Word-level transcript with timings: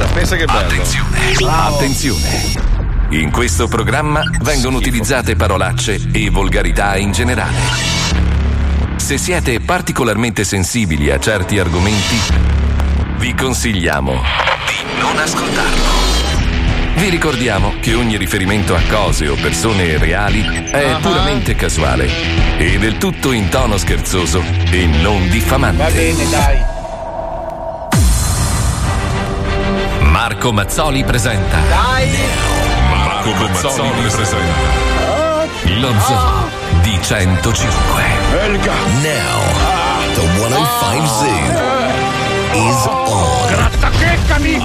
Pensa, 0.00 0.14
pensa 0.14 0.36
che 0.36 0.44
bello. 0.46 0.58
Attenzione, 0.60 1.32
attenzione. 1.46 2.78
In 3.10 3.30
questo 3.30 3.68
programma 3.68 4.22
vengono 4.40 4.78
utilizzate 4.78 5.36
parolacce 5.36 6.08
e 6.10 6.30
volgarità 6.30 6.96
in 6.96 7.12
generale. 7.12 7.58
Se 8.96 9.18
siete 9.18 9.60
particolarmente 9.60 10.44
sensibili 10.44 11.10
a 11.10 11.18
certi 11.18 11.58
argomenti, 11.58 12.16
vi 13.18 13.34
consigliamo 13.34 14.12
di 14.12 15.00
non 15.00 15.18
ascoltarlo. 15.18 16.08
Vi 16.94 17.08
ricordiamo 17.10 17.74
che 17.80 17.94
ogni 17.94 18.16
riferimento 18.16 18.74
a 18.74 18.80
cose 18.88 19.28
o 19.28 19.34
persone 19.34 19.98
reali 19.98 20.42
è 20.70 20.96
puramente 21.00 21.54
casuale 21.54 22.08
e 22.56 22.78
del 22.78 22.96
tutto 22.96 23.32
in 23.32 23.50
tono 23.50 23.76
scherzoso 23.76 24.42
e 24.70 24.86
non 24.86 25.28
diffamante. 25.28 25.82
Va 25.82 25.90
bene, 25.90 26.28
dai. 26.30 26.79
Marco 30.20 30.52
Mazzoli 30.52 31.02
presenta 31.02 31.60
Dai. 31.60 32.14
Marco 32.90 33.32
Mazzoli 33.32 34.02
presenta 34.02 34.52
Lo 35.78 35.94
Zoo 35.98 36.50
di 36.82 37.00
105 37.00 38.02
Elga. 38.38 38.74
Now, 39.00 39.40
the 40.12 40.26
105 40.38 41.08
Zoo 41.08 41.56
is 42.52 42.86
on. 42.86 43.46
Grattacheccami. 43.48 44.60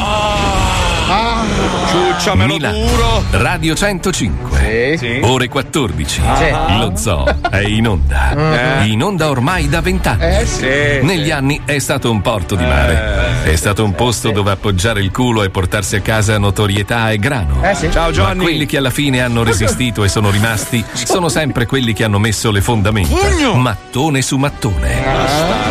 Ah, 1.08 1.44
ciucciamelo 1.92 2.54
Milano, 2.54 2.78
duro. 2.78 3.24
Radio 3.32 3.76
105 3.76 4.96
Sì. 4.98 5.20
Ore 5.22 5.48
14 5.48 6.22
Ah. 6.26 6.78
Lo 6.80 6.94
Zoo 6.96 7.26
è 7.52 7.60
in 7.60 7.88
onda 7.88 8.82
Eh. 8.82 8.88
In 8.88 9.04
onda 9.04 9.30
ormai 9.30 9.70
da 9.70 9.82
vent'anni 9.82 10.24
Eh 10.38 10.46
sì. 10.48 10.66
Negli 11.06 11.30
anni 11.30 11.62
è 11.64 11.78
stato 11.78 12.10
un 12.10 12.22
porto 12.22 12.56
di 12.56 12.64
mare 12.64 13.44
È 13.44 13.56
stato 13.56 13.84
un 13.84 13.94
posto 13.94 14.32
dove 14.32 14.50
appoggiare 14.52 15.00
il 15.02 15.12
culo 15.12 15.44
e 15.44 15.50
portarsi 15.52 15.96
a 15.96 16.02
casa 16.02 16.40
notorietà 16.40 17.12
e 17.12 17.20
grano 17.20 17.62
Eh 17.62 17.76
sì. 17.76 17.90
Ciao, 17.92 18.12
Johnny. 18.12 18.36
Ma 18.38 18.44
quelli 18.44 18.66
che 18.66 18.78
alla 18.78 18.90
fine 18.90 19.22
hanno 19.22 19.44
resistito 19.44 20.04
e 20.04 20.08
sono 20.10 20.32
rimasti 20.32 20.84
Sono 20.94 21.30
sempre 21.30 21.68
quelli 21.68 21.94
che 21.94 22.04
hanno 22.04 22.18
messo 22.20 22.50
le 22.50 22.62
fondamenta 22.62 23.54
Mattone 23.54 24.22
su 24.24 24.38
mattone 24.38 25.04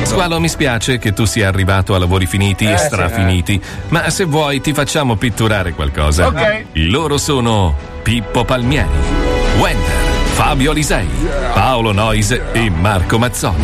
Squalo 0.04 0.38
mi 0.38 0.48
spiace 0.48 0.98
che 0.98 1.12
tu 1.12 1.24
sia 1.24 1.48
arrivato 1.48 1.94
a 1.94 1.98
lavori 1.98 2.26
finiti 2.26 2.64
e 2.66 2.72
Eh, 2.74 2.78
sì. 2.78 2.84
strafiniti 2.86 3.60
Ma 3.88 4.08
se 4.10 4.24
vuoi 4.24 4.60
ti 4.60 4.72
facciamo 4.72 5.16
pitturare 5.24 5.72
qualcosa 5.72 6.26
Ok. 6.26 6.64
Loro 6.72 7.16
sono 7.16 7.74
Pippo 8.02 8.44
Palmieri 8.44 8.90
Wender 9.58 10.12
Fabio 10.34 10.72
Alisei, 10.72 11.08
Paolo 11.54 11.92
Noise 11.92 12.46
e 12.52 12.68
Marco 12.68 13.18
Mazzoli. 13.18 13.62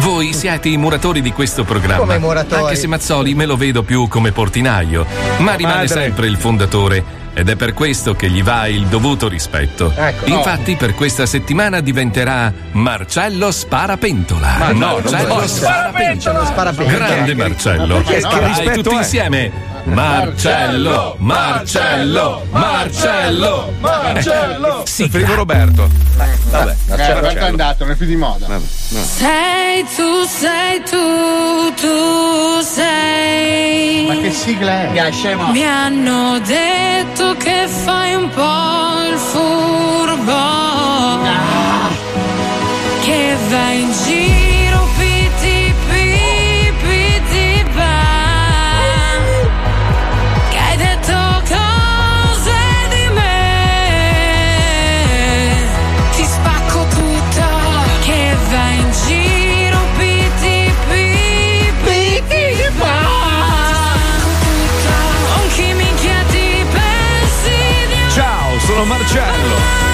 Voi 0.00 0.34
siete 0.34 0.68
i 0.68 0.76
muratori 0.76 1.22
di 1.22 1.32
questo 1.32 1.64
programma. 1.64 2.04
Come 2.04 2.18
muratori? 2.18 2.62
Anche 2.62 2.76
se 2.76 2.86
Mazzoli 2.86 3.34
me 3.34 3.46
lo 3.46 3.56
vedo 3.56 3.82
più 3.82 4.06
come 4.06 4.30
portinaio, 4.30 5.06
ma 5.38 5.54
rimane 5.54 5.86
Madre. 5.86 5.88
sempre 5.88 6.26
il 6.26 6.36
fondatore. 6.36 7.02
Ed 7.32 7.48
è 7.48 7.56
per 7.56 7.72
questo 7.72 8.14
che 8.14 8.28
gli 8.28 8.42
va 8.42 8.66
il 8.66 8.86
dovuto 8.86 9.26
rispetto. 9.26 9.92
Ecco. 9.96 10.26
Infatti, 10.26 10.76
per 10.76 10.94
questa 10.94 11.24
settimana 11.24 11.80
diventerà 11.80 12.52
Marcello 12.72 13.50
Sparapentola. 13.50 14.56
Ma 14.58 14.72
no, 14.72 15.00
Marcello. 15.02 15.46
Sparapentola. 15.46 16.44
Sparapentola. 16.44 17.06
Grande 17.06 17.34
Marcello. 17.34 18.02
Dai, 18.02 18.72
tutti 18.74 18.94
insieme. 18.94 19.75
Marcello, 19.86 21.14
Marcello, 21.18 22.44
Marcello, 22.50 23.72
Marcello. 23.80 24.82
Sì, 24.84 25.08
Prego 25.08 25.34
Roberto. 25.36 25.88
Vabbè, 26.50 26.74
Eh, 26.90 27.14
Roberto 27.14 27.38
è 27.38 27.48
andato, 27.48 27.84
non 27.84 27.92
è 27.92 27.96
più 27.96 28.06
di 28.06 28.16
moda. 28.16 28.46
Sei 28.88 29.84
tu, 29.94 30.24
sei 30.26 30.82
tu, 30.82 31.72
tu 31.74 32.60
sei. 32.62 34.06
Ma 34.06 34.14
che 34.16 34.32
sigla 34.32 34.72
è? 34.72 34.90
Ya, 34.92 35.10
scemo. 35.10 35.52
Mi 35.52 35.64
hanno 35.64 36.40
detto 36.40 37.34
che 37.36 37.68
fai 37.68 38.14
un 38.14 38.28
po' 38.30 39.08
il 39.08 39.16
furbo. 39.16 40.34
Che 43.02 43.36
vai 43.48 43.80
in 43.82 43.92
giro, 44.04 44.55
Marcello! 68.86 69.85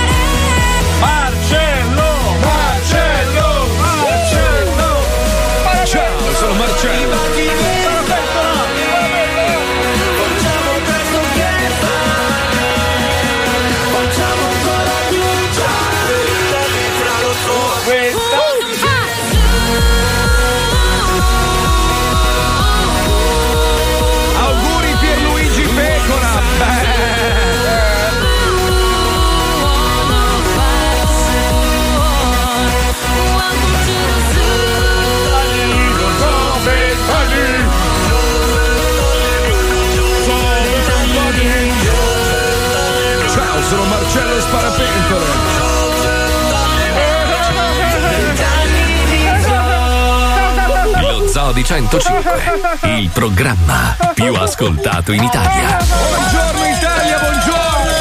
Di 51.53 51.63
105, 51.63 52.79
il 52.97 53.11
programma 53.13 53.95
più 54.15 54.33
ascoltato 54.35 55.13
in 55.13 55.23
Italia. 55.23 55.77
Buongiorno 55.85 56.67
Italia, 56.67 57.19
buongiorno! 57.19 57.93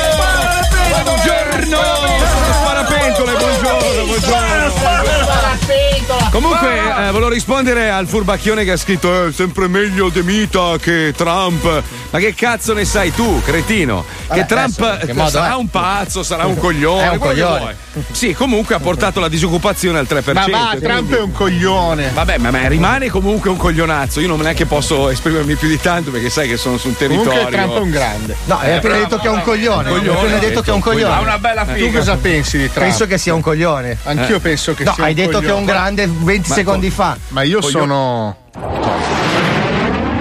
Buongiorno! 1.04 1.78
Sparapentole, 2.62 3.34
buongiorno, 3.34 4.06
buongiorno. 4.06 4.62
Comunque, 6.32 6.80
eh, 6.80 7.12
volevo 7.12 7.28
rispondere 7.28 7.92
al 7.92 8.08
furbacchione 8.08 8.64
che 8.64 8.72
ha 8.72 8.78
scritto 8.78 9.26
eh, 9.26 9.34
sempre 9.34 9.68
meglio 9.68 10.08
De 10.08 10.24
Mita 10.24 10.78
che 10.80 11.14
Trump. 11.14 11.84
Ma 12.12 12.20
che 12.20 12.34
cazzo 12.36 12.74
ne 12.74 12.84
sai 12.86 13.14
tu, 13.14 13.42
cretino? 13.42 14.04
che 14.04 14.26
Vabbè, 14.28 14.46
Trump 14.46 14.80
adesso, 14.82 15.06
che 15.06 15.14
modo 15.14 15.30
sarà 15.30 15.52
è? 15.54 15.56
un 15.56 15.70
pazzo, 15.70 16.24
sarà 16.24 16.46
un 16.46 16.56
coglione. 16.60 17.04
È 17.04 17.08
un 17.08 17.12
che 17.14 17.18
coglione. 17.20 17.76
Sì, 18.12 18.34
comunque 18.34 18.76
ha 18.76 18.80
portato 18.80 19.20
la 19.22 19.28
disoccupazione 19.30 19.98
al 20.00 20.08
3%. 20.10 20.34
Ma 20.34 20.46
va, 20.48 20.68
quindi- 20.72 20.86
Trump 20.86 21.16
è 21.16 21.22
un 21.22 21.32
coglione. 21.32 22.12
Vabbè, 22.14 22.38
ma, 22.38 22.52
ma 22.52 22.68
rimane 22.68 23.10
comunque 23.10 23.50
un 23.50 23.58
coglionazzo. 23.58 24.20
Io 24.20 24.28
non 24.28 24.40
neanche 24.40 24.66
posso 24.66 25.10
esprimermi 25.10 25.56
più 25.56 25.68
di 25.70 25.80
tanto 25.80 26.12
perché 26.12 26.30
sai 26.30 26.48
che 26.50 26.58
sono 26.58 26.78
su 26.78 26.88
un 26.90 26.96
territorio. 26.98 27.32
Comunque 27.32 27.58
Trump 27.58 27.76
è 27.76 27.80
un 27.80 27.90
grande. 27.90 28.36
No, 28.46 28.58
hai 28.60 28.74
appena 28.76 28.96
detto 28.96 29.18
che 29.18 29.28
è 29.28 29.30
un 29.32 29.42
coglione. 29.42 29.90
Hai 29.90 30.08
appena 30.08 30.38
detto 30.38 30.62
che 30.62 30.70
è 30.70 30.74
un 30.74 30.80
coglione. 30.82 31.14
Ha 31.16 31.20
una 31.22 31.38
bella 31.40 31.66
figa. 31.66 31.86
Tu 31.88 31.92
cosa 31.94 32.18
pensi 32.18 32.58
di 32.58 32.70
Trump? 32.72 32.88
Penso 32.90 33.08
che 33.08 33.18
sia 33.18 33.34
un 33.34 33.42
coglione. 33.42 33.98
Anch'io 34.04 34.40
penso 34.42 34.74
che 34.74 34.84
No, 34.84 34.94
sia 34.94 35.04
hai 35.06 35.10
un 35.12 35.16
detto 35.16 35.40
che 35.40 35.48
è 35.48 35.52
un 35.54 35.60
coglione. 35.60 35.66
grande 35.66 36.10
20 36.12 36.50
secondi 36.52 36.90
fa. 36.90 37.18
Ma 37.30 37.42
io 37.44 37.62
sono 37.62 38.36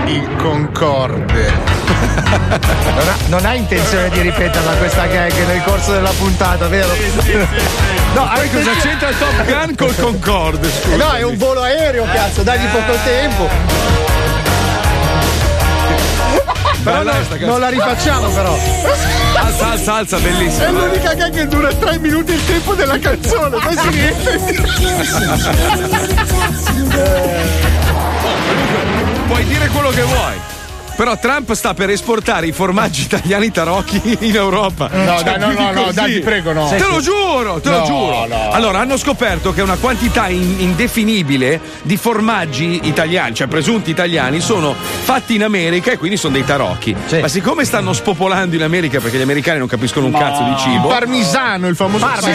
il 0.07 0.29
concorde. 0.39 1.80
Non 3.01 3.09
ha, 3.09 3.17
non 3.27 3.45
ha 3.47 3.55
intenzione 3.55 4.11
di 4.11 4.21
ripeterla 4.21 4.73
questa 4.73 5.07
gag 5.07 5.33
nel 5.47 5.63
corso 5.65 5.93
della 5.93 6.11
puntata, 6.11 6.67
vero? 6.69 6.89
No, 8.13 8.29
Poi 8.35 8.51
cosa 8.51 8.73
c'entra 8.81 9.09
il 9.11 9.19
Top 9.19 9.45
Gun 9.45 9.75
col 9.77 9.95
Concorde? 10.03 10.69
Scusa. 10.69 10.97
No, 10.97 11.13
è 11.13 11.23
un 11.23 11.37
volo 11.37 11.63
aereo, 11.63 12.05
cazzo, 12.13 12.43
dagli 12.43 12.67
poco 12.67 12.99
tempo. 13.05 13.49
Però 16.83 17.03
no, 17.03 17.13
non 17.41 17.61
la 17.61 17.69
rifacciamo 17.69 18.29
però. 18.31 18.59
Alza, 19.37 19.71
alza, 19.71 19.95
alza, 19.95 20.17
È 20.17 20.21
bellissima. 20.21 20.71
l'unica 20.71 21.15
gag 21.15 21.33
che 21.33 21.47
dura 21.47 21.73
3 21.73 21.99
minuti 21.99 22.33
il 22.33 22.45
tempo 22.45 22.75
della 22.75 22.99
canzone. 22.99 23.59
Poi 23.59 23.77
si 23.77 23.89
riempie. 23.91 24.41
Puoi 29.29 29.45
dire 29.45 29.69
quello 29.69 29.91
che 29.91 30.03
vuoi. 30.03 30.59
Però 31.01 31.17
Trump 31.19 31.51
sta 31.55 31.73
per 31.73 31.89
esportare 31.89 32.47
i 32.47 32.53
formaggi 32.53 33.01
italiani 33.05 33.51
tarocchi 33.51 34.19
in 34.21 34.35
Europa. 34.37 34.91
No, 34.93 35.17
Cioè, 35.17 35.39
dai, 35.39 35.39
no, 35.39 35.53
no, 35.53 35.73
no, 35.73 35.83
così. 35.85 35.95
dai, 35.95 36.13
ti 36.13 36.21
prego, 36.21 36.53
no. 36.53 36.69
Te 36.69 36.79
Sì, 36.79 36.85
lo 36.91 36.99
sì. 37.01 37.05
giuro, 37.05 37.59
te 37.61 37.71
No, 37.71 37.79
lo 37.79 37.85
giuro. 37.87 38.27
no. 38.27 38.51
Allora, 38.51 38.81
hanno 38.81 38.99
scoperto 38.99 39.55
che 39.55 39.63
una 39.63 39.77
quantità 39.77 40.29
in- 40.29 40.57
indefinibile 40.59 41.59
di 41.85 41.97
formaggi 41.97 42.81
italiani, 42.83 43.35
cioè 43.35 43.47
presunti 43.47 43.89
italiani, 43.89 44.41
sono 44.41 44.75
fatti 44.75 45.37
in 45.37 45.43
America 45.43 45.91
e 45.91 45.97
quindi 45.97 46.19
sono 46.19 46.35
dei 46.35 46.45
tarocchi. 46.45 46.95
Ma 47.19 47.29
siccome 47.29 47.65
stanno 47.65 47.95
spopolando 47.95 48.55
in 48.57 48.63
America 48.63 49.01
perché 49.01 49.17
gli 49.17 49.23
americani 49.23 49.59
non 49.59 49.69
capiscono 49.69 50.05
un 50.05 50.13
cazzo 50.13 50.43
di 50.43 50.55
cibo. 50.59 50.89
Il 50.89 50.95
parmisano, 50.99 51.67
il 51.69 51.77
famoso 51.77 52.07
Sì, 52.21 52.35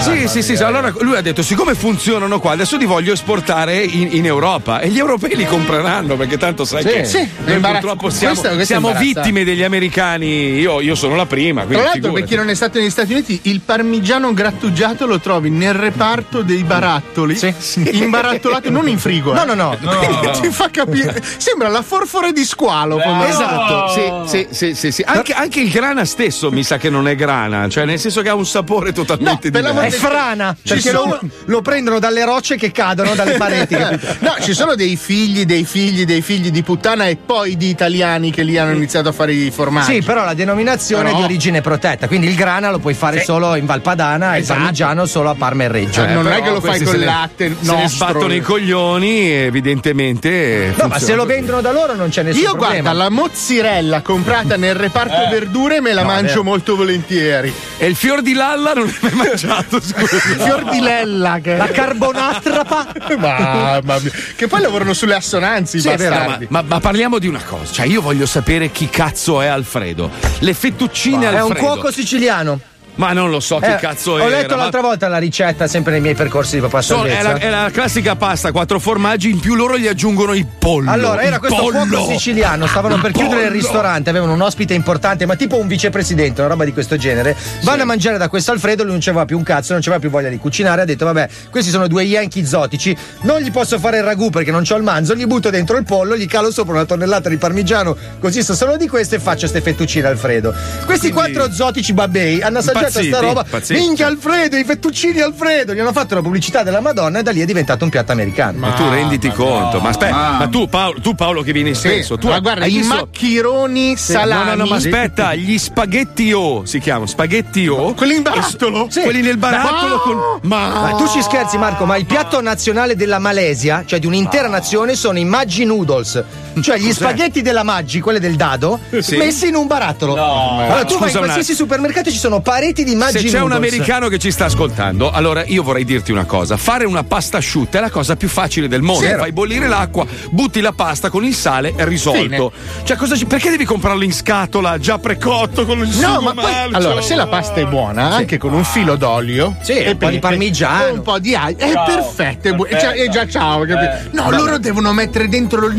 Sì, 0.00 0.26
sì, 0.28 0.42
sì, 0.42 0.56
sì. 0.56 0.62
Allora 0.64 0.92
lui 0.98 1.14
ha 1.14 1.20
detto: 1.20 1.42
siccome 1.44 1.76
funzionano 1.76 2.40
qua, 2.40 2.50
adesso 2.50 2.76
li 2.76 2.84
voglio 2.84 3.12
esportare 3.12 3.76
in, 3.80 4.08
in 4.10 4.26
Europa. 4.26 4.80
E 4.80 4.88
gli 4.88 4.98
europei 4.98 5.36
li 5.36 5.46
compreranno 5.46 6.16
perché 6.16 6.36
tanto 6.36 6.64
sai 6.64 6.82
Sì. 6.82 6.88
che 6.88 7.04
Sì, 7.04 7.18
è 7.18 7.28
noi 7.44 7.54
imbarazz- 7.54 7.90
purtroppo 7.96 8.10
siamo, 8.10 8.64
siamo 8.64 8.92
vittime 8.94 9.44
degli 9.44 9.62
americani. 9.62 10.58
Io, 10.58 10.80
io 10.80 10.94
sono 10.94 11.16
la 11.16 11.26
prima. 11.26 11.64
Tra 11.64 11.76
l'altro, 11.76 11.90
per 11.92 12.00
figurati. 12.02 12.26
chi 12.26 12.36
non 12.36 12.48
è 12.50 12.54
stato 12.54 12.78
negli 12.78 12.90
Stati 12.90 13.12
Uniti, 13.12 13.40
il 13.44 13.60
parmigiano 13.60 14.32
grattugiato 14.32 15.06
lo 15.06 15.18
trovi 15.20 15.50
nel 15.50 15.74
reparto 15.74 16.42
dei 16.42 16.62
barattoli. 16.62 17.38
Imbarattolato, 17.74 18.70
non 18.70 18.88
in 18.88 18.98
frigo. 18.98 19.32
No, 19.32 19.42
eh. 19.42 19.54
no, 19.54 19.54
no. 19.54 19.76
Ti 20.40 20.50
fa 20.50 20.70
capire. 20.70 21.22
Sembra 21.36 21.68
la 21.68 21.82
forfora 21.82 22.32
di 22.32 22.44
squalo. 22.44 23.00
Esatto, 23.26 23.88
sì, 23.88 24.12
sì, 24.26 24.46
sì, 24.50 24.74
sì, 24.74 24.92
sì. 24.92 25.02
Anche, 25.06 25.32
anche 25.32 25.60
il 25.60 25.70
grana 25.70 26.04
stesso 26.04 26.50
mi 26.50 26.62
sa 26.62 26.76
che 26.76 26.90
non 26.90 27.08
è 27.08 27.14
grana, 27.14 27.68
cioè 27.68 27.84
nel 27.84 27.98
senso 27.98 28.22
che 28.22 28.28
ha 28.28 28.34
un 28.34 28.46
sapore 28.46 28.92
totalmente 28.92 29.50
diverso. 29.50 29.80
È 29.80 29.90
frana, 29.90 30.56
Ci 30.62 30.74
perché 30.74 30.92
lo, 30.92 31.00
sono- 31.00 31.20
lo 31.46 31.62
prendono 31.62 31.98
dalle 31.98 32.24
rocce 32.24 32.56
che 32.56 32.70
cadono 32.72 33.14
dalle 33.14 33.36
pareti. 33.36 33.76
No, 34.22 34.34
ci 34.40 34.52
sono 34.54 34.74
dei 34.74 34.96
figli, 34.96 35.44
dei 35.44 35.64
figli, 35.64 36.04
dei 36.04 36.22
figli 36.22 36.50
di 36.50 36.62
puttana 36.62 37.06
e 37.06 37.16
poi 37.16 37.56
di 37.56 37.68
italiani 37.68 37.81
che 37.86 38.42
lì 38.42 38.56
hanno 38.58 38.72
iniziato 38.72 39.08
a 39.08 39.12
fare 39.12 39.32
i 39.32 39.50
formaggi. 39.50 39.94
Sì, 39.94 40.02
però 40.02 40.24
la 40.24 40.34
denominazione 40.34 41.04
Però- 41.04 41.16
è 41.16 41.18
di 41.18 41.24
origine 41.24 41.60
protetta, 41.60 42.06
quindi 42.06 42.26
il 42.28 42.34
grana 42.34 42.70
lo 42.70 42.78
puoi 42.78 42.94
fare 42.94 43.22
solo 43.22 43.54
in 43.56 43.66
Valpadana 43.66 44.34
e 44.34 44.38
il 44.38 44.42
Esatto. 44.42 44.58
parmigiano 44.60 45.06
solo 45.06 45.30
a 45.30 45.34
Parma 45.34 45.64
e 45.64 45.68
Reggio. 45.68 45.92
Cioè, 46.02 46.12
non 46.12 46.28
è 46.28 46.42
che 46.42 46.50
lo 46.50 46.60
fai 46.60 46.78
se 46.84 46.96
ne- 46.96 47.04
latte 47.04 47.56
Se 47.60 47.74
ne 47.74 47.88
sbattono 47.88 48.34
i 48.34 48.40
coglioni, 48.40 49.30
evidentemente. 49.30 50.74
No, 50.78 50.86
ma 50.88 50.98
se 50.98 51.14
lo 51.14 51.24
vendono 51.24 51.60
da 51.60 51.72
loro 51.72 51.94
non 51.94 52.08
c'è 52.08 52.22
nessun 52.22 52.42
Io 52.42 52.50
problema. 52.50 52.80
guarda, 52.82 52.92
la 52.92 53.10
mozzarella 53.10 54.00
comprata 54.02 54.56
nel 54.56 54.74
reparto 54.74 55.28
verdure 55.30 55.80
me 55.80 55.92
la 55.92 56.02
No, 56.02 56.08
mangio 56.08 56.26
vero. 56.28 56.42
molto 56.44 56.76
volentieri. 56.76 57.52
E 57.78 57.86
il 57.86 57.96
fior 57.96 58.22
di 58.22 58.32
lalla 58.32 58.72
non 58.74 58.84
l'hai 58.86 59.12
mai 59.14 59.26
mangiato, 59.28 59.80
scusa. 59.82 60.16
Il 60.16 60.40
fior 60.40 60.64
di 60.70 60.80
lella 60.80 61.38
che 61.42 61.56
La 61.56 61.66
carbonatrapa. 61.66 62.86
Mamma 63.18 63.98
mia. 64.00 64.10
Che 64.36 64.46
poi 64.46 64.60
lavorano 64.60 64.92
sulle 64.92 65.14
assonanze 65.14 65.76
i 65.76 65.80
Sì, 65.80 65.88
è 65.88 65.96
vero, 65.96 66.14
ma, 66.14 66.20
bastardi. 66.20 66.46
ma- 66.50 66.62
ma 66.66 66.80
parliamo 66.80 67.18
di 67.18 67.26
una 67.26 67.42
cosa, 67.44 67.71
cioè 67.72 67.86
io 67.86 68.00
voglio 68.02 68.26
sapere 68.26 68.70
chi 68.70 68.88
cazzo 68.88 69.40
è 69.40 69.46
Alfredo. 69.46 70.10
Le 70.40 70.54
fettuccine 70.54 71.26
È 71.26 71.40
un 71.42 71.50
Alfredo. 71.50 71.66
cuoco 71.66 71.90
siciliano. 71.90 72.60
Ma 72.94 73.12
non 73.12 73.30
lo 73.30 73.40
so 73.40 73.58
che 73.58 73.72
Eh, 73.74 73.76
cazzo 73.76 74.12
Ho 74.12 74.18
era. 74.20 74.28
letto 74.28 74.54
ma- 74.54 74.62
l'altra 74.62 74.82
volta 74.82 75.08
la 75.08 75.16
ricetta, 75.18 75.66
sempre 75.66 75.92
nei 75.92 76.02
miei 76.02 76.14
percorsi 76.14 76.56
di 76.56 76.60
papà 76.60 76.82
So- 76.82 77.04
è, 77.04 77.22
la, 77.22 77.34
è 77.38 77.48
la 77.48 77.70
classica 77.72 78.16
pasta, 78.16 78.52
quattro 78.52 78.78
formaggi, 78.78 79.30
in 79.30 79.40
più 79.40 79.54
loro 79.54 79.78
gli 79.78 79.86
aggiungono 79.86 80.34
il 80.34 80.46
pollo. 80.46 80.90
Allora, 80.90 81.22
era 81.22 81.38
questo 81.38 81.62
pollo. 81.70 82.06
siciliano, 82.06 82.66
stavano 82.66 82.96
Il 82.96 83.00
per 83.00 83.12
chiudere 83.12 83.42
il 83.42 83.46
pollo. 83.48 83.58
ristorante, 83.60 84.10
avevano 84.10 84.34
un 84.34 84.42
ospite 84.42 84.74
importante, 84.74 85.24
ma 85.24 85.36
tipo 85.36 85.56
un 85.58 85.66
vicepresidente, 85.68 86.40
una 86.42 86.50
roba 86.50 86.64
di 86.64 86.72
questo 86.74 86.96
genere. 86.96 87.34
Vanno 87.62 87.82
a 87.82 87.86
mangiare 87.86 88.18
da 88.18 88.28
questo 88.28 88.52
Alfredo, 88.52 88.82
lui 88.82 88.92
non 88.92 89.00
c'aveva 89.00 89.24
più 89.24 89.38
un 89.38 89.42
cazzo, 89.42 89.72
non 89.72 89.80
c'aveva 89.80 89.98
più 90.00 90.10
voglia 90.10 90.28
di 90.28 90.36
cucinare, 90.38 90.82
ha 90.82 90.84
detto 90.84 91.06
vabbè, 91.06 91.28
questi 91.50 91.70
sono 91.70 91.86
due 91.88 92.02
yankee 92.02 92.44
zotici, 92.44 92.94
non 93.22 93.40
gli 93.40 93.50
posso 93.50 93.78
fare 93.78 93.98
il 93.98 94.04
ragù 94.04 94.28
perché 94.28 94.50
non 94.50 94.64
c'ho 94.64 94.76
il 94.76 94.82
manzo, 94.82 95.14
gli 95.14 95.24
butto 95.26 95.48
dentro 95.48 95.78
il 95.78 95.84
pollo, 95.84 96.14
gli 96.14 96.26
calo 96.26 96.50
sopra 96.50 96.74
una 96.74 96.84
tonnellata 96.84 97.30
di 97.30 97.38
parmigiano, 97.38 97.96
così 98.20 98.42
so 98.42 98.54
solo 98.54 98.76
di 98.76 98.86
questo 98.86 99.14
e 99.14 99.18
faccio 99.18 99.46
ste 99.46 99.62
fettuccine 99.62 100.06
Alfredo. 100.08 100.54
Questi 100.84 101.10
quattro 101.10 101.50
zotici 101.50 101.94
babbei 101.94 102.42
hanno 102.42 102.58
assaggiato 102.58 102.80
Impazziti, 102.86 103.08
sta 103.08 103.20
roba, 103.20 103.42
impazziti. 103.44 103.80
minchia 103.80 104.06
Alfredo, 104.06 104.56
i 104.56 104.64
fettuccini 104.64 105.20
Alfredo, 105.20 105.74
gli 105.74 105.78
hanno 105.80 105.92
fatto 105.92 106.14
la 106.14 106.22
pubblicità 106.22 106.62
della 106.62 106.80
Madonna 106.80 107.18
e 107.18 107.22
da 107.22 107.30
lì 107.30 107.40
è 107.40 107.44
diventato 107.44 107.84
un 107.84 107.90
piatto 107.90 108.12
americano. 108.12 108.58
Ma 108.58 108.72
tu 108.72 108.88
renditi 108.88 109.30
conto, 109.30 109.80
ma 109.80 109.88
aspetta, 109.90 110.36
ma 110.38 110.48
tu 110.50 110.68
Paolo, 110.68 111.00
tu 111.00 111.14
Paolo 111.14 111.42
che 111.42 111.52
vieni 111.52 111.74
spesso, 111.74 112.18
tu 112.18 112.28
ma 112.28 112.38
guarda, 112.40 112.64
hai 112.64 112.72
i 112.74 112.76
visto- 112.78 112.94
macchironi 112.94 113.96
Sì, 113.96 114.12
salami. 114.12 114.44
No, 114.44 114.50
no, 114.50 114.56
no, 114.64 114.66
ma 114.70 114.76
aspetta, 114.76 115.34
gli 115.34 115.58
spaghetti 115.58 116.32
O 116.32 116.64
si 116.64 116.78
chiamano 116.78 117.06
spaghetti 117.06 117.66
O. 117.66 117.94
Quelli 117.94 118.16
in 118.16 118.22
barattolo? 118.22 118.86
Sì. 118.90 119.00
Quelli 119.02 119.20
nel 119.22 119.36
barattolo 119.38 119.96
Ma- 119.96 120.00
con. 120.02 120.20
Ma, 120.42 120.68
Ma 120.82 120.94
tu 120.96 121.06
ci 121.08 121.22
scherzi, 121.22 121.58
Marco, 121.58 121.84
ma 121.84 121.96
il 121.96 122.06
piatto 122.06 122.40
nazionale 122.40 122.96
della 122.96 123.18
Malesia, 123.18 123.84
cioè 123.86 123.98
di 123.98 124.06
un'intera 124.06 124.48
nazione, 124.48 124.94
sono 124.94 125.18
i 125.18 125.24
Maggi 125.24 125.64
Noodles. 125.64 126.22
Cioè 126.60 126.78
gli 126.78 126.92
spaghetti 126.92 127.42
della 127.42 127.62
Maggi, 127.62 128.00
quelle 128.00 128.20
del 128.20 128.36
dado, 128.36 128.78
Sì. 129.00 129.16
messi 129.16 129.48
in 129.48 129.54
un 129.54 129.66
barattolo. 129.66 130.12
allora 130.14 130.84
tu 130.84 130.98
vai 130.98 131.08
Scusa 131.08 131.10
in 131.10 131.16
un 131.16 131.22
qualsiasi 131.24 131.54
supermercato 131.54 132.08
e 132.08 132.12
ci 132.12 132.18
sono 132.18 132.40
pareti 132.40 132.84
di 132.84 132.94
Maggi 132.94 133.18
Se 133.18 133.24
c'è 133.28 133.40
un 133.40 133.48
Noodles. 133.48 133.72
americano 133.72 134.08
che 134.08 134.18
ci 134.18 134.30
sta 134.30 134.44
ascoltando, 134.46 135.10
allora 135.10 135.44
io 135.46 135.62
vorrei 135.62 135.84
dirti 135.84 136.12
una 136.12 136.24
cosa: 136.24 136.56
fare 136.56 136.84
una 136.84 137.04
pasta 137.04 137.38
asciutta 137.38 137.78
è 137.78 137.80
la 137.80 137.90
cosa 137.90 138.16
più 138.16 138.28
facile 138.28 138.68
del 138.68 138.82
mondo. 138.82 139.06
Sì. 139.06 139.14
Fai 139.14 139.32
bollire 139.32 139.66
l'acqua, 139.68 140.04
butti 140.30 140.60
la 140.60 140.72
pasta 140.72 141.10
con 141.10 141.24
il 141.24 141.34
sale 141.34 141.72
e 141.76 141.84
risolto. 141.84 142.52
Cioè, 142.84 142.96
cosa 142.96 143.16
ci- 143.16 143.26
perché 143.26 143.50
devi 143.50 143.64
comprarlo 143.64 144.02
in 144.04 144.12
scatola 144.12 144.78
già 144.78 144.98
precotto 144.98 145.64
con 145.64 145.78
il 145.78 145.88
No, 145.88 145.92
sugo 146.14 146.20
ma 146.20 146.34
poi 146.34 146.44
marcio? 146.52 146.76
allora, 146.76 147.00
se 147.02 147.14
la 147.14 147.26
pasta 147.26 147.54
è 147.60 147.66
buona, 147.66 148.10
anche 148.14 148.38
con 148.38 148.52
un 148.52 148.64
filo 148.64 148.96
d'olio 148.96 149.56
Sì, 149.62 149.72
e 149.72 149.90
un 149.90 149.98
po' 149.98 150.08
di 150.10 150.18
parmigiano. 150.18 150.86
e 150.86 150.90
un 150.90 151.02
po' 151.02 151.18
di 151.18 151.34
aglio, 151.34 151.58
è 151.58 151.72
perfetto. 151.72 152.48
È, 152.48 152.52
bu- 152.52 152.66
e 152.68 152.76
già, 152.76 152.92
e 152.92 153.08
già 153.08 153.26
ciao. 153.26 153.64
capito? 153.64 154.10
no, 154.12 154.30
loro 154.30 154.58
devono 154.58 154.92
mettere 154.92 155.28
dentro 155.28 155.66
il 155.66 155.76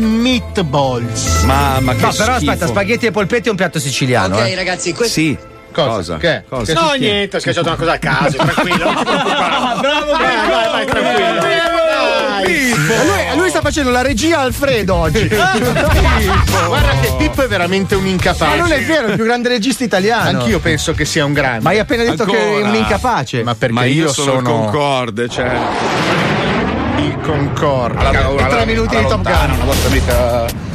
meatballs. 0.64 1.42
Mamma 1.44 1.94
che 1.94 2.00
No, 2.02 2.12
però 2.12 2.34
schifo. 2.36 2.50
aspetta, 2.50 2.66
spaghetti 2.66 3.06
e 3.06 3.10
polpetti 3.10 3.48
è 3.48 3.50
un 3.50 3.56
piatto 3.56 3.78
siciliano. 3.78 4.38
eh. 4.42 4.54
ragazzi, 4.54 4.92
questo 4.92 5.12
Sì. 5.12 5.36
Cosa? 5.72 6.18
Che? 6.18 6.44
Cosa? 6.48 6.72
No, 6.72 6.80
succede? 6.90 6.98
niente, 7.04 7.36
ho 7.36 7.40
schiacciato 7.40 7.66
una 7.66 7.76
cosa 7.76 7.92
a 7.94 7.98
caso, 7.98 8.36
tranquillo, 8.46 8.84
non 8.84 8.94
ti 8.94 9.02
preoccupare. 9.02 9.80
bravo, 9.80 10.12
Vai, 10.12 10.36
vai, 10.36 10.70
vai, 10.70 10.86
tranquillo. 10.86 11.42
Lui, 12.44 13.36
lui 13.38 13.48
sta 13.48 13.60
facendo 13.60 13.90
la 13.90 14.02
regia 14.02 14.38
Alfredo 14.38 14.94
oggi. 14.94 15.26
Guarda 15.26 16.90
che 17.00 17.12
Pippo 17.18 17.42
è 17.42 17.48
veramente 17.48 17.96
un 17.96 18.02
Ma 18.04 18.08
incapace. 18.10 18.56
non 18.56 18.70
è 18.70 18.82
vero, 18.84 19.06
è 19.06 19.10
il 19.10 19.16
più 19.16 19.24
grande 19.24 19.48
regista 19.48 19.82
italiano. 19.82 20.38
Anch'io 20.40 20.60
penso 20.60 20.92
che 20.92 21.04
sia 21.04 21.24
un 21.24 21.32
grande. 21.32 21.62
Ma 21.64 21.70
hai 21.70 21.80
appena 21.80 22.04
detto 22.04 22.24
che 22.24 22.38
è 22.38 22.44
Ancora? 22.54 22.68
un 22.68 22.74
incapace. 22.76 23.42
Ma 23.42 23.54
perché 23.56 23.74
Ma 23.74 23.84
io, 23.84 24.04
io 24.04 24.12
sono, 24.12 24.32
sono 24.34 24.50
concorde, 24.52 25.28
cioè. 25.28 25.56
Il 26.98 27.18
Concorde. 27.20 28.08
E 28.38 28.46
tre 28.46 28.66
minuti 28.66 28.96
di 28.96 29.06
Top 29.06 29.22
Gun. 29.22 29.50
Una 29.54 29.64
vostra 29.64 29.88
amica. 29.88 30.73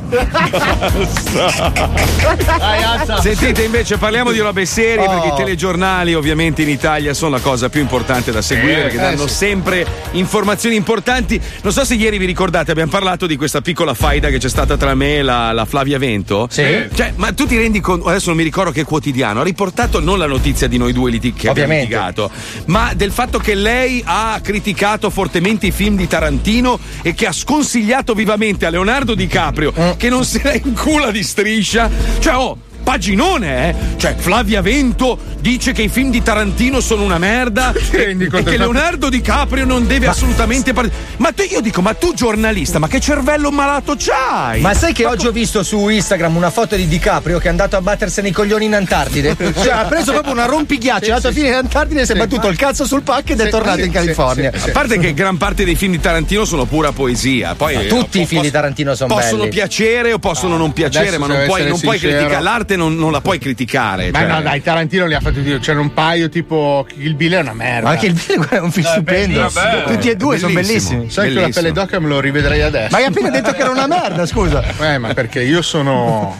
Sentite, 3.21 3.63
invece, 3.63 3.97
parliamo 3.97 4.31
di 4.31 4.39
robe 4.39 4.65
serie 4.65 5.05
Oh. 5.05 5.09
perché 5.09 5.27
i 5.27 5.33
telegiornali, 5.37 6.13
ovviamente, 6.13 6.61
in 6.61 6.69
Italia 6.69 7.13
sono 7.13 7.31
la 7.31 7.39
cosa 7.39 7.69
più 7.69 7.81
importante 7.81 8.31
da 8.31 8.41
seguire 8.41 8.81
perché 8.83 8.97
danno 8.97 9.27
sempre 9.27 9.85
informazioni 10.11 10.75
importanti. 10.75 11.39
Non 11.61 11.71
so 11.73 11.83
se 11.85 11.95
ieri 11.95 12.17
vi 12.17 12.25
ricordate, 12.25 12.71
abbiamo 12.71 12.91
parlato 12.91 13.25
di 13.27 13.35
questa 13.35 13.61
piccola 13.61 13.93
faida 13.93 14.29
che 14.29 14.37
c'è 14.37 14.49
stata 14.49 14.77
tra 14.77 14.93
me 14.95 15.17
e 15.17 15.21
la, 15.21 15.51
la 15.51 15.65
Flavia 15.65 15.97
Vento. 15.97 16.47
Sì. 16.49 16.87
Cioè, 16.93 17.13
ma 17.15 17.31
tu 17.33 17.45
ti 17.45 17.57
rendi 17.57 17.79
conto, 17.79 18.07
adesso 18.07 18.27
non 18.29 18.37
mi 18.37 18.43
ricordo 18.43 18.71
che 18.71 18.83
quotidiano, 18.83 19.41
ha 19.41 19.43
riportato 19.43 19.99
non 19.99 20.17
la 20.17 20.27
notizia 20.27 20.67
di 20.67 20.77
noi 20.77 20.93
due 20.93 21.11
liti- 21.11 21.33
che 21.33 21.49
abbiamo 21.49 21.73
litigato, 21.73 22.29
ma 22.65 22.91
del 22.95 23.11
fatto 23.11 23.39
che 23.39 23.55
lei 23.55 24.01
ha 24.05 24.39
criticato 24.41 25.09
fortemente 25.09 25.67
i 25.67 25.71
film 25.71 25.95
di 25.95 26.07
Tarantino 26.07 26.79
e 27.01 27.13
che 27.13 27.27
ha 27.27 27.31
sconsigliato 27.31 28.13
vivamente 28.13 28.65
a 28.65 28.69
Leonardo 28.69 29.15
DiCaprio 29.15 29.73
Mm. 29.79 29.91
Che 29.99 30.07
non 30.07 30.23
se 30.23 30.39
la 30.41 30.53
incula 30.53 31.11
di 31.11 31.21
striscia. 31.21 31.89
Cioè, 32.19 32.35
oh. 32.35 32.57
Paginone, 32.93 33.69
eh? 33.69 33.75
Cioè, 33.97 34.15
Flavia 34.17 34.61
Vento 34.61 35.15
dice 35.41 35.73
che 35.73 35.83
i 35.83 35.89
film 35.89 36.09
di 36.09 36.23
Tarantino 36.23 36.81
sono 36.81 37.03
una 37.03 37.19
merda 37.19 37.71
e, 37.91 38.17
e 38.19 38.43
che 38.43 38.57
Leonardo 38.57 39.09
DiCaprio 39.09 39.63
non 39.63 39.85
deve 39.85 40.07
assolutamente 40.07 40.73
parlare. 40.73 40.97
Ma 41.17 41.31
tu, 41.31 41.43
io 41.43 41.61
dico, 41.61 41.81
ma 41.83 41.93
tu 41.93 42.15
giornalista, 42.15 42.79
ma 42.79 42.87
che 42.87 42.99
cervello 42.99 43.51
malato 43.51 43.93
c'hai? 43.95 44.61
Ma 44.61 44.73
sai 44.73 44.93
che 44.93 45.05
oggi 45.05 45.27
ho 45.27 45.31
visto 45.31 45.61
su 45.61 45.87
Instagram 45.87 46.35
una 46.35 46.49
foto 46.49 46.75
di 46.75 46.87
DiCaprio 46.87 47.37
che 47.37 47.45
è 47.45 47.49
andato 47.51 47.75
a 47.75 47.81
battersene 47.81 48.29
i 48.29 48.31
coglioni 48.31 48.65
in 48.65 48.73
Antartide? 48.73 49.37
Cioè 49.59 49.71
ha 49.71 49.85
preso 49.85 50.11
proprio 50.11 50.33
una 50.33 50.45
rompighiaccio, 50.45 51.05
è 51.05 51.09
andato 51.09 51.27
a 51.27 51.31
fine 51.31 51.49
in 51.49 51.53
Antartide, 51.53 52.07
si 52.07 52.13
è 52.13 52.15
battuto 52.15 52.47
il 52.47 52.57
cazzo 52.57 52.85
sul 52.87 53.03
pack 53.03 53.29
ed 53.29 53.39
è 53.39 53.43
Sì, 53.45 53.49
tornato 53.51 53.77
sì, 53.77 53.85
in 53.85 53.91
sì, 53.91 53.97
California. 53.97 54.51
sì, 54.55 54.69
A 54.69 54.71
parte 54.71 54.97
che 54.97 55.13
gran 55.13 55.37
parte 55.37 55.63
dei 55.63 55.75
film 55.75 55.91
di 55.91 55.99
Tarantino 55.99 56.43
sono 56.43 56.65
pura 56.65 56.91
poesia. 56.91 57.53
Poi, 57.53 57.75
Ma 57.75 57.81
eh, 57.81 57.85
tutti 57.87 58.17
po- 58.17 58.23
i 58.23 58.25
film 58.25 58.41
di 58.41 58.49
Tarantino 58.49 58.95
sono 58.95 59.13
Possono 59.13 59.43
belli. 59.43 59.51
piacere 59.51 60.11
o 60.11 60.17
possono 60.17 60.57
non 60.57 60.73
piacere, 60.73 61.19
ma 61.19 61.27
non 61.27 61.43
puoi, 61.45 61.67
non 61.67 61.79
puoi 61.79 61.99
criticare. 61.99 62.41
L'arte 62.41 62.77
non, 62.79 62.95
non 62.95 63.11
la 63.11 63.21
puoi 63.21 63.37
criticare. 63.37 64.09
Ma 64.11 64.19
cioè. 64.19 64.27
no, 64.27 64.41
dai, 64.41 64.61
Tarantino 64.61 65.05
li 65.05 65.13
ha 65.13 65.19
fatti 65.19 65.41
dire. 65.41 65.59
C'era 65.59 65.79
un 65.79 65.93
paio 65.93 66.29
tipo 66.29 66.87
il 66.95 67.15
Bill 67.15 67.33
è 67.33 67.39
una 67.39 67.53
merda. 67.53 67.83
Ma 67.83 67.89
anche 67.91 68.07
il 68.07 68.17
film 68.17 68.47
è 68.47 68.59
un 68.59 68.71
film 68.71 68.87
stupendo. 68.87 69.51
Tutti 69.85 70.09
e 70.09 70.15
due 70.15 70.37
sono 70.39 70.53
bellissimi. 70.53 71.09
Sai 71.09 71.33
che 71.33 71.39
la 71.41 71.49
pelle 71.49 71.71
d'oca 71.71 71.99
me 71.99 72.07
lo 72.07 72.19
rivedrei 72.19 72.61
adesso. 72.61 72.89
Ma 72.91 72.97
hai 72.97 73.05
appena 73.05 73.29
detto 73.29 73.51
che 73.51 73.61
era 73.61 73.69
una 73.69 73.87
merda, 73.87 74.25
scusa. 74.25 74.63
Eh, 74.89 74.97
ma 74.97 75.13
perché 75.13 75.41
io 75.41 75.61
sono. 75.61 76.39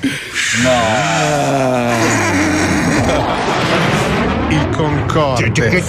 Il 4.47 4.69
Concorde. 4.75 5.83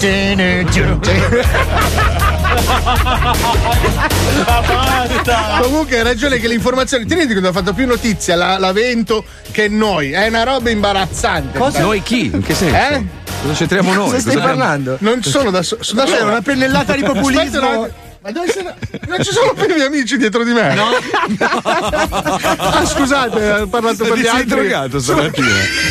Comunque 5.63 5.97
hai 5.99 6.03
ragione 6.03 6.39
che 6.39 6.49
l'informazione. 6.49 7.05
Ti 7.05 7.15
rendi 7.15 7.35
conto 7.35 7.49
ha 7.49 7.53
fatto 7.53 7.73
più 7.73 7.87
notizia 7.87 8.37
la, 8.37 8.59
la 8.59 8.73
Vento 8.73 9.25
che 9.51 9.69
noi. 9.69 10.11
È 10.13 10.27
una 10.29 10.43
roba 10.43 10.71
imbarazzante. 10.71 11.59
Noi 11.79 12.03
chi? 12.03 12.27
In 12.33 12.43
che 12.43 12.55
senso? 12.55 12.77
Eh? 12.77 13.05
Cosa 13.43 13.55
c'entriamo 13.55 13.93
noi? 13.95 14.05
Cosa 14.07 14.21
stai 14.21 14.35
Cosa 14.35 14.47
parlando? 14.47 14.97
Non 15.01 15.23
sono 15.23 15.51
da 15.51 15.63
solo. 15.63 15.83
Da 15.95 16.05
Cos'è, 16.05 16.19
solo. 16.19 16.31
una 16.31 16.43
pennellata 16.43 16.95
di 16.95 17.03
Aspetta 17.03 17.21
populismo? 17.21 17.59
un 17.59 17.65
attimo. 17.65 18.09
Ma 18.23 18.33
dove 18.33 18.49
sei? 18.51 18.65
Non 19.09 19.25
ci 19.25 19.33
sono 19.33 19.55
più 19.55 19.65
i 19.65 19.69
miei 19.75 19.87
amici 19.87 20.19
dietro 20.19 20.45
di 20.45 20.53
me. 20.53 20.75
No. 20.75 20.89
ah, 21.41 22.85
scusate, 22.85 23.51
ho 23.63 23.67
parlato 23.67 24.05
per 24.05 24.19
gli 24.19 24.23
sei 24.23 24.29
altri. 24.29 24.47
drogato 24.47 25.01
stamattina? 25.01 25.49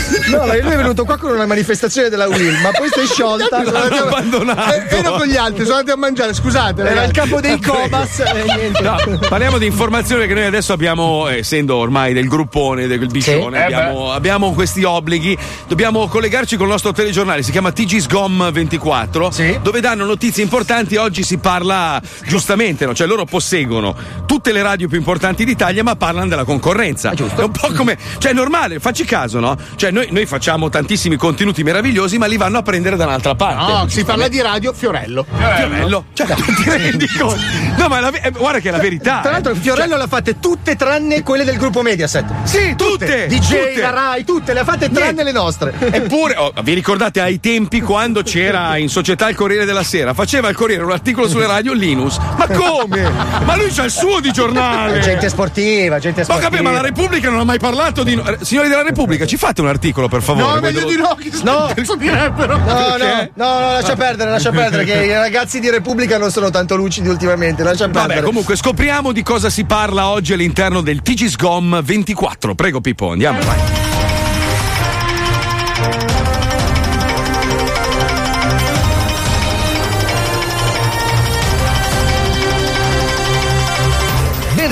No, 0.30 0.46
ma 0.46 0.58
lui 0.58 0.72
è 0.72 0.76
venuto 0.76 1.06
qua 1.06 1.18
con 1.18 1.32
una 1.32 1.46
manifestazione 1.48 2.10
della 2.10 2.28
Will, 2.28 2.60
ma 2.62 2.70
poi 2.72 2.88
si 2.92 3.00
è 3.00 3.06
sciolta. 3.06 3.64
L'hanno 3.64 3.96
abbandonato. 3.96 4.74
Eh, 4.74 4.98
ero 4.98 5.14
con 5.14 5.26
gli 5.26 5.36
altri, 5.36 5.64
sono 5.64 5.78
andati 5.78 5.92
a 5.92 6.00
mangiare, 6.00 6.34
scusate. 6.34 6.84
Era 6.84 7.04
il 7.04 7.12
capo 7.12 7.40
dei 7.42 7.60
Cobas 7.62 8.20
e 8.20 8.44
niente. 8.56 8.82
No, 8.82 8.96
parliamo 9.28 9.58
di 9.58 9.66
informazione 9.66 10.28
che 10.28 10.34
noi 10.36 10.46
adesso 10.46 10.72
abbiamo, 10.74 11.28
eh, 11.30 11.38
essendo 11.40 11.76
ormai 11.78 12.14
del 12.14 12.28
gruppone, 12.28 12.86
del 12.88 13.08
biccione, 13.08 13.58
Eh 13.60 13.64
abbiamo, 13.64 14.12
abbiamo 14.12 14.54
questi 14.54 14.84
obblighi. 14.84 15.36
Dobbiamo 15.68 16.08
collegarci 16.08 16.58
con 16.58 16.66
il 16.68 16.72
nostro 16.74 16.92
telegiornale, 16.92 17.42
si 17.42 17.52
chiama 17.52 17.72
TG 17.72 17.98
Sgom 17.98 18.52
24, 18.52 19.32
Sì. 19.32 19.60
dove 19.64 19.80
danno 19.82 20.06
notizie 20.06 20.44
importanti. 20.44 20.96
Oggi 20.96 21.24
si 21.24 21.38
parla 21.38 22.00
giustamente, 22.26 22.86
no? 22.86 22.94
cioè 22.94 23.08
loro 23.08 23.26
posseggono 23.26 23.96
tutte 24.26 24.52
le 24.52 24.62
radio 24.62 24.88
più 24.88 24.98
importanti 24.98 25.46
d'Italia, 25.46 25.84
ma 25.84 25.96
parlano 25.96 26.28
della 26.28 26.44
concorrenza. 26.44 27.12
È 27.12 27.22
un 27.22 27.52
po' 27.52 27.72
come, 27.74 27.98
cioè 28.18 28.32
è 28.32 28.34
normale, 28.34 28.80
facci 28.80 29.06
caso, 29.06 29.40
no? 29.40 29.58
Cioè 29.76 29.92
noi, 29.92 30.08
noi 30.12 30.26
facciamo 30.26 30.70
tantissimi 30.70 31.16
contenuti 31.16 31.64
meravigliosi, 31.64 32.18
ma 32.18 32.26
li 32.26 32.38
vanno 32.38 32.60
a 32.60 32.62
prendere 32.62 32.96
da 32.96 33.06
un'altra 33.06 33.36
parte. 33.36 33.72
No, 33.72 33.88
si 33.88 34.04
parla 34.04 34.28
di 34.28 34.42
radio 34.42 34.74
Fiorello. 34.74 35.26
Fiorello, 35.36 36.06
cioè, 36.14 36.28
ti 36.36 36.70
rendi 36.70 37.08
conto? 37.08 37.40
No, 37.78 37.88
ma 37.88 38.00
la 38.00 38.12
eh, 38.12 38.32
guarda 38.32 38.60
che 38.60 38.70
è 38.70 38.72
la 38.72 38.78
verità. 38.78 39.20
Tra 39.22 39.32
l'altro, 39.32 39.56
Fiorello 39.56 39.98
le 39.98 40.04
ha 40.04 40.08
fatte 40.08 40.40
tutte 40.40 40.76
tranne 40.76 41.24
quelle 41.24 41.44
del 41.44 41.58
gruppo 41.58 41.82
Mediaset. 41.82 42.44
Sì, 42.44 42.76
tutte! 42.76 43.28
DJ, 43.28 43.40
tutte. 43.40 43.82
la 43.82 43.90
Rai, 43.90 44.24
tutte 44.24 44.54
le 44.54 44.60
ha 44.60 44.64
fatte 44.64 44.90
tranne 44.92 45.24
le 45.24 45.32
nostre. 45.32 45.74
Eppure, 45.80 46.36
oh, 46.38 46.54
vi 46.64 46.74
ricordate 46.74 47.22
ai 47.22 47.40
tempi 47.40 47.82
quando 47.82 48.22
c'era 48.22 48.78
in 48.78 48.90
società 48.90 49.30
il 49.30 49.36
Corriere 49.36 49.66
della 49.66 49.84
Sera? 49.84 50.14
Faceva 50.14 50.50
il 50.50 50.56
Corriere 50.56 50.84
un 50.84 50.92
articolo 50.92 51.28
sulle 51.28 51.48
radio 51.48 51.74
Linus. 52.10 52.18
Ma 52.38 52.48
come? 52.48 53.12
Ma 53.46 53.56
lui 53.56 53.70
c'ha 53.72 53.84
il 53.84 53.92
suo 53.92 54.20
di 54.20 54.32
giornale. 54.32 55.00
Gente 55.00 55.30
sportiva, 55.30 56.00
gente 56.00 56.20
Ma 56.20 56.26
sportiva. 56.26 56.50
capì, 56.50 56.62
ma 56.64 56.72
la 56.72 56.82
Repubblica 56.82 57.30
non 57.30 57.40
ha 57.40 57.44
mai 57.44 57.60
parlato 57.60 58.04
di. 58.04 58.14
eh, 58.14 58.38
Signori 58.42 58.68
della 58.68 58.84
Repubblica, 58.84 59.26
ci 59.26 59.38
fate 59.38 59.62
un 59.62 59.68
articolo 59.68 60.08
per 60.08 60.22
favore? 60.22 60.56
No, 60.56 60.60
meglio 60.60 60.80
dello- 60.86 60.90
di 60.92 60.98
no, 60.98 61.16
che 61.16 61.32
No. 61.44 61.72
cazzo 61.76 61.96
direbbero. 61.96 62.58
No, 62.58 62.66
no, 62.66 62.98
no, 62.98 63.30
no, 63.34 63.60
lascia 63.72 63.96
perdere, 63.96 64.30
lascia 64.30 64.52
perdere, 64.52 64.84
che 64.84 64.94
i 65.06 65.14
ragazzi 65.14 65.60
di 65.60 65.70
Repubblica 65.70 66.18
non 66.18 66.32
sono 66.32 66.50
tanto 66.50 66.76
lucidi 66.76 67.08
ultimamente, 67.08 67.64
lascia 67.64 67.86
perdere. 67.90 68.08
Vabbè, 68.16 68.22
comunque 68.26 68.56
scopriamo 68.56 69.12
di 69.12 69.24
cosa 69.24 69.50
si 69.50 69.66
parla 69.66 70.08
oggi 70.08 70.34
all'interno 70.34 70.82
del 70.82 71.02
TG 71.02 71.28
Sgom 71.28 71.82
24. 71.84 72.56
Prego, 72.56 72.82
Pippo, 72.82 73.12
andiamo, 73.12 73.40
vai. 73.42 73.58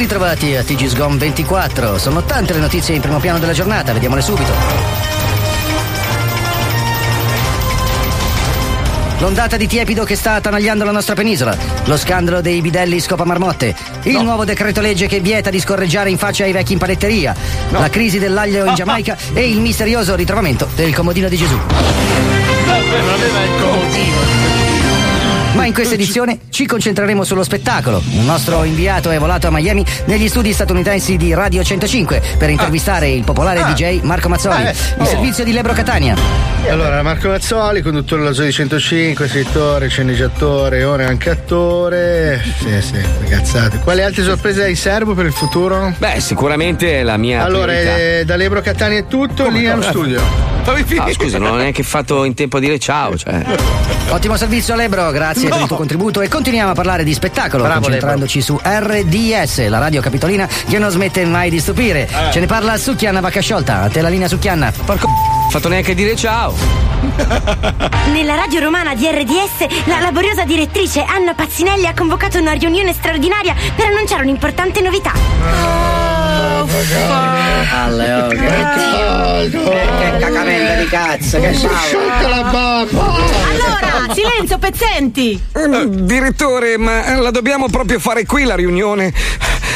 Ritrovati 0.07 0.55
a 0.55 0.63
TG 0.63 0.85
Sgom 0.85 1.17
24. 1.17 1.97
Sono 1.97 2.23
tante 2.23 2.53
le 2.53 2.59
notizie 2.59 2.95
in 2.95 3.01
primo 3.01 3.19
piano 3.19 3.39
della 3.39 3.51
giornata, 3.51 3.91
vediamole 3.91 4.21
subito. 4.21 4.53
L'ondata 9.19 9.57
di 9.57 9.67
tiepido 9.67 10.05
che 10.05 10.15
sta 10.15 10.35
attanagliando 10.35 10.85
la 10.85 10.91
nostra 10.91 11.13
penisola. 11.13 11.57
Lo 11.83 11.97
scandalo 11.97 12.39
dei 12.39 12.61
bidelli 12.61 13.01
scopa 13.01 13.25
marmotte. 13.25 13.75
Il 14.03 14.21
nuovo 14.21 14.45
decreto 14.45 14.79
legge 14.79 15.07
che 15.07 15.19
vieta 15.19 15.49
di 15.49 15.59
scorreggiare 15.59 16.09
in 16.09 16.17
faccia 16.17 16.45
ai 16.45 16.53
vecchi 16.53 16.71
in 16.71 16.79
panetteria. 16.79 17.35
La 17.71 17.89
crisi 17.89 18.17
dell'aglio 18.17 18.63
in 18.63 18.75
Giamaica 18.79 19.17
e 19.33 19.49
il 19.49 19.59
misterioso 19.59 20.15
ritrovamento 20.15 20.69
del 20.73 20.95
comodino 20.95 21.27
di 21.27 21.35
Gesù. 21.35 21.59
Ma 25.57 25.65
in 25.65 25.73
questa 25.73 25.95
edizione 25.95 26.37
ci 26.51 26.67
concentreremo 26.67 27.23
sullo 27.23 27.43
spettacolo. 27.43 27.99
Un 28.11 28.25
nostro 28.25 28.63
inviato 28.63 29.09
è 29.09 29.17
volato 29.17 29.47
a 29.47 29.51
Miami 29.51 29.83
negli 30.05 30.27
studi 30.27 30.53
statunitensi 30.53 31.17
di 31.17 31.33
Radio 31.33 31.63
105 31.63 32.21
per 32.37 32.51
intervistare 32.51 33.09
il 33.09 33.23
popolare 33.23 33.63
DJ 33.73 34.01
Marco 34.03 34.29
Mazzoli, 34.29 34.53
Ah, 34.53 34.69
eh. 34.69 34.75
il 34.99 35.05
servizio 35.07 35.43
di 35.43 35.51
Lebro 35.53 35.73
Catania. 35.73 36.15
Allora, 36.69 37.01
Marco 37.01 37.29
Mazzoli, 37.29 37.81
conduttore 37.81 38.21
della 38.21 38.35
Zoe 38.35 38.51
105, 38.51 39.27
scrittore, 39.27 39.87
sceneggiatore, 39.87 40.83
ora 40.83 41.07
anche 41.07 41.31
attore. 41.31 42.39
Sì, 42.59 42.79
sì, 42.79 43.27
cazzate. 43.27 43.79
Quali 43.79 44.03
altre 44.03 44.23
sorprese 44.23 44.63
hai 44.63 44.69
in 44.71 44.77
serbo 44.77 45.15
per 45.15 45.25
il 45.25 45.33
futuro? 45.33 45.91
Beh, 45.97 46.19
sicuramente 46.19 47.01
la 47.01 47.17
mia. 47.17 47.43
Allora, 47.43 47.73
eh, 47.73 48.23
da 48.27 48.35
Lebro 48.35 48.61
Catania 48.61 48.99
è 48.99 49.07
tutto, 49.07 49.49
lì 49.49 49.63
è 49.65 49.73
uno 49.73 49.81
studio. 49.81 50.21
Ah, 50.97 51.11
scusa, 51.13 51.39
non 51.39 51.53
ho 51.53 51.55
neanche 51.55 51.81
fatto 51.81 52.25
in 52.25 52.35
tempo 52.35 52.57
a 52.57 52.59
dire 52.59 52.77
ciao. 52.77 53.17
Cioè. 53.17 53.96
Ottimo 54.09 54.37
servizio 54.37 54.75
Lebro, 54.75 55.11
grazie 55.11 55.49
per 55.49 55.59
il 55.59 55.67
tuo 55.67 55.75
contributo 55.75 56.21
e 56.21 56.29
continuiamo 56.29 56.71
a 56.71 56.73
parlare 56.73 57.03
di 57.03 57.13
spettacolo 57.13 57.63
Bravo, 57.63 57.81
concentrandoci 57.81 58.41
su 58.41 58.57
RDS, 58.61 59.67
la 59.67 59.79
radio 59.79 60.01
capitolina 60.01 60.47
che 60.47 60.79
non 60.79 60.89
smette 60.89 61.25
mai 61.25 61.49
di 61.49 61.59
stupire. 61.59 62.09
Ce 62.31 62.39
ne 62.39 62.45
parla 62.45 62.77
Succhianna 62.77 63.19
Vacca 63.19 63.41
Sciolta, 63.41 63.81
a 63.81 63.89
te 63.89 64.01
la 64.01 64.07
linea 64.07 64.27
Succhianna. 64.27 64.71
Porco 64.85 65.09
fatto 65.49 65.67
neanche 65.67 65.93
dire 65.93 66.15
ciao. 66.15 66.53
Nella 68.11 68.35
radio 68.35 68.61
romana 68.61 68.95
di 68.95 69.05
RDS, 69.07 69.85
la 69.85 69.99
laboriosa 69.99 70.45
direttrice 70.45 71.03
Anna 71.03 71.33
Pazzinelli 71.33 71.85
ha 71.85 71.93
convocato 71.93 72.39
una 72.39 72.53
riunione 72.53 72.93
straordinaria 72.93 73.53
per 73.75 73.87
annunciare 73.87 74.23
un'importante 74.23 74.81
novità. 74.81 75.11
Alle, 75.11 76.16
oh, 78.15 79.49
che, 79.49 79.57
che 79.99 80.17
cacamella 80.19 80.75
di 80.75 80.87
cazzo, 80.87 81.39
che 81.39 81.53
Sciolta 81.53 82.27
la 82.27 82.43
bamba! 82.43 83.03
Allora, 83.03 84.13
silenzio, 84.13 84.57
pezzenti! 84.57 85.41
Direttore, 85.87 86.77
ma 86.77 87.19
la 87.19 87.31
dobbiamo 87.31 87.67
proprio 87.69 87.99
fare 87.99 88.25
qui 88.25 88.43
la 88.43 88.55
riunione. 88.55 89.13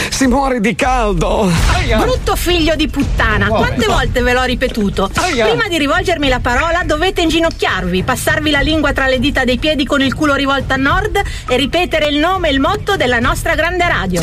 Si 0.10 0.28
muore 0.28 0.60
di 0.60 0.76
caldo. 0.76 1.50
Brutto 1.98 2.36
figlio 2.36 2.76
di 2.76 2.88
puttana, 2.88 3.48
quante 3.48 3.88
volte 3.88 4.22
ve 4.22 4.34
l'ho 4.34 4.44
ripetuto? 4.44 5.10
Prima 5.14 5.68
di 5.68 5.78
rivolgermi 5.78 6.28
la 6.28 6.40
parola 6.40 6.84
dovete 6.86 7.22
inginocchiarvi, 7.22 8.04
passarvi 8.04 8.52
la 8.52 8.60
lingua 8.60 8.94
tra 8.94 9.08
le 9.08 9.20
dita 9.20 9.44
dei 9.44 9.58
piedi 9.58 9.86
con 9.86 10.02
il 10.02 10.14
culo 10.14 10.36
rivolto 10.36 10.74
a 10.74 10.78
nord 10.78 11.22
e 11.48 11.58
ripetere 11.58 12.08
il 12.08 12.18
nome 12.18 12.50
e 12.50 12.52
il 12.52 12.60
motto 12.60 12.96
della 12.98 13.20
nostra 13.20 13.56
grande 13.56 13.88
radio. 13.88 14.22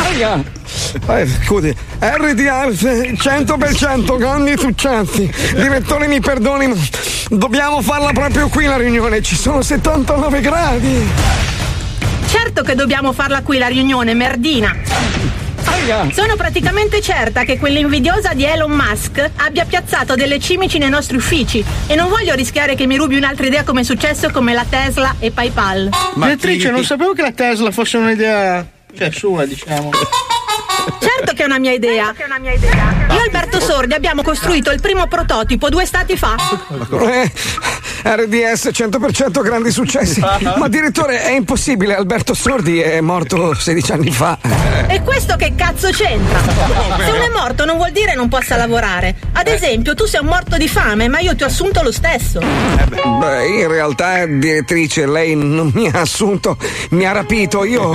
Eh, 1.08 1.28
scusi, 1.44 1.74
RDS 2.00 2.84
100% 3.16 4.16
grandi 4.18 4.56
successi. 4.56 5.30
Direttore, 5.54 6.06
mi 6.06 6.20
perdoni, 6.20 6.68
ma 6.68 6.76
dobbiamo 7.28 7.82
farla 7.82 8.12
proprio 8.12 8.48
qui 8.48 8.66
la 8.66 8.76
riunione. 8.76 9.20
Ci 9.20 9.34
sono 9.34 9.62
79 9.62 10.40
gradi. 10.40 11.08
Certo 12.28 12.62
che 12.62 12.74
dobbiamo 12.74 13.12
farla 13.12 13.42
qui 13.42 13.58
la 13.58 13.66
riunione, 13.66 14.14
merdina! 14.14 14.76
Sono 16.12 16.36
praticamente 16.36 17.00
certa 17.00 17.44
che 17.44 17.58
quell'invidiosa 17.58 18.34
di 18.34 18.44
Elon 18.44 18.70
Musk 18.70 19.30
abbia 19.36 19.64
piazzato 19.64 20.14
delle 20.14 20.38
cimici 20.38 20.76
nei 20.78 20.90
nostri 20.90 21.16
uffici 21.16 21.64
e 21.86 21.94
non 21.94 22.08
voglio 22.08 22.34
rischiare 22.34 22.74
che 22.74 22.86
mi 22.86 22.96
rubi 22.96 23.16
un'altra 23.16 23.46
idea 23.46 23.64
come 23.64 23.80
è 23.80 23.84
successo 23.84 24.30
come 24.30 24.52
la 24.52 24.66
Tesla 24.68 25.14
e 25.18 25.30
PayPal. 25.30 25.88
Direttrice, 26.14 26.70
non 26.70 26.84
sapevo 26.84 27.12
che 27.12 27.22
la 27.22 27.32
Tesla 27.32 27.70
fosse 27.70 27.96
un'idea. 27.96 28.66
Cioè, 28.94 29.10
sua, 29.10 29.46
diciamo. 29.46 29.90
Certo 30.98 31.32
che 31.34 31.42
è 31.42 31.44
una 31.44 31.58
mia 31.58 31.72
idea. 31.72 32.14
Io 32.16 33.16
e 33.16 33.20
Alberto 33.20 33.60
Sordi 33.60 33.94
abbiamo 33.94 34.22
costruito 34.22 34.70
il 34.70 34.80
primo 34.80 35.06
prototipo 35.06 35.68
due 35.68 35.84
stati 35.86 36.16
fa. 36.16 36.36
Eh, 36.90 37.32
RDS 38.02 38.70
100% 38.72 39.42
grandi 39.42 39.70
successi. 39.70 40.20
Ma 40.56 40.68
direttore, 40.68 41.22
è 41.22 41.32
impossibile. 41.32 41.94
Alberto 41.94 42.34
Sordi 42.34 42.80
è 42.80 43.00
morto 43.00 43.54
16 43.54 43.92
anni 43.92 44.10
fa. 44.10 44.38
E 44.86 45.02
questo 45.02 45.36
che 45.36 45.52
cazzo 45.56 45.90
c'entra? 45.90 46.40
Se 46.42 47.10
uno 47.10 47.24
è 47.24 47.30
morto 47.34 47.64
non 47.64 47.76
vuol 47.76 47.92
dire 47.92 48.14
non 48.14 48.28
possa 48.28 48.56
lavorare. 48.56 49.16
Ad 49.32 49.46
esempio, 49.48 49.94
tu 49.94 50.04
sei 50.06 50.20
un 50.20 50.26
morto 50.26 50.56
di 50.56 50.68
fame, 50.68 51.08
ma 51.08 51.18
io 51.20 51.34
ti 51.34 51.42
ho 51.42 51.46
assunto 51.46 51.82
lo 51.82 51.92
stesso. 51.92 52.40
Beh, 52.40 53.46
in 53.46 53.68
realtà, 53.68 54.26
direttrice, 54.26 55.06
lei 55.06 55.34
non 55.34 55.70
mi 55.74 55.88
ha 55.88 56.00
assunto, 56.00 56.56
mi 56.90 57.04
ha 57.06 57.12
rapito. 57.12 57.64
Io 57.64 57.92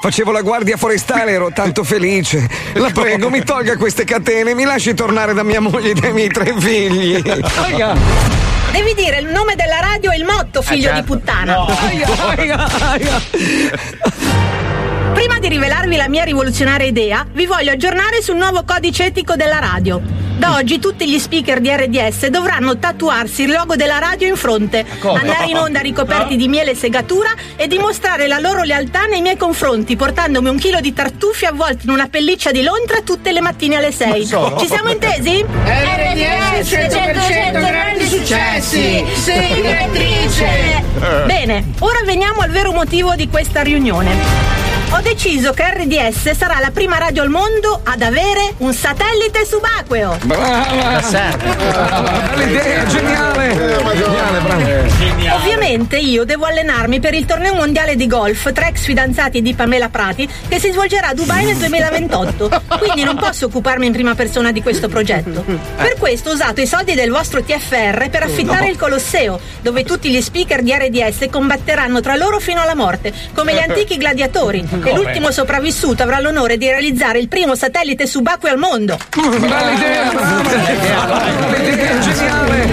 facevo 0.00 0.32
la 0.32 0.42
guardia 0.42 0.76
forestale, 0.76 1.32
ero 1.32 1.50
tanto 1.52 1.84
felice. 1.84 2.48
La 2.74 2.90
prego, 2.90 3.30
mi 3.30 3.42
tolga 3.42 3.76
queste 3.76 4.04
catene, 4.04 4.54
mi 4.54 4.64
lasci 4.64 4.94
tornare 4.94 5.34
da 5.34 5.42
mia 5.42 5.60
moglie 5.60 5.90
e 5.90 5.94
dai 5.94 6.12
miei 6.12 6.28
tre 6.28 6.54
figli. 6.58 7.22
Devi 8.76 8.92
dire 8.92 9.20
il 9.20 9.28
nome 9.28 9.54
della 9.54 9.80
radio 9.80 10.10
e 10.10 10.18
il 10.18 10.24
motto, 10.26 10.60
figlio 10.60 10.92
di 10.92 11.02
puttana. 11.02 11.64
Prima 15.14 15.38
di 15.38 15.48
rivelarvi 15.48 15.96
la 15.96 16.08
mia 16.10 16.24
rivoluzionaria 16.24 16.86
idea, 16.86 17.26
vi 17.32 17.46
voglio 17.46 17.70
aggiornare 17.70 18.20
sul 18.20 18.36
nuovo 18.36 18.64
codice 18.66 19.06
etico 19.06 19.34
della 19.34 19.60
radio. 19.60 20.25
Da 20.36 20.54
oggi 20.54 20.78
tutti 20.78 21.08
gli 21.08 21.18
speaker 21.18 21.60
di 21.60 21.70
RDS 21.70 22.26
dovranno 22.26 22.78
tatuarsi 22.78 23.44
il 23.44 23.52
logo 23.52 23.74
della 23.74 23.98
radio 23.98 24.28
in 24.28 24.36
fronte, 24.36 24.84
andare 25.02 25.46
in 25.46 25.56
onda 25.56 25.80
ricoperti 25.80 26.36
di 26.36 26.46
miele 26.46 26.72
e 26.72 26.74
segatura 26.74 27.30
e 27.56 27.66
dimostrare 27.66 28.26
la 28.26 28.38
loro 28.38 28.62
lealtà 28.62 29.06
nei 29.06 29.22
miei 29.22 29.38
confronti, 29.38 29.96
portandomi 29.96 30.50
un 30.50 30.58
chilo 30.58 30.80
di 30.80 30.92
tartufi 30.92 31.46
avvolti 31.46 31.86
in 31.86 31.92
una 31.92 32.08
pelliccia 32.08 32.50
di 32.50 32.62
lontra 32.62 33.00
tutte 33.00 33.32
le 33.32 33.40
mattine 33.40 33.76
alle 33.76 33.92
6. 33.92 34.08
Ma 34.20 34.26
solo? 34.26 34.58
Ci 34.58 34.66
siamo 34.66 34.90
intesi? 34.90 35.42
RDS 35.42 36.70
100% 36.70 37.52
grandi 37.52 38.06
successi! 38.06 39.04
Sei 39.14 39.54
direttrice! 39.54 40.84
Bene, 41.24 41.72
ora 41.78 42.00
veniamo 42.04 42.42
al 42.42 42.50
vero 42.50 42.72
motivo 42.72 43.14
di 43.14 43.26
questa 43.28 43.62
riunione. 43.62 44.55
Ho 44.90 45.00
deciso 45.02 45.52
che 45.52 45.64
RDS 45.64 46.30
sarà 46.32 46.58
la 46.60 46.70
prima 46.70 46.96
radio 46.98 47.22
al 47.22 47.28
mondo 47.28 47.80
ad 47.82 48.00
avere 48.02 48.54
un 48.58 48.72
satellite 48.72 49.44
subacqueo. 49.44 50.16
Brava! 50.22 50.64
L'idea, 52.36 52.84
geniale! 52.86 53.54
Geniale, 53.94 54.38
brava! 54.40 55.34
Ovviamente 55.34 55.98
io 55.98 56.24
devo 56.24 56.44
allenarmi 56.46 57.00
per 57.00 57.14
il 57.14 57.26
torneo 57.26 57.54
mondiale 57.54 57.96
di 57.96 58.06
golf 58.06 58.52
tra 58.52 58.68
ex 58.68 58.84
fidanzati 58.84 59.42
di 59.42 59.54
Pamela 59.54 59.88
Prati 59.88 60.28
che 60.48 60.58
si 60.60 60.70
svolgerà 60.70 61.08
a 61.08 61.14
Dubai 61.14 61.44
nel 61.44 61.56
2028. 61.56 62.62
Quindi 62.78 63.02
non 63.02 63.16
posso 63.16 63.46
occuparmi 63.46 63.86
in 63.86 63.92
prima 63.92 64.14
persona 64.14 64.52
di 64.52 64.62
questo 64.62 64.88
progetto. 64.88 65.44
Per 65.76 65.96
questo 65.98 66.30
ho 66.30 66.32
usato 66.32 66.60
i 66.60 66.66
soldi 66.66 66.94
del 66.94 67.10
vostro 67.10 67.42
TFR 67.42 68.08
per 68.08 68.22
affittare 68.22 68.66
No. 68.66 68.70
il 68.70 68.78
Colosseo, 68.78 69.38
dove 69.60 69.84
tutti 69.84 70.08
gli 70.10 70.20
speaker 70.22 70.62
di 70.62 70.72
RDS 70.72 71.26
combatteranno 71.30 72.00
tra 72.00 72.16
loro 72.16 72.38
fino 72.38 72.60
alla 72.62 72.74
morte, 72.74 73.12
come 73.34 73.52
gli 73.52 73.58
antichi 73.58 73.96
gladiatori. 73.98 74.84
E 74.86 74.94
l'ultimo 74.94 75.32
sopravvissuto 75.32 76.04
avrà 76.04 76.20
l'onore 76.20 76.56
di 76.56 76.66
realizzare 76.68 77.18
il 77.18 77.26
primo 77.26 77.56
satellite 77.56 78.06
subacqueo 78.06 78.52
al 78.52 78.58
mondo. 78.58 78.96
Bella 79.10 79.72
idea! 79.72 80.10
Bella 80.12 81.68
idea, 81.68 81.98
geniale! 81.98 82.68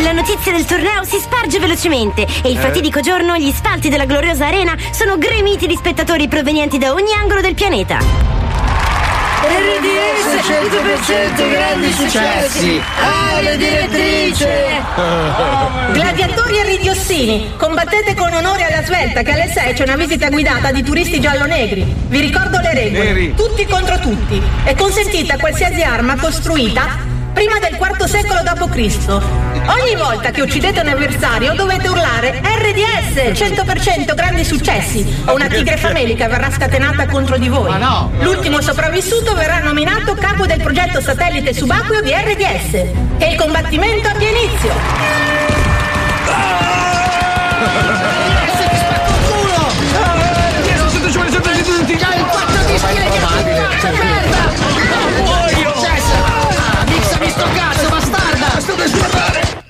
La 0.00 0.12
notizia 0.12 0.52
del 0.52 0.66
torneo 0.66 1.04
si 1.04 1.18
sparge 1.18 1.58
velocemente 1.58 2.26
e 2.42 2.50
il 2.50 2.58
Eh. 2.58 2.60
fatidico 2.60 3.00
giorno 3.00 3.36
gli 3.38 3.50
spalti 3.50 3.88
della 3.88 4.04
gloriosa 4.04 4.46
arena 4.46 4.76
sono 4.92 5.16
gremiti 5.16 5.66
di 5.66 5.74
spettatori 5.74 6.28
provenienti 6.28 6.76
da 6.76 6.92
ogni 6.92 7.14
angolo 7.14 7.40
del 7.40 7.54
pianeta. 7.54 7.98
RDS 9.46 10.44
100% 10.44 11.50
grandi 11.50 11.92
successi! 11.92 12.82
Ale 12.98 13.56
direttrice! 13.56 14.82
Gladiatori 15.92 16.58
e 16.58 16.64
ridiossini, 16.64 17.52
combattete 17.56 18.14
con 18.14 18.32
onore 18.32 18.64
alla 18.64 18.82
svelta 18.82 19.22
che 19.22 19.30
alle 19.30 19.52
6 19.52 19.74
c'è 19.74 19.82
una 19.84 19.96
visita 19.96 20.28
guidata 20.30 20.72
di 20.72 20.82
turisti 20.82 21.20
giallo-negri. 21.20 21.86
Vi 22.08 22.20
ricordo 22.20 22.58
le 22.58 22.74
regole. 22.74 23.04
Neri. 23.04 23.34
Tutti 23.34 23.64
contro 23.66 23.98
tutti. 24.00 24.42
È 24.64 24.74
consentita 24.74 25.36
qualsiasi 25.36 25.82
arma 25.82 26.16
costruita 26.16 27.14
prima 27.36 27.58
del 27.58 27.76
IV 27.78 28.02
secolo 28.06 28.40
d.C. 28.40 29.08
Ogni 29.68 29.94
volta 29.94 30.30
che 30.30 30.40
uccidete 30.40 30.80
un 30.80 30.88
avversario 30.88 31.52
dovete 31.52 31.86
urlare 31.86 32.40
RDS 32.40 33.38
100% 33.38 34.14
grandi 34.14 34.42
successi 34.42 35.22
o 35.26 35.34
una 35.34 35.46
tigre 35.46 35.76
famelica 35.76 36.28
verrà 36.28 36.50
scatenata 36.50 37.04
contro 37.06 37.36
di 37.36 37.48
voi. 37.48 37.74
L'ultimo 38.20 38.62
sopravvissuto 38.62 39.34
verrà 39.34 39.58
nominato 39.58 40.14
capo 40.14 40.46
del 40.46 40.62
progetto 40.62 41.02
satellite 41.02 41.52
subacqueo 41.52 42.00
di 42.00 42.12
RDS. 42.14 42.70
Che 43.18 43.26
il 43.26 43.36
combattimento 43.36 44.08
abbia 44.08 44.30
inizio. 44.30 44.72
Mixami 53.68 54.45
sto 57.36 57.48
cazzo, 57.54 57.88
bastarda! 57.88 58.60
Sto 58.60 58.74
per 58.74 58.88
sparare! 58.88 59.64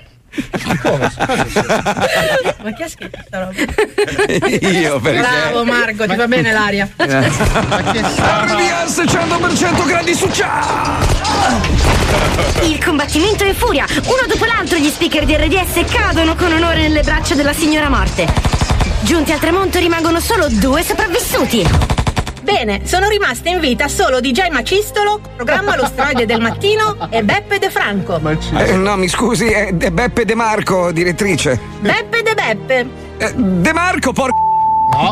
Ma 2.62 2.73
chi 2.73 2.82
ha 2.82 2.88
scritto 2.88 3.16
questa 3.16 3.38
roba? 3.38 3.52
Io, 4.68 5.00
perché? 5.00 5.20
Bravo 5.20 5.64
Marco, 5.64 6.06
ti 6.06 6.14
va 6.14 6.28
bene 6.28 6.52
l'aria. 6.52 6.88
RDS 6.96 7.04
100% 9.00 9.87
grandi 9.87 10.14
successi! 10.14 10.68
Il 12.62 12.85
combattimento 12.85 13.44
è 13.44 13.49
in 13.49 13.54
furia. 13.54 13.87
Uno 13.88 14.26
dopo 14.28 14.44
l'altro 14.44 14.78
gli 14.78 14.88
speaker 14.88 15.25
di 15.25 15.37
RDS 15.37 15.85
cadono 15.90 16.37
con 16.37 16.52
onore 16.52 16.82
nelle 16.82 17.02
braccia 17.02 17.35
della 17.35 17.52
signora 17.52 17.88
morte. 17.88 18.26
Giunti 19.00 19.32
al 19.32 19.40
tramonto 19.40 19.78
rimangono 19.78 20.20
solo 20.20 20.49
due 20.49 20.82
sopravvissuti. 20.82 21.95
Bene, 22.46 22.82
sono 22.84 23.08
rimaste 23.08 23.48
in 23.48 23.58
vita 23.58 23.88
solo 23.88 24.20
DJ 24.20 24.50
Macistolo, 24.52 25.20
programma 25.34 25.74
Lo 25.74 25.84
Stroide 25.84 26.26
del 26.26 26.40
Mattino 26.40 26.96
e 27.10 27.24
Beppe 27.24 27.58
De 27.58 27.70
Franco. 27.70 28.20
Eh, 28.56 28.76
no, 28.76 28.96
mi 28.96 29.08
scusi, 29.08 29.46
è 29.46 29.72
De 29.72 29.90
Beppe 29.90 30.24
De 30.24 30.36
Marco, 30.36 30.92
direttrice. 30.92 31.59
Beppe 31.80 32.22
De 32.22 32.35
Beppe. 32.35 32.88
Eh, 33.18 33.32
De 33.35 33.72
Marco, 33.72 34.12
por... 34.12 34.30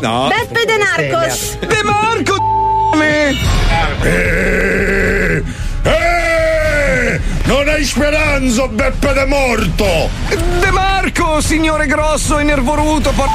No. 0.00 0.28
Beppe 0.28 0.64
De 0.64 0.76
Narcos. 0.76 1.58
De 1.58 1.82
Marco, 1.82 2.36
Eh, 3.02 3.36
eh, 5.82 7.20
non 7.46 7.68
hai 7.68 7.84
speranza, 7.84 8.68
Beppe 8.68 9.12
de 9.12 9.24
morto! 9.26 10.08
De 10.60 10.70
Marco, 10.70 11.40
signore 11.40 11.86
grosso 11.86 12.38
e 12.38 12.44
nervoruto, 12.44 13.10
por... 13.10 13.26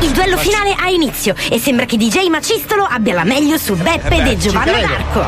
Il 0.00 0.10
duello 0.10 0.36
finale 0.36 0.74
ha 0.78 0.88
inizio 0.88 1.34
e 1.50 1.58
sembra 1.58 1.86
che 1.86 1.96
DJ 1.96 2.28
Macistolo 2.28 2.84
abbia 2.84 3.14
la 3.14 3.24
meglio 3.24 3.56
su 3.58 3.74
Beppe 3.74 4.14
Eh 4.14 4.18
beh, 4.18 4.22
De 4.22 4.36
Giovanna 4.36 4.78
d'Arco. 4.78 5.24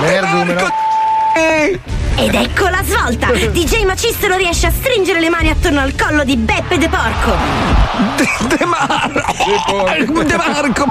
L'Erdumero. 0.00 0.70
Ed 2.16 2.34
ecco 2.34 2.68
la 2.68 2.82
svolta! 2.82 3.28
DJ 3.52 3.84
Macistolo 3.84 4.36
riesce 4.36 4.66
a 4.66 4.70
stringere 4.70 5.20
le 5.20 5.28
mani 5.28 5.50
attorno 5.50 5.80
al 5.80 5.94
collo 5.94 6.24
di 6.24 6.36
Beppe 6.36 6.78
De 6.78 6.88
Porco. 6.88 7.36
De 8.48 8.64
Marco! 8.64 10.22
De 10.22 10.36
Marco! 10.36 10.86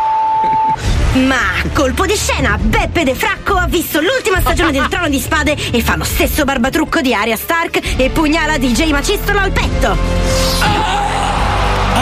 Ma 1.13 1.39
colpo 1.73 2.05
di 2.05 2.15
scena, 2.15 2.57
Beppe 2.61 3.03
De 3.03 3.15
Fracco 3.15 3.55
ha 3.55 3.65
visto 3.67 3.99
l'ultima 3.99 4.39
stagione 4.39 4.71
del 4.71 4.87
Trono 4.87 5.09
di 5.09 5.19
Spade 5.19 5.57
e 5.71 5.81
fa 5.81 5.95
lo 5.95 6.03
stesso 6.03 6.43
barbatrucco 6.43 7.01
di 7.01 7.13
Arya 7.13 7.35
Stark 7.35 7.79
e 7.97 8.09
pugnala 8.09 8.57
DJ 8.57 8.91
Macistolo 8.91 9.39
al 9.39 9.51
petto. 9.51 11.26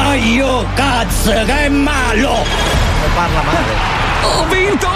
Aio, 0.06 0.66
cazzo, 0.76 1.32
che 1.32 1.66
è 1.66 1.70
malo! 1.70 2.46
Parla 3.16 3.42
male. 3.42 3.74
Ho 4.22 4.46
vinto! 4.46 4.88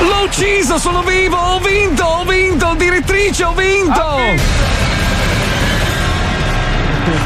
L'ho 0.00 0.22
ucciso, 0.24 0.78
sono 0.78 1.02
vivo! 1.02 1.36
Ho 1.36 1.58
vinto, 1.58 2.04
ho 2.04 2.24
vinto! 2.24 2.74
Direttrice, 2.76 3.44
ho 3.44 3.52
vinto! 3.52 4.00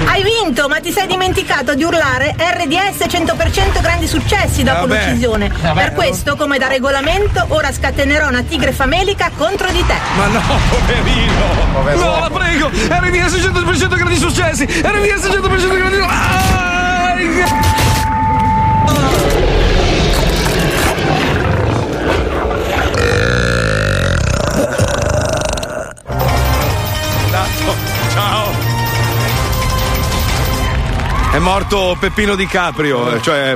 Hai 0.06 0.22
vinto, 0.22 0.68
ma 0.68 0.80
ti 0.80 0.90
sei 0.90 1.06
dimenticato 1.06 1.74
di 1.74 1.84
urlare 1.84 2.34
RDS 2.34 3.04
100% 3.06 3.82
grandi 3.82 4.06
successi 4.08 4.62
dopo 4.62 4.86
Vabbè. 4.86 5.04
l'uccisione. 5.04 5.48
Vabbè, 5.48 5.74
per 5.78 5.92
questo, 5.92 6.34
come 6.34 6.56
da 6.56 6.66
regolamento, 6.68 7.44
ora 7.48 7.70
scatenerò 7.72 8.28
una 8.28 8.42
tigre 8.42 8.72
famelica 8.72 9.30
contro 9.36 9.70
di 9.70 9.84
te. 9.86 9.96
Ma 10.16 10.26
no, 10.28 10.40
poverino! 10.70 12.04
No, 12.04 12.20
la 12.20 12.30
prego! 12.30 12.68
RDS 12.68 13.34
100% 13.34 13.96
grandi 13.96 14.16
successi! 14.16 14.64
RDS 14.64 15.26
100% 15.26 15.76
grandi 15.76 15.96
successi! 15.96 16.75
È 31.36 31.38
morto 31.38 31.94
Peppino 32.00 32.34
Di 32.34 32.46
Caprio, 32.46 33.12
eh, 33.14 33.20
cioè 33.20 33.54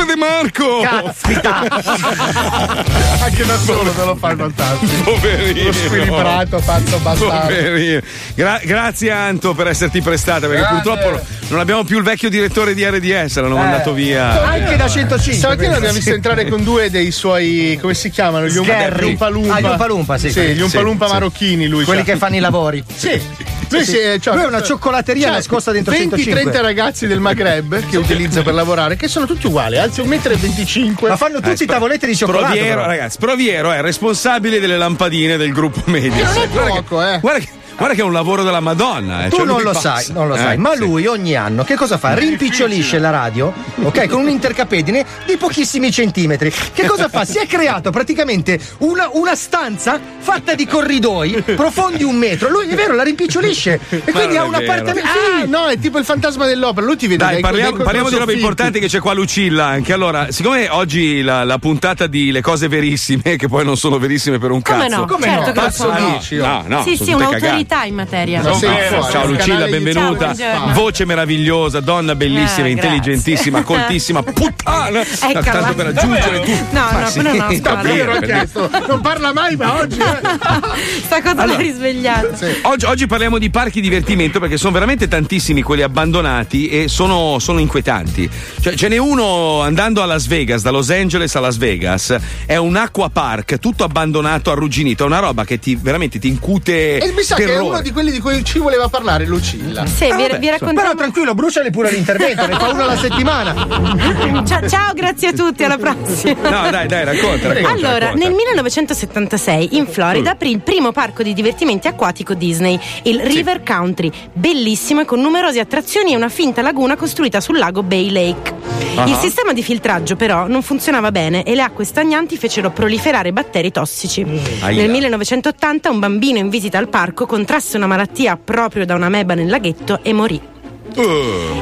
Beppe 0.00 0.04
De 0.06 0.16
Marco! 0.16 0.80
Caspita! 0.80 1.58
Anche 3.22 3.44
da 3.44 3.58
solo 3.58 3.90
te 3.90 4.04
lo 4.04 4.16
fai 4.16 4.36
fantastico. 4.36 5.02
Poverino! 5.12 5.64
Lo 5.66 5.72
squilibrato, 5.72 6.62
pazzo 6.64 6.98
bastardo. 6.98 7.54
Poverino. 7.54 8.00
Gra- 8.34 8.60
grazie 8.64 9.10
Anto 9.10 9.54
per 9.54 9.68
esserti 9.68 10.00
prestata 10.00 10.46
perché 10.46 10.62
Grazie. 10.62 10.80
purtroppo 10.92 11.20
non 11.48 11.60
abbiamo 11.60 11.84
più 11.84 11.98
il 11.98 12.04
vecchio 12.04 12.28
direttore 12.30 12.74
di 12.74 12.84
RDS, 12.84 13.36
l'hanno 13.40 13.56
mandato 13.56 13.92
via. 13.92 14.46
Anche 14.46 14.76
da 14.76 14.88
105. 14.88 15.32
Stamattina 15.34 15.72
l'abbiamo 15.72 15.94
visto 15.94 16.14
entrare 16.14 16.48
con 16.48 16.62
due 16.64 16.90
dei 16.90 17.10
suoi. 17.10 17.78
come 17.80 17.94
si 17.94 18.10
chiamano? 18.10 18.46
Gli. 18.46 18.56
Umpalumpa. 18.56 19.54
Ah, 19.54 19.60
gli 19.60 19.64
Umpalumpa, 19.64 20.18
sì. 20.18 20.30
Sì, 20.30 20.40
gli 20.54 20.60
Umpalumpa 20.60 21.06
Sì, 21.06 21.12
marocchini 21.12 21.66
lui. 21.66 21.84
Quelli 21.84 22.02
c'ha. 22.04 22.12
che 22.12 22.18
fanno 22.18 22.36
i 22.36 22.40
lavori. 22.40 22.82
Sì. 22.94 23.20
Lui, 23.68 23.84
Sì, 23.84 23.90
si- 23.92 23.96
sì. 24.14 24.20
cioè, 24.20 24.34
Lui 24.34 24.44
è 24.44 24.46
una 24.46 24.62
cioccolateria 24.62 25.30
nascosta 25.30 25.70
dentro 25.72 25.94
105. 25.94 26.42
20-30 26.50 26.60
ragazzi 26.60 27.06
del 27.06 27.20
Maghreb 27.20 27.86
che 27.88 27.96
utilizza 27.96 28.42
per 28.42 28.54
lavorare, 28.54 28.96
che 28.96 29.06
sono 29.08 29.26
tutti 29.26 29.46
uguali, 29.46 29.78
alzi 29.78 30.00
1,25 30.00 31.06
m. 31.06 31.08
Ma 31.08 31.16
fanno 31.16 31.40
tutti 31.40 31.62
Eh, 31.62 31.66
tavolette 31.66 32.06
di 32.06 32.16
cioccolato. 32.16 32.46
Proviero, 32.46 32.74
però. 32.76 32.86
ragazzi, 32.86 33.18
Proviero 33.18 33.70
è 33.72 33.80
responsabile 33.80 34.58
delle 34.60 34.76
lampadine 34.76 35.36
del 35.36 35.52
gruppo 35.52 35.82
media. 35.86 36.26
Che 36.28 36.34
non 36.34 36.42
è 36.42 36.48
poco, 36.48 37.02
eh. 37.02 37.18
Guarda 37.20 37.38
che, 37.40 37.48
Guarda 37.80 37.94
che 37.96 38.02
è 38.02 38.04
un 38.04 38.12
lavoro 38.12 38.42
della 38.42 38.60
Madonna. 38.60 39.24
eh. 39.24 39.28
Tu 39.30 39.36
Cioè, 39.36 39.46
non 39.46 39.62
lo 39.62 39.72
fa- 39.72 39.80
sai, 39.80 40.04
non 40.12 40.28
lo 40.28 40.34
Eh, 40.34 40.38
sai, 40.38 40.58
ma 40.58 40.72
sì. 40.74 40.80
lui 40.80 41.06
ogni 41.06 41.34
anno 41.34 41.64
che 41.64 41.76
cosa 41.76 41.96
fa? 41.96 42.12
Rimpicciolisce 42.12 42.98
la 42.98 43.08
radio, 43.08 43.50
ok, 43.82 44.06
con 44.06 44.20
un 44.20 44.28
intercapedine 44.28 45.02
di 45.24 45.38
pochissimi 45.38 45.90
centimetri. 45.90 46.52
Che 46.74 46.86
cosa 46.86 47.08
fa? 47.08 47.24
Si 47.24 47.38
è 47.38 47.46
creato 47.46 47.90
praticamente 47.90 48.60
una, 48.80 49.08
una 49.12 49.34
stanza 49.34 49.98
fatta 50.18 50.54
di 50.54 50.66
corridoi 50.66 51.42
profondi 51.56 52.04
un 52.04 52.16
metro. 52.16 52.50
Lui 52.50 52.68
è 52.68 52.74
vero, 52.74 52.94
la 52.94 53.02
rimpicciolisce 53.02 53.80
e 53.88 54.12
quindi 54.12 54.36
ha 54.36 54.44
un 54.44 54.54
appartamento. 54.56 55.08
Ah, 55.08 55.44
no, 55.46 55.66
è 55.68 55.78
tipo 55.78 55.96
il 55.98 56.04
fantasma 56.04 56.44
dell'opera. 56.44 56.84
Lui 56.84 56.96
ti 56.96 57.06
vede 57.06 57.24
Dai, 57.24 57.32
dai- 57.32 57.40
parliamo, 57.40 57.76
dai 57.76 57.84
parliamo 57.84 58.10
di 58.10 58.16
robe 58.16 58.34
importanti 58.34 58.78
che 58.78 58.88
c'è 58.88 59.00
qua 59.00 59.14
Lucilla 59.14 59.64
anche. 59.64 59.94
Allora, 59.94 60.30
siccome 60.30 60.68
oggi 60.68 61.22
la, 61.22 61.44
la 61.44 61.56
puntata 61.58 62.06
di 62.06 62.30
le 62.30 62.42
cose 62.42 62.68
verissime, 62.68 63.22
che 63.40 63.48
poi 63.48 63.64
non 63.64 63.78
sono 63.78 63.98
verissime 63.98 64.38
per 64.38 64.50
un 64.50 64.60
Come 64.60 64.80
cazzo. 64.86 64.96
no? 64.96 65.06
Come 65.06 65.24
certo 65.24 65.46
no? 65.46 65.52
che 65.52 65.54
lo 65.54 65.60
Cazzo 65.62 65.82
sono. 65.94 66.10
dici? 66.18 66.36
No, 66.36 66.62
no, 66.66 66.82
sì, 66.82 66.96
sono 66.96 67.18
sì, 67.18 67.24
tutte 67.24 67.36
un'autorità 67.70 67.84
in 67.84 67.94
materia. 67.94 68.40
cagate. 68.42 68.88
Ciao, 68.88 69.10
ciao 69.10 69.26
Lucilla, 69.26 69.66
benvenuta. 69.66 70.34
Ciao. 70.34 70.72
Voce 70.72 71.04
meravigliosa, 71.04 71.80
donna 71.80 72.14
bellissima, 72.14 72.66
Eh, 72.66 72.70
intelligentissima, 72.70 73.62
coltissima, 73.62 74.22
puttana. 74.22 75.00
Eccola. 75.30 75.42
Tanto 75.42 75.74
per 75.74 75.86
aggiungere 75.86 76.40
tu. 76.40 76.50
No, 76.70 76.80
Ma 76.92 77.00
no, 77.00 77.08
sì, 77.08 77.20
no, 77.20 77.32
no, 77.34 77.46
per 77.46 77.80
dire. 77.82 78.20
chiesto, 78.22 78.70
non 78.88 79.00
parla 79.00 79.32
mai, 79.32 79.56
ma 79.56 79.78
oggi. 79.78 79.98
eh. 80.00 80.04
Sta 81.04 81.20
cosa 81.22 81.30
Allora. 81.42 81.46
l'ha 81.46 81.56
risvegliata. 81.56 82.28
Oggi, 82.62 82.84
oggi 82.86 83.06
parliamo 83.06 83.38
di 83.38 83.50
parchi 83.50 83.80
divertimento 83.80 84.40
perché 84.40 84.56
sono 84.56 84.72
veramente 84.72 85.08
tantissimi 85.08 85.62
quelli 85.62 85.82
abbandonati 85.82 86.68
e 86.68 86.88
sono, 86.88 87.38
sono 87.38 87.60
inquietanti. 87.60 88.28
Cioè, 88.60 88.74
ce 88.74 88.88
n'è 88.88 88.96
uno 88.96 89.60
andando 89.62 90.02
a 90.02 90.06
Las 90.06 90.26
Vegas, 90.26 90.62
da 90.62 90.70
Los 90.70 90.90
Angeles 90.90 91.34
a 91.36 91.40
Las 91.40 91.56
Vegas, 91.56 92.16
è 92.46 92.56
un 92.56 92.76
acqua 92.76 93.08
park 93.10 93.58
tutto 93.58 93.84
abbandonato, 93.84 94.50
arrugginito, 94.50 95.04
è 95.04 95.06
una 95.06 95.18
roba 95.18 95.44
che 95.44 95.58
ti 95.58 95.76
veramente 95.76 96.18
ti 96.18 96.28
incute 96.28 96.98
E 96.98 97.12
mi 97.12 97.22
sa 97.22 97.34
che 97.36 97.44
è 97.44 97.59
terrore. 97.60 97.76
uno 97.76 97.82
di 97.82 97.92
quelli 97.92 98.10
di 98.10 98.20
cui 98.20 98.44
ci 98.44 98.58
voleva 98.58 98.88
parlare 98.88 99.26
Lucilla. 99.26 99.86
Sì, 99.86 100.06
vi, 100.06 100.26
vi 100.38 100.48
raccontiamo. 100.48 100.72
Però 100.72 100.94
tranquillo, 100.94 101.34
bruciali 101.34 101.70
pure 101.70 101.90
l'intervento, 101.90 102.46
ne 102.46 102.54
fa 102.54 102.68
uno 102.68 102.82
alla 102.82 102.96
settimana. 102.96 104.44
Ciao, 104.46 104.68
ciao, 104.68 104.92
grazie 104.94 105.28
a 105.28 105.32
tutti, 105.32 105.64
alla 105.64 105.78
prossima. 105.78 106.48
No, 106.48 106.70
dai, 106.70 106.86
dai, 106.86 107.04
racconta, 107.04 107.48
racconta, 107.48 107.70
Allora, 107.70 107.98
racconta. 108.06 108.24
nel 108.26 108.34
1976 108.34 109.76
in 109.76 109.86
Florida 109.86 110.30
aprì 110.32 110.50
il 110.50 110.60
primo 110.60 110.92
parco 110.92 111.22
di 111.22 111.32
divertimenti 111.32 111.88
acquatico 111.88 112.34
Disney, 112.34 112.78
il 113.04 113.20
River 113.20 113.62
Country, 113.62 114.10
bellissimo 114.32 115.02
e 115.02 115.04
con 115.04 115.20
numerose 115.20 115.60
attrazioni 115.60 116.12
e 116.12 116.16
una 116.16 116.28
finta 116.28 116.62
laguna 116.62 116.96
costruita 116.96 117.40
sul 117.40 117.58
lago 117.58 117.82
Bay 117.82 118.10
Lake. 118.10 118.54
Ah. 118.96 119.06
Il 119.06 119.14
sistema 119.16 119.52
di 119.52 119.62
filtraggio 119.62 120.16
però 120.16 120.46
non 120.46 120.62
funzionava 120.62 121.10
bene 121.10 121.42
e 121.42 121.54
le 121.54 121.62
acque 121.62 121.84
stagnanti 121.84 122.36
fecero 122.36 122.70
proliferare 122.70 123.32
batteri 123.32 123.70
tossici. 123.70 124.26
Aia. 124.60 124.82
Nel 124.82 124.90
1980 124.90 125.90
un 125.90 125.98
bambino 125.98 126.38
in 126.38 126.48
visita 126.48 126.78
al 126.78 126.88
parco 126.88 127.26
contrasse 127.40 127.78
una 127.78 127.86
malattia 127.86 128.36
proprio 128.36 128.84
da 128.84 128.94
una 128.94 129.08
meba 129.08 129.32
nel 129.32 129.48
laghetto 129.48 130.00
e 130.02 130.12
morì. 130.12 130.38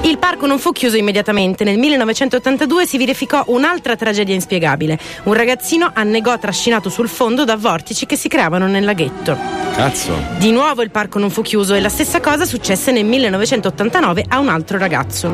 Il 0.02 0.18
parco 0.18 0.46
non 0.46 0.58
fu 0.58 0.72
chiuso 0.72 0.96
immediatamente. 0.96 1.62
Nel 1.62 1.78
1982 1.78 2.84
si 2.84 2.98
verificò 2.98 3.44
un'altra 3.46 3.94
tragedia 3.94 4.34
inspiegabile. 4.34 4.98
Un 5.24 5.34
ragazzino 5.34 5.88
annegò 5.94 6.36
trascinato 6.36 6.90
sul 6.90 7.08
fondo 7.08 7.44
da 7.44 7.56
vortici 7.56 8.06
che 8.06 8.16
si 8.16 8.26
creavano 8.26 8.66
nel 8.66 8.84
laghetto. 8.84 9.67
Cazzo. 9.78 10.12
Di 10.38 10.50
nuovo 10.50 10.82
il 10.82 10.90
parco 10.90 11.20
non 11.20 11.30
fu 11.30 11.40
chiuso 11.40 11.72
e 11.72 11.78
la 11.78 11.88
stessa 11.88 12.18
cosa 12.18 12.44
successe 12.44 12.90
nel 12.90 13.04
1989 13.04 14.24
a 14.26 14.40
un 14.40 14.48
altro 14.48 14.76
ragazzo. 14.76 15.32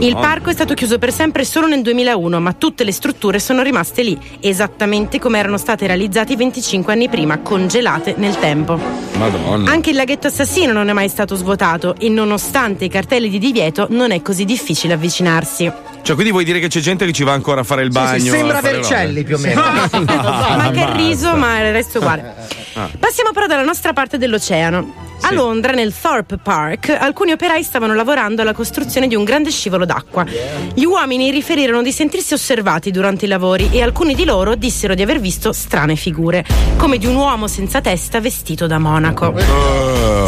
Il 0.00 0.12
parco 0.12 0.50
è 0.50 0.52
stato 0.52 0.74
chiuso 0.74 0.98
per 0.98 1.10
sempre 1.10 1.42
solo 1.46 1.66
nel 1.66 1.80
2001, 1.80 2.38
ma 2.38 2.52
tutte 2.52 2.84
le 2.84 2.92
strutture 2.92 3.38
sono 3.38 3.62
rimaste 3.62 4.02
lì, 4.02 4.18
esattamente 4.40 5.18
come 5.18 5.38
erano 5.38 5.56
state 5.56 5.86
realizzate 5.86 6.36
25 6.36 6.92
anni 6.92 7.08
prima, 7.08 7.38
congelate 7.38 8.12
nel 8.18 8.38
tempo. 8.38 8.78
Madonna. 9.16 9.70
Anche 9.70 9.88
il 9.88 9.96
laghetto 9.96 10.26
assassino 10.26 10.74
non 10.74 10.90
è 10.90 10.92
mai 10.92 11.08
stato 11.08 11.34
svuotato 11.34 11.94
e 11.98 12.10
nonostante 12.10 12.84
i 12.84 12.88
cartelli 12.90 13.30
di 13.30 13.38
divieto 13.38 13.86
non 13.88 14.10
è 14.10 14.20
così 14.20 14.44
difficile 14.44 14.92
avvicinarsi. 14.92 15.72
Cioè, 16.02 16.14
quindi 16.14 16.30
vuoi 16.30 16.44
dire 16.44 16.60
che 16.60 16.68
c'è 16.68 16.80
gente 16.80 17.06
che 17.06 17.12
ci 17.12 17.24
va 17.24 17.32
ancora 17.32 17.62
a 17.62 17.64
fare 17.64 17.84
il 17.84 17.90
bagno? 17.90 18.30
sembra 18.30 18.58
a 18.58 18.60
fare 18.60 18.74
Vercelli 18.74 19.22
robe? 19.22 19.24
più 19.24 19.36
o 19.36 19.38
meno. 19.38 19.62
Ma 20.04 20.70
che 20.72 20.92
riso, 20.92 21.34
ma 21.36 21.64
il 21.64 21.72
resto 21.72 21.98
uguale. 21.98 22.57
Passiamo 22.98 23.32
però 23.32 23.46
dalla 23.46 23.64
nostra 23.64 23.92
parte 23.92 24.18
dell'oceano. 24.18 25.07
A 25.22 25.32
Londra, 25.32 25.72
nel 25.72 25.92
Thorpe 25.92 26.38
Park, 26.38 26.88
alcuni 26.88 27.32
operai 27.32 27.62
stavano 27.62 27.92
lavorando 27.94 28.40
alla 28.42 28.54
costruzione 28.54 29.08
di 29.08 29.14
un 29.14 29.24
grande 29.24 29.50
scivolo 29.50 29.84
d'acqua. 29.84 30.24
Gli 30.72 30.84
uomini 30.84 31.30
riferirono 31.30 31.82
di 31.82 31.92
sentirsi 31.92 32.34
osservati 32.34 32.90
durante 32.90 33.24
i 33.26 33.28
lavori 33.28 33.68
e 33.70 33.82
alcuni 33.82 34.14
di 34.14 34.24
loro 34.24 34.54
dissero 34.54 34.94
di 34.94 35.02
aver 35.02 35.18
visto 35.20 35.52
strane 35.52 35.96
figure, 35.96 36.46
come 36.76 36.98
di 36.98 37.06
un 37.06 37.16
uomo 37.16 37.46
senza 37.46 37.80
testa 37.80 38.20
vestito 38.20 38.66
da 38.66 38.78
monaco. 38.78 39.34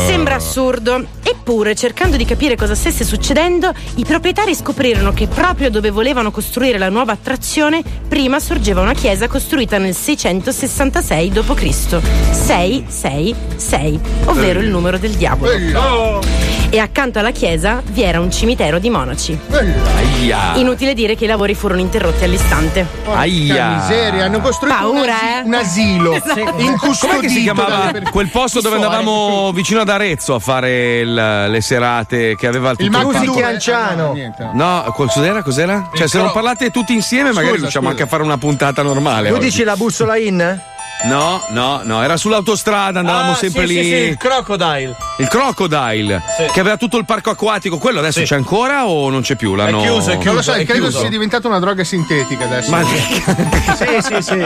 Sembra 0.06 0.34
assurdo, 0.34 1.06
eppure 1.22 1.74
cercando 1.74 2.16
di 2.16 2.24
capire 2.24 2.56
cosa 2.56 2.74
stesse 2.74 3.04
succedendo, 3.04 3.72
i 3.94 4.04
proprietari 4.04 4.54
scoprirono 4.54 5.12
che 5.12 5.28
proprio 5.28 5.70
dove 5.70 5.90
volevano 5.90 6.30
costruire 6.30 6.78
la 6.78 6.88
nuova 6.88 7.12
attrazione, 7.12 7.82
prima 8.08 8.40
sorgeva 8.40 8.80
una 8.82 8.94
chiesa 8.94 9.28
costruita 9.28 9.78
nel 9.78 9.94
666 9.94 11.30
d.C. 11.30 12.00
666, 12.32 14.00
ovvero 14.26 14.58
il 14.58 14.66
numero 14.66 14.79
del 14.98 15.12
diavolo. 15.12 16.20
E 16.72 16.78
accanto 16.78 17.18
alla 17.18 17.32
chiesa 17.32 17.82
vi 17.84 18.02
era 18.02 18.20
un 18.20 18.30
cimitero 18.30 18.78
di 18.78 18.90
monaci. 18.90 19.36
Aia. 19.50 20.54
Inutile 20.56 20.94
dire 20.94 21.16
che 21.16 21.24
i 21.24 21.26
lavori 21.26 21.54
furono 21.54 21.80
interrotti 21.80 22.22
all'istante. 22.24 22.86
Aia. 23.12 23.78
miseria, 23.80 24.26
hanno 24.26 24.40
costruito 24.40 24.76
Paura, 24.76 25.00
un, 25.00 25.08
asi- 25.08 25.24
eh? 25.26 25.40
un 25.46 25.54
asilo 25.54 26.12
Esatto. 26.14 26.54
incustodito 26.58 27.16
Com'è 27.16 27.20
che 27.20 27.28
si 27.28 27.42
chiamava 27.42 27.90
quel 28.12 28.28
posto 28.28 28.60
dove 28.60 28.76
andavamo 28.76 29.50
vicino 29.52 29.80
ad 29.80 29.88
Arezzo 29.88 30.34
a 30.34 30.38
fare 30.38 31.00
il- 31.00 31.12
le 31.48 31.60
serate 31.60 32.36
che 32.36 32.46
aveva 32.46 32.70
tutto 32.70 32.84
Il 32.84 32.90
Mac 32.90 33.02
parco? 33.10 33.24
due. 33.32 33.42
Anciano. 33.42 34.10
Ah, 34.10 34.14
niente. 34.14 34.48
No, 34.54 34.84
cos'era? 34.94 35.42
Cos'era? 35.42 35.90
Cioè, 35.92 36.06
se 36.06 36.18
non 36.18 36.30
parlate 36.30 36.70
tutti 36.70 36.92
insieme, 36.94 37.30
magari 37.30 37.46
Scusa, 37.48 37.60
riusciamo 37.62 37.86
scusa. 37.88 37.98
anche 37.98 38.02
a 38.04 38.06
fare 38.16 38.22
una 38.22 38.38
puntata 38.38 38.82
normale. 38.82 39.28
Tu 39.30 39.34
oggi. 39.34 39.44
dici 39.46 39.64
la 39.64 39.74
bussola 39.76 40.16
in? 40.16 40.60
No, 41.04 41.42
no, 41.50 41.80
no, 41.82 42.02
era 42.02 42.16
sull'autostrada, 42.18 42.98
andavamo 43.00 43.32
Ah, 43.32 43.34
sempre 43.34 43.66
sì, 43.66 43.74
lì. 43.74 43.82
sì, 43.82 43.88
sì, 43.88 43.94
il 43.94 44.16
crocodile. 44.18 44.96
Il 45.18 45.28
Crocodile, 45.28 46.22
che 46.52 46.60
aveva 46.60 46.76
tutto 46.78 46.96
il 46.98 47.04
parco 47.04 47.28
acquatico, 47.30 47.76
quello 47.78 47.98
adesso 47.98 48.22
c'è 48.22 48.34
ancora 48.36 48.86
o 48.86 49.10
non 49.10 49.20
c'è 49.20 49.36
più? 49.36 49.54
L'hanno... 49.54 49.84
Non 49.84 49.94
lo 49.96 50.00
so, 50.00 50.52
è 50.52 50.64
credo 50.64 50.84
chiuso. 50.86 51.00
sia 51.00 51.08
diventata 51.10 51.46
una 51.46 51.58
droga 51.58 51.84
sintetica 51.84 52.44
adesso. 52.44 52.70
Ma- 52.70 52.82
Sì, 53.80 53.86
sì, 54.00 54.22
sì. 54.22 54.38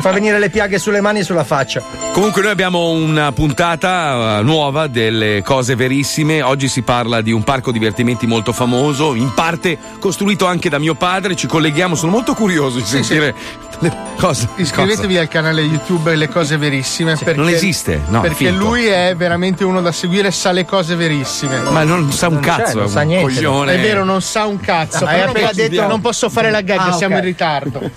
Fa 0.00 0.10
venire 0.12 0.38
le 0.38 0.50
piaghe 0.50 0.78
sulle 0.78 1.00
mani 1.00 1.20
e 1.20 1.22
sulla 1.22 1.44
faccia. 1.44 1.82
Comunque 2.12 2.42
noi 2.42 2.50
abbiamo 2.50 2.90
una 2.90 3.32
puntata 3.32 4.38
eh, 4.38 4.42
nuova 4.42 4.86
delle 4.86 5.42
cose 5.42 5.74
verissime. 5.76 6.42
Oggi 6.42 6.68
si 6.68 6.82
parla 6.82 7.20
di 7.22 7.32
un 7.32 7.42
parco 7.42 7.70
divertimenti 7.72 8.26
molto 8.26 8.52
famoso, 8.52 9.14
in 9.14 9.32
parte 9.34 9.78
costruito 9.98 10.46
anche 10.46 10.68
da 10.68 10.78
mio 10.78 10.94
padre. 10.94 11.36
Ci 11.36 11.46
colleghiamo, 11.46 11.94
sono 11.94 12.10
molto 12.12 12.34
curioso 12.34 12.78
di 12.78 12.84
sentire 12.84 13.34
le 13.80 13.92
cose. 14.18 14.48
Iscrivetevi 14.56 15.18
al 15.18 15.28
canale 15.28 15.62
YouTube 15.62 16.14
Le 16.14 16.28
Cose 16.28 16.56
Verissime. 16.56 17.16
perché, 17.16 17.34
non 17.38 17.48
esiste, 17.48 18.00
no, 18.08 18.20
Perché 18.20 18.46
finto. 18.48 18.64
lui 18.64 18.86
è 18.86 19.14
veramente 19.16 19.64
uno 19.64 19.80
da 19.80 19.92
seguire, 19.92 20.30
sa 20.30 20.52
le 20.52 20.64
cose 20.64 20.94
verissime. 20.96 21.58
Ma 21.60 21.82
non 21.84 22.10
sa 22.12 22.28
un 22.28 22.40
cazzo, 22.40 22.78
non 22.78 22.88
sa 22.88 23.02
niente. 23.02 23.32
coglione. 23.34 23.74
È 23.74 23.80
vero, 23.80 24.04
non 24.04 24.22
sa 24.22 24.46
un 24.46 24.58
cazzo. 24.58 25.04
Hai 25.04 25.20
però 25.20 25.32
posso, 25.32 25.54
detto- 25.54 25.86
non 25.86 26.00
posso 26.00 26.28
fare 26.30 26.50
la 26.50 26.60
gag, 26.62 26.78
Ah, 26.80 26.92
siamo 26.92 27.14
ok. 27.16 27.20
in 27.20 27.26
ritardo. 27.26 27.90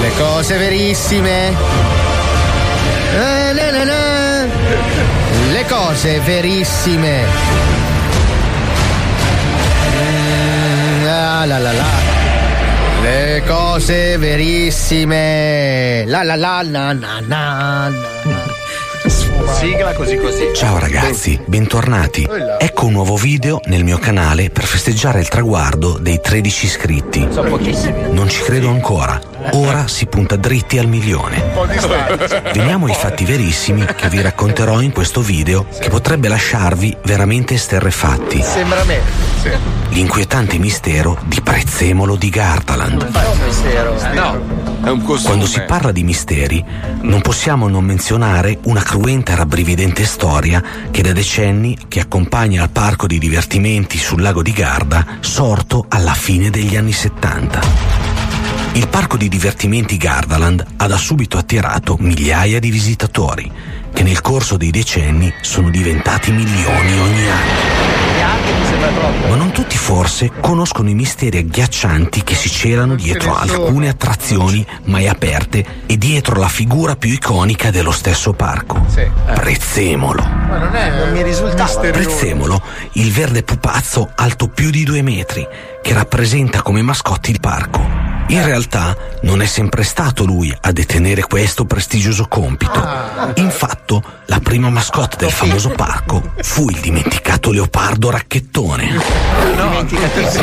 Le 0.00 0.10
cose 0.16 0.56
verissime. 0.56 1.48
Eh, 3.14 3.52
na, 3.52 3.70
na, 3.70 3.84
na. 3.84 4.46
Le 5.52 5.64
cose 5.68 6.20
verissime. 6.20 7.24
La, 11.44 11.58
la, 11.58 11.58
la, 11.58 11.72
la. 11.72 11.84
Le 13.02 13.42
cose 13.46 14.18
verissime. 14.18 16.04
La 16.06 16.22
la 16.22 16.36
la 16.36 16.62
na 16.62 16.92
na 16.92 17.20
na. 17.20 17.88
na. 17.88 18.58
Sigla 19.58 19.94
così 19.94 20.16
così. 20.16 20.50
Ciao 20.54 20.78
ragazzi, 20.78 21.40
bentornati. 21.46 22.28
Ecco 22.58 22.86
un 22.86 22.92
nuovo 22.92 23.16
video 23.16 23.60
nel 23.64 23.84
mio 23.84 23.98
canale 23.98 24.50
per 24.50 24.64
festeggiare 24.64 25.20
il 25.20 25.28
traguardo 25.28 25.98
dei 25.98 26.20
13 26.20 26.66
iscritti. 26.66 27.26
Sono 27.30 27.48
pochissimi. 27.48 28.12
Non 28.12 28.28
ci 28.28 28.42
credo 28.42 28.68
ancora. 28.68 29.29
Ora 29.52 29.88
si 29.88 30.06
punta 30.06 30.36
dritti 30.36 30.78
al 30.78 30.86
milione. 30.86 31.42
Veniamo 32.52 32.86
ai 32.86 32.94
fatti 32.94 33.24
verissimi 33.24 33.84
che 33.84 34.08
vi 34.08 34.20
racconterò 34.20 34.80
in 34.80 34.92
questo 34.92 35.22
video 35.22 35.66
che 35.80 35.88
potrebbe 35.88 36.28
lasciarvi 36.28 36.96
veramente 37.04 37.54
esterrefatti. 37.54 38.42
Sembra 38.42 38.84
me. 38.84 39.00
L'inquietante 39.88 40.58
mistero 40.58 41.18
di 41.24 41.40
Prezzemolo 41.40 42.16
di 42.16 42.28
Gardaland. 42.28 43.02
Un 43.02 43.46
mistero. 43.46 43.96
No. 44.12 44.68
Costume. 45.04 45.20
Quando 45.22 45.46
si 45.46 45.60
parla 45.62 45.92
di 45.92 46.02
misteri, 46.02 46.64
non 47.02 47.20
possiamo 47.20 47.68
non 47.68 47.84
menzionare 47.84 48.58
una 48.62 48.82
cruenta 48.82 49.32
e 49.32 49.36
rabbrividente 49.36 50.04
storia 50.04 50.62
che 50.90 51.02
da 51.02 51.12
decenni 51.12 51.76
che 51.88 52.00
accompagna 52.00 52.62
il 52.62 52.70
parco 52.70 53.06
di 53.06 53.18
divertimenti 53.18 53.98
sul 53.98 54.22
lago 54.22 54.42
di 54.42 54.52
Garda, 54.52 55.04
sorto 55.20 55.84
alla 55.88 56.14
fine 56.14 56.50
degli 56.50 56.76
anni 56.76 56.92
70. 56.92 57.99
Il 58.72 58.86
parco 58.86 59.16
di 59.16 59.28
divertimenti 59.28 59.96
Gardaland 59.96 60.64
ha 60.76 60.86
da 60.86 60.96
subito 60.96 61.36
attirato 61.36 61.96
migliaia 61.98 62.60
di 62.60 62.70
visitatori, 62.70 63.50
che 63.92 64.02
nel 64.02 64.20
corso 64.20 64.56
dei 64.56 64.70
decenni 64.70 65.32
sono 65.40 65.70
diventati 65.70 66.30
milioni 66.30 66.98
ogni 66.98 67.30
anno. 67.30 67.90
Ma 69.28 69.34
non 69.34 69.50
tutti 69.52 69.76
forse 69.76 70.30
conoscono 70.40 70.88
i 70.88 70.94
misteri 70.94 71.38
agghiaccianti 71.38 72.22
che 72.22 72.34
si 72.34 72.48
celano 72.48 72.94
dietro 72.94 73.36
alcune 73.36 73.88
attrazioni 73.88 74.64
mai 74.84 75.08
aperte 75.08 75.64
e 75.86 75.98
dietro 75.98 76.40
la 76.40 76.48
figura 76.48 76.96
più 76.96 77.10
iconica 77.10 77.70
dello 77.70 77.90
stesso 77.90 78.32
parco. 78.32 78.86
Prezzemolo. 79.34 80.22
Ma 80.22 80.58
non 80.58 80.74
è, 80.74 80.90
non 80.96 81.12
mi 81.12 81.22
risultava. 81.22 81.90
Prezzemolo, 81.90 82.62
il 82.92 83.12
verde 83.12 83.42
pupazzo 83.42 84.10
alto 84.14 84.48
più 84.48 84.70
di 84.70 84.84
due 84.84 85.02
metri, 85.02 85.46
che 85.82 85.92
rappresenta 85.92 86.62
come 86.62 86.82
mascotte 86.82 87.30
il 87.30 87.40
parco. 87.40 88.08
In 88.28 88.44
realtà 88.44 88.96
non 89.22 89.42
è 89.42 89.46
sempre 89.46 89.82
stato 89.82 90.24
lui 90.24 90.56
a 90.60 90.70
detenere 90.70 91.22
questo 91.22 91.64
prestigioso 91.64 92.26
compito. 92.28 92.80
Infatti, 93.34 93.89
la 94.26 94.38
prima 94.38 94.68
mascotte 94.68 95.16
del 95.16 95.32
famoso 95.32 95.70
parco 95.70 96.34
fu 96.42 96.68
il 96.68 96.78
dimenticato 96.78 97.50
leopardo 97.50 98.10
racchettone. 98.10 98.84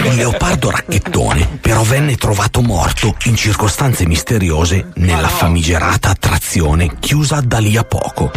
Il 0.03 0.15
leopardo 0.15 0.71
racchettone 0.71 1.59
però 1.61 1.83
venne 1.83 2.15
trovato 2.15 2.61
morto 2.61 3.15
in 3.25 3.35
circostanze 3.35 4.05
misteriose 4.05 4.87
nella 4.95 5.29
famigerata 5.29 6.09
attrazione 6.09 6.97
chiusa 6.99 7.39
da 7.39 7.59
lì 7.59 7.77
a 7.77 7.83
poco. 7.83 8.31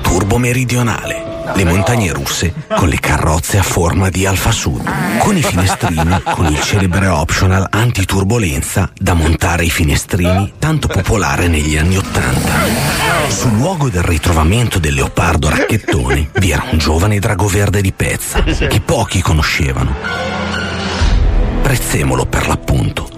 Turbo 0.00 0.38
Meridionale. 0.38 1.33
Le 1.52 1.64
montagne 1.64 2.12
russe 2.12 2.52
con 2.74 2.88
le 2.88 2.98
carrozze 2.98 3.58
a 3.58 3.62
forma 3.62 4.08
di 4.08 4.26
Alfa 4.26 4.50
Sud, 4.50 4.90
con 5.18 5.36
i 5.36 5.42
finestrini 5.42 6.22
con 6.32 6.46
il 6.46 6.60
celebre 6.60 7.06
optional 7.06 7.66
antiturbolenza 7.70 8.90
da 8.98 9.14
montare 9.14 9.62
ai 9.62 9.70
finestrini 9.70 10.54
tanto 10.58 10.88
popolare 10.88 11.46
negli 11.48 11.76
anni 11.76 11.96
Ottanta. 11.96 12.52
Sul 13.28 13.52
luogo 13.52 13.88
del 13.88 14.02
ritrovamento 14.02 14.78
del 14.78 14.94
leopardo 14.94 15.48
racchettone 15.48 16.30
vi 16.38 16.50
era 16.50 16.64
un 16.70 16.78
giovane 16.78 17.18
drago 17.18 17.46
verde 17.46 17.80
di 17.80 17.92
pezza 17.92 18.42
che 18.42 18.80
pochi 18.80 19.20
conoscevano. 19.20 19.94
Prezzemolo 21.62 22.26
per 22.26 22.46
l'appunto, 22.46 23.08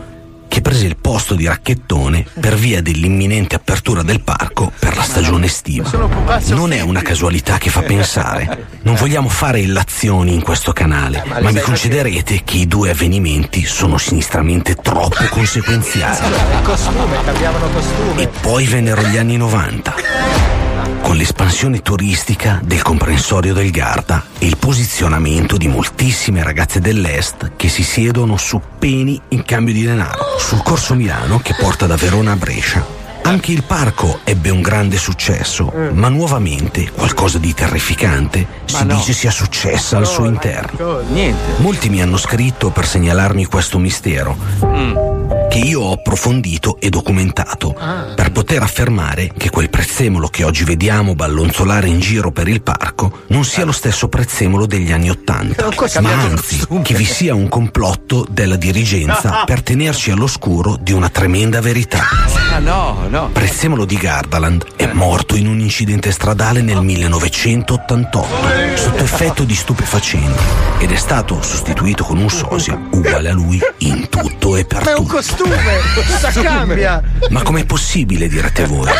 che 0.48 0.60
prese 0.60 0.86
il 0.86 0.96
posto 0.96 1.34
di 1.34 1.46
racchettone 1.46 2.26
per 2.40 2.54
via 2.54 2.80
dell'imminente 2.82 3.54
apertura 3.54 4.02
del 4.02 4.20
parco 4.20 4.72
per 4.78 4.96
la 4.96 5.02
stagione 5.02 5.46
estiva. 5.46 5.90
Non 6.48 6.72
è 6.72 6.80
una 6.80 7.02
casualità 7.02 7.58
che 7.58 7.70
fa 7.70 7.82
pensare. 7.82 8.66
Non 8.82 8.94
vogliamo 8.94 9.28
fare 9.28 9.60
illazioni 9.60 10.34
in 10.34 10.42
questo 10.42 10.72
canale, 10.72 11.22
ma 11.26 11.50
mi 11.50 11.60
concederete 11.60 12.42
che 12.44 12.58
i 12.58 12.66
due 12.66 12.90
avvenimenti 12.90 13.64
sono 13.64 13.98
sinistramente 13.98 14.74
troppo 14.74 15.24
conseguenziali. 15.30 16.34
E 18.16 18.28
poi 18.40 18.66
vennero 18.66 19.02
gli 19.02 19.16
anni 19.16 19.36
90. 19.36 20.65
Con 21.06 21.18
l'espansione 21.18 21.82
turistica 21.82 22.60
del 22.64 22.82
comprensorio 22.82 23.54
del 23.54 23.70
Garda 23.70 24.24
e 24.40 24.46
il 24.46 24.56
posizionamento 24.56 25.56
di 25.56 25.68
moltissime 25.68 26.42
ragazze 26.42 26.80
dell'Est 26.80 27.52
che 27.54 27.68
si 27.68 27.84
siedono 27.84 28.36
su 28.36 28.60
peni 28.76 29.20
in 29.28 29.44
cambio 29.44 29.72
di 29.72 29.84
denaro, 29.84 30.18
sul 30.36 30.64
corso 30.64 30.94
Milano 30.94 31.38
che 31.38 31.54
porta 31.56 31.86
da 31.86 31.94
Verona 31.94 32.32
a 32.32 32.36
Brescia. 32.36 32.84
Anche 33.22 33.52
il 33.52 33.62
parco 33.62 34.18
ebbe 34.24 34.50
un 34.50 34.60
grande 34.60 34.96
successo, 34.96 35.72
ma 35.92 36.08
nuovamente 36.08 36.90
qualcosa 36.90 37.38
di 37.38 37.54
terrificante 37.54 38.44
si 38.64 38.84
no. 38.84 38.96
dice 38.96 39.12
sia 39.12 39.30
successa 39.30 39.98
al 39.98 40.08
suo 40.08 40.26
interno. 40.26 41.02
Niente. 41.08 41.60
Molti 41.62 41.88
mi 41.88 42.02
hanno 42.02 42.16
scritto 42.16 42.70
per 42.70 42.84
segnalarmi 42.84 43.46
questo 43.46 43.78
mistero, 43.78 44.36
che 45.56 45.62
io 45.62 45.80
ho 45.80 45.92
approfondito 45.92 46.78
e 46.78 46.90
documentato, 46.90 47.74
per 48.14 48.30
poter 48.30 48.62
affermare 48.62 49.32
che 49.34 49.48
quel 49.48 49.70
prezzemolo 49.70 50.28
che 50.28 50.44
oggi 50.44 50.64
vediamo 50.64 51.14
ballonzolare 51.14 51.88
in 51.88 51.98
giro 51.98 52.30
per 52.30 52.46
il 52.46 52.60
parco 52.60 53.22
non 53.28 53.42
sia 53.42 53.64
lo 53.64 53.72
stesso 53.72 54.08
prezzemolo 54.08 54.66
degli 54.66 54.92
anni 54.92 55.08
Ottanta, 55.08 55.70
ma 56.02 56.12
anzi 56.12 56.66
che 56.82 56.94
vi 56.94 57.06
sia 57.06 57.34
un 57.34 57.48
complotto 57.48 58.26
della 58.28 58.56
dirigenza 58.56 59.44
per 59.46 59.62
tenerci 59.62 60.10
all'oscuro 60.10 60.76
di 60.78 60.92
una 60.92 61.08
tremenda 61.08 61.60
verità. 61.62 62.04
Ah 62.52 62.58
no, 62.58 63.06
no. 63.08 63.30
Prezzemolo 63.32 63.86
di 63.86 63.96
Gardaland 63.96 64.64
è 64.76 64.90
morto 64.92 65.36
in 65.36 65.46
un 65.46 65.60
incidente 65.60 66.10
stradale 66.10 66.60
nel 66.60 66.82
1988 66.82 68.26
sotto 68.74 69.02
effetto 69.04 69.44
di 69.44 69.54
stupefacenti 69.54 70.42
ed 70.78 70.90
è 70.90 70.96
stato 70.96 71.40
sostituito 71.40 72.04
con 72.04 72.18
un 72.18 72.28
sosia 72.28 72.78
uguale 72.90 73.30
a 73.30 73.32
lui 73.32 73.58
in 73.78 74.08
tutto 74.10 74.56
e 74.56 74.64
per 74.66 74.82
tutto. 74.96 75.44
Costume! 75.46 76.04
Cosa 76.06 76.30
cambia? 76.42 77.02
Ma 77.30 77.42
com'è 77.42 77.64
possibile, 77.64 78.28
direte 78.28 78.64
voi? 78.66 78.90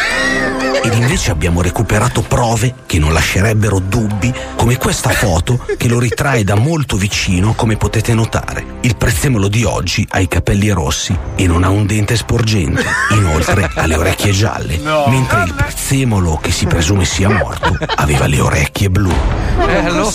Ed 0.83 0.95
invece 0.95 1.31
abbiamo 1.31 1.63
recuperato 1.63 2.23
prove 2.23 2.75
che 2.87 2.99
non 2.99 3.13
lascerebbero 3.13 3.79
dubbi, 3.79 4.33
come 4.57 4.77
questa 4.77 5.11
foto 5.11 5.65
che 5.77 5.89
lo 5.89 5.99
ritrae 5.99 6.45
da 6.45 6.55
molto 6.55 6.97
vicino, 6.97 7.55
come 7.55 7.77
potete 7.77 8.15
notare. 8.15 8.65
Il 8.81 8.97
prezzemolo 8.97 9.49
di 9.49 9.65
oggi 9.65 10.07
ha 10.11 10.21
i 10.21 10.29
capelli 10.29 10.71
rossi 10.71 11.17
e 11.35 11.47
non 11.47 11.65
ha 11.65 11.71
un 11.71 11.87
dente 11.87 12.17
sporgente. 12.17 12.85
Inoltre 13.11 13.71
ha 13.75 13.87
le 13.87 13.97
orecchie 13.97 14.33
gialle, 14.33 14.79
mentre 15.09 15.43
il 15.45 15.55
prezzemolo 15.55 16.39
che 16.41 16.51
si 16.53 16.67
presume 16.67 17.05
sia 17.05 17.29
morto 17.29 17.77
aveva 17.97 18.27
le 18.27 18.41
orecchie 18.41 18.91
blu. 18.91 19.15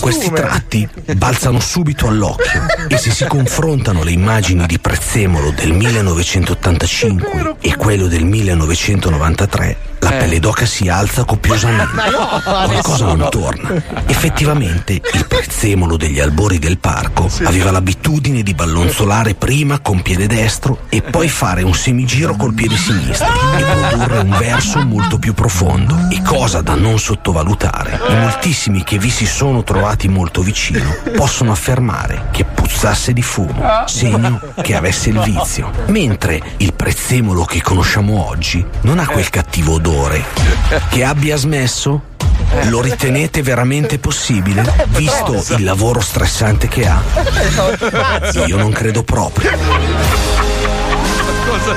Questi 0.00 0.30
tratti 0.30 0.88
balzano 1.16 1.60
subito 1.60 2.06
all'occhio 2.06 2.64
e 2.88 2.96
se 2.96 3.10
si 3.10 3.26
confrontano 3.26 4.02
le 4.02 4.12
immagini 4.12 4.66
di 4.66 4.78
prezzemolo 4.78 5.50
del 5.50 5.72
1985 5.72 7.56
e 7.60 7.76
quello 7.76 8.06
del 8.06 8.24
1993, 8.24 9.76
la 10.00 10.10
pelle 10.10 10.38
d'oca 10.52 10.66
si 10.66 10.88
alza 10.88 11.24
copiosamente. 11.24 12.02
Qualcosa 12.44 13.06
non 13.06 13.28
torna. 13.30 13.82
Effettivamente, 14.06 14.92
il 14.92 15.26
prezzemolo 15.26 15.96
degli 15.96 16.20
albori 16.20 16.58
del 16.58 16.78
parco 16.78 17.30
aveva 17.44 17.70
l'abitudine 17.70 18.42
di 18.42 18.52
ballonzolare 18.52 19.34
prima 19.34 19.80
con 19.80 20.02
piede 20.02 20.26
destro 20.26 20.80
e 20.90 21.00
poi 21.00 21.28
fare 21.28 21.62
un 21.62 21.74
semigiro 21.74 22.36
col 22.36 22.52
piede 22.52 22.76
sinistro 22.76 23.32
e 23.56 23.62
produrre 23.62 24.18
un 24.18 24.36
verso 24.38 24.84
molto 24.84 25.18
più 25.18 25.32
profondo. 25.32 26.08
E 26.10 26.20
cosa 26.22 26.60
da 26.60 26.74
non 26.74 26.98
sottovalutare, 26.98 27.98
i 28.08 28.14
moltissimi 28.14 28.84
che 28.84 28.98
vi 28.98 29.10
si 29.10 29.26
sono 29.26 29.62
trovati 29.62 30.08
molto 30.08 30.42
vicino 30.42 30.94
possono 31.16 31.52
affermare 31.52 32.28
che 32.30 32.44
puzzasse 32.44 33.12
di 33.12 33.22
fumo, 33.22 33.84
segno 33.86 34.40
che 34.60 34.76
avesse 34.76 35.08
il 35.08 35.20
vizio. 35.20 35.70
Mentre 35.86 36.40
il 36.58 36.74
prezzemolo 36.74 37.44
che 37.44 37.62
conosciamo 37.62 38.28
oggi 38.28 38.64
non 38.82 38.98
ha 38.98 39.06
quel 39.06 39.30
cattivo 39.30 39.74
odore. 39.74 40.41
Che 40.88 41.04
abbia 41.04 41.36
smesso? 41.36 42.10
Lo 42.64 42.80
ritenete 42.82 43.42
veramente 43.42 43.98
possibile, 43.98 44.86
visto 44.88 45.42
il 45.56 45.64
lavoro 45.64 46.00
stressante 46.00 46.68
che 46.68 46.86
ha? 46.86 47.02
Io 48.46 48.56
non 48.56 48.70
credo 48.72 49.02
proprio. 49.02 49.50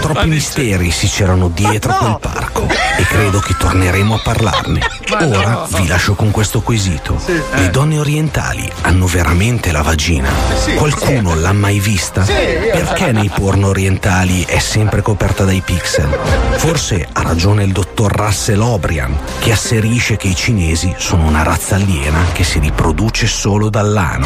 Troppi 0.02 0.28
misteri 0.28 0.90
si 0.92 1.08
c'erano 1.08 1.50
dietro 1.50 1.94
quel 1.94 2.18
parco 2.20 2.68
e 2.98 3.04
credo 3.04 3.40
che 3.40 3.56
torneremo 3.58 4.16
a 4.16 4.20
parlarne. 4.24 4.80
Ora 5.22 5.68
vi 5.70 5.88
lascio 5.88 6.16
con 6.16 6.32
questo 6.32 6.62
quesito. 6.62 7.20
Le 7.54 7.70
donne 7.70 8.00
orientali 8.00 8.70
hanno 8.82 9.06
veramente 9.06 9.72
la 9.72 9.82
vagina? 9.82 10.30
Qualcuno 10.76 11.36
l'ha 11.36 11.54
mai 11.54 11.80
vista? 11.80 12.24
Perché 12.24 13.12
nei 13.12 13.30
porno 13.30 13.68
orientali 13.68 14.44
è 14.46 14.60
sempre 14.60 15.02
coperta 15.02 15.44
dai 15.44 15.62
pixel? 15.62 16.10
Forse 16.56 17.08
ha 17.12 17.22
ragione 17.22 17.64
il 17.64 17.72
dottor 17.72 18.12
Russell 18.12 18.62
O'Brien, 18.62 19.16
che 19.40 19.52
asserisce 19.52 20.18
che 20.18 20.28
i 20.28 20.36
cinesi 20.36 20.94
sono 20.98 21.26
una 21.26 21.44
razza 21.44 21.76
aliena 21.76 22.26
che 22.32 22.44
si 22.44 22.60
riproduce 22.60 23.28
solo 23.28 23.70
dall'ano. 23.70 24.26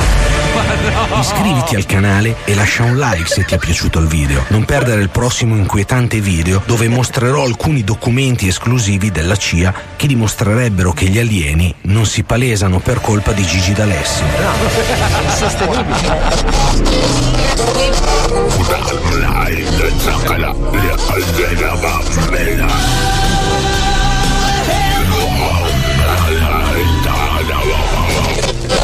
Iscriviti 1.19 1.75
al 1.75 1.85
canale 1.85 2.37
e 2.45 2.55
lascia 2.55 2.83
un 2.83 2.97
like 2.97 3.27
se 3.27 3.43
ti 3.43 3.55
è 3.55 3.57
piaciuto 3.57 3.99
il 3.99 4.07
video. 4.07 4.45
Non 4.49 4.63
perdere 4.65 5.01
il 5.01 5.09
prossimo 5.09 5.48
inquietante 5.55 6.19
video 6.19 6.61
dove 6.65 6.87
mostrerò 6.87 7.43
alcuni 7.43 7.83
documenti 7.83 8.47
esclusivi 8.47 9.11
della 9.11 9.35
CIA 9.35 9.73
che 9.95 10.07
dimostrerebbero 10.07 10.91
che 10.91 11.05
gli 11.05 11.19
alieni 11.19 11.73
non 11.81 12.05
si 12.05 12.23
palesano 12.23 12.79
per 12.79 13.01
colpa 13.01 13.31
di 13.31 13.45
Gigi 13.45 13.73
D'Alessio. 13.73 14.25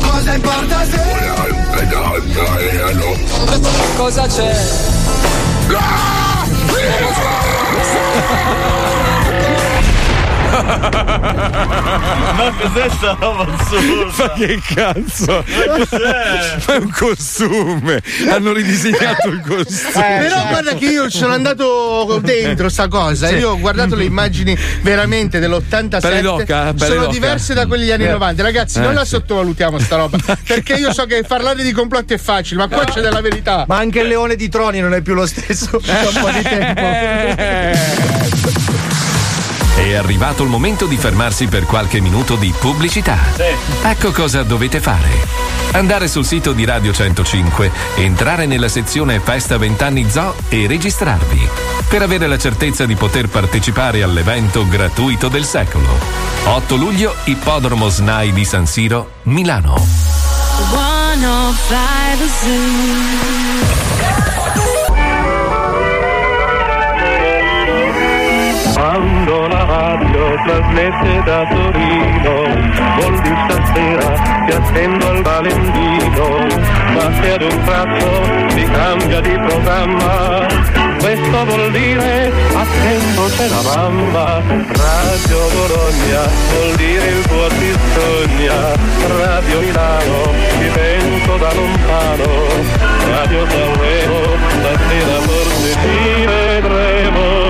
Cosa 0.01 0.33
importa 0.33 0.85
se 0.85 1.05
Cosa 3.95 4.27
c'è? 4.27 6.24
Yeah. 6.67 7.05
Ma 12.35 12.51
cos'è 12.59 12.89
sta 12.89 13.15
roba 13.19 13.45
assurda? 13.57 14.13
Ma 14.17 14.31
che 14.33 14.61
cazzo? 14.73 15.43
Ma 15.47 15.77
cos'è? 15.77 16.55
Ma 16.67 16.73
è 16.73 16.77
un 16.77 16.91
costume. 16.91 18.01
Hanno 18.29 18.51
ridisegnato 18.53 19.27
il 19.29 19.41
costume. 19.45 20.17
Però 20.19 20.45
guarda 20.47 20.73
che 20.75 20.85
io 20.85 21.09
sono 21.09 21.33
andato 21.33 22.19
dentro 22.23 22.69
sta 22.69 22.87
cosa. 22.87 23.27
Sì. 23.27 23.35
Io 23.35 23.51
ho 23.51 23.59
guardato 23.59 23.95
le 23.95 24.05
immagini 24.05 24.57
veramente 24.81 25.39
Pelle 25.39 25.59
dell'87. 25.59 26.21
d'oca, 26.21 26.73
pelle 26.73 26.93
sono 26.95 27.07
diverse 27.07 27.53
da 27.53 27.65
quelle 27.65 27.83
degli 27.83 27.91
anni 27.93 28.05
Eh. 28.05 28.11
90. 28.11 28.43
Ragazzi, 28.43 28.77
Eh, 28.79 28.81
non 28.81 28.93
la 28.93 29.03
sì. 29.03 29.09
sottovalutiamo 29.11 29.79
sta 29.79 29.95
roba. 29.97 30.17
Perché 30.45 30.73
io 30.73 30.91
so 30.93 31.05
che 31.05 31.23
parlare 31.27 31.63
di 31.63 31.71
complotti 31.71 32.13
è 32.13 32.17
facile, 32.17 32.59
ma 32.61 32.67
qua 32.67 32.83
c'è 32.85 33.01
della 33.01 33.21
verità. 33.21 33.65
Ma 33.67 33.77
anche 33.77 33.99
il 34.01 34.07
leone 34.07 34.35
di 34.35 34.49
Troni 34.49 34.79
non 34.79 34.93
è 34.93 35.01
più 35.01 35.13
lo 35.13 35.25
stesso 35.25 35.79
da 35.83 35.93
un 36.09 36.19
po' 36.21 36.29
di 36.29 36.41
tempo. 36.41 38.63
È 39.85 39.93
arrivato 39.93 40.41
il 40.41 40.49
momento 40.49 40.87
di 40.87 40.97
fermarsi 40.97 41.45
per 41.45 41.65
qualche 41.65 42.01
minuto 42.01 42.37
di 42.37 42.51
pubblicità. 42.59 43.19
Ecco 43.83 44.11
cosa 44.11 44.41
dovete 44.41 44.81
fare. 44.81 45.11
Andare 45.73 46.07
sul 46.07 46.25
sito 46.25 46.53
di 46.53 46.65
Radio 46.65 46.91
105, 46.91 47.71
entrare 47.97 48.47
nella 48.47 48.67
sezione 48.67 49.19
Festa 49.19 49.59
20 49.59 49.83
anni 49.83 50.09
Zoo 50.09 50.33
e 50.49 50.65
registrarvi 50.65 51.47
per 51.87 52.01
avere 52.01 52.25
la 52.25 52.39
certezza 52.39 52.87
di 52.87 52.95
poter 52.95 53.29
partecipare 53.29 54.01
all'evento 54.01 54.67
gratuito 54.67 55.27
del 55.27 55.45
secolo. 55.45 55.99
8 56.45 56.75
luglio, 56.77 57.13
Ippodromo 57.25 57.87
SNAI 57.87 58.33
di 58.33 58.43
San 58.43 58.65
Siro, 58.65 59.11
Milano. 59.25 59.75
105 60.71 62.27
Zoo. 62.41 64.24
Quando 68.85 69.47
la 69.47 69.63
radio 69.63 70.35
trasmette 70.45 71.23
da 71.23 71.43
Torino, 71.49 72.33
vuol 72.99 73.19
dire 73.19 73.35
stasera 73.49 74.13
ti 74.45 74.51
attendo 74.51 75.09
al 75.09 75.21
Valentino, 75.23 76.27
ma 76.93 77.11
se 77.19 77.31
ad 77.33 77.41
un 77.41 77.63
tratto 77.63 78.23
si 78.49 78.63
cambia 78.65 79.21
di 79.21 79.39
programma, 79.39 80.45
questo 80.99 81.45
vuol 81.45 81.71
dire 81.71 82.31
attento 82.53 83.23
c'è 83.35 83.47
la 83.47 83.61
mamma, 83.75 84.41
Radio 84.45 85.39
Bologna 85.55 86.21
vuol 86.53 86.75
dire 86.75 87.05
il 87.07 87.25
tuo 87.25 87.47
ti 87.47 87.73
sogna, 87.95 88.53
Radio 89.17 89.59
Milano 89.61 90.31
ti 90.59 90.69
sento 90.75 91.37
da 91.37 91.53
lontano, 91.53 92.27
Radio 93.09 93.47
Sanremo 93.49 94.19
stasera 94.59 95.21
forse 95.21 95.75
ti 95.81 96.25
vedremo. 96.27 97.44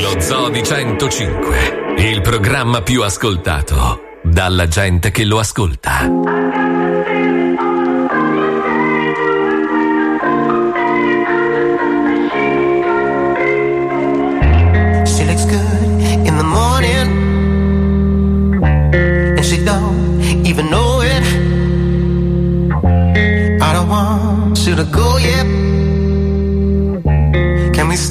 Lo 0.00 0.20
Zoo 0.20 0.48
di 0.48 0.64
105, 0.64 1.94
il 1.98 2.20
programma 2.22 2.82
più 2.82 3.02
ascoltato 3.02 4.18
dalla 4.24 4.66
gente 4.66 5.12
che 5.12 5.24
lo 5.24 5.38
ascolta. 5.38 6.10
She 15.06 15.24
looks 24.74 25.13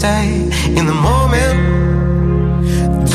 stay 0.03 0.35
in 0.77 0.85
the 0.85 0.99
moment? 1.09 1.55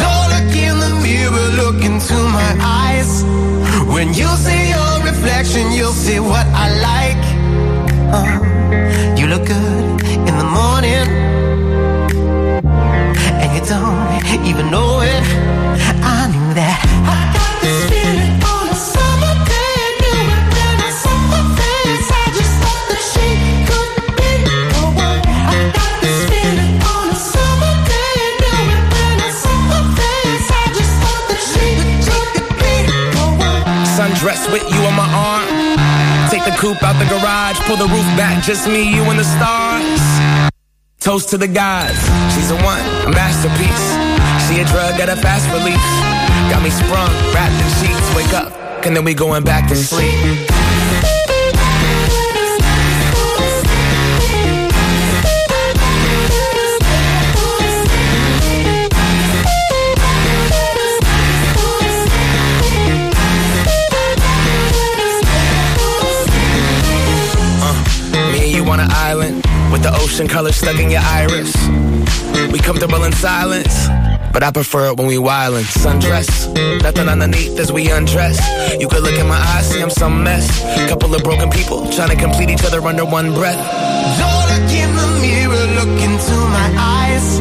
Don't 0.00 0.28
look 0.32 0.52
in 0.66 0.74
the 0.84 0.92
mirror, 1.04 1.48
look 1.62 1.80
into 1.90 2.16
my 2.40 2.52
eyes. 2.82 3.10
When 3.94 4.08
you 4.20 4.28
see 4.46 4.62
your 4.74 4.92
reflection, 5.10 5.64
you'll 5.76 5.98
see 6.06 6.18
what 6.18 6.47
pull 37.68 37.76
the 37.76 37.92
roof 37.92 38.08
back, 38.16 38.42
just 38.42 38.66
me, 38.66 38.94
you, 38.94 39.02
and 39.12 39.18
the 39.18 39.24
stars. 39.24 40.00
Toast 41.00 41.28
to 41.28 41.36
the 41.36 41.46
gods, 41.46 42.00
she's 42.34 42.50
a 42.50 42.56
one, 42.64 42.80
a 43.04 43.10
masterpiece. 43.12 43.86
She 44.48 44.60
a 44.60 44.64
drug 44.64 44.98
at 44.98 45.10
a 45.10 45.16
fast 45.16 45.46
release. 45.52 45.88
Got 46.50 46.62
me 46.62 46.70
sprung, 46.70 47.12
wrapped 47.34 47.60
in 47.60 47.68
sheets, 47.78 48.16
wake 48.16 48.32
up, 48.32 48.86
and 48.86 48.96
then 48.96 49.04
we 49.04 49.12
going 49.12 49.44
back 49.44 49.68
to 49.68 49.76
sleep. 49.76 50.57
With 69.70 69.82
the 69.82 69.92
ocean 69.94 70.28
color 70.28 70.52
stuck 70.52 70.78
in 70.78 70.90
your 70.90 71.02
iris. 71.02 71.54
We 72.52 72.58
comfortable 72.58 73.04
in 73.04 73.12
silence, 73.12 73.88
but 74.32 74.42
I 74.42 74.50
prefer 74.50 74.88
it 74.90 74.96
when 74.96 75.06
we 75.06 75.16
wildin'. 75.16 75.64
Sundress, 75.64 76.48
nothing 76.82 77.08
underneath 77.08 77.58
as 77.58 77.72
we 77.72 77.90
undress. 77.90 78.38
You 78.80 78.88
could 78.88 79.02
look 79.02 79.18
in 79.18 79.26
my 79.26 79.36
eyes, 79.36 79.70
see 79.70 79.82
I'm 79.82 79.90
some 79.90 80.22
mess. 80.22 80.46
Couple 80.88 81.14
of 81.14 81.22
broken 81.22 81.50
people 81.50 81.90
trying 81.92 82.10
to 82.10 82.16
complete 82.16 82.50
each 82.50 82.64
other 82.64 82.80
under 82.82 83.04
one 83.04 83.34
breath. 83.34 83.58
Don't 84.20 84.44
look 84.52 84.70
in 84.72 84.90
the 84.94 85.08
mirror, 85.20 85.66
look 85.78 85.96
into 86.00 86.36
my 86.58 86.68
eyes. 86.78 87.40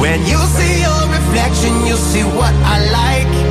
When 0.00 0.20
you 0.26 0.38
see 0.56 0.80
your 0.80 1.02
reflection, 1.10 1.86
you'll 1.86 1.96
see 1.96 2.22
what 2.22 2.54
I 2.54 2.76
like. 2.90 3.49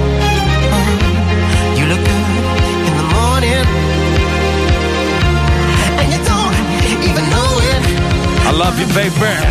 Baby. 8.93 9.47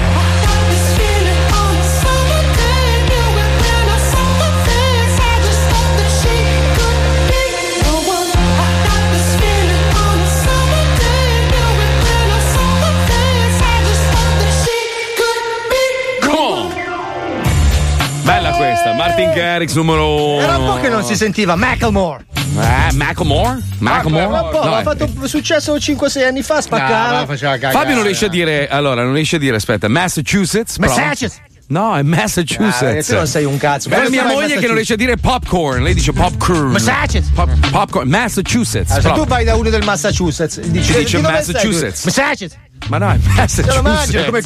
Bella 18.22 18.51
questa, 18.53 18.92
Martin 18.92 19.33
Garrix 19.33 19.74
numero 19.74 20.35
uno. 20.35 20.40
Era 20.42 20.59
un 20.59 20.66
po' 20.66 20.81
che 20.81 20.88
non 20.90 21.03
si 21.03 21.16
sentiva 21.16 21.57
Macklemore. 21.57 22.28
Eh, 22.61 22.92
Macklemore? 22.94 23.59
Macklemore? 23.79 24.27
Ma 24.27 24.42
un 24.42 24.51
po', 24.51 24.64
No, 24.64 24.75
ha 24.75 24.81
eh. 24.81 24.83
fatto 24.83 25.09
successo 25.27 25.75
5-6 25.77 26.25
anni 26.25 26.42
fa, 26.42 26.61
spaccava. 26.61 27.27
Fabio 27.71 27.94
non 27.94 28.03
riesce 28.05 28.27
a 28.27 28.29
dire, 28.29 28.68
allora, 28.68 29.03
non 29.05 29.14
riesce 29.14 29.37
a 29.37 29.38
dire, 29.38 29.57
aspetta, 29.57 29.88
Massachusetts? 29.88 30.77
prova. 30.79 30.94
Massachusetts. 30.94 31.47
No, 31.71 31.94
è 31.97 32.03
Massachusetts. 32.03 33.09
Ah, 33.09 33.12
tu 33.12 33.18
non 33.18 33.27
sei 33.27 33.44
un 33.44 33.59
cazzo. 33.59 33.90
Come 33.90 34.09
mia 34.09 34.25
moglie 34.25 34.59
che 34.59 34.66
non 34.66 34.75
riesce 34.75 34.94
a 34.94 34.97
dire 34.97 35.16
popcorn, 35.16 35.83
lei 35.83 35.92
dice 35.92 36.12
popcorn. 36.12 36.71
Massachusetts. 36.71 37.29
Pop- 37.35 37.71
popcorn, 37.71 38.09
Massachusetts. 38.09 38.90
Allora, 38.90 39.03
se 39.03 39.09
prova. 39.09 39.23
tu 39.23 39.29
vai 39.29 39.44
da 39.44 39.55
uno 39.55 39.68
del 39.68 39.85
Massachusetts, 39.85 40.61
dici, 40.61 40.97
dice 40.97 41.18
Massachusetts. 41.21 42.05
Massachusetts. 42.07 42.57
Ma 42.88 42.98
no, 42.98 43.11
è 43.12 43.46
Se 43.46 43.64
lo 43.64 43.83
mangia 43.83 44.24
come. 44.24 44.42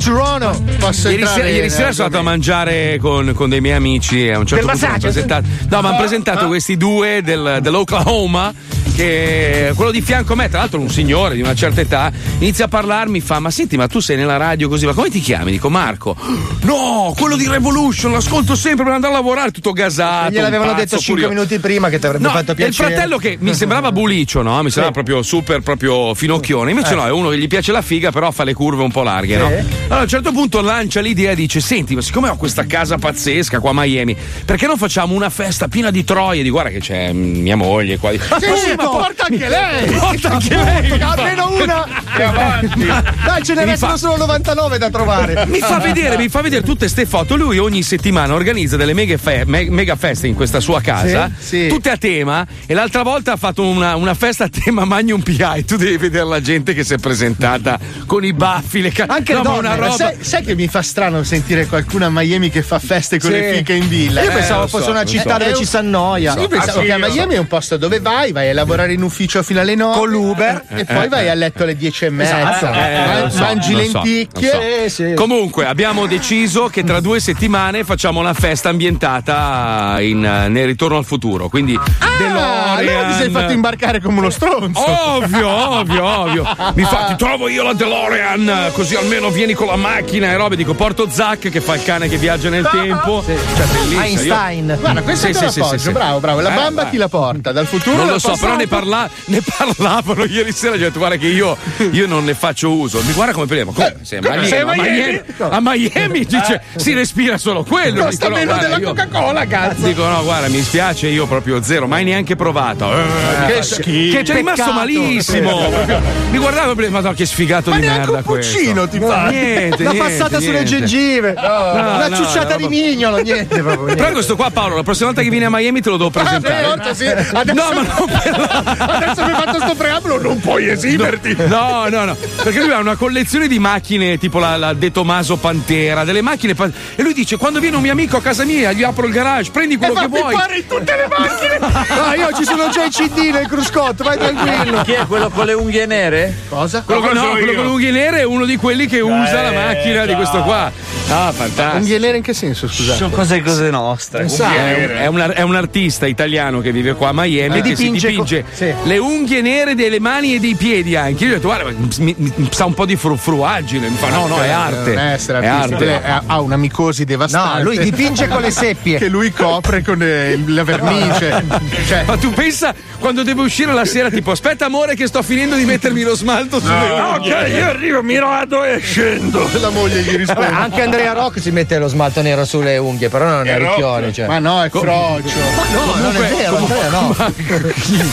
Posso 0.78 1.08
Ieri 1.08 1.26
sera, 1.26 1.48
ieri 1.48 1.70
sera 1.70 1.92
sono 1.92 2.06
andato 2.06 2.22
a 2.22 2.24
mangiare 2.24 2.98
con, 3.00 3.32
con 3.34 3.48
dei 3.48 3.60
miei 3.60 3.76
amici 3.76 4.26
e 4.26 4.32
a 4.32 4.38
un 4.38 4.46
certo 4.46 4.66
Del 4.66 4.74
punto 4.74 4.86
hanno 4.86 4.92
Massachusetts? 4.92 5.26
presentato, 5.26 5.74
no, 5.76 5.80
mi 5.80 5.86
hanno 5.88 5.96
presentato 5.98 6.46
questi 6.48 6.76
due 6.76 7.20
del, 7.22 7.58
dell'Oklahoma 7.62 8.52
che 8.94 9.72
quello 9.74 9.90
di 9.90 10.00
fianco 10.02 10.32
a 10.32 10.36
me, 10.36 10.48
tra 10.48 10.60
l'altro 10.60 10.80
un 10.80 10.88
signore 10.90 11.34
di 11.34 11.40
una 11.40 11.54
certa 11.54 11.80
età, 11.80 12.10
inizia 12.38 12.66
a 12.66 12.68
parlarmi, 12.68 13.20
fa: 13.20 13.38
Ma 13.40 13.50
senti, 13.50 13.76
ma 13.76 13.86
tu 13.86 14.00
sei 14.00 14.16
nella 14.16 14.36
radio 14.36 14.68
così, 14.68 14.86
ma 14.86 14.92
come 14.92 15.10
ti 15.10 15.20
chiami? 15.20 15.50
Dico 15.50 15.68
Marco. 15.70 16.16
No, 16.62 17.14
quello 17.18 17.36
di 17.36 17.46
Revolution, 17.48 18.12
l'ascolto 18.12 18.54
sempre 18.54 18.84
per 18.84 18.94
andare 18.94 19.12
a 19.12 19.16
lavorare, 19.16 19.50
tutto 19.50 19.72
gasato. 19.72 20.28
E 20.28 20.32
gliel'avevano 20.32 20.72
detto 20.74 20.96
5 20.98 21.04
furioso. 21.04 21.28
minuti 21.32 21.58
prima 21.58 21.88
che 21.88 21.98
ti 21.98 22.06
avrebbe 22.06 22.24
No, 22.24 22.30
fatto 22.32 22.54
piacere. 22.54 22.68
il 22.68 22.74
fratello 22.94 23.16
che 23.18 23.36
mi 23.40 23.54
sembrava 23.54 23.92
bulicio, 23.92 24.42
no? 24.42 24.56
Mi 24.62 24.70
sembrava 24.70 24.90
proprio 24.92 25.22
super, 25.22 25.60
proprio 25.60 26.14
finocchione. 26.14 26.70
Invece 26.70 26.92
Eh. 26.92 26.96
no, 26.96 27.06
è 27.06 27.10
uno 27.10 27.28
che 27.30 27.38
gli 27.38 27.46
piace 27.48 27.72
la 27.72 27.82
figa, 27.82 28.10
però 28.10 28.30
fa 28.30 28.44
le 28.44 28.54
curve 28.54 28.82
un 28.82 28.90
po' 28.90 29.02
larghe, 29.02 29.36
no? 29.36 29.48
Sì. 29.48 29.54
Allora 29.84 29.98
a 29.98 30.02
un 30.02 30.08
certo 30.08 30.32
punto 30.32 30.60
lancia 30.60 31.00
l'idea 31.00 31.32
e 31.32 31.34
dice: 31.34 31.60
Senti, 31.60 31.94
ma 31.94 32.00
siccome 32.02 32.28
ho 32.28 32.36
questa 32.36 32.64
casa 32.66 32.96
pazzesca 32.98 33.58
qua 33.60 33.70
a 33.70 33.74
Miami, 33.74 34.16
perché 34.44 34.66
non 34.66 34.76
facciamo 34.76 35.14
una 35.14 35.30
festa 35.30 35.68
piena 35.68 35.90
di 35.90 36.04
troie? 36.04 36.42
Di 36.42 36.50
guarda 36.50 36.70
che 36.70 36.78
c'è 36.80 37.12
mia 37.12 37.56
moglie 37.56 37.98
qua. 37.98 38.10
Sì, 38.12 38.74
ma 38.76 38.88
porta 38.98 39.24
anche 39.28 39.48
lei! 39.48 39.90
Porta 39.92 40.30
anche 40.30 40.54
lei! 40.56 41.00
Almeno 41.00 41.50
una! 41.52 41.86
E 42.16 42.22
avanti. 42.22 42.84
Dai, 42.86 43.42
ce 43.42 43.54
ne 43.54 43.64
Mi 43.64 43.70
restano 43.70 43.92
fa- 43.92 43.98
solo 43.98 44.16
99 44.18 44.78
da 44.78 44.90
trovare. 44.90 45.46
Mi 45.46 45.58
fa 45.58 45.78
vedere, 45.78 46.16
mi 46.16 46.28
fa 46.28 46.40
vedere 46.42 46.62
tutte 46.62 46.88
ste 46.88 47.06
foto. 47.06 47.36
Lui 47.36 47.58
ogni 47.58 47.82
settimana 47.82 48.34
organizza 48.34 48.76
delle 48.76 48.92
mega, 48.94 49.16
fe- 49.16 49.44
me- 49.46 49.68
mega 49.70 49.96
feste 49.96 50.26
in 50.26 50.34
questa 50.34 50.60
sua 50.60 50.80
casa, 50.80 51.30
Sì, 51.38 51.46
sì. 51.62 51.68
tutte 51.68 51.90
a 51.90 51.96
tema. 51.96 52.46
E 52.66 52.74
l'altra 52.74 53.02
volta 53.02 53.32
ha 53.32 53.36
fatto 53.36 53.64
una, 53.64 53.96
una 53.96 54.14
festa 54.14 54.44
a 54.44 54.48
tema 54.48 54.84
Magnum 54.84 55.20
PI. 55.22 55.64
Tu 55.64 55.76
devi 55.76 55.96
vedere 55.96 56.24
la 56.24 56.40
gente 56.40 56.74
che 56.74 56.84
si 56.84 56.94
è 56.94 56.98
presentata 56.98 57.78
con 58.06 58.24
i 58.24 58.32
baffi, 58.32 58.80
le 58.82 58.90
ca- 58.92 59.06
Anche 59.08 59.32
no, 59.34 59.42
donne. 59.42 59.74
roba. 59.76 59.90
Sai, 59.94 60.16
sai 60.20 60.42
che 60.42 60.54
mi 60.54 60.68
fa 60.68 60.82
strano 60.82 61.22
sentire 61.22 61.66
qualcuno 61.66 62.06
a 62.06 62.10
Miami 62.10 62.50
che 62.50 62.62
fa 62.62 62.78
feste 62.78 63.18
con 63.18 63.30
Sì. 63.30 63.36
le 63.38 63.54
fiche 63.54 63.72
in 63.74 63.88
villa? 63.88 64.22
Io 64.22 64.30
Eh, 64.30 64.34
pensavo 64.34 64.60
lo 64.62 64.66
fosse 64.68 64.84
so, 64.84 64.90
una 64.90 65.04
città 65.04 65.32
so. 65.32 65.38
dove 65.38 65.50
È 65.50 65.54
ci 65.54 65.64
si 65.64 65.76
annoia. 65.76 66.34
Io 66.38 66.48
pensavo 66.48 66.78
Ah, 66.78 66.80
sì, 66.82 66.86
che 66.86 66.92
a. 66.92 66.98
Miami 66.98 67.34
è 67.34 67.38
un 67.38 67.46
posto 67.46 67.76
dove 67.76 68.00
vai, 68.00 68.32
vai 68.32 68.48
a 68.50 68.52
lavorare 68.54 68.71
in 68.92 69.02
ufficio 69.02 69.42
fino 69.42 69.60
alle 69.60 69.74
9 69.74 69.98
Con 69.98 70.08
l'Uber. 70.10 70.64
e 70.68 70.84
poi 70.84 71.08
vai 71.08 71.28
a 71.28 71.34
letto 71.34 71.62
alle 71.62 71.76
10 71.76 72.04
e 72.06 72.10
mezza. 72.10 72.56
Esatto. 72.56 72.78
Eh, 72.78 73.20
lo 73.22 73.28
so, 73.30 73.40
mangi 73.40 73.70
so, 73.72 73.76
lenticchie. 73.76 74.50
lo 74.52 74.60
so. 74.60 74.88
Sì, 74.88 74.90
sì. 75.08 75.14
Comunque 75.14 75.66
abbiamo 75.66 76.06
deciso 76.06 76.66
che 76.68 76.82
tra 76.84 77.00
due 77.00 77.20
settimane 77.20 77.84
facciamo 77.84 78.20
una 78.20 78.34
festa 78.34 78.68
ambientata 78.70 79.96
in, 80.00 80.24
eh, 80.24 80.48
nel 80.48 80.66
ritorno 80.66 80.96
al 80.98 81.04
futuro. 81.04 81.48
Quindi 81.48 81.78
Ah, 81.98 82.74
allora 82.76 83.04
ti 83.08 83.14
sei 83.14 83.30
fatto 83.30 83.52
imbarcare 83.52 84.00
come 84.00 84.18
uno 84.18 84.30
stronzo. 84.30 84.80
Ovvio, 84.84 85.48
ovvio, 85.48 86.04
ovvio. 86.04 86.56
Mi 86.74 86.84
fa, 86.84 87.04
ti 87.08 87.16
trovo 87.16 87.48
io 87.48 87.62
la 87.62 87.72
DeLorean, 87.72 88.70
così 88.72 88.94
almeno 88.94 89.30
vieni 89.30 89.54
con 89.54 89.66
la 89.66 89.76
macchina 89.76 90.28
e 90.30 90.36
robe. 90.36 90.56
Dico, 90.56 90.74
porto 90.74 91.08
Zack 91.10 91.48
che 91.50 91.60
fa 91.60 91.74
il 91.74 91.82
cane 91.82 92.08
che 92.08 92.16
viaggia 92.16 92.48
nel 92.48 92.68
tempo. 92.70 93.22
Cioè, 93.24 93.36
bellissimo. 93.66 93.92
Io- 93.92 94.00
Einstein. 94.02 94.76
Guarda, 94.80 95.02
questo 95.02 95.26
Sì, 95.26 95.32
te 95.32 95.38
sì, 95.50 95.60
sì, 95.62 95.68
sì, 95.70 95.78
sì. 95.78 95.90
bravo, 95.90 96.20
bravo. 96.20 96.40
La 96.40 96.52
Eh, 96.52 96.54
bamba 96.54 96.82
vai. 96.82 96.90
chi 96.90 96.96
la 96.96 97.08
porta? 97.08 97.52
Dal 97.52 97.66
futuro 97.66 97.96
Non 97.96 98.06
lo 98.06 98.18
so, 98.18 98.36
però 98.38 98.56
ne, 98.56 98.61
passato? 98.66 98.88
parla- 98.88 99.10
ne 99.26 99.40
parlavano 99.56 100.24
ieri 100.24 100.52
sera. 100.52 100.76
Gli 100.76 100.82
ho 100.82 100.86
detto, 100.86 100.98
guarda 100.98 101.16
che 101.16 101.26
io, 101.28 101.56
io 101.90 102.06
non 102.06 102.24
ne 102.24 102.34
faccio 102.34 102.72
uso. 102.72 103.00
Mi 103.02 103.12
guarda 103.12 103.32
come 103.32 103.46
parliamo. 103.46 103.72
Come? 103.72 103.96
Sei 104.02 104.18
a 104.18 104.20
Miami? 104.22 104.46
sei 104.46 104.60
a 104.60 104.66
Miami, 104.66 105.20
a 105.38 105.60
Miami, 105.60 106.24
dice, 106.24 106.62
si 106.76 106.92
respira 106.94 107.38
solo 107.38 107.64
quello. 107.64 108.04
Costa 108.04 108.26
Dico, 108.26 108.28
no, 108.28 108.34
meno 108.34 108.46
guarda, 108.52 108.62
della 108.68 108.78
io- 108.80 108.86
Coca-Cola, 108.88 109.46
cazzo. 109.46 109.86
Dico, 109.86 110.06
no, 110.06 110.22
guarda, 110.22 110.48
mi 110.48 110.62
spiace, 110.62 111.08
io 111.08 111.26
proprio 111.26 111.62
zero, 111.62 111.86
mai 111.86 112.04
neanche 112.04 112.36
provato. 112.36 112.90
Eh, 112.92 113.52
che 113.54 113.62
schifo. 113.62 114.16
Che 114.16 114.22
c'è 114.22 114.34
rimasto 114.34 114.62
Peccato. 114.64 114.78
malissimo. 114.78 115.70
Mi 116.30 116.38
guardavo 116.38 116.80
e 116.80 116.88
ma 116.88 117.00
no, 117.00 117.12
che 117.12 117.26
sfigato 117.26 117.70
Ma 117.70 117.78
di 117.78 117.86
merda 117.86 118.16
un 118.18 118.22
questo. 118.22 118.58
ti 118.88 118.98
fa. 118.98 119.28
Niente, 119.28 119.82
niente, 119.84 119.96
passata 119.98 120.40
sulle 120.40 120.64
gengive. 120.64 121.34
una 121.36 122.10
ciucciata 122.14 122.56
di 122.56 122.68
mignolo. 122.68 123.18
Niente 123.18 123.60
proprio. 123.62 123.94
Però 123.94 124.10
questo 124.12 124.36
qua, 124.36 124.50
Paolo, 124.50 124.76
la 124.76 124.82
prossima 124.82 125.06
volta 125.06 125.22
che 125.22 125.28
vieni 125.28 125.44
a 125.44 125.50
Miami 125.50 125.80
te 125.80 125.90
lo 125.90 125.96
devo 125.96 126.10
presentare. 126.10 126.64
sì, 126.64 126.70
forza 126.70 126.94
sì. 126.94 127.06
Adesso- 127.06 127.50
No, 127.52 127.72
ma 127.74 127.82
non 127.82 128.06
per 128.06 128.30
Adesso 128.52 129.24
mi 129.24 129.30
hai 129.32 129.42
fatto 129.42 129.60
sto 129.60 129.74
preambolo, 129.74 130.20
non 130.20 130.40
puoi 130.40 130.68
esimerti. 130.68 131.34
No, 131.46 131.86
no, 131.88 132.04
no. 132.04 132.16
Perché 132.42 132.60
lui 132.60 132.70
ha 132.72 132.78
una 132.78 132.96
collezione 132.96 133.48
di 133.48 133.58
macchine, 133.58 134.18
tipo 134.18 134.38
la, 134.38 134.56
la 134.56 134.72
De 134.74 134.90
Tomaso 134.90 135.36
Pantera, 135.36 136.04
delle 136.04 136.22
macchine. 136.22 136.54
e 136.96 137.02
lui 137.02 137.14
dice: 137.14 137.36
Quando 137.36 137.60
viene 137.60 137.76
un 137.76 137.82
mio 137.82 137.92
amico 137.92 138.16
a 138.16 138.20
casa 138.22 138.44
mia, 138.44 138.72
gli 138.72 138.82
apro 138.82 139.06
il 139.06 139.12
garage, 139.12 139.50
prendi 139.50 139.76
quello 139.76 139.94
E 139.94 140.00
che 140.00 140.08
vuoi. 140.08 140.34
in 140.34 140.66
tutte 140.66 140.96
le 140.96 141.06
macchine. 141.08 141.60
Ah, 142.02 142.14
io 142.16 142.32
ci 142.36 142.44
sono 142.44 142.68
già 142.70 142.84
i 142.84 142.90
CD 142.90 143.30
nel 143.32 143.46
cruscotto, 143.46 144.02
vai 144.04 144.18
tranquillo. 144.18 144.82
Chi 144.82 144.92
è 144.92 145.06
quello 145.06 145.28
con 145.30 145.46
le 145.46 145.52
unghie 145.52 145.86
nere? 145.86 146.34
Cosa? 146.48 146.82
Quello, 146.84 147.12
no, 147.12 147.30
quello 147.30 147.52
con 147.54 147.64
le 147.64 147.70
unghie 147.70 147.90
nere 147.90 148.20
è 148.20 148.24
uno 148.24 148.44
di 148.44 148.56
quelli 148.56 148.86
che 148.86 149.00
usa 149.00 149.42
la 149.42 149.52
macchina 149.52 150.04
di 150.04 150.14
questo 150.14 150.42
qua. 150.42 150.70
Ah, 151.12 151.32
fantastico. 151.32 151.76
Unghie 151.76 151.98
nere 151.98 152.16
in 152.16 152.22
che 152.22 152.32
senso, 152.34 152.68
scusate? 152.68 152.96
Sono 152.98 153.10
cose 153.10 153.42
cose 153.42 153.70
nostre. 153.70 154.24
È 154.26 155.06
un, 155.06 155.18
è 155.20 155.24
un 155.24 155.32
è 155.34 155.42
un 155.42 155.54
artista 155.54 156.06
italiano 156.06 156.60
che 156.60 156.72
vive 156.72 156.94
qua 156.94 157.08
a 157.08 157.12
Miami 157.12 157.58
E 157.58 157.60
che 157.60 157.76
si 157.76 157.84
dipinge 157.84 158.08
dipinge 158.08 158.42
co- 158.42 158.46
sì. 158.52 158.72
le 158.84 158.98
unghie 158.98 159.40
nere 159.42 159.74
delle 159.74 160.00
mani 160.00 160.34
e 160.34 160.40
dei 160.40 160.54
piedi 160.54 160.96
anche. 160.96 161.24
Io 161.24 161.30
gli 161.30 161.32
ho 161.32 161.36
detto, 161.36 161.48
guarda, 161.48 161.70
mi, 161.98 162.14
mi- 162.18 162.32
mi 162.36 162.48
sa 162.50 162.64
un 162.64 162.74
po' 162.74 162.86
di 162.86 162.96
frufruaggine. 162.96 163.88
Mi 163.88 163.96
fa, 163.96 164.08
no, 164.08 164.26
no, 164.26 164.40
è 164.42 164.48
arte. 164.48 164.94
Non 164.94 165.04
essere 165.06 165.40
È 165.40 165.46
artista, 165.46 165.76
arte. 165.76 166.02
ha- 166.04 166.22
ha 166.26 166.40
una 166.40 166.56
micosi 166.56 167.04
devastante. 167.04 167.58
No, 167.58 167.64
lui 167.64 167.78
dipinge 167.78 168.28
con 168.28 168.40
le 168.40 168.50
seppie. 168.52 168.98
Che 168.98 169.08
lui 169.08 169.30
copre 169.32 169.82
con 169.82 169.98
eh, 170.02 170.40
la 170.46 170.64
vernice. 170.64 171.44
Cioè, 171.86 172.04
Ma 172.06 172.16
tu 172.16 172.30
pensa 172.32 172.74
quando 172.98 173.22
deve 173.22 173.42
uscire 173.42 173.72
la 173.72 173.84
sera, 173.84 174.08
tipo, 174.10 174.30
aspetta 174.30 174.66
amore 174.66 174.94
che 174.94 175.06
sto 175.06 175.22
finendo 175.22 175.56
di 175.56 175.64
mettermi 175.64 176.02
lo 176.02 176.14
smalto 176.14 176.60
sulle 176.60 176.72
unghie. 176.90 177.34
Ok, 177.34 177.48
io 177.48 177.64
arrivo, 177.66 178.02
mi 178.02 178.18
rado 178.18 178.62
e 178.64 178.78
scendo. 178.78 179.48
la 179.60 179.70
moglie 179.70 180.00
gli 180.02 180.16
risponde. 180.16 180.48
Vabbè, 180.50 180.60
anche 180.62 180.82
Andrea 180.82 181.01
Rock 181.10 181.40
si 181.40 181.50
mette 181.50 181.78
lo 181.78 181.88
smalto 181.88 182.22
nero 182.22 182.44
sulle 182.44 182.78
unghie, 182.78 183.08
però 183.08 183.24
non 183.26 183.46
è 183.46 183.54
È 183.54 183.58
ricchione. 183.58 184.12
Cioè. 184.12 184.26
Ma 184.26 184.38
no, 184.38 184.62
è 184.62 184.70
frocio. 184.70 185.36
no, 185.72 185.94
non 185.96 186.16
è 186.16 186.18
vero, 186.18 186.56
Andrea, 186.56 186.88
no. 186.90 187.16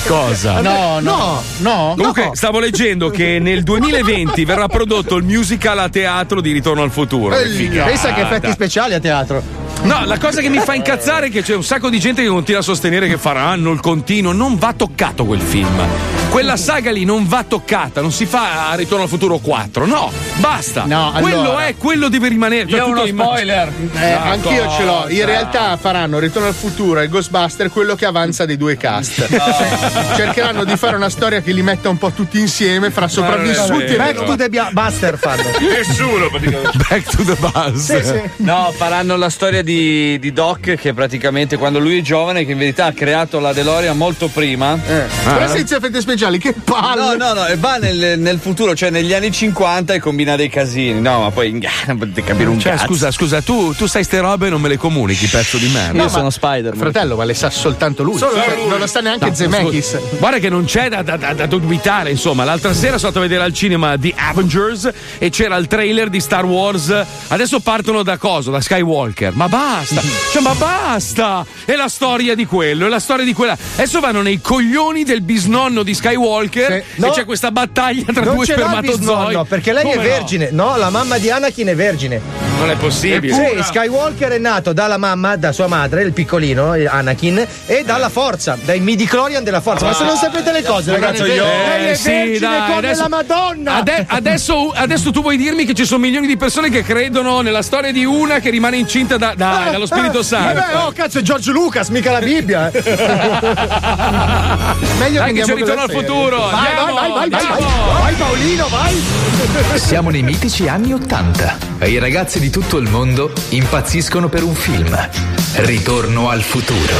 Cosa? 0.05 0.61
No, 0.61 0.99
no, 0.99 1.41
no. 1.57 1.93
Comunque, 1.95 2.31
stavo 2.33 2.59
leggendo 2.59 3.09
che 3.09 3.39
nel 3.39 3.63
2020 3.63 4.45
verrà 4.45 4.67
prodotto 4.67 5.15
il 5.15 5.23
musical 5.23 5.79
a 5.79 5.89
teatro 5.89 6.41
di 6.41 6.51
Ritorno 6.51 6.83
al 6.83 6.91
futuro. 6.91 7.35
Che 7.35 7.47
figata. 7.47 7.87
Pensa 7.87 8.13
che 8.13 8.21
effetti 8.21 8.51
speciali 8.51 8.93
a 8.93 8.99
teatro. 8.99 9.41
No, 9.83 10.03
la 10.05 10.17
cosa 10.17 10.41
che 10.41 10.49
mi 10.49 10.59
fa 10.59 10.73
incazzare 10.73 11.27
è 11.27 11.29
che 11.29 11.41
c'è 11.41 11.55
un 11.55 11.63
sacco 11.63 11.89
di 11.89 11.99
gente 11.99 12.21
che 12.21 12.27
continua 12.27 12.59
a 12.59 12.63
sostenere 12.63 13.07
che 13.07 13.17
faranno 13.17 13.71
il 13.71 13.79
continuo. 13.79 14.33
Non 14.33 14.57
va 14.57 14.73
toccato 14.73 15.25
quel 15.25 15.41
film. 15.41 16.18
Quella 16.29 16.57
saga 16.57 16.91
lì 16.91 17.05
non 17.05 17.27
va 17.27 17.43
toccata, 17.43 18.01
non 18.01 18.11
si 18.11 18.25
fa 18.27 18.69
a 18.69 18.75
Ritorno 18.75 19.03
al 19.03 19.09
futuro 19.09 19.39
4. 19.39 19.85
No, 19.87 20.11
basta. 20.35 20.85
No, 20.85 21.11
quello 21.19 21.39
allora- 21.41 21.65
è, 21.65 21.75
quello 21.75 22.07
deve 22.07 22.27
rimanere. 22.29 22.69
Io 22.69 22.83
ho 22.83 22.85
tu 22.85 22.91
uno 22.91 23.05
spoiler. 23.07 23.71
Eh, 23.95 24.11
Ah, 24.11 24.29
anch'io 24.31 24.69
ce 24.69 24.83
l'ho. 24.85 25.05
In 25.09 25.15
cosa? 25.15 25.25
realtà 25.25 25.77
faranno 25.77 26.19
Ritorno 26.19 26.47
al 26.47 26.53
futuro 26.53 26.99
e 26.99 27.07
Ghostbuster 27.07 27.71
quello 27.71 27.95
che 27.95 28.05
avanza 28.05 28.45
dei 28.45 28.57
due 28.57 28.77
cast. 28.77 29.25
Cercheranno 30.15 30.63
di 30.65 30.75
fare 30.77 30.95
una 30.95 31.09
storia 31.09 31.41
che 31.41 31.51
li 31.51 31.63
metta 31.63 31.89
un 31.89 31.97
po' 31.97 32.11
tutti 32.11 32.39
insieme 32.39 32.91
fra 32.91 33.07
sopravvissuti 33.07 33.85
e 33.85 33.95
Back 33.95 34.23
to 34.23 34.35
the 34.35 34.49
Buster 34.71 35.17
fanno. 35.17 35.41
Nessuno 35.59 36.29
praticamente. 36.29 36.77
Back 36.89 37.15
to 37.15 37.23
the 37.23 37.35
bus. 37.39 38.23
No, 38.37 38.71
faranno 38.77 39.15
la 39.17 39.29
storia 39.29 39.63
di, 39.63 40.19
di 40.19 40.31
Doc 40.31 40.75
che 40.75 40.93
praticamente 40.93 41.57
quando 41.57 41.79
lui 41.79 41.97
è 41.97 42.01
giovane, 42.01 42.45
che 42.45 42.51
in 42.51 42.57
verità 42.59 42.85
ha 42.85 42.93
creato 42.93 43.39
la 43.39 43.51
DeLorean 43.51 43.97
molto 43.97 44.27
prima. 44.27 44.77
Però 44.77 45.47
senza 45.47 45.77
effetti 45.77 45.99
speciali, 45.99 46.17
che 46.39 46.53
palle! 46.53 47.15
No, 47.17 47.25
no, 47.27 47.33
no, 47.33 47.45
e 47.47 47.55
va 47.57 47.77
nel, 47.77 48.19
nel 48.19 48.39
futuro, 48.39 48.75
cioè 48.75 48.89
negli 48.89 49.13
anni 49.13 49.31
50 49.31 49.93
e 49.93 49.99
combina 49.99 50.35
dei 50.35 50.49
casini. 50.49 50.99
No, 50.99 51.21
ma 51.21 51.31
poi 51.31 51.51
non 51.87 51.97
potete 51.97 52.23
capire 52.23 52.49
un 52.49 52.59
Cioè, 52.59 52.73
cazzo. 52.73 52.85
scusa, 52.85 53.11
scusa, 53.11 53.41
tu, 53.41 53.73
tu 53.73 53.85
sai 53.87 54.03
ste 54.03 54.19
robe 54.19 54.47
e 54.47 54.49
non 54.49 54.61
me 54.61 54.67
le 54.69 54.77
comunichi, 54.77 55.27
pezzo 55.27 55.57
di 55.57 55.67
merda. 55.69 56.01
Io 56.03 56.09
sono 56.09 56.29
Spider-Man. 56.29 56.77
Fratello, 56.77 57.15
ma 57.15 57.23
le 57.23 57.33
sa 57.33 57.49
soltanto 57.49 58.03
lui. 58.03 58.17
Solo 58.17 58.33
Cioè, 58.35 58.55
lui. 58.55 58.67
Non 58.67 58.79
lo 58.79 58.87
sta 58.87 58.99
neanche 59.01 59.27
No, 59.29 59.33
Zemeckis. 59.33 59.85
scusa. 59.85 59.99
Guarda 60.17 60.37
che 60.39 60.49
non 60.49 60.65
c'è 60.65 60.89
da, 60.89 61.01
da- 61.01 61.17
da- 61.17 61.33
da 61.33 61.45
dubitare, 61.45 62.09
insomma. 62.11 62.43
L'altra 62.43 62.73
sera 62.73 62.97
sono 62.97 63.07
andato 63.07 63.19
a 63.19 63.21
vedere 63.21 63.43
al 63.43 63.53
cinema 63.53 63.97
The 63.97 64.13
Avengers 64.15 64.89
e 65.17 65.29
c'era 65.29 65.55
il 65.57 65.67
trailer 65.67 66.09
di 66.09 66.19
Star 66.19 66.45
Wars. 66.45 66.93
Adesso 67.27 67.59
partono 67.61 68.03
da 68.03 68.17
cosa? 68.17 68.51
Da 68.51 68.61
Skywalker. 68.61 69.33
Ma 69.35 69.47
basta! 69.47 70.01
Cioè, 70.31 70.41
ma 70.41 70.53
basta! 70.53 71.45
È 71.65 71.75
la 71.75 71.87
storia 71.87 72.35
di 72.35 72.45
quello, 72.45 72.85
è 72.85 72.89
la 72.89 72.99
storia 72.99 73.25
di 73.25 73.33
quella. 73.33 73.57
Adesso 73.75 73.99
vanno 73.99 74.21
nei 74.21 74.41
coglioni 74.41 75.03
del 75.03 75.21
bisnonno 75.21 75.83
di 75.83 75.93
Skywalker 75.93 76.08
e 76.15 76.83
No. 76.95 77.09
c'è 77.11 77.25
questa 77.25 77.51
battaglia 77.51 78.03
tra 78.13 78.23
non 78.23 78.35
due 78.35 78.45
spermatozoi. 78.45 78.97
bisnonno, 78.97 79.43
perché 79.45 79.73
lei 79.73 79.83
Come 79.83 79.95
è 79.95 79.97
no? 79.97 80.03
vergine. 80.03 80.49
No? 80.51 80.77
la 80.77 80.89
mamma 80.89 81.17
di 81.17 81.29
Anakin 81.29 81.67
è 81.67 81.75
vergine. 81.75 82.21
Non 82.57 82.69
è 82.69 82.75
possibile. 82.75 83.33
Sì, 83.33 83.63
Skywalker 83.63 84.31
è 84.31 84.37
nato 84.37 84.73
dalla 84.73 84.97
mamma, 84.97 85.35
da 85.37 85.51
sua 85.51 85.67
madre, 85.67 86.03
il 86.03 86.11
piccolino, 86.13 86.73
eh, 86.73 86.85
Anakin, 86.87 87.45
e 87.65 87.83
dalla 87.85 88.09
forza, 88.09 88.57
dai 88.63 88.79
midi-chlorian 88.81 89.43
della 89.43 89.61
forza. 89.61 89.85
Ma 89.85 89.93
se 89.93 90.03
non 90.03 90.17
sapete 90.17 90.51
le 90.51 90.63
cose, 90.63 90.91
ragazzi, 90.91 91.23
lei 91.23 91.37
è 91.37 91.89
Eh, 91.91 91.95
sì, 91.95 92.09
vergine 92.09 92.39
dai, 92.39 92.59
come 92.65 92.77
adesso- 92.77 93.01
la 93.03 93.07
Madonna. 93.09 93.75
Ade- 93.75 94.05
adesso, 94.07 94.71
adesso 94.75 95.11
tu 95.11 95.21
vuoi 95.21 95.37
dirmi 95.37 95.65
che 95.65 95.73
ci 95.73 95.85
sono 95.85 95.99
milioni 96.01 96.27
di 96.27 96.37
persone 96.37 96.69
che 96.69 96.83
credono 96.83 97.41
nella 97.41 97.61
storia 97.61 97.91
di 97.91 98.03
una 98.05 98.39
che 98.39 98.49
rimane 98.49 98.77
incinta 98.77 99.17
da- 99.17 99.33
da- 99.35 99.65
Ah, 99.65 99.69
dallo 99.71 99.85
Spirito 99.85 100.19
ah, 100.19 100.23
Santo. 100.23 100.59
vabbè, 100.59 100.75
oh, 100.85 100.91
cazzo, 100.91 101.19
è 101.19 101.21
George 101.21 101.51
Lucas, 101.51 101.89
mica 101.89 102.11
la 102.11 102.19
Bibbia. 102.19 102.71
eh. 102.71 102.81
Meglio 104.99 105.19
Dai, 105.19 105.33
che 105.33 105.41
andiamo 105.41 105.53
futuro. 105.99 106.37
Vai, 106.37 106.51
vai, 106.51 106.67
Andiamo, 106.67 106.93
vai, 106.93 107.11
vai, 107.11 107.29
vai, 107.29 107.47
vai. 107.47 108.01
Vai, 108.01 108.15
Paolino, 108.15 108.67
vai. 108.67 109.01
Siamo 109.79 110.09
nei 110.09 110.23
mitici 110.23 110.67
anni 110.67 110.93
Ottanta 110.93 111.57
e 111.77 111.89
i 111.89 111.99
ragazzi 111.99 112.39
di 112.39 112.49
tutto 112.49 112.77
il 112.77 112.89
mondo 112.89 113.31
impazziscono 113.49 114.29
per 114.29 114.43
un 114.43 114.55
film. 114.55 115.09
Ritorno 115.55 116.29
al 116.29 116.41
futuro. 116.41 116.93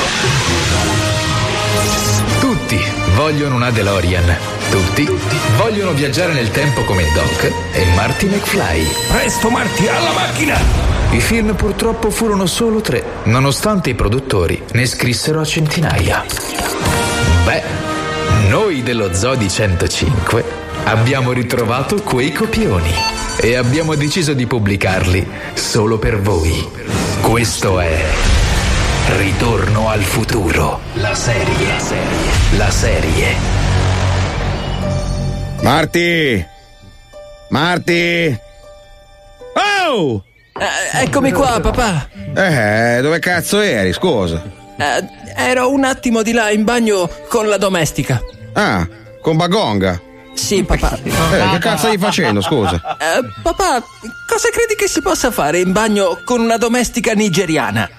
Tutti 2.39 2.49
Tutti 2.69 2.83
vogliono 3.15 3.55
una 3.55 3.71
DeLorean. 3.71 4.37
Tutti 4.69 5.09
vogliono 5.57 5.91
viaggiare 5.93 6.33
nel 6.33 6.51
tempo 6.51 6.83
come 6.83 7.03
Doc 7.15 7.51
e 7.71 7.85
Marty 7.95 8.27
McFly. 8.27 8.87
Presto 9.07 9.49
Marty, 9.49 9.87
alla 9.87 10.11
macchina! 10.11 10.55
I 11.09 11.19
film 11.19 11.55
purtroppo 11.55 12.11
furono 12.11 12.45
solo 12.45 12.79
tre, 12.81 13.03
nonostante 13.23 13.89
i 13.89 13.95
produttori 13.95 14.61
ne 14.73 14.85
scrissero 14.85 15.41
a 15.41 15.45
centinaia. 15.45 16.23
Beh, 17.43 17.63
noi 18.47 18.83
dello 18.83 19.13
Zodi 19.13 19.49
105 19.49 20.43
abbiamo 20.85 21.31
ritrovato 21.31 22.01
quei 22.01 22.31
copioni 22.31 22.91
e 23.41 23.55
abbiamo 23.55 23.95
deciso 23.95 24.33
di 24.33 24.45
pubblicarli 24.45 25.27
solo 25.53 25.97
per 25.97 26.19
voi. 26.19 26.67
Questo 27.21 27.79
è 27.79 28.05
Ritorno 29.17 29.89
al 29.89 30.01
futuro, 30.01 30.81
la 30.93 31.15
serie, 31.15 31.67
la 31.67 31.79
serie, 31.79 32.57
la 32.57 32.69
serie. 32.69 33.25
Marti! 35.61 36.45
Marti! 37.49 38.39
Oh! 39.91 40.23
eccomi 40.93 41.31
qua, 41.31 41.59
papà. 41.59 42.07
Eh, 42.35 42.99
dove 43.01 43.17
cazzo 43.17 43.59
eri, 43.61 43.93
scusa? 43.93 44.43
Eh, 44.77 45.28
ero 45.39 45.71
un 45.71 45.83
attimo 45.83 46.21
di 46.21 46.31
là 46.31 46.49
in 46.49 46.63
bagno 46.63 47.09
con 47.29 47.47
la 47.47 47.57
domestica. 47.57 48.21
Ah, 48.53 48.87
con 49.21 49.37
Bagonga? 49.37 50.01
Sì, 50.33 50.63
papà. 50.63 50.97
Eh, 51.03 51.09
che 51.51 51.57
cazzo 51.59 51.87
stai 51.87 51.97
facendo, 51.97 52.41
scusa? 52.41 52.75
Eh, 52.97 53.25
papà, 53.41 53.83
cosa 54.27 54.49
credi 54.49 54.75
che 54.75 54.87
si 54.87 55.01
possa 55.01 55.31
fare 55.31 55.59
in 55.59 55.71
bagno 55.71 56.19
con 56.23 56.39
una 56.41 56.57
domestica 56.57 57.13
nigeriana? 57.13 57.89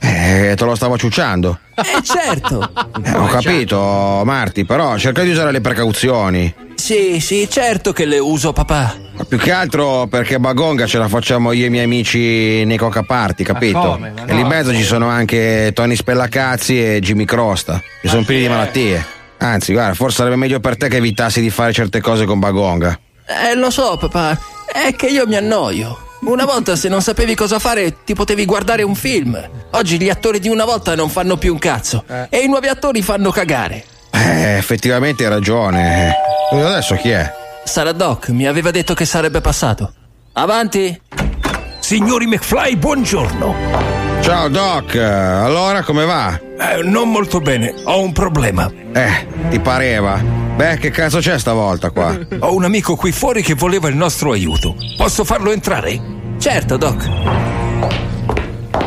Eh, 0.00 0.54
te 0.56 0.64
lo 0.64 0.74
stavo 0.74 0.96
ciucciando. 0.96 1.58
Eh, 1.74 2.02
certo. 2.02 2.70
Eh, 3.04 3.10
ho 3.16 3.26
capito, 3.26 4.22
Marti, 4.24 4.64
però 4.64 4.96
cerca 4.96 5.22
di 5.22 5.30
usare 5.30 5.50
le 5.52 5.60
precauzioni. 5.60 6.54
Sì, 6.76 7.18
sì, 7.20 7.48
certo 7.50 7.92
che 7.92 8.04
le 8.04 8.18
uso, 8.18 8.52
papà. 8.52 8.94
Ma 9.16 9.24
più 9.24 9.36
che 9.38 9.50
altro 9.50 10.06
perché 10.06 10.38
Bagonga 10.38 10.86
ce 10.86 10.98
la 10.98 11.08
facciamo 11.08 11.50
io 11.52 11.64
e 11.64 11.66
i 11.66 11.70
miei 11.70 11.84
amici 11.84 12.64
nei 12.64 12.76
Coca 12.76 13.02
Party, 13.02 13.42
capito? 13.42 13.80
come? 13.80 14.12
Ma 14.16 14.22
E 14.26 14.32
lì 14.32 14.40
in 14.40 14.46
no. 14.46 14.48
mezzo 14.48 14.72
ci 14.72 14.84
sono 14.84 15.08
anche 15.08 15.72
Tony 15.74 15.96
Spellacazzi 15.96 16.80
e 16.94 17.00
Jimmy 17.00 17.24
Crosta, 17.24 17.82
che 18.00 18.08
sono 18.08 18.22
pieni 18.24 18.42
di 18.42 18.48
malattie. 18.48 19.04
Anzi, 19.38 19.72
guarda, 19.72 19.94
forse 19.94 20.18
sarebbe 20.18 20.36
meglio 20.36 20.60
per 20.60 20.76
te 20.76 20.88
che 20.88 20.96
evitassi 20.98 21.40
di 21.40 21.50
fare 21.50 21.72
certe 21.72 22.00
cose 22.00 22.24
con 22.24 22.38
Bagonga. 22.38 22.98
Eh, 23.26 23.54
lo 23.56 23.70
so, 23.70 23.96
papà. 23.96 24.38
È 24.72 24.94
che 24.96 25.06
io 25.08 25.26
mi 25.26 25.36
annoio. 25.36 25.98
Una 26.20 26.44
volta 26.44 26.74
se 26.74 26.88
non 26.88 27.00
sapevi 27.00 27.34
cosa 27.34 27.58
fare 27.58 28.02
ti 28.04 28.14
potevi 28.14 28.44
guardare 28.44 28.82
un 28.82 28.94
film. 28.94 29.40
Oggi 29.70 29.98
gli 30.00 30.10
attori 30.10 30.40
di 30.40 30.48
una 30.48 30.64
volta 30.64 30.94
non 30.94 31.08
fanno 31.08 31.36
più 31.36 31.52
un 31.52 31.58
cazzo. 31.58 32.04
E 32.28 32.38
i 32.38 32.48
nuovi 32.48 32.66
attori 32.66 33.02
fanno 33.02 33.30
cagare. 33.30 33.84
Eh, 34.10 34.56
effettivamente 34.56 35.24
hai 35.24 35.30
ragione. 35.30 36.14
E 36.52 36.60
adesso 36.60 36.96
chi 36.96 37.10
è? 37.10 37.32
Sarà 37.64 37.92
Doc, 37.92 38.30
mi 38.30 38.46
aveva 38.46 38.70
detto 38.70 38.94
che 38.94 39.04
sarebbe 39.04 39.40
passato. 39.40 39.92
Avanti. 40.32 41.00
Signori 41.78 42.26
McFly, 42.26 42.76
buongiorno. 42.76 43.97
Ciao 44.28 44.48
Doc, 44.48 44.94
allora 44.94 45.82
come 45.82 46.04
va? 46.04 46.38
Eh, 46.38 46.82
non 46.82 47.10
molto 47.10 47.40
bene, 47.40 47.72
ho 47.84 48.02
un 48.02 48.12
problema. 48.12 48.70
Eh, 48.92 49.26
ti 49.48 49.58
pareva? 49.58 50.22
Beh, 50.54 50.76
che 50.76 50.90
cazzo 50.90 51.18
c'è 51.20 51.38
stavolta 51.38 51.88
qua? 51.88 52.14
Ho 52.40 52.54
un 52.54 52.64
amico 52.64 52.94
qui 52.94 53.10
fuori 53.10 53.40
che 53.40 53.54
voleva 53.54 53.88
il 53.88 53.96
nostro 53.96 54.32
aiuto. 54.32 54.76
Posso 54.98 55.24
farlo 55.24 55.50
entrare? 55.50 55.98
Certo, 56.38 56.76
Doc. 56.76 57.08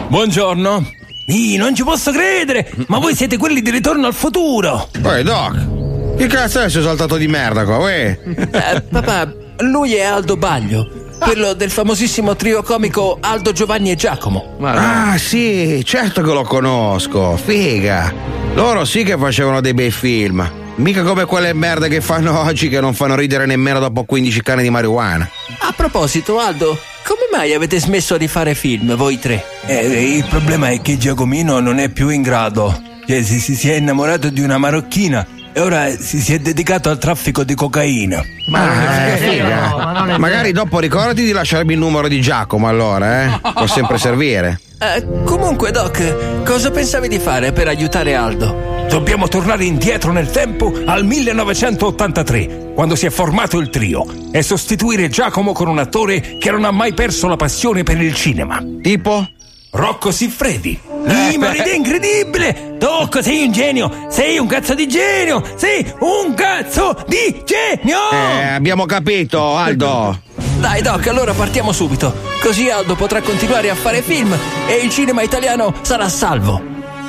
Buongiorno. 0.09 0.87
Ih, 1.25 1.57
non 1.57 1.73
ci 1.73 1.83
posso 1.83 2.11
credere! 2.11 2.71
Ma 2.85 2.99
voi 2.99 3.15
siete 3.15 3.37
quelli 3.37 3.63
di 3.63 3.71
ritorno 3.71 4.05
al 4.05 4.13
futuro! 4.13 4.89
Poi 5.01 5.23
Doc, 5.23 6.17
che 6.17 6.27
cazzo 6.27 6.59
è 6.59 6.61
questo 6.61 6.83
saltato 6.83 7.17
di 7.17 7.27
merda 7.27 7.65
qua, 7.65 7.77
uè? 7.77 8.19
Eh, 8.25 8.81
papà, 8.81 9.33
lui 9.61 9.95
è 9.95 10.03
Aldo 10.03 10.37
Baglio, 10.37 11.00
quello 11.21 11.53
del 11.53 11.69
famosissimo 11.69 12.35
trio 12.35 12.63
comico 12.63 13.17
Aldo, 13.21 13.51
Giovanni 13.51 13.91
e 13.91 13.95
Giacomo. 13.95 14.57
Ah, 14.61 15.15
sì, 15.19 15.81
certo 15.85 16.23
che 16.23 16.33
lo 16.33 16.41
conosco, 16.43 17.37
figa. 17.37 18.11
Loro 18.55 18.83
sì 18.85 19.03
che 19.03 19.15
facevano 19.17 19.61
dei 19.61 19.75
bei 19.75 19.91
film. 19.91 20.49
Mica 20.75 21.03
come 21.03 21.25
quelle 21.25 21.53
merde 21.53 21.89
che 21.89 22.01
fanno 22.01 22.39
oggi 22.39 22.67
che 22.67 22.81
non 22.81 22.95
fanno 22.95 23.15
ridere 23.15 23.45
nemmeno 23.45 23.79
dopo 23.79 24.03
15 24.03 24.41
canne 24.41 24.63
di 24.63 24.71
marijuana. 24.71 25.29
A 25.59 25.73
proposito, 25.75 26.39
Aldo, 26.39 26.77
come 27.05 27.27
mai 27.31 27.53
avete 27.53 27.79
smesso 27.79 28.17
di 28.17 28.27
fare 28.27 28.55
film, 28.55 28.95
voi 28.95 29.19
tre? 29.19 29.45
Eh, 29.67 30.15
il 30.15 30.25
problema 30.25 30.69
è 30.69 30.81
che 30.81 30.97
Giacomino 30.97 31.59
non 31.59 31.77
è 31.77 31.89
più 31.89 32.09
in 32.09 32.23
grado. 32.23 32.81
Cioè, 33.05 33.21
si, 33.21 33.39
si- 33.39 33.55
si 33.55 33.69
è 33.69 33.75
innamorato 33.75 34.29
di 34.29 34.41
una 34.41 34.57
marocchina 34.57 35.25
e 35.53 35.59
ora 35.59 35.89
si, 35.89 36.21
si 36.21 36.33
è 36.33 36.39
dedicato 36.39 36.89
al 36.89 36.97
traffico 36.97 37.43
di 37.43 37.55
cocaina. 37.55 38.23
Ma 38.47 39.13
eh, 39.13 39.17
figa. 39.17 40.17
Magari 40.17 40.51
dopo 40.51 40.79
ricordati 40.79 41.23
di 41.23 41.31
lasciarmi 41.31 41.73
il 41.73 41.79
numero 41.79 42.07
di 42.07 42.21
Giacomo 42.21 42.67
allora, 42.67 43.23
eh? 43.23 43.39
Può 43.53 43.67
sempre 43.67 43.97
servire. 43.97 44.59
Eh, 44.79 45.05
comunque, 45.25 45.71
Doc, 45.71 46.43
cosa 46.43 46.71
pensavi 46.71 47.07
di 47.07 47.19
fare 47.19 47.51
per 47.51 47.67
aiutare 47.67 48.15
Aldo? 48.15 48.85
Dobbiamo 48.89 49.27
tornare 49.27 49.63
indietro 49.63 50.11
nel 50.11 50.31
tempo 50.31 50.73
al 50.85 51.05
1983, 51.05 52.71
quando 52.73 52.95
si 52.95 53.05
è 53.05 53.09
formato 53.09 53.59
il 53.59 53.69
trio, 53.69 54.05
e 54.31 54.41
sostituire 54.41 55.07
Giacomo 55.07 55.53
con 55.53 55.67
un 55.67 55.77
attore 55.77 56.37
che 56.37 56.51
non 56.51 56.65
ha 56.65 56.71
mai 56.71 56.93
perso 56.93 57.27
la 57.27 57.37
passione 57.37 57.83
per 57.83 58.01
il 58.01 58.13
cinema. 58.13 58.61
Tipo? 58.81 59.29
Rocco 59.69 60.11
Siffredi. 60.11 60.90
Ma 61.05 61.49
un'idea 61.49 61.73
incredibile! 61.73 62.75
Doc, 62.77 63.21
sei 63.21 63.45
un 63.45 63.51
genio! 63.51 64.07
Sei 64.09 64.37
un 64.37 64.47
cazzo 64.47 64.73
di 64.73 64.87
genio! 64.87 65.43
Sei 65.55 65.85
un 65.99 66.33
cazzo 66.33 66.95
di 67.07 67.43
genio! 67.45 67.99
Eh, 68.11 68.53
abbiamo 68.53 68.85
capito, 68.85 69.55
Aldo. 69.55 70.19
Dai, 70.59 70.81
Doc, 70.81 71.07
allora 71.07 71.33
partiamo 71.33 71.71
subito. 71.71 72.13
Così 72.41 72.69
Aldo 72.69 72.95
potrà 72.95 73.21
continuare 73.21 73.69
a 73.69 73.75
fare 73.75 74.01
film 74.01 74.35
e 74.67 74.75
il 74.75 74.89
cinema 74.89 75.21
italiano 75.21 75.73
sarà 75.81 76.07
salvo. 76.09 76.61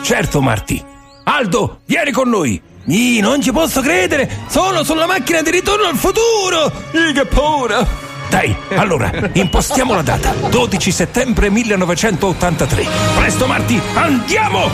Certo, 0.03 0.41
Marti. 0.41 0.83
Aldo, 1.25 1.81
vieni 1.87 2.11
con 2.11 2.29
noi! 2.29 2.61
Ih, 2.85 3.21
non 3.21 3.41
ci 3.41 3.53
posso 3.53 3.81
credere! 3.81 4.29
Sono 4.49 4.83
sulla 4.83 5.07
macchina 5.07 5.43
di 5.43 5.51
ritorno 5.51 5.87
al 5.87 5.97
futuro! 5.97 6.73
Ih, 6.93 7.13
che 7.13 7.27
paura! 7.27 7.87
Dai, 8.33 8.57
allora, 8.77 9.11
impostiamo 9.35 9.93
la 9.93 10.01
data. 10.01 10.33
12 10.49 10.91
settembre 10.91 11.51
1983. 11.51 12.87
Presto, 13.15 13.47
Marti, 13.47 13.79
andiamo! 13.93 14.71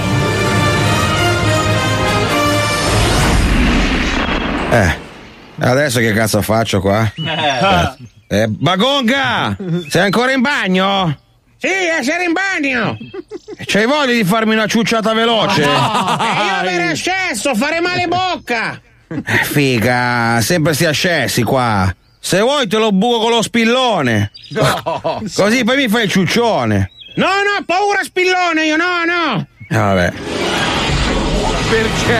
Eh, 4.70 4.96
adesso 5.58 5.98
che 5.98 6.12
cazzo 6.12 6.40
faccio 6.40 6.80
qua? 6.80 7.10
Eh, 8.28 8.46
Bagonga! 8.46 9.56
Sei 9.88 10.02
ancora 10.02 10.30
in 10.30 10.40
bagno? 10.40 11.18
Sì, 11.56 11.66
essere 11.66 12.26
in 12.26 12.32
bagno! 12.32 12.96
C'hai 13.66 13.86
voglia 13.86 14.12
di 14.12 14.22
farmi 14.22 14.54
una 14.54 14.68
ciucciata 14.68 15.12
veloce? 15.14 15.62
E 15.62 15.64
io 15.64 16.54
avere 16.60 16.90
ascesso, 16.90 17.56
fare 17.56 17.80
male 17.80 18.06
bocca! 18.06 18.80
Eh, 19.08 19.22
Figa, 19.42 20.38
sempre 20.42 20.74
sti 20.74 20.84
ascessi 20.84 21.42
qua. 21.42 21.92
Se 22.20 22.40
vuoi 22.40 22.66
te 22.66 22.76
lo 22.78 22.92
buco 22.92 23.20
con 23.20 23.30
lo 23.30 23.42
spillone. 23.42 24.30
Così 25.34 25.64
poi 25.64 25.76
mi 25.76 25.88
fai 25.88 26.04
il 26.04 26.10
ciuccione. 26.10 26.90
No, 27.16 27.26
no, 27.26 27.64
paura 27.64 28.02
spillone 28.02 28.66
io, 28.66 28.76
no, 28.76 29.04
no! 29.04 29.46
Eh, 29.68 29.76
vabbè. 29.76 30.12
Perché? 31.70 32.18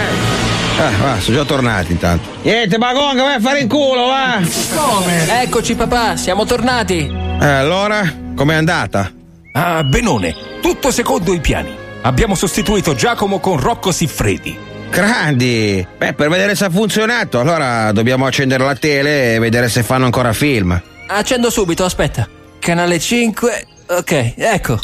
Ah, 0.79 0.91
va, 1.03 1.21
sono 1.21 1.37
già 1.37 1.45
tornati 1.45 1.93
intanto. 1.93 2.29
Niente, 2.43 2.79
Bagonga, 2.79 3.23
vai 3.23 3.35
a 3.35 3.41
fare 3.41 3.61
in 3.61 3.69
culo, 3.69 4.07
va! 4.07 4.41
Come? 4.75 5.43
Eccoci, 5.43 5.75
papà, 5.75 6.17
siamo 6.17 6.45
tornati. 6.45 7.11
Eh, 7.41 7.47
allora, 7.47 8.03
com'è 8.35 8.55
andata? 8.55 9.13
Ah, 9.53 9.83
benone, 9.85 10.35
tutto 10.61 10.91
secondo 10.91 11.33
i 11.33 11.41
piani. 11.41 11.75
Abbiamo 12.03 12.35
sostituito 12.35 12.95
Giacomo 12.95 13.41
con 13.41 13.59
Rocco 13.61 13.91
Siffredi. 13.91 14.57
Grandi! 14.91 15.87
Beh, 15.97 16.15
per 16.15 16.29
vedere 16.29 16.55
se 16.55 16.65
ha 16.65 16.71
funzionato, 16.71 17.41
allora 17.41 17.93
dobbiamo 17.93 18.27
accendere 18.27 18.65
la 18.65 18.75
tele 18.75 19.35
e 19.35 19.39
vedere 19.39 19.69
se 19.69 19.83
fanno 19.83 20.07
ancora 20.07 20.33
film. 20.33 20.81
Accendo 21.07 21.51
subito, 21.51 21.85
aspetta. 21.85 22.29
Canale 22.59 22.99
5. 22.99 23.67
Ok, 23.89 24.35
ecco. 24.37 24.79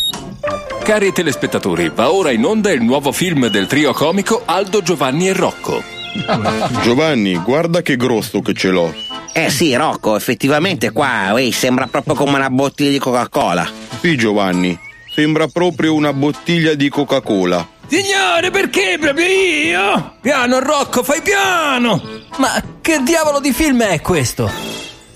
Cari 0.82 1.12
telespettatori, 1.12 1.90
va 1.94 2.12
ora 2.12 2.30
in 2.30 2.44
onda 2.44 2.70
il 2.70 2.82
nuovo 2.82 3.10
film 3.10 3.48
del 3.48 3.66
trio 3.66 3.92
comico 3.92 4.42
Aldo, 4.44 4.82
Giovanni 4.82 5.28
e 5.28 5.32
Rocco. 5.32 5.82
Giovanni, 6.82 7.36
guarda 7.36 7.82
che 7.82 7.96
grosso 7.96 8.40
che 8.40 8.54
ce 8.54 8.68
l'ho. 8.68 8.94
Eh 9.32 9.50
sì, 9.50 9.74
Rocco, 9.74 10.14
effettivamente 10.14 10.92
qua, 10.92 11.30
uè, 11.32 11.50
sembra 11.50 11.86
proprio 11.86 12.14
come 12.14 12.36
una 12.36 12.50
bottiglia 12.50 12.90
di 12.90 12.98
Coca-Cola. 12.98 13.68
Sì, 14.00 14.16
Giovanni, 14.16 14.78
sembra 15.12 15.48
proprio 15.48 15.94
una 15.94 16.12
bottiglia 16.12 16.74
di 16.74 16.88
Coca-Cola. 16.88 17.66
Signore, 17.86 18.50
perché 18.50 18.96
proprio 18.98 19.26
io? 19.26 20.14
Piano, 20.20 20.58
Rocco, 20.58 21.02
fai 21.02 21.20
piano! 21.22 22.02
Ma 22.38 22.62
che 22.80 23.00
diavolo 23.02 23.40
di 23.40 23.52
film 23.52 23.82
è 23.82 24.00
questo? 24.00 24.50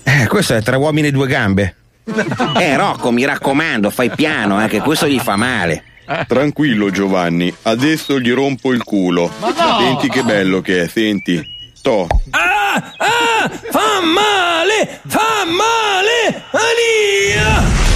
Eh, 0.03 0.27
questo 0.27 0.55
è 0.55 0.61
Tre 0.61 0.75
uomini 0.77 1.07
e 1.07 1.11
due 1.11 1.27
gambe. 1.27 1.75
Eh, 2.57 2.75
Rocco, 2.75 3.11
mi 3.11 3.25
raccomando, 3.25 3.89
fai 3.89 4.09
piano, 4.09 4.63
eh, 4.63 4.67
che 4.67 4.79
questo 4.79 5.07
gli 5.07 5.19
fa 5.19 5.35
male. 5.35 5.83
Tranquillo 6.27 6.89
Giovanni, 6.89 7.53
adesso 7.63 8.19
gli 8.19 8.31
rompo 8.31 8.71
il 8.73 8.83
culo. 8.83 9.31
Ma 9.39 9.49
no! 9.49 9.79
Senti 9.79 10.09
che 10.09 10.23
bello 10.23 10.61
che 10.61 10.83
è, 10.83 10.87
senti. 10.87 11.57
To. 11.81 12.07
Ah, 12.31 12.73
ah, 12.97 13.49
fa 13.49 14.01
male, 14.01 14.99
fa 15.05 15.45
male, 15.45 16.43
Alia! 16.51 17.88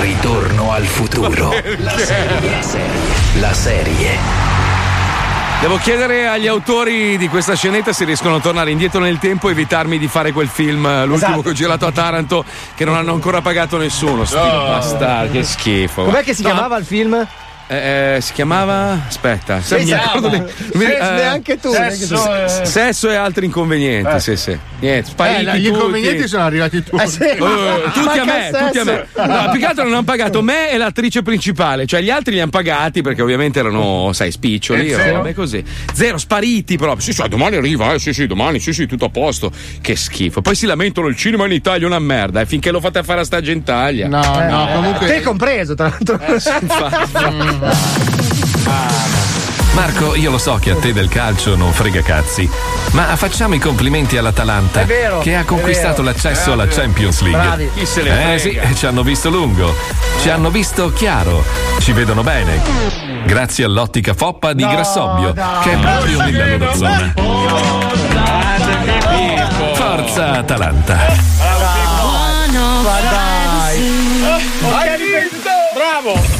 Ritorno 0.00 0.72
al 0.72 0.84
futuro. 0.86 1.50
La 1.78 1.96
serie, 1.98 2.60
la 3.40 3.52
serie. 3.52 4.18
Devo 5.60 5.76
chiedere 5.76 6.26
agli 6.26 6.46
autori 6.46 7.18
di 7.18 7.28
questa 7.28 7.54
scenetta 7.54 7.92
se 7.92 8.06
riescono 8.06 8.36
a 8.36 8.40
tornare 8.40 8.70
indietro 8.70 8.98
nel 9.00 9.18
tempo 9.18 9.48
e 9.48 9.50
evitarmi 9.52 9.98
di 9.98 10.08
fare 10.08 10.32
quel 10.32 10.48
film, 10.48 10.86
eh, 10.86 11.04
l'ultimo 11.04 11.26
Esatto. 11.32 11.42
che 11.42 11.48
ho 11.50 11.52
girato 11.52 11.84
a 11.86 11.92
Taranto, 11.92 12.44
che 12.74 12.86
non 12.86 12.94
hanno 12.96 13.12
ancora 13.12 13.42
pagato 13.42 13.76
nessuno. 13.76 14.24
Sti 14.24 14.36
No. 14.36 14.64
bastardi, 14.68 15.38
che 15.38 15.44
schifo. 15.44 16.04
Com'è 16.04 16.22
che 16.22 16.32
si 16.32 16.42
No, 16.42 16.48
chiamava 16.52 16.78
il 16.78 16.84
film? 16.86 17.26
Eh, 17.70 18.14
eh, 18.16 18.20
si 18.20 18.32
chiamava. 18.32 18.98
Aspetta, 19.06 19.60
Sì, 19.60 19.78
sì. 19.84 19.94
ricordo 19.94 20.26
Ah, 20.26 20.30
ne- 20.30 20.44
mi- 20.74 20.84
se- 20.84 20.96
eh, 20.96 21.10
neanche 21.14 21.58
tu, 21.60 21.70
neanche 21.70 22.06
tu. 22.06 22.16
s- 22.16 22.62
Sesso 22.62 23.08
e 23.10 23.14
altri 23.14 23.46
inconvenienti, 23.46 24.16
Eh. 24.16 24.20
sì, 24.20 24.36
sì. 24.36 24.58
Niente, 24.80 25.10
spariti 25.10 25.38
Eh, 25.40 25.58
gli 25.58 25.66
tutti. 25.66 25.68
inconvenienti 25.68 26.26
sono 26.28 26.44
arrivati 26.44 26.82
tutti. 26.82 27.02
Eh, 27.02 27.06
tutti 27.92 28.18
a 28.18 28.24
me, 28.24 28.50
tutti 28.52 28.78
a 28.78 28.84
me. 28.84 29.06
No, 29.14 29.48
più 29.50 29.60
che 29.60 29.66
altro 29.66 29.84
non 29.84 29.92
hanno 29.92 30.02
pagato 30.04 30.42
me 30.42 30.70
e 30.72 30.76
l'attrice 30.78 31.22
principale, 31.22 31.86
cioè 31.86 32.00
gli 32.00 32.10
altri 32.10 32.34
li 32.34 32.40
hanno 32.40 32.50
pagati 32.50 33.02
perché 33.02 33.22
ovviamente 33.22 33.58
erano, 33.60 34.12
sai, 34.12 34.30
spiccioli, 34.32 34.92
robe 34.92 35.34
così. 35.34 35.62
Zero, 35.92 36.18
spariti 36.18 36.76
proprio. 36.76 37.00
Sì, 37.02 37.12
sì, 37.12 37.22
domani 37.28 37.56
arriva, 37.56 37.92
eh, 37.94 37.98
sì, 37.98 38.12
sì, 38.12 38.26
domani, 38.26 38.58
sì, 38.58 38.72
sì, 38.72 38.86
tutto 38.86 39.04
a 39.04 39.10
posto. 39.10 39.52
Che 39.80 39.94
schifo. 39.96 40.40
Poi 40.40 40.54
si 40.54 40.66
lamentano 40.66 41.06
il 41.06 41.16
cinema 41.16 41.44
in 41.46 41.52
Italia 41.52 41.84
è 41.84 41.86
una 41.86 41.98
merda, 41.98 42.40
e 42.40 42.46
finché 42.46 42.70
lo 42.70 42.80
fate 42.80 43.02
fare 43.02 43.20
a 43.20 43.24
sta 43.24 43.40
gentaglia. 43.40 44.08
No, 44.08 44.20
no, 44.48 44.68
comunque- 44.74 45.06
Te 45.06 45.20
compreso, 45.22 45.74
tra 45.74 45.88
l'altro. 45.88 46.18
Marco, 49.74 50.14
io 50.14 50.30
lo 50.30 50.38
so 50.38 50.56
che 50.60 50.70
a 50.70 50.76
te 50.76 50.92
del 50.92 51.08
calcio 51.08 51.56
non 51.56 51.72
frega 51.72 52.02
cazzi, 52.02 52.48
ma 52.92 53.14
facciamo 53.16 53.54
i 53.54 53.58
complimenti 53.58 54.16
all'Atalanta 54.16 54.84
vero, 54.84 55.20
che 55.20 55.36
ha 55.36 55.44
conquistato 55.44 56.02
l'accesso 56.02 56.50
Eh, 56.50 56.52
alla. 56.54 56.66
Champions 56.66 57.20
League. 57.20 57.40
Bravi. 57.40 57.70
Chi 57.74 57.86
se 57.86 58.02
ne 58.02 58.34
eh 58.34 58.38
sì, 58.38 58.58
ci 58.74 58.86
hanno 58.86 59.02
visto 59.02 59.30
lungo, 59.30 59.74
ci 60.20 60.28
hanno 60.30 60.50
visto 60.50 60.92
chiaro, 60.92 61.44
ci 61.80 61.92
vedono 61.92 62.22
bene. 62.22 62.60
Grazie 63.24 63.64
all'ottica 63.64 64.14
foppa 64.14 64.52
di 64.54 64.66
Grassobbio, 64.66 65.32
che 65.62 65.72
è 65.72 65.76
proprio 65.76 66.20
nella 66.22 66.56
loro 66.56 66.74
zona. 66.74 67.14
Forza 69.74 70.32
Atalanta! 70.38 70.96
Ma 72.82 73.00
dai. 73.00 74.08
Bravo! 75.74 76.39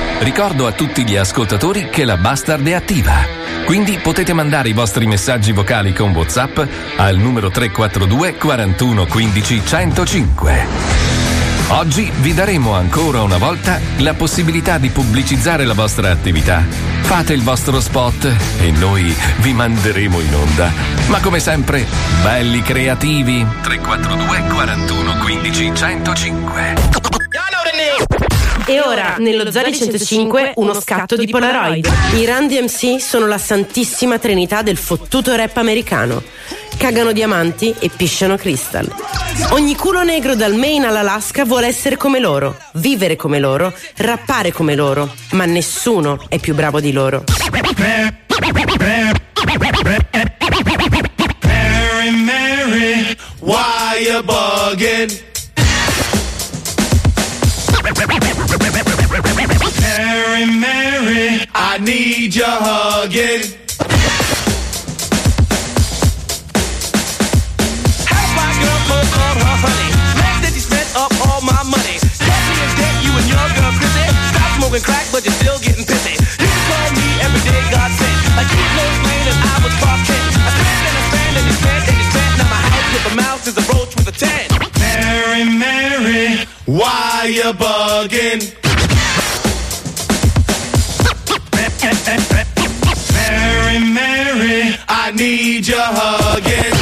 Ricordo 0.21 0.67
a 0.67 0.71
tutti 0.71 1.03
gli 1.03 1.15
ascoltatori 1.15 1.89
che 1.89 2.05
la 2.05 2.15
Bastard 2.15 2.63
è 2.67 2.73
attiva. 2.73 3.25
Quindi 3.65 3.97
potete 3.97 4.33
mandare 4.33 4.69
i 4.69 4.73
vostri 4.73 5.07
messaggi 5.07 5.51
vocali 5.51 5.93
con 5.93 6.11
WhatsApp 6.11 6.59
al 6.97 7.17
numero 7.17 7.49
342 7.49 8.35
41 8.35 9.07
15 9.07 9.65
105. 9.65 10.67
Oggi 11.69 12.11
vi 12.19 12.35
daremo 12.35 12.73
ancora 12.75 13.23
una 13.23 13.37
volta 13.37 13.79
la 13.97 14.13
possibilità 14.13 14.77
di 14.77 14.89
pubblicizzare 14.89 15.65
la 15.65 15.73
vostra 15.73 16.11
attività. 16.11 16.63
Fate 17.01 17.33
il 17.33 17.41
vostro 17.41 17.79
spot 17.79 18.31
e 18.59 18.69
noi 18.69 19.15
vi 19.37 19.53
manderemo 19.53 20.19
in 20.19 20.35
onda. 20.35 20.71
Ma 21.07 21.19
come 21.19 21.39
sempre, 21.39 21.83
belli 22.21 22.61
creativi. 22.61 23.43
342 23.63 24.43
41 24.53 25.17
15 25.17 25.71
105. 25.73 26.91
E 28.65 28.79
ora, 28.79 29.15
nello 29.17 29.49
Zari 29.51 29.73
105, 29.75 30.53
uno 30.55 30.79
scatto 30.79 31.15
di 31.15 31.27
Polaroid. 31.27 31.87
I 32.13 32.25
Run 32.25 32.47
DMC 32.47 33.01
sono 33.01 33.27
la 33.27 33.37
santissima 33.37 34.19
trinità 34.19 34.61
del 34.61 34.77
fottuto 34.77 35.35
rap 35.35 35.57
americano. 35.57 36.23
Cagano 36.77 37.11
diamanti 37.11 37.73
e 37.79 37.89
pisciano 37.89 38.37
crystal. 38.37 38.89
Ogni 39.51 39.75
culo 39.75 40.03
negro 40.03 40.35
dal 40.35 40.55
Maine 40.55 40.87
all'Alaska 40.87 41.43
vuole 41.43 41.67
essere 41.67 41.97
come 41.97 42.19
loro, 42.19 42.57
vivere 42.73 43.15
come 43.15 43.39
loro, 43.39 43.73
rappare 43.97 44.51
come 44.51 44.75
loro, 44.75 45.11
ma 45.31 45.45
nessuno 45.45 46.23
è 46.27 46.39
più 46.39 46.53
bravo 46.53 46.79
di 46.79 46.91
loro. 46.91 47.23
Mary, 51.43 52.11
Mary, 52.11 53.17
why 53.39 53.97
you? 53.99 55.30
You 73.01 73.11
and 73.17 73.27
your 73.27 73.47
girl 73.57 73.73
Chrissy. 73.81 74.05
Stop 74.31 74.49
smoking 74.57 74.83
crack, 74.85 75.05
but 75.11 75.25
you're 75.25 75.39
still 75.41 75.59
getting 75.59 75.85
pissy. 75.85 76.15
You 76.15 76.49
call 76.69 76.89
me 76.95 77.07
every 77.25 77.41
day, 77.43 77.61
God 77.73 77.91
sent. 77.91 78.17
Like 78.37 78.49
you 78.53 78.63
close 78.77 78.97
lane 79.07 79.27
and 79.31 79.39
I 79.41 79.55
was 79.63 79.73
Clark 79.81 80.01
I 80.01 80.51
spend 80.55 80.85
and 80.87 80.95
I 80.95 81.03
spend 81.09 81.33
and 81.39 81.45
you 81.49 81.55
spend 81.59 81.83
and 81.89 81.97
you 81.97 82.07
spend. 82.11 82.31
Now 82.39 82.47
my 82.53 82.61
house 82.71 82.89
with 82.93 83.11
a 83.11 83.15
mouse 83.15 83.43
is 83.49 83.55
a 83.57 83.65
roach 83.73 83.93
with 83.97 84.07
a 84.07 84.15
ten. 84.15 84.47
Mary, 84.79 85.43
Mary, 85.45 86.45
why 86.65 87.27
you 87.27 87.49
bugging? 87.53 88.70
Mary, 91.81 93.79
Mary, 93.81 94.77
I 94.87 95.11
need 95.15 95.67
your 95.67 95.81
hugging. 95.81 96.77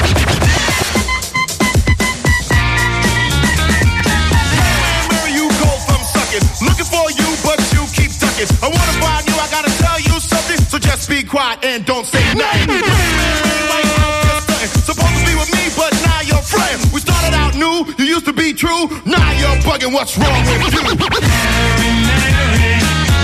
Where 5.08 5.32
you 5.32 5.48
go 5.56 5.72
from 5.88 6.04
sucking? 6.04 6.44
Looking 6.68 6.84
for 6.92 7.08
you, 7.16 7.32
but 7.48 7.64
you 7.72 7.88
keep 7.96 8.12
ducking. 8.20 8.52
I 8.60 8.68
wanna 8.68 8.96
find 9.00 9.24
you, 9.24 9.40
I 9.40 9.48
gotta 9.48 9.72
tell 9.80 10.00
you 10.04 10.20
something. 10.20 10.60
So 10.68 10.78
just 10.80 11.08
be 11.10 11.24
quiet 11.24 11.64
and 11.64 11.86
don't 11.86 12.06
say 12.06 12.20
nothing. 12.36 12.68
Right 12.68 13.88
out 14.04 14.20
there 14.28 14.42
stunting. 14.44 14.84
Supposed 14.84 15.16
to 15.16 15.24
be 15.24 15.36
with 15.40 15.52
me, 15.56 15.64
but 15.80 15.96
now 16.04 16.20
you're 16.28 16.44
friend. 16.44 16.76
We 16.92 17.00
started 17.00 17.34
out 17.40 17.56
new, 17.56 17.88
you 17.98 18.20
used 18.20 18.26
to 18.26 18.34
be 18.34 18.52
true. 18.52 18.90
Now 19.06 19.32
you're 19.40 19.64
bugging. 19.64 19.94
What's 19.94 20.18
wrong 20.18 20.44
with 20.60 20.76
you? 20.76 20.84
Mary, 20.84 21.88
Mary, 22.04 22.79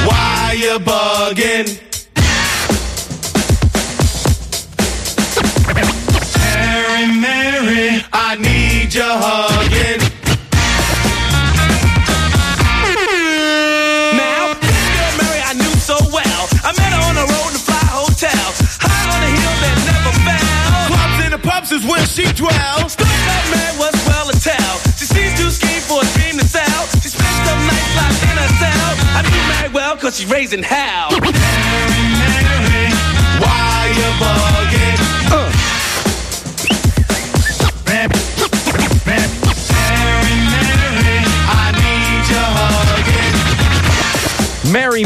why 0.05 0.55
you 0.57 0.79
bugging? 0.79 1.81
Mary, 6.37 7.05
Mary, 7.19 8.05
I 8.13 8.35
need 8.35 8.93
your 8.93 9.05
hugging. 9.05 10.01
Now, 14.15 14.53
this 14.61 14.79
girl 14.95 15.13
Mary 15.19 15.41
I 15.43 15.53
knew 15.53 15.75
so 15.79 15.97
well. 16.13 16.43
I 16.63 16.71
met 16.77 16.91
her 16.95 17.01
on 17.09 17.15
the 17.15 17.25
road 17.25 17.49
in 17.49 17.55
a 17.55 17.63
fly 17.65 17.85
hotel. 17.91 18.45
High 18.79 19.07
on 19.11 19.21
a 19.21 19.31
hill 19.35 19.55
that 19.63 19.75
never 19.89 20.13
fell. 20.25 20.87
Clubs 20.89 21.17
and 21.25 21.33
the 21.33 21.39
pubs 21.39 21.71
is 21.71 21.83
where 21.85 22.05
she 22.05 22.25
dwells. 22.33 22.95
About 22.95 23.43
Mary 23.51 23.74
cause 30.05 30.19
she's 30.19 30.29
raising 30.29 30.61
hell. 30.61 31.09
Mary, 31.09 31.31
Mary, 32.21 32.93
why 33.41 33.89
you 33.97 34.05
bugging? 34.21 35.01
Mary, 37.87 38.21
Mary, 39.07 39.33
I 41.49 41.73
need 41.81 42.23
your 42.29 42.49
hugging. 42.53 43.35
Mary, 44.71 45.05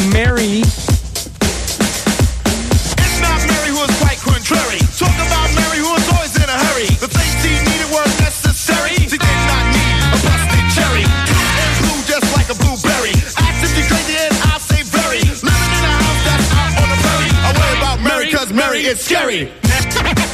get 18.90 18.98
scary. 18.98 19.52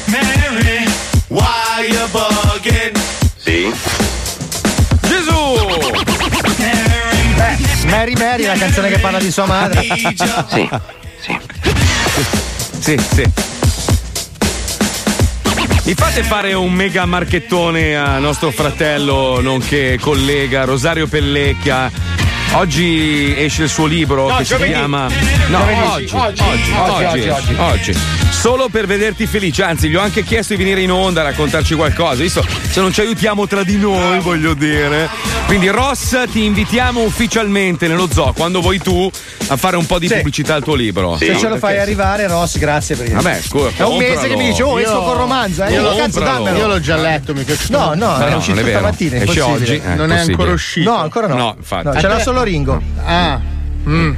Mary, 0.06 0.86
why 1.28 1.86
you 1.90 2.08
bugging? 2.12 2.96
Sì. 3.36 3.74
Gesù! 5.02 5.58
Mary 7.88 8.14
Mary, 8.16 8.46
la 8.46 8.56
canzone 8.56 8.90
che 8.90 9.00
parla 9.00 9.20
di 9.20 9.30
sua 9.30 9.46
madre. 9.46 9.82
Sì, 9.82 10.16
sì. 11.20 11.38
Sì, 12.80 12.98
sì. 13.14 13.24
Mi 15.84 15.94
fate 15.94 16.24
fare 16.24 16.54
un 16.54 16.72
mega 16.72 17.06
marchettone 17.06 17.98
a 17.98 18.20
nostro 18.20 18.52
fratello, 18.52 19.42
nonché 19.42 19.98
collega 20.00 20.64
Rosario 20.64 21.08
Pellecchia. 21.08 21.92
Oggi 22.58 23.34
esce 23.38 23.64
il 23.64 23.70
suo 23.70 23.86
libro 23.86 24.30
No, 24.30 24.38
che 24.38 24.46
si 24.46 24.52
giovedì. 24.54 24.72
chiama. 24.72 25.08
No, 25.50 25.60
oggi, 25.92 26.10
oggi, 26.14 26.14
Oggi, 26.14 26.42
oggi, 26.42 26.72
oggi, 26.72 27.04
oggi, 27.04 27.30
oggi. 27.30 27.56
oggi. 27.60 27.98
Solo 28.30 28.70
per 28.70 28.86
vederti 28.86 29.26
felice, 29.26 29.64
anzi, 29.64 29.90
gli 29.90 29.96
ho 29.96 30.02
anche 30.02 30.24
chiesto 30.24 30.54
di 30.56 30.64
venire 30.64 30.82
in 30.82 30.92
onda 30.92 31.22
a 31.22 31.24
raccontarci 31.26 31.74
qualcosa. 31.76 32.22
Visto 32.22 32.46
se 32.70 32.80
non 32.80 32.94
ci 32.94 33.02
aiutiamo 33.02 33.48
tra 33.48 33.64
di 33.64 33.78
noi, 33.78 34.20
voglio 34.20 34.54
dire. 34.54 35.10
Quindi, 35.48 35.68
Ross, 35.70 36.16
ti 36.32 36.44
invitiamo 36.46 37.02
ufficialmente 37.02 37.88
nello 37.88 38.08
zoo 38.12 38.34
quando 38.34 38.62
vuoi 38.62 38.78
tu 38.80 39.10
a 39.48 39.58
fare 39.58 39.78
un 39.78 39.86
po' 39.86 40.00
di 40.00 40.08
Sì. 40.08 40.16
pubblicità 40.16 40.56
al 40.56 40.64
tuo 40.64 40.76
libro. 40.76 41.18
Se 41.18 41.38
ce 41.38 41.48
lo 41.48 41.58
fai 41.58 41.78
arrivare, 41.80 42.28
Ross, 42.28 42.58
grazie 42.58 42.96
perché. 42.96 43.14
Vabbè, 43.14 43.42
scusa, 43.42 43.70
È 43.76 43.84
un 43.84 43.98
mese 43.98 44.28
che 44.28 44.36
mi 44.36 44.46
dice, 44.48 44.64
oh, 44.64 44.80
Io- 44.80 44.86
esco 44.86 45.02
col 45.04 45.18
romanzo, 45.18 45.64
eh. 45.64 45.72
io 45.72 45.82
lo- 45.82 45.96
cazzo 45.96 46.20
dammelo. 46.20 46.58
Io 46.58 46.68
l'ho 46.68 46.80
già 46.80 46.96
letto, 46.98 47.34
mica 47.34 47.54
No, 47.70 47.94
no, 47.96 48.18
è 48.18 48.34
uscito 48.34 48.60
stamattina. 48.60 49.18
Esce 49.18 49.42
oggi, 49.42 49.82
eh, 49.84 49.96
non 49.96 50.12
è 50.12 50.20
ancora 50.20 50.52
uscito. 50.52 50.90
No, 50.90 50.98
ancora 50.98 51.28
no. 51.28 51.36
No, 51.36 51.56
infatti. 51.58 51.86
No, 51.88 52.00
ce 52.00 52.08
l'ha 52.08 52.20
solo 52.20 52.44
Ringo. 52.46 52.82
Ah. 53.04 53.40
mm. 53.88 54.14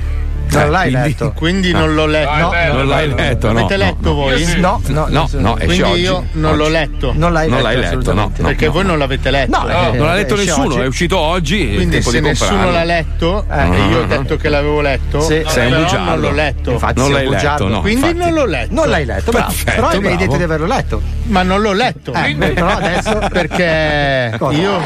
Non 0.49 0.69
l'hai 0.71 0.89
quindi, 0.91 1.07
letto. 1.09 1.31
Quindi 1.35 1.71
No. 1.73 1.79
non 1.79 1.93
l'ho 1.93 2.05
letto. 2.05 2.31
No, 2.37 2.51
non 2.71 2.87
l'hai 2.87 3.13
letto, 3.13 3.47
no, 3.47 3.53
L'avete 3.53 3.75
no, 3.77 3.83
letto 3.83 4.07
no. 4.07 4.13
voi? 4.13 4.45
Sì. 4.45 4.59
No, 4.61 4.81
no, 4.87 5.05
no, 5.09 5.29
no, 5.33 5.53
Quindi 5.55 5.81
oggi. 5.81 5.99
io 5.99 6.25
non 6.31 6.51
Oggi. 6.51 6.57
l'ho 6.59 6.67
letto. 6.69 7.13
Non 7.13 7.33
l'hai 7.33 7.49
Non 7.49 7.61
letto, 7.61 7.67
l'hai 7.81 7.95
letto, 7.97 8.13
no, 8.13 8.31
Perché 8.33 8.65
no. 8.67 8.71
voi 8.71 8.85
non 8.85 8.97
l'avete 8.97 9.29
letto. 9.29 9.57
No, 9.59 9.67
non 9.67 10.05
l'ha 10.05 10.13
letto 10.13 10.35
nessuno, 10.37 10.67
oggi. 10.75 10.79
è 10.79 10.85
uscito 10.85 11.17
oggi. 11.17 11.73
Quindi 11.75 12.01
se 12.01 12.19
nessuno 12.21 12.71
l'ha 12.71 12.83
letto 12.85 13.45
Eh. 13.51 13.75
e 13.75 13.87
io 13.89 13.99
ho 13.99 14.05
detto 14.05 14.37
che 14.37 14.47
l'avevo 14.47 14.79
letto, 14.79 15.19
Sì. 15.19 15.43
Sei 15.47 15.69
un 15.69 15.81
bugiardo. 15.83 16.09
non 16.11 16.19
l'ho 16.21 16.31
letto. 16.31 16.71
Infatti, 16.71 16.99
Non 16.99 17.11
l'hai 17.11 17.25
bugiardo. 17.25 17.63
letto, 17.65 17.67
no, 17.75 17.81
Quindi 17.81 18.13
non 18.13 18.33
l'ho 18.33 18.45
letto. 18.45 18.73
Non 18.73 18.89
l'hai 18.89 19.05
letto, 19.05 19.31
bravo. 19.31 19.53
Però 19.65 19.99
mi 19.99 20.07
hai 20.07 20.15
detto 20.15 20.37
di 20.37 20.43
averlo 20.43 20.65
letto. 20.65 21.01
Ma 21.23 21.43
non 21.43 21.59
l'ho 21.59 21.73
letto. 21.73 22.13
Eh, 22.13 22.35
però 22.35 22.67
adesso. 22.69 23.19
Perché 23.29 24.31
io 24.51 24.81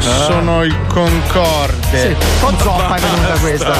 sono 0.00 0.62
il 0.64 0.76
concorde. 0.88 2.16
Con 2.40 2.56
zoppa 2.58 2.96
è 2.96 3.00
venuta 3.00 3.38
questa. 3.40 3.74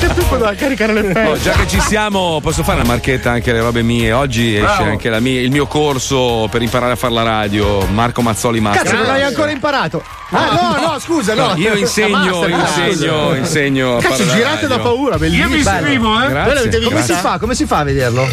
E 0.00 0.06
poi 0.06 0.24
poteva 0.24 0.54
caricare 0.54 0.92
le 0.94 1.00
Oh, 1.00 1.32
pezze. 1.32 1.42
già 1.42 1.52
che 1.52 1.68
ci 1.68 1.80
siamo, 1.80 2.40
posso 2.42 2.62
fare 2.62 2.80
una 2.80 2.88
marchetta 2.88 3.30
anche 3.30 3.50
alle 3.50 3.60
robe 3.60 3.82
mie. 3.82 4.12
Oggi 4.12 4.54
esce 4.54 4.60
Bravo. 4.64 4.84
anche 4.90 5.08
la 5.10 5.20
mia- 5.20 5.40
il 5.40 5.50
mio 5.50 5.66
corso 5.66 6.48
per 6.50 6.62
imparare 6.62 6.92
a 6.92 6.96
fare 6.96 7.12
la 7.12 7.22
radio. 7.22 7.84
Marco 7.86 8.22
Mazzoli 8.22 8.60
Master. 8.60 8.82
Cazzo, 8.84 8.96
non 8.96 9.06
l'hai 9.06 9.22
ancora 9.22 9.50
imparato. 9.50 10.02
Ah, 10.30 10.76
no, 10.80 10.86
no, 10.92 10.98
scusa, 10.98 11.34
no. 11.34 11.52
Io 11.56 11.74
insegno, 11.74 12.46
master, 12.48 12.88
insegno, 12.88 13.34
insegno. 13.34 13.96
Cazzo, 14.00 14.26
girate 14.28 14.66
da 14.66 14.78
paura, 14.78 15.16
bellissimo. 15.18 15.48
Io 15.48 15.54
mi 15.54 15.60
iscrivo, 15.60 16.22
eh. 16.22 16.28
Grazie, 16.28 16.82
Come 16.82 16.96
vista? 16.96 17.14
si 17.14 17.20
fa? 17.20 17.38
Come 17.38 17.54
si 17.54 17.66
fa 17.66 17.78
a 17.78 17.84
vederlo? 17.84 18.26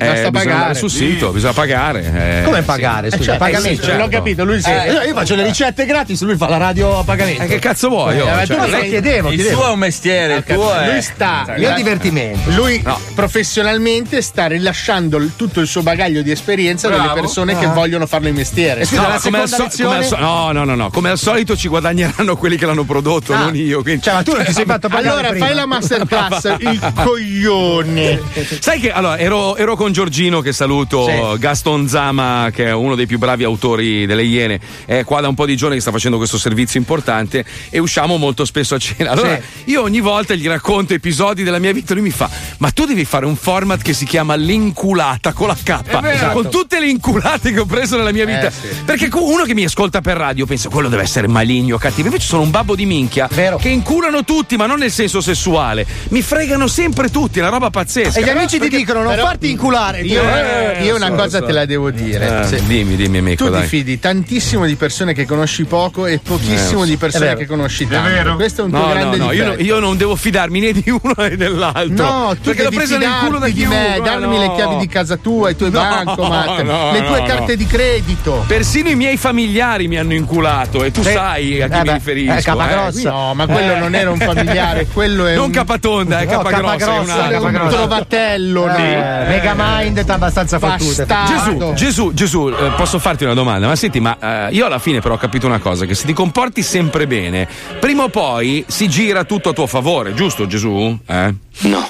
Eh, 0.00 0.06
Basta 0.06 0.30
bisogna 0.30 0.54
pagare. 0.54 0.74
sul 0.74 0.90
sito, 0.90 1.30
bisogna 1.32 1.52
pagare. 1.54 2.40
eh, 2.40 2.42
Come 2.44 2.58
sì. 2.58 2.64
pagare? 2.64 3.06
Eh, 3.08 3.10
Scusa, 3.10 3.22
certo, 3.24 3.38
pagamento. 3.44 3.80
sì, 3.82 3.88
certo. 3.88 4.02
L'ho 4.04 4.08
capito, 4.08 4.44
lui 4.44 4.62
sì. 4.62 4.70
Eh, 4.70 4.92
io 5.08 5.12
faccio 5.14 5.34
le 5.34 5.42
ricette 5.44 5.86
gratis, 5.86 6.22
lui 6.22 6.36
fa 6.36 6.48
la 6.48 6.56
radio 6.56 6.98
a 7.00 7.02
pagamento. 7.02 7.42
Eh, 7.42 7.46
che 7.46 7.58
cazzo 7.58 7.88
vuoi? 7.88 8.20
oh? 8.20 8.28
Eh, 8.40 8.46
Cioè, 8.46 8.56
no, 8.56 8.64
chiedevo, 8.80 9.30
Il 9.30 9.34
chiedevo. 9.40 9.60
suo 9.60 9.68
è 9.68 9.72
un 9.72 9.78
mestiere, 9.80 10.34
il 10.36 10.44
tuo 10.44 10.72
è. 10.72 10.90
Lui 10.92 11.02
sta. 11.02 11.54
Io 11.56 11.72
divertimento. 11.74 12.50
Lui 12.52 12.80
No. 12.84 12.96
professionalmente 13.14 14.22
sta 14.22 14.46
rilasciando 14.46 15.16
il- 15.16 15.32
tutto 15.34 15.60
il 15.60 15.66
suo 15.66 15.82
bagaglio 15.82 16.22
di 16.22 16.30
esperienza 16.30 16.88
delle 16.88 17.10
persone 17.14 17.58
che 17.58 17.64
Ah. 17.66 17.72
vogliono 17.72 18.06
farlo 18.06 18.28
in 18.28 18.34
mestiere. 18.36 18.82
Eh, 18.82 18.84
scusa, 18.84 19.02
No, 19.02 19.08
la 19.08 19.18
come 19.20 19.40
al, 19.40 19.48
so- 19.48 19.68
come 19.82 19.96
al 19.96 20.04
so- 20.04 20.16
no, 20.16 20.52
no, 20.52 20.62
no, 20.64 20.74
no. 20.76 20.90
Come 20.90 21.10
al 21.10 21.18
solito 21.18 21.56
ci 21.56 21.66
guadagneranno 21.66 22.36
quelli 22.36 22.56
che 22.56 22.66
l'hanno 22.66 22.84
prodotto, 22.84 23.32
Ah. 23.32 23.38
non 23.38 23.56
io. 23.56 23.82
quindi- 23.82 24.02
Cioè, 24.02 24.14
ma 24.14 24.22
tu 24.22 24.32
non 24.32 24.44
ti 24.44 24.52
sei 24.52 24.64
fatto 24.64 24.88
pagare 24.88 25.08
Allora 25.08 25.28
prima. 25.30 25.46
fai 25.46 25.54
la 25.56 25.66
masterclass, 25.66 26.54
il 26.58 26.92
coglione. 26.94 28.20
Sai 28.60 28.78
che 28.80 28.92
allora 28.92 29.18
ero, 29.18 29.56
ero 29.56 29.74
con 29.76 29.87
Giorgino 29.92 30.40
che 30.40 30.52
saluto, 30.52 31.06
Sì. 31.06 31.38
Gaston 31.38 31.88
Zama 31.88 32.50
che 32.52 32.66
è 32.66 32.72
uno 32.72 32.94
dei 32.94 33.06
più 33.06 33.18
bravi 33.18 33.44
autori 33.44 34.06
delle 34.06 34.24
Iene, 34.24 34.60
è 34.84 35.04
qua 35.04 35.20
da 35.20 35.28
un 35.28 35.34
po' 35.34 35.46
di 35.46 35.56
giorni 35.56 35.76
che 35.76 35.80
sta 35.80 35.90
facendo 35.90 36.16
questo 36.16 36.38
servizio 36.38 36.78
importante 36.78 37.44
e 37.70 37.78
usciamo 37.78 38.16
molto 38.16 38.44
spesso 38.44 38.74
a 38.74 38.78
cena. 38.78 39.10
Allora 39.10 39.38
io 39.64 39.82
ogni 39.82 40.00
volta 40.00 40.34
gli 40.34 40.46
racconto 40.46 40.94
episodi 40.94 41.42
della 41.42 41.58
mia 41.58 41.72
vita 41.72 41.92
e 41.92 41.94
lui 41.96 42.04
mi 42.04 42.10
fa 42.10 42.28
ma 42.58 42.70
tu 42.70 42.84
devi 42.84 43.04
fare 43.04 43.26
un 43.26 43.36
format 43.36 43.80
che 43.82 43.92
si 43.92 44.04
chiama 44.04 44.34
l'inculata 44.34 45.32
con 45.32 45.48
la 45.48 45.56
K, 45.62 46.32
con 46.32 46.48
tutte 46.50 46.78
le 46.80 46.88
inculate 46.88 47.52
che 47.52 47.60
ho 47.60 47.66
preso 47.66 47.96
nella 47.96 48.12
mia 48.12 48.24
vita. 48.24 48.50
Perché 48.84 49.08
co- 49.08 49.24
uno 49.24 49.44
che 49.44 49.54
mi 49.54 49.64
ascolta 49.64 50.00
per 50.00 50.16
radio 50.16 50.46
pensa 50.46 50.68
quello 50.68 50.88
deve 50.88 51.02
essere 51.02 51.26
maligno, 51.28 51.78
cattivo, 51.78 52.06
invece 52.08 52.26
sono 52.26 52.42
un 52.42 52.50
babbo 52.50 52.74
di 52.74 52.86
minchia 52.86 53.28
Vero. 53.32 53.56
che 53.56 53.68
inculano 53.68 54.24
tutti 54.24 54.56
ma 54.56 54.66
non 54.66 54.78
nel 54.78 54.90
senso 54.92 55.20
sessuale, 55.20 55.86
mi 56.08 56.22
fregano 56.22 56.66
sempre 56.66 57.10
tutti, 57.10 57.38
è 57.38 57.42
una 57.42 57.50
roba 57.50 57.70
pazzesca. 57.70 58.18
E 58.20 58.24
gli 58.24 58.28
amici 58.28 58.46
ti 58.54 58.58
Perché- 58.58 58.76
dicono 58.78 59.02
non 59.02 59.10
però- 59.14 59.24
farti 59.26 59.50
inculare. 59.50 59.77
Io, 60.02 60.22
Eh, 60.22 60.82
io 60.84 60.96
una 60.96 61.06
so, 61.08 61.14
cosa 61.14 61.38
so. 61.38 61.44
te 61.44 61.52
la 61.52 61.64
devo 61.64 61.90
dire. 61.90 62.40
Eh, 62.40 62.44
Se- 62.46 62.62
dimmi, 62.66 62.96
dimmi, 62.96 63.18
amico, 63.18 63.44
tu 63.44 63.50
dai. 63.50 63.62
ti 63.62 63.68
fidi 63.68 63.98
tantissimo 63.98 64.66
di 64.66 64.74
persone 64.74 65.12
che 65.14 65.24
conosci 65.24 65.64
poco 65.64 66.06
e 66.06 66.18
pochissimo 66.18 66.82
Eh, 66.82 66.86
di 66.86 66.94
È 66.94 66.96
persone 66.96 67.24
vero. 67.26 67.38
che 67.38 67.46
conosci 67.46 67.86
tanto. 67.86 68.34
Questo 68.34 68.62
è 68.62 68.64
un 68.64 68.70
tuo 68.70 68.78
No, 68.80 68.86
no, 68.86 68.92
grande 68.92 69.16
no, 69.16 69.32
io, 69.32 69.54
io 69.58 69.78
non 69.78 69.96
devo 69.96 70.16
fidarmi 70.16 70.60
né 70.60 70.72
di 70.72 70.84
uno 70.90 71.14
né 71.16 71.36
dell'altro. 71.36 72.04
No, 72.04 72.34
tu 72.34 72.40
perché 72.42 72.62
l'ho 72.64 72.70
presa 72.70 72.98
nel 72.98 73.08
culo 73.24 73.38
da 73.38 73.46
di 73.46 73.52
chiunque. 73.52 73.76
me, 73.78 74.00
darmi 74.02 74.36
no. 74.36 74.40
le 74.42 74.52
chiavi 74.54 74.76
di 74.78 74.86
casa 74.88 75.16
tua, 75.16 75.50
i 75.50 75.56
tuoi 75.56 75.70
No, 75.70 75.80
bancomat, 75.80 76.62
no, 76.62 76.92
le 76.92 77.04
tue 77.04 77.20
no, 77.20 77.26
carte 77.26 77.52
no. 77.52 77.54
di 77.56 77.66
credito. 77.66 78.44
Persino 78.46 78.88
i 78.88 78.94
miei 78.94 79.16
familiari 79.16 79.86
mi 79.88 79.96
hanno 79.98 80.14
inculato 80.14 80.82
e 80.84 80.90
tu 80.90 81.02
Sì. 81.02 81.12
sai 81.12 81.62
a 81.62 81.68
chi 81.68 81.78
Eh 81.78 81.82
mi 81.82 81.92
riferisco. 81.92 82.32
eh, 82.38 82.42
Capagrossa. 82.42 83.10
No, 83.10 83.34
ma 83.34 83.46
quello 83.46 83.74
Eh. 83.74 83.78
non 83.78 83.94
era 83.94 84.10
un 84.10 84.18
familiare, 84.18 84.86
quello 84.92 85.26
è 85.26 85.34
Non 85.34 85.44
un, 85.46 85.50
Capatonda, 85.50 86.20
è 86.20 86.24
No, 86.24 86.30
Capagrossa. 86.30 86.74
è 86.74 86.78
Capagrossa, 86.78 87.00
un 87.00 87.10
altro. 87.10 87.24
è 87.24 87.36
un 87.38 87.44
Capagrossa. 87.52 87.76
trovatello. 87.76 88.66
no? 88.66 88.76
Eh, 88.76 89.24
Megamind 89.68 90.04
t'ha 90.04 90.14
abbastanza. 90.14 90.58
Bastardo. 90.58 91.74
Gesù, 91.74 91.74
Gesù, 91.74 92.12
Gesù, 92.14 92.48
eh, 92.48 92.72
posso 92.76 92.98
farti 92.98 93.24
una 93.24 93.34
domanda? 93.34 93.66
Ma 93.66 93.76
senti, 93.76 94.00
ma 94.00 94.48
eh, 94.48 94.52
io 94.52 94.66
alla 94.66 94.78
fine 94.78 95.00
però 95.00 95.14
ho 95.14 95.18
capito 95.18 95.46
una 95.46 95.58
cosa: 95.58 95.84
che 95.84 95.94
se 95.94 96.06
ti 96.06 96.12
comporti 96.12 96.62
sempre 96.62 97.06
bene, 97.06 97.46
prima 97.78 98.04
o 98.04 98.08
poi 98.08 98.64
si 98.66 98.88
gira 98.88 99.24
tutto 99.24 99.50
a 99.50 99.52
tuo 99.52 99.66
favore, 99.66 100.14
giusto 100.14 100.46
Gesù? 100.46 100.98
Eh? 101.06 101.34
No. 101.60 101.88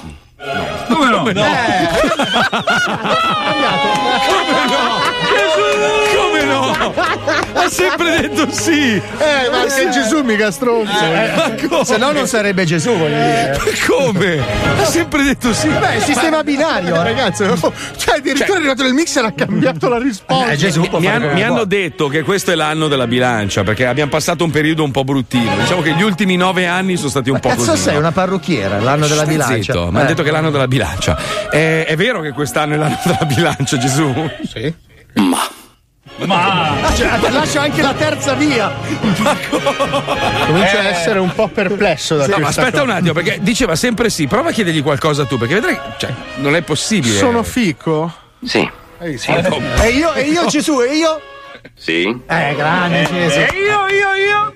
Come 0.88 1.10
no? 1.10 1.18
Come 1.18 1.32
no? 1.32 1.42
Ha 6.80 7.68
sempre 7.68 8.20
detto 8.20 8.50
sì! 8.50 8.94
Eh, 8.96 9.48
ma 9.50 9.60
anche 9.62 9.88
Gesù 9.90 10.22
mica 10.22 10.50
stronzo. 10.50 10.92
Ma 10.92 11.54
come? 11.68 11.84
Se 11.84 11.96
no 11.96 12.12
non 12.12 12.26
sarebbe 12.26 12.64
Gesù, 12.64 12.90
voglio 12.96 13.16
dire. 13.16 13.58
Come? 13.86 14.38
Ha 14.80 14.84
sempre 14.84 15.22
detto 15.24 15.52
sì! 15.52 15.68
Beh, 15.68 15.96
il 15.96 16.02
sistema 16.02 16.42
binario. 16.44 16.94
Eh, 16.94 17.02
ragazzi, 17.02 17.42
oh, 17.42 17.72
cioè 17.96 18.16
addirittura 18.18 18.54
è 18.54 18.56
arrivato 18.58 18.82
nel 18.84 18.92
mixer 18.92 19.24
e 19.24 19.26
ha 19.26 19.32
cambiato 19.32 19.88
la 19.88 19.98
risposta. 19.98 20.50
Eh, 20.50 20.56
Gesù 20.56 20.80
Mi, 20.98 21.06
han- 21.08 21.20
mi 21.22 21.26
vuole. 21.28 21.42
hanno 21.44 21.64
detto 21.64 22.08
che 22.08 22.22
questo 22.22 22.52
è 22.52 22.54
l'anno 22.54 22.88
della 22.88 23.06
bilancia 23.06 23.62
perché 23.64 23.86
abbiamo 23.86 24.10
passato 24.10 24.44
un 24.44 24.50
periodo 24.50 24.84
un 24.84 24.90
po' 24.90 25.04
bruttino. 25.04 25.56
Diciamo 25.56 25.82
che 25.82 25.92
gli 25.94 26.02
ultimi 26.02 26.36
nove 26.36 26.66
anni 26.66 26.96
sono 26.96 27.08
stati 27.10 27.30
un 27.30 27.40
po' 27.40 27.48
Cazzo 27.48 27.64
così. 27.72 27.82
sei 27.82 27.92
no? 27.94 27.98
una 28.00 28.12
parrucchiera, 28.12 28.78
l'anno 28.80 29.06
della 29.06 29.22
Stai 29.22 29.34
bilancia. 29.34 29.72
zitto, 29.72 29.80
mi 29.90 29.96
hanno 29.96 30.00
Eh. 30.02 30.06
detto 30.06 30.22
che 30.22 30.28
è 30.28 30.32
l'anno 30.32 30.50
della 30.50 30.68
bilancia. 30.68 31.18
È, 31.50 31.84
è 31.88 31.96
vero 31.96 32.20
che 32.20 32.30
quest'anno 32.32 32.74
è 32.74 32.76
l'anno 32.76 32.98
della 33.02 33.24
bilancia, 33.24 33.76
Gesù? 33.78 34.30
Sì. 34.48 34.74
Ah, 36.26 36.92
cioè, 36.94 37.18
lascia 37.30 37.60
anche 37.62 37.82
la 37.82 37.94
terza 37.94 38.34
via. 38.34 38.72
Comincia 40.46 40.80
a 40.80 40.88
essere 40.88 41.18
un 41.20 41.32
po' 41.32 41.48
perplesso 41.48 42.16
da 42.16 42.26
No, 42.26 42.38
ma 42.38 42.48
aspetta 42.48 42.70
cosa. 42.70 42.82
un 42.82 42.90
attimo, 42.90 43.12
perché 43.12 43.38
diceva 43.40 43.76
sempre 43.76 44.10
sì. 44.10 44.26
Prova 44.26 44.48
a 44.48 44.52
chiedergli 44.52 44.82
qualcosa 44.82 45.24
tu, 45.26 45.38
perché 45.38 45.54
vedrai, 45.54 45.78
cioè, 45.98 46.12
non 46.36 46.56
è 46.56 46.62
possibile. 46.62 47.14
Sono 47.16 47.42
fico? 47.42 48.12
Sì. 48.44 48.68
Hai 48.98 49.10
visto? 49.12 49.30
E 49.30 49.88
io, 49.90 50.12
e 50.14 50.22
io 50.22 50.46
Gesù, 50.46 50.80
e 50.80 50.96
io? 50.96 51.20
Sì. 51.76 52.02
Eh, 52.26 52.54
grande 52.56 53.04
Gesù. 53.04 53.38
io, 53.38 53.86
io, 53.88 54.14
io. 54.14 54.54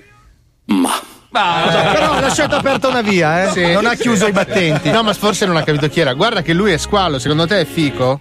Ma. 0.65 1.11
Però 1.33 2.11
ha 2.11 2.19
lasciato 2.19 2.57
aperta 2.57 2.89
una 2.89 3.01
via, 3.01 3.45
eh? 3.45 3.51
Sì. 3.51 3.71
non 3.71 3.87
ha 3.87 3.95
chiuso 3.95 4.27
i 4.27 4.31
battenti. 4.31 4.91
No, 4.91 5.01
ma 5.01 5.13
forse 5.13 5.47
non 5.47 5.55
ha 5.55 5.63
capito 5.63 5.89
chi 5.89 5.99
era. 5.99 6.13
Guarda 6.13 6.43
che 6.43 6.53
lui 6.53 6.73
è 6.73 6.77
squalo, 6.77 7.17
secondo 7.17 7.47
te 7.47 7.61
è 7.61 7.65
fico? 7.65 8.19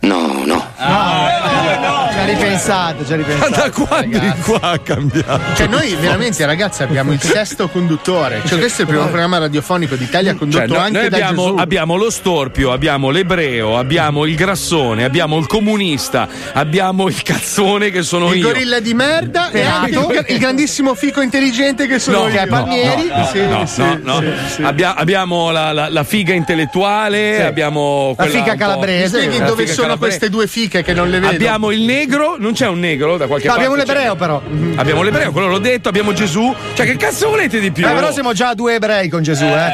No, 0.00 0.42
no. 0.46 0.66
Cioè, 0.78 2.01
ha 2.22 2.26
ripensato, 2.26 3.06
ci 3.06 3.12
ha 3.12 3.16
ripensato. 3.16 3.50
Ma 3.50 3.56
da 3.56 3.70
quando 3.70 4.16
in 4.16 4.34
qua 4.42 4.60
ha 4.60 4.78
cambiato? 4.78 5.40
Cioè, 5.54 5.66
noi 5.66 5.94
veramente, 6.00 6.44
ragazzi, 6.46 6.82
abbiamo 6.82 7.12
il 7.12 7.20
sesto 7.20 7.68
conduttore. 7.68 8.42
Cioè, 8.46 8.58
questo 8.58 8.82
è 8.82 8.84
il 8.84 8.90
primo 8.90 9.06
programma 9.06 9.38
radiofonico 9.38 9.94
d'Italia 9.96 10.34
condotto 10.34 10.66
Cioè, 10.66 10.76
no- 10.76 10.82
anche 10.84 10.98
noi 11.00 11.08
da 11.08 11.16
abbiamo, 11.16 11.44
Gesù. 11.46 11.56
abbiamo 11.58 11.96
lo 11.96 12.10
storpio, 12.10 12.72
abbiamo 12.72 13.10
l'ebreo, 13.10 13.78
abbiamo 13.78 14.24
il 14.24 14.34
grassone, 14.34 15.04
abbiamo 15.04 15.38
il 15.38 15.46
comunista, 15.46 16.28
abbiamo 16.52 17.08
il 17.08 17.22
cazzone 17.22 17.90
che 17.90 18.02
sono 18.02 18.32
il 18.32 18.38
io. 18.38 18.46
gorilla 18.48 18.80
di 18.80 18.94
merda 18.94 19.50
e 19.50 19.62
anche 19.62 19.90
il, 19.98 20.24
il 20.28 20.38
grandissimo 20.38 20.94
fico 20.94 21.20
intelligente 21.20 21.86
che 21.86 21.98
sono 21.98 22.22
No, 22.22 22.28
io. 22.28 22.46
Palmieri. 22.46 23.08
no, 23.08 23.16
no, 23.16 23.26
Sì, 23.26 23.40
no, 23.46 23.66
sì, 23.66 23.80
no, 23.80 23.98
no. 24.02 24.20
sì, 24.20 24.54
sì. 24.54 24.62
Abbia- 24.62 24.94
abbiamo 24.94 25.50
la, 25.50 25.72
la- 25.72 25.88
la 25.88 26.04
figa 26.04 26.32
intellettuale, 26.34 27.44
abbiamo 27.44 28.14
La 28.16 28.26
po'- 28.26 28.54
calabrese. 28.56 29.18
Mi 29.18 29.24
spieghi 29.24 29.44
dove 29.44 29.62
figa 29.62 29.72
sono 29.74 29.86
calabrese. 29.88 30.18
queste 30.18 30.28
due 30.30 30.46
fiche 30.46 30.82
che 30.82 30.92
non 30.92 31.08
le 31.10 31.20
vedo? 31.20 31.32
Abbiamo 31.32 31.70
il 31.70 31.80
negro, 31.82 32.11
non 32.16 32.52
c'è 32.52 32.66
un 32.68 32.78
negro 32.78 33.16
da 33.16 33.26
qualche 33.26 33.46
No, 33.46 33.54
parte? 33.54 33.66
abbiamo 33.68 33.82
un 33.82 33.86
c'è? 33.88 33.96
ebreo 33.98 34.14
però. 34.16 34.42
Abbiamo 34.76 35.02
l'ebreo, 35.02 35.32
quello 35.32 35.48
l'ho 35.48 35.58
detto, 35.58 35.88
abbiamo 35.88 36.12
Gesù. 36.12 36.54
Cioè, 36.74 36.86
che 36.86 36.96
cazzo 36.96 37.28
volete 37.30 37.60
di 37.60 37.70
più? 37.70 37.86
Eh, 37.86 37.92
però 37.92 38.10
siamo 38.12 38.32
già 38.32 38.54
due 38.54 38.74
ebrei 38.74 39.08
con 39.08 39.22
Gesù, 39.22 39.44
eh. 39.44 39.70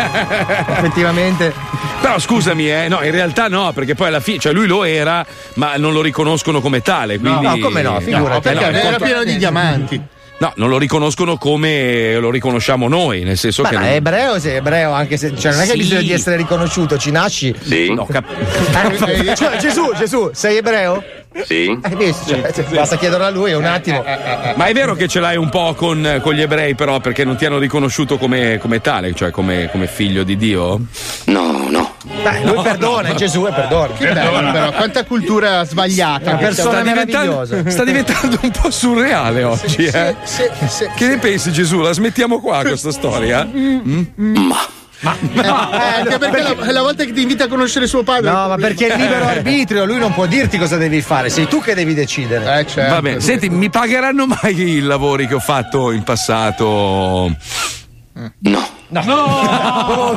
Effettivamente. 0.68 1.52
Però 2.00 2.18
scusami, 2.18 2.70
eh, 2.70 2.88
no, 2.88 3.02
in 3.02 3.10
realtà 3.10 3.48
no, 3.48 3.72
perché 3.72 3.94
poi 3.94 4.08
alla 4.08 4.20
fine, 4.20 4.38
cioè 4.38 4.52
lui 4.52 4.66
lo 4.66 4.84
era, 4.84 5.24
ma 5.54 5.76
non 5.76 5.92
lo 5.92 6.00
riconoscono 6.02 6.60
come 6.60 6.80
tale. 6.82 7.18
Quindi... 7.18 7.44
no, 7.44 7.58
come 7.58 7.82
no, 7.82 8.00
figurati. 8.00 8.28
No, 8.32 8.40
Perché 8.40 8.60
no, 8.60 8.66
era 8.78 8.80
conto- 8.90 9.04
pieno 9.04 9.24
di 9.24 9.36
diamanti. 9.36 10.00
No, 10.38 10.50
non 10.56 10.70
lo 10.70 10.78
riconoscono 10.78 11.36
come 11.36 12.16
lo 12.18 12.30
riconosciamo 12.30 12.88
noi, 12.88 13.24
nel 13.24 13.36
senso 13.36 13.60
Beh, 13.60 13.68
che. 13.68 13.74
ma 13.74 13.80
non- 13.82 13.90
è 13.90 13.94
ebreo, 13.96 14.38
sei 14.40 14.56
ebreo, 14.56 14.92
anche 14.92 15.18
se 15.18 15.36
cioè, 15.36 15.52
non 15.52 15.60
è 15.60 15.64
che 15.66 15.72
hai 15.72 15.76
Sì. 15.76 15.82
bisogno 15.82 16.00
di 16.00 16.12
essere 16.12 16.36
riconosciuto, 16.36 16.96
ci 16.96 17.10
nasci. 17.10 17.54
Sì. 17.60 17.92
No, 17.92 18.06
cap- 18.06 18.30
Eh, 18.30 19.34
cioè, 19.36 19.58
Gesù, 19.58 19.92
Gesù, 19.98 20.30
sei 20.32 20.56
ebreo? 20.56 21.04
Sì. 21.44 21.78
Hai 21.80 21.94
visto? 21.94 22.28
Cioè, 22.28 22.52
cioè, 22.52 22.64
basta 22.64 22.96
chiederlo 22.96 23.24
a 23.24 23.30
lui 23.30 23.52
un 23.52 23.64
attimo. 23.64 24.02
Ma 24.02 24.64
è 24.64 24.72
vero 24.72 24.94
che 24.94 25.06
ce 25.06 25.20
l'hai 25.20 25.36
un 25.36 25.48
po' 25.48 25.74
con, 25.74 26.20
con 26.22 26.34
gli 26.34 26.40
ebrei, 26.40 26.74
però, 26.74 26.98
perché 26.98 27.24
non 27.24 27.36
ti 27.36 27.44
hanno 27.44 27.58
riconosciuto 27.58 28.18
come, 28.18 28.58
come 28.58 28.80
tale, 28.80 29.14
cioè 29.14 29.30
come, 29.30 29.68
come 29.70 29.86
figlio 29.86 30.24
di 30.24 30.36
Dio? 30.36 30.80
No, 31.26 31.68
no. 31.68 31.94
Dai, 32.22 32.44
lui 32.44 32.60
perdona, 32.62 33.10
è 33.10 33.14
Gesù 33.14 33.46
e 33.46 33.52
perdona. 33.52 33.94
Che 33.94 34.12
bello, 34.12 34.50
però, 34.50 34.72
quanta 34.72 35.04
cultura 35.04 35.64
sbagliata. 35.64 36.30
Una 36.30 36.38
persona 36.38 36.70
sta 36.70 36.82
diventando, 36.82 37.36
meravigliosa. 37.36 37.70
sta 37.70 37.84
diventando 37.84 38.38
un 38.42 38.50
po' 38.50 38.70
surreale 38.70 39.44
oggi, 39.44 39.84
eh? 39.84 40.16
che 40.96 41.06
ne 41.06 41.18
pensi, 41.18 41.52
Gesù? 41.52 41.80
La 41.80 41.92
smettiamo 41.92 42.40
qua 42.40 42.62
questa 42.62 42.90
storia? 42.90 43.44
Mm? 43.44 44.04
Ma. 44.16 44.78
Eh, 45.02 45.46
anche 45.46 46.18
perché 46.18 46.42
la, 46.42 46.56
è 46.66 46.72
la 46.72 46.82
volta 46.82 47.04
che 47.04 47.12
ti 47.12 47.22
invita 47.22 47.44
a 47.44 47.48
conoscere 47.48 47.86
suo 47.86 48.02
padre. 48.02 48.30
No, 48.30 48.48
ma 48.48 48.56
perché 48.56 48.88
è 48.88 48.96
libero 48.96 49.24
arbitrio, 49.24 49.84
lui 49.84 49.98
non 49.98 50.12
può 50.12 50.26
dirti 50.26 50.58
cosa 50.58 50.76
devi 50.76 51.00
fare, 51.00 51.30
sei 51.30 51.46
tu 51.46 51.60
che 51.60 51.74
devi 51.74 51.94
decidere. 51.94 52.60
Eh, 52.60 52.66
certo. 52.66 52.94
Va 52.94 53.00
bene, 53.00 53.20
senti, 53.20 53.48
mi 53.48 53.70
pagheranno 53.70 54.26
mai 54.26 54.58
i 54.58 54.80
lavori 54.80 55.26
che 55.26 55.34
ho 55.34 55.40
fatto 55.40 55.90
in 55.90 56.02
passato? 56.02 57.34
No. 58.38 58.78
No! 58.90 60.14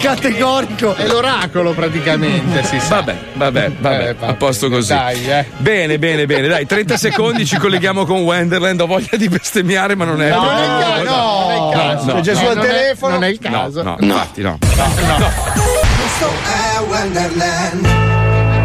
Categorico! 0.00 0.94
È 0.94 1.06
l'oracolo 1.06 1.72
praticamente, 1.72 2.64
si 2.64 2.80
sa. 2.80 2.96
Vabbè, 2.96 3.16
vabbè, 3.34 3.70
vabbè, 3.78 4.08
Eh, 4.20 4.26
a 4.26 4.34
posto 4.34 4.68
così. 4.68 4.92
Dai, 4.92 5.30
eh. 5.30 5.46
Bene, 5.58 5.98
bene, 5.98 6.26
bene, 6.26 6.48
dai, 6.48 6.66
30 6.66 6.96
secondi 6.96 7.46
ci 7.46 7.56
colleghiamo 7.56 8.04
con 8.04 8.20
Wenderland. 8.22 8.80
Ho 8.80 8.86
voglia 8.86 9.16
di 9.16 9.28
bestemmiare, 9.28 9.94
ma 9.94 10.04
non 10.04 10.20
è. 10.22 10.30
No, 10.30 10.42
non 10.42 10.56
è 10.56 10.64
il 10.64 10.70
caso, 10.80 11.04
no, 11.04 11.46
non 11.46 11.50
è 11.50 11.54
il 11.54 11.70
caso. 11.72 12.06
no, 12.06 12.12
C'è 12.14 12.20
Gesù 12.20 12.42
no, 12.42 12.48
al 12.48 12.56
non 12.56 12.64
è- 12.64 12.68
telefono. 12.68 13.12
non 13.14 13.24
è 13.24 13.28
il 13.28 13.38
caso. 13.38 13.82
No, 13.82 13.96
no, 14.00 14.06
infatti 14.06 14.42
no. 14.42 14.58
Questo 14.60 16.28
è 16.44 16.80
Wonderland. 16.88 17.88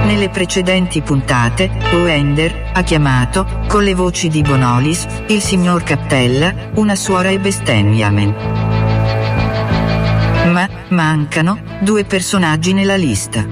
Nelle 0.05 0.29
precedenti 0.29 1.01
puntate, 1.01 1.69
Wender 1.91 2.69
ha 2.73 2.81
chiamato, 2.83 3.45
con 3.67 3.83
le 3.83 3.95
voci 3.95 4.29
di 4.29 4.41
Bonolis, 4.43 5.05
il 5.27 5.41
signor 5.41 5.83
Cappella, 5.83 6.53
una 6.75 6.95
suora 6.95 7.29
e 7.29 7.39
bestemmiamen. 7.39 8.84
Ma 10.45 10.67
mancano 10.89 11.59
due 11.79 12.03
personaggi 12.05 12.73
nella 12.73 12.95
lista. 12.95 13.43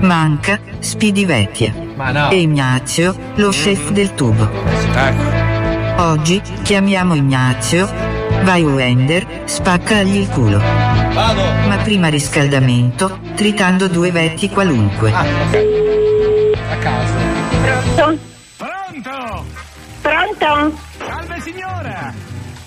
Manca 0.00 0.58
Speedy 0.78 1.24
Vecchia 1.24 1.72
Ma 1.94 2.10
no. 2.10 2.30
e 2.30 2.40
Ignazio, 2.40 3.14
lo 3.36 3.50
chef 3.50 3.90
del 3.90 4.14
tubo. 4.14 4.48
Ecco. 4.94 6.02
Oggi 6.02 6.40
chiamiamo 6.62 7.14
Ignazio. 7.14 7.88
Vai 8.42 8.62
Wender, 8.62 9.42
spaccagli 9.44 10.16
il 10.16 10.28
culo. 10.28 10.58
Ma 10.58 11.78
prima 11.82 12.08
riscaldamento, 12.08 13.18
tritando 13.34 13.88
due 13.88 14.10
vecchi 14.10 14.50
qualunque. 14.50 15.12
Ah, 15.12 15.24
A 16.70 16.76
caso. 16.76 17.14
Pronto? 17.94 18.18
Pronto? 18.56 19.44
Pronto? 20.02 20.78
Salve 20.98 21.40
signora! 21.40 22.12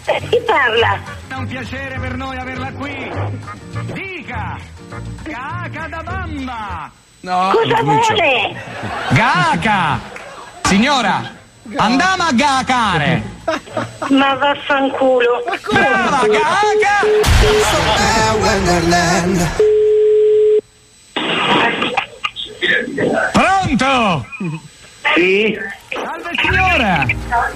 Eh, 0.05 0.21
Chi 0.29 0.39
parla? 0.45 0.99
È 1.39 1.41
un 1.41 1.47
piacere 1.47 1.97
per 1.99 2.17
noi 2.17 2.35
averla 2.37 2.69
qui. 2.73 3.09
Dica! 3.93 4.57
Caca 5.23 5.87
da 5.87 6.03
bamba! 6.03 6.91
No, 7.21 7.51
Cosa 7.53 7.81
vuole? 7.81 8.61
Gaca! 9.11 10.01
Signora, 10.63 11.31
andiamo 11.77 12.23
a 12.23 12.33
gacare! 12.33 13.23
Ma 14.09 14.33
vaffanculo. 14.35 15.43
Brava, 15.71 16.27
gaca! 16.27 17.07
Pronto? 23.31 24.25
Sì? 25.15 25.57
Salve 25.91 26.31
signora! 26.41 27.05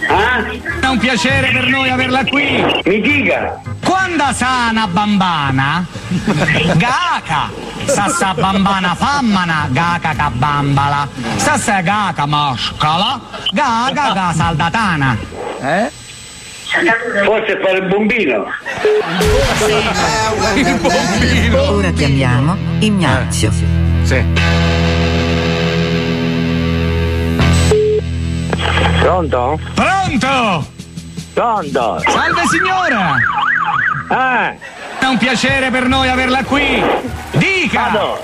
Ah? 0.09 0.43
È 0.81 0.87
un 0.87 0.97
piacere 0.97 1.51
per 1.51 1.67
noi 1.67 1.89
averla 1.89 2.23
qui. 2.25 2.63
Mi 2.85 3.01
dica. 3.01 3.61
Quando 3.83 4.23
sana 4.33 4.87
bambana, 4.87 5.85
gaca. 6.75 7.51
Sassa 7.85 8.33
bambana 8.33 8.95
fammana, 8.95 9.67
gaca 9.69 10.13
ca 10.15 10.31
bambala. 10.33 11.07
Sassa 11.35 11.81
gaca 11.81 12.25
mascala, 12.25 13.19
gaga 13.51 14.11
ga 14.13 14.33
saldatana. 14.33 15.17
Eh? 15.61 15.91
Forse 17.23 17.59
fare 17.61 17.77
il 17.77 17.87
bombino. 17.87 18.45
Ora 21.69 21.91
chiamiamo 21.91 22.57
Ignazio. 22.79 23.51
Sì. 24.03 24.72
Pronto? 28.99 29.59
Pronto? 29.73 30.67
Pronto? 31.33 32.01
Salve 32.07 32.41
signora! 32.49 33.15
Eh? 34.09 34.57
È 34.99 35.05
un 35.05 35.17
piacere 35.17 35.69
per 35.71 35.87
noi 35.87 36.07
averla 36.09 36.43
qui. 36.43 36.81
Dica! 37.31 37.81
Vado. 37.91 38.23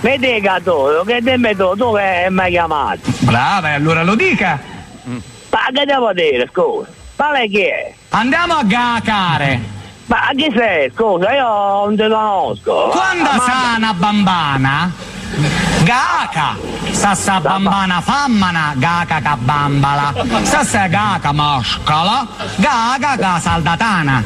Mi 0.00 0.18
dica 0.18 0.58
tu, 0.62 1.02
che 1.06 1.20
dimmi 1.22 1.56
tu, 1.56 1.74
dove 1.74 2.26
mi 2.30 2.40
hai 2.40 2.50
chiamato? 2.50 3.00
Brava, 3.20 3.70
e 3.70 3.72
allora 3.74 4.02
lo 4.02 4.14
dica. 4.14 4.58
Ma 5.04 5.60
che 5.72 5.84
devo 5.86 6.12
dire, 6.12 6.48
scusa? 6.52 6.88
Ma 7.16 7.30
lei 7.32 7.48
chi 7.48 7.62
è? 7.62 7.94
Andiamo 8.10 8.54
a 8.54 8.62
gacare. 8.64 9.60
Ma 10.06 10.28
chi 10.36 10.52
sei? 10.54 10.90
Scusa, 10.94 11.32
io 11.32 11.46
non 11.84 11.96
ti 11.96 12.02
conosco. 12.02 12.88
Quando 12.90 13.30
Ma- 13.30 13.40
sana 13.40 13.94
bambana, 13.94 14.92
gaca. 15.84 16.56
Sassa 16.92 17.40
bambana 17.40 18.00
fammana, 18.00 18.74
gaca 18.78 19.20
ca 19.20 19.36
bambala. 19.36 20.12
Sassa 20.44 20.88
gaca 20.88 21.32
mascala, 21.32 22.26
gaga 22.58 23.16
ga 23.16 23.38
saldatana. 23.40 24.22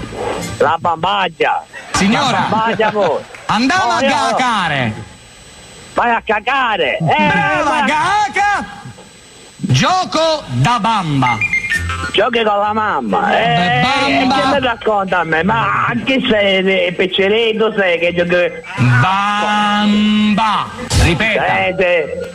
La 0.60 0.76
bambaggia. 0.78 1.62
Signora, 1.94 2.46
La 2.50 3.20
andiamo 3.46 3.84
Oh, 3.84 3.90
a 3.90 4.00
gacare. 4.00 4.92
Vai 5.94 6.10
a 6.10 6.22
cagare. 6.24 6.98
Eh, 6.98 7.28
Brava 7.28 7.80
gaca. 7.86 8.64
Gioco 9.70 10.42
da 10.46 10.78
bamba. 10.80 11.36
Giochi 12.12 12.42
con 12.42 12.58
la 12.58 12.72
mamma. 12.72 13.38
Eh, 13.38 13.80
Bamba. 13.82 14.36
e 14.36 14.40
che 14.40 14.46
mi 14.60 14.60
racconta 14.66 15.18
a 15.20 15.24
me? 15.24 15.42
Ma 15.42 15.92
chi 16.06 16.26
sei? 16.28 16.86
Il 16.86 16.94
pecceretto 16.94 17.74
sei 17.76 17.98
che 17.98 18.14
giochi... 18.14 18.50
Bamba. 19.00 20.66
Ripeta. 21.02 21.44
Senti, 21.46 21.84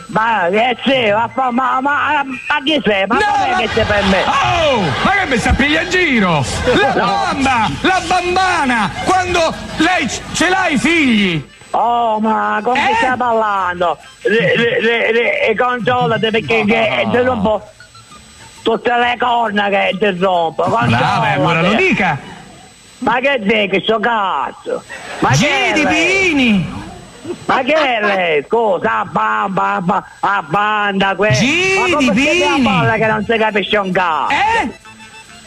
ma 0.08 0.46
che 0.50 0.76
sei? 0.84 1.10
Ma, 1.12 1.28
ma, 1.34 1.50
ma, 1.50 1.80
ma, 1.80 2.24
chi 2.64 2.80
sei? 2.84 3.04
Ma 3.08 3.14
No, 3.16 3.24
com'è 3.36 3.56
che 3.56 3.68
sei 3.74 3.84
per 3.84 4.04
me? 4.04 4.22
Oh, 4.24 4.80
ma 5.04 5.10
che 5.10 5.26
mi 5.26 5.36
sta 5.38 5.50
a 5.50 5.54
pigliare 5.54 5.84
in 5.84 5.90
giro? 5.90 6.44
La 6.72 6.92
bamba, 6.92 7.68
la 7.80 8.00
bambana, 8.06 8.90
quando 9.04 9.52
lei 9.78 10.08
ce 10.32 10.48
l'ha 10.48 10.68
i 10.68 10.78
figli. 10.78 11.52
Oh, 11.76 12.20
ma 12.20 12.60
come 12.62 12.90
eh? 12.90 12.94
stai 12.94 13.16
parlando? 13.16 13.98
Le, 14.22 14.56
le, 14.56 14.80
le, 14.80 15.12
le 15.48 15.56
controllate 15.56 16.30
perché 16.30 16.58
no, 16.58 16.64
che, 16.66 17.22
no, 17.22 17.34
no. 17.34 17.68
tutte 18.62 18.96
le 18.96 19.16
corna 19.18 19.68
che 19.68 19.96
ti 19.98 20.18
rompo. 20.18 20.62
Controllate. 20.62 21.32
Eh, 21.32 21.36
no, 21.36 21.44
ma 21.44 21.60
lo 21.60 21.74
dica. 21.74 22.18
Ma 22.98 23.18
che 23.18 23.42
c'è 23.44 23.68
che 23.68 23.80
sto 23.82 23.98
cazzo? 23.98 24.82
Ma 25.18 25.30
Gedi 25.32 25.84
Bini! 25.86 26.82
Ma 27.46 27.62
che 27.62 27.74
è 27.74 28.00
lei? 28.00 28.44
Scusa, 28.46 29.00
a 29.00 29.04
bamba, 29.04 30.04
a 30.20 30.44
banda, 30.46 31.14
questa. 31.16 31.44
Gidi, 31.44 31.78
ma 31.78 31.96
come 31.96 32.38
la 32.38 32.70
palla 32.70 32.94
che 32.94 33.06
non 33.06 33.24
si 33.24 33.36
capisce 33.36 33.76
un 33.78 33.92
cazzo? 33.92 34.32
Eh? 34.32 34.83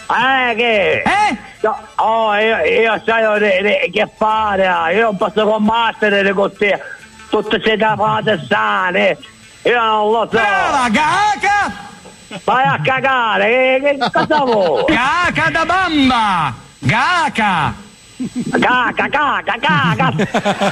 Eh 0.09 0.55
che? 0.55 1.01
Eh? 1.01 1.37
No, 1.61 1.77
oh, 1.95 2.33
io, 2.35 2.57
io 2.63 3.01
sai 3.05 3.21
io- 3.23 3.35
io- 3.37 3.89
che 3.91 4.09
fare, 4.15 4.65
ah, 4.67 4.91
io 4.91 5.01
non 5.03 5.17
posso 5.17 5.45
combattere 5.45 6.31
con 6.33 6.51
te, 6.55 6.79
tutte 7.29 7.59
queste 7.59 7.77
capate 7.77 8.45
sane, 8.47 9.17
io 9.63 9.83
non 9.83 10.11
lo 10.11 10.21
so. 10.21 10.37
Brava, 10.37 10.87
caca! 10.91 11.85
Vai 12.43 12.63
a 12.65 12.79
cagare, 12.83 13.79
che, 13.81 13.97
che 13.97 14.09
cosa 14.11 14.43
vuoi? 14.43 14.85
Caca 14.85 15.49
da 15.49 15.65
bamba! 15.65 16.53
Gaca! 16.79 17.73
Caca, 18.59 19.07
caca, 19.09 19.55
caca! 19.59 20.11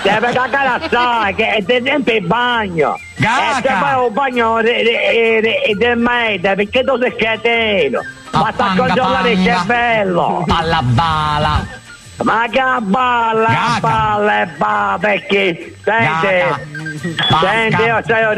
Deve 0.01 0.31
cacare 0.31 0.83
assai, 0.83 1.35
che 1.35 1.47
è 1.47 1.63
sempre 1.63 2.15
in 2.15 2.27
bagno! 2.27 2.99
Caca! 3.19 3.59
E 3.59 3.61
se 3.61 3.67
fai 3.67 4.05
un 4.07 4.13
bagno 4.13 4.61
di 4.61 5.85
merda, 5.95 6.55
perché 6.55 6.83
tu 6.83 6.97
sei 6.97 7.15
cretino! 7.15 7.99
Basta 8.31 8.73
controllare 8.75 9.31
il 9.31 9.43
cervello! 9.43 10.43
Palla 10.47 10.81
bala! 10.81 11.83
Ma 12.23 12.45
che 12.49 12.61
balla, 12.79 13.47
Gaga. 13.47 13.79
balla 13.79 14.41
balla, 14.57 14.97
perché 14.99 15.75
senti, 15.83 17.17
senti 17.41 17.81
io 17.81 18.01
c'ho 18.07 18.33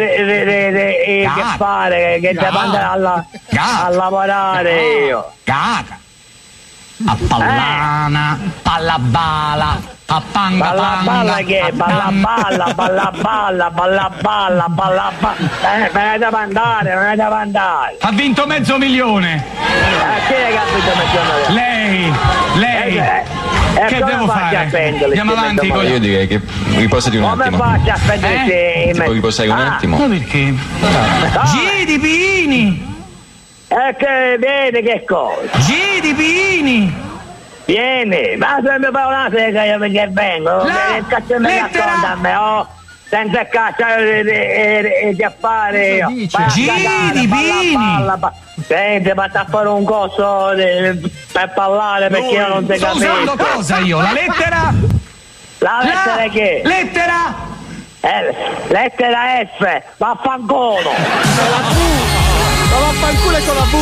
che 1.34 1.44
fare, 1.58 2.20
che 2.20 2.34
devo 2.34 2.58
andare 2.58 3.24
a 3.52 3.90
lavorare 3.90 4.82
io! 5.06 5.32
Caca! 5.46 6.00
A 7.06 7.16
pallana, 7.28 8.40
palla 8.64 8.98
bala, 8.98 9.80
a 10.08 10.22
panga 10.32 10.66
Balla 10.70 10.82
panga, 10.82 11.12
balla 11.12 11.36
che 11.44 11.72
balla 11.74 12.10
balla 12.12 12.74
balla 12.74 13.12
balla 13.14 13.70
balla 13.72 14.10
balla 14.20 14.66
balla 14.68 15.12
balla 15.20 15.36
eh, 15.76 15.92
me 15.94 16.04
ne 16.12 16.18
devo 16.18 16.38
andare 16.38 16.96
me 16.96 17.08
ne 17.10 17.16
devo 17.16 17.34
andare 17.36 17.98
Ha 18.02 18.12
vinto 18.12 18.48
mezzo 18.48 18.78
milione! 18.80 19.36
eh, 19.36 20.28
chi 20.28 20.34
è 20.34 20.48
che 20.50 20.58
ha 20.58 20.64
vinto 20.74 20.92
mezzo 20.96 21.22
milione? 21.22 21.54
Lei! 21.54 22.14
Lei! 22.56 22.98
Eh, 22.98 23.24
eh, 23.76 23.86
che 23.86 24.00
come 24.00 24.12
devo 24.12 24.28
fare? 24.28 24.58
Andiamo 25.04 25.32
avanti 25.34 25.68
con? 25.68 25.86
Io 25.86 26.00
direi 26.00 26.26
che 26.28 26.42
riposati 26.78 27.18
un 27.18 27.30
come 27.30 27.44
attimo. 27.44 27.58
faccio 27.60 27.92
a 27.92 28.00
prendere 28.04 28.86
Eh? 28.86 28.92
Ti 28.94 29.02
puoi 29.04 29.14
riposare 29.14 29.50
un 29.50 29.60
Ah, 29.60 29.76
attimo. 29.76 29.98
Ma 29.98 30.06
perché? 30.08 30.54
Giri 31.46 32.00
Pini! 32.00 32.96
Eh 33.70 33.96
che 33.98 34.38
vieni 34.40 34.82
che 34.82 35.04
cosa 35.06 35.42
Giri 35.60 36.14
Pini! 36.14 37.06
vieni 37.66 38.38
ma 38.38 38.60
se 38.64 38.80
mi 38.80 38.88
fai 38.92 39.06
una 39.06 39.30
sega 39.34 39.64
io 39.66 39.78
perché 39.80 40.08
vengo 40.12 40.50
La- 40.64 40.74
che 40.96 41.04
cazzo 41.08 41.40
mi 41.40 41.58
racconta 41.60 42.12
a 42.12 42.16
me 42.16 42.36
oh 42.36 42.68
senza 43.10 43.46
cazzo 43.48 43.84
di, 44.02 44.24
di, 44.24 45.10
di, 45.10 45.16
di 45.16 45.24
affare 45.24 45.96
io? 45.96 46.08
Vai 46.32 46.44
a 46.44 46.48
Giri, 46.48 47.26
Vini. 47.26 47.74
balla, 47.74 48.18
ba- 48.18 48.34
Senti, 48.66 49.10
sta 49.12 49.30
a 49.42 49.46
fare 49.50 49.70
un 49.70 49.84
coso 49.86 50.52
per 51.32 51.52
parlare 51.54 52.10
perché 52.10 52.34
io 52.36 52.48
non 52.50 52.66
ti 52.68 52.76
Sto 52.76 52.86
capisco. 52.88 53.06
usando 53.12 53.36
cosa 53.38 53.78
io? 53.80 54.02
La 54.02 54.12
lettera? 54.12 54.74
La 55.60 55.80
lettera 55.84 56.16
La 56.26 56.30
che? 56.30 56.62
Lettera? 56.66 57.16
Eh, 58.02 58.36
lettera 58.68 59.20
F, 59.58 59.82
vaffanculo. 59.96 60.92
Ma 62.70 62.80
vaffanculo 62.80 63.38
con 63.46 63.56
la 63.56 63.64
V! 63.64 63.76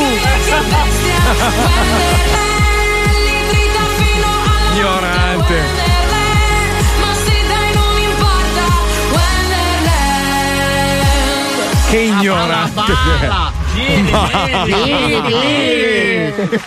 Ignorante! 4.74 5.58
Che 11.90 11.98
ignorante! 11.98 13.65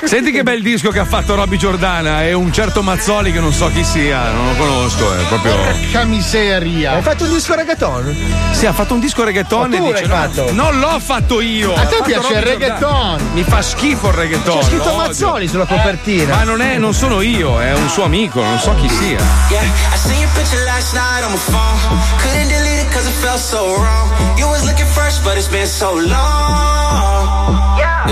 Senti 0.05 0.31
che 0.31 0.43
bel 0.43 0.63
disco 0.63 0.91
che 0.91 0.99
ha 0.99 1.05
fatto 1.05 1.35
Robby 1.35 1.57
Giordana 1.57 2.25
e 2.25 2.33
un 2.33 2.53
certo 2.53 2.83
Mazzoli 2.83 3.33
che 3.33 3.41
non 3.41 3.53
so 3.53 3.71
chi 3.73 3.85
sia, 3.85 4.31
non 4.31 4.49
lo 4.49 4.55
conosco, 4.55 5.15
è 5.15 5.23
proprio. 5.25 5.55
Porca 5.55 6.05
miseria. 6.05 6.93
Hai 6.93 7.03
fatto 7.03 7.25
un 7.25 7.33
disco 7.33 7.55
reggaeton? 7.55 8.17
Sì, 8.53 8.67
ha 8.67 8.73
fatto 8.73 8.95
un 8.95 9.01
disco 9.01 9.25
reggaeton 9.25 9.75
e 9.75 9.81
dice: 9.81 9.93
l'hai 9.93 10.07
no, 10.07 10.15
fatto? 10.15 10.53
Non 10.53 10.79
l'ho 10.79 10.99
fatto 11.01 11.41
io. 11.41 11.75
A 11.75 11.87
te 11.87 12.01
piace 12.05 12.33
il 12.35 12.43
reggaeton? 12.43 13.31
Mi 13.33 13.43
fa 13.43 13.63
schifo 13.63 14.09
il 14.09 14.15
reggaeton. 14.15 14.59
C'è 14.59 14.65
scritto. 14.65 14.95
Mazzoli 14.95 15.49
sulla 15.49 15.67
copertina. 15.67 16.37
Ma 16.37 16.43
non 16.43 16.61
è, 16.61 16.77
non 16.77 16.93
sono 16.93 17.21
io, 17.21 17.61
è 17.61 17.73
un 17.73 17.89
suo 17.89 18.05
amico, 18.05 18.43
non 18.43 18.59
so 18.59 18.75
chi 18.75 18.89
sia. 18.89 19.21
Yeah, 19.49 19.63
I 19.63 19.97
seen 19.97 20.19
your 20.21 20.31
picture 20.33 20.65
last 20.65 20.93
night 20.93 21.25
on 21.25 21.31
my 21.33 21.39
phone. 21.39 21.99
Couldn't 22.23 22.49
delete 22.49 22.78
cause 22.99 23.07
it 23.07 23.19
felt 23.23 23.39
so 23.39 23.63
wrong. 23.77 24.09
You 24.39 24.47
was 24.49 24.67
looking 24.67 24.91
fresh, 24.97 25.19
but 25.23 25.39
it's 25.39 25.47
been 25.47 25.69
so 25.69 25.95
long. 25.95 27.39
Yeah. 27.79 28.11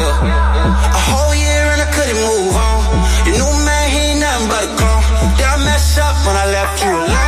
A 0.99 1.03
whole 1.11 1.35
year 1.35 1.65
and 1.75 1.81
I 1.87 1.89
couldn't 1.97 2.21
move 2.31 2.55
on. 2.55 2.81
Your 3.27 3.37
new 3.43 3.55
man, 3.67 3.87
he 3.91 3.99
ain't 4.11 4.21
nothing 4.21 4.49
but 4.53 4.63
a 4.63 4.71
clone. 4.79 5.05
Did 5.37 5.47
I 5.55 5.59
mess 5.67 5.99
up 5.99 6.15
when 6.27 6.37
I 6.37 6.47
left 6.57 6.85
you 6.85 6.91
alone? 6.91 7.26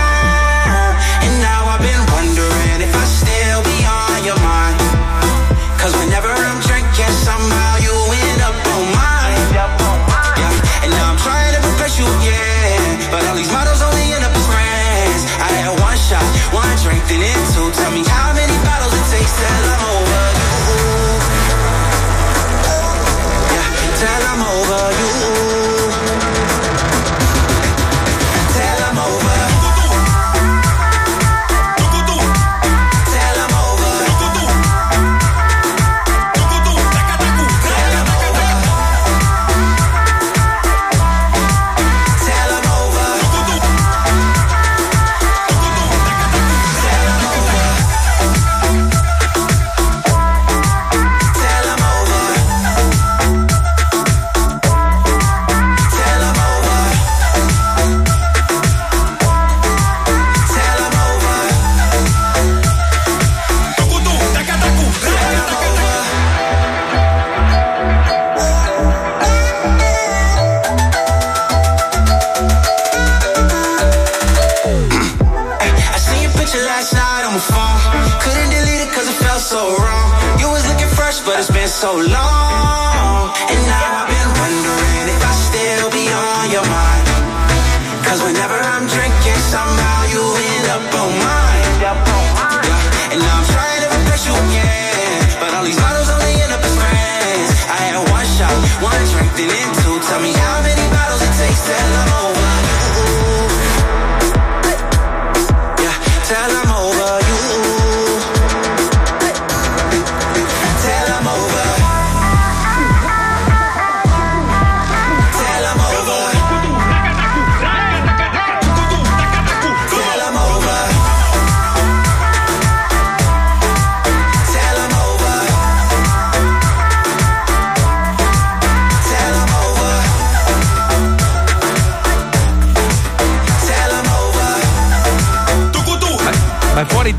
So 81.69 81.97
long. 81.99 82.48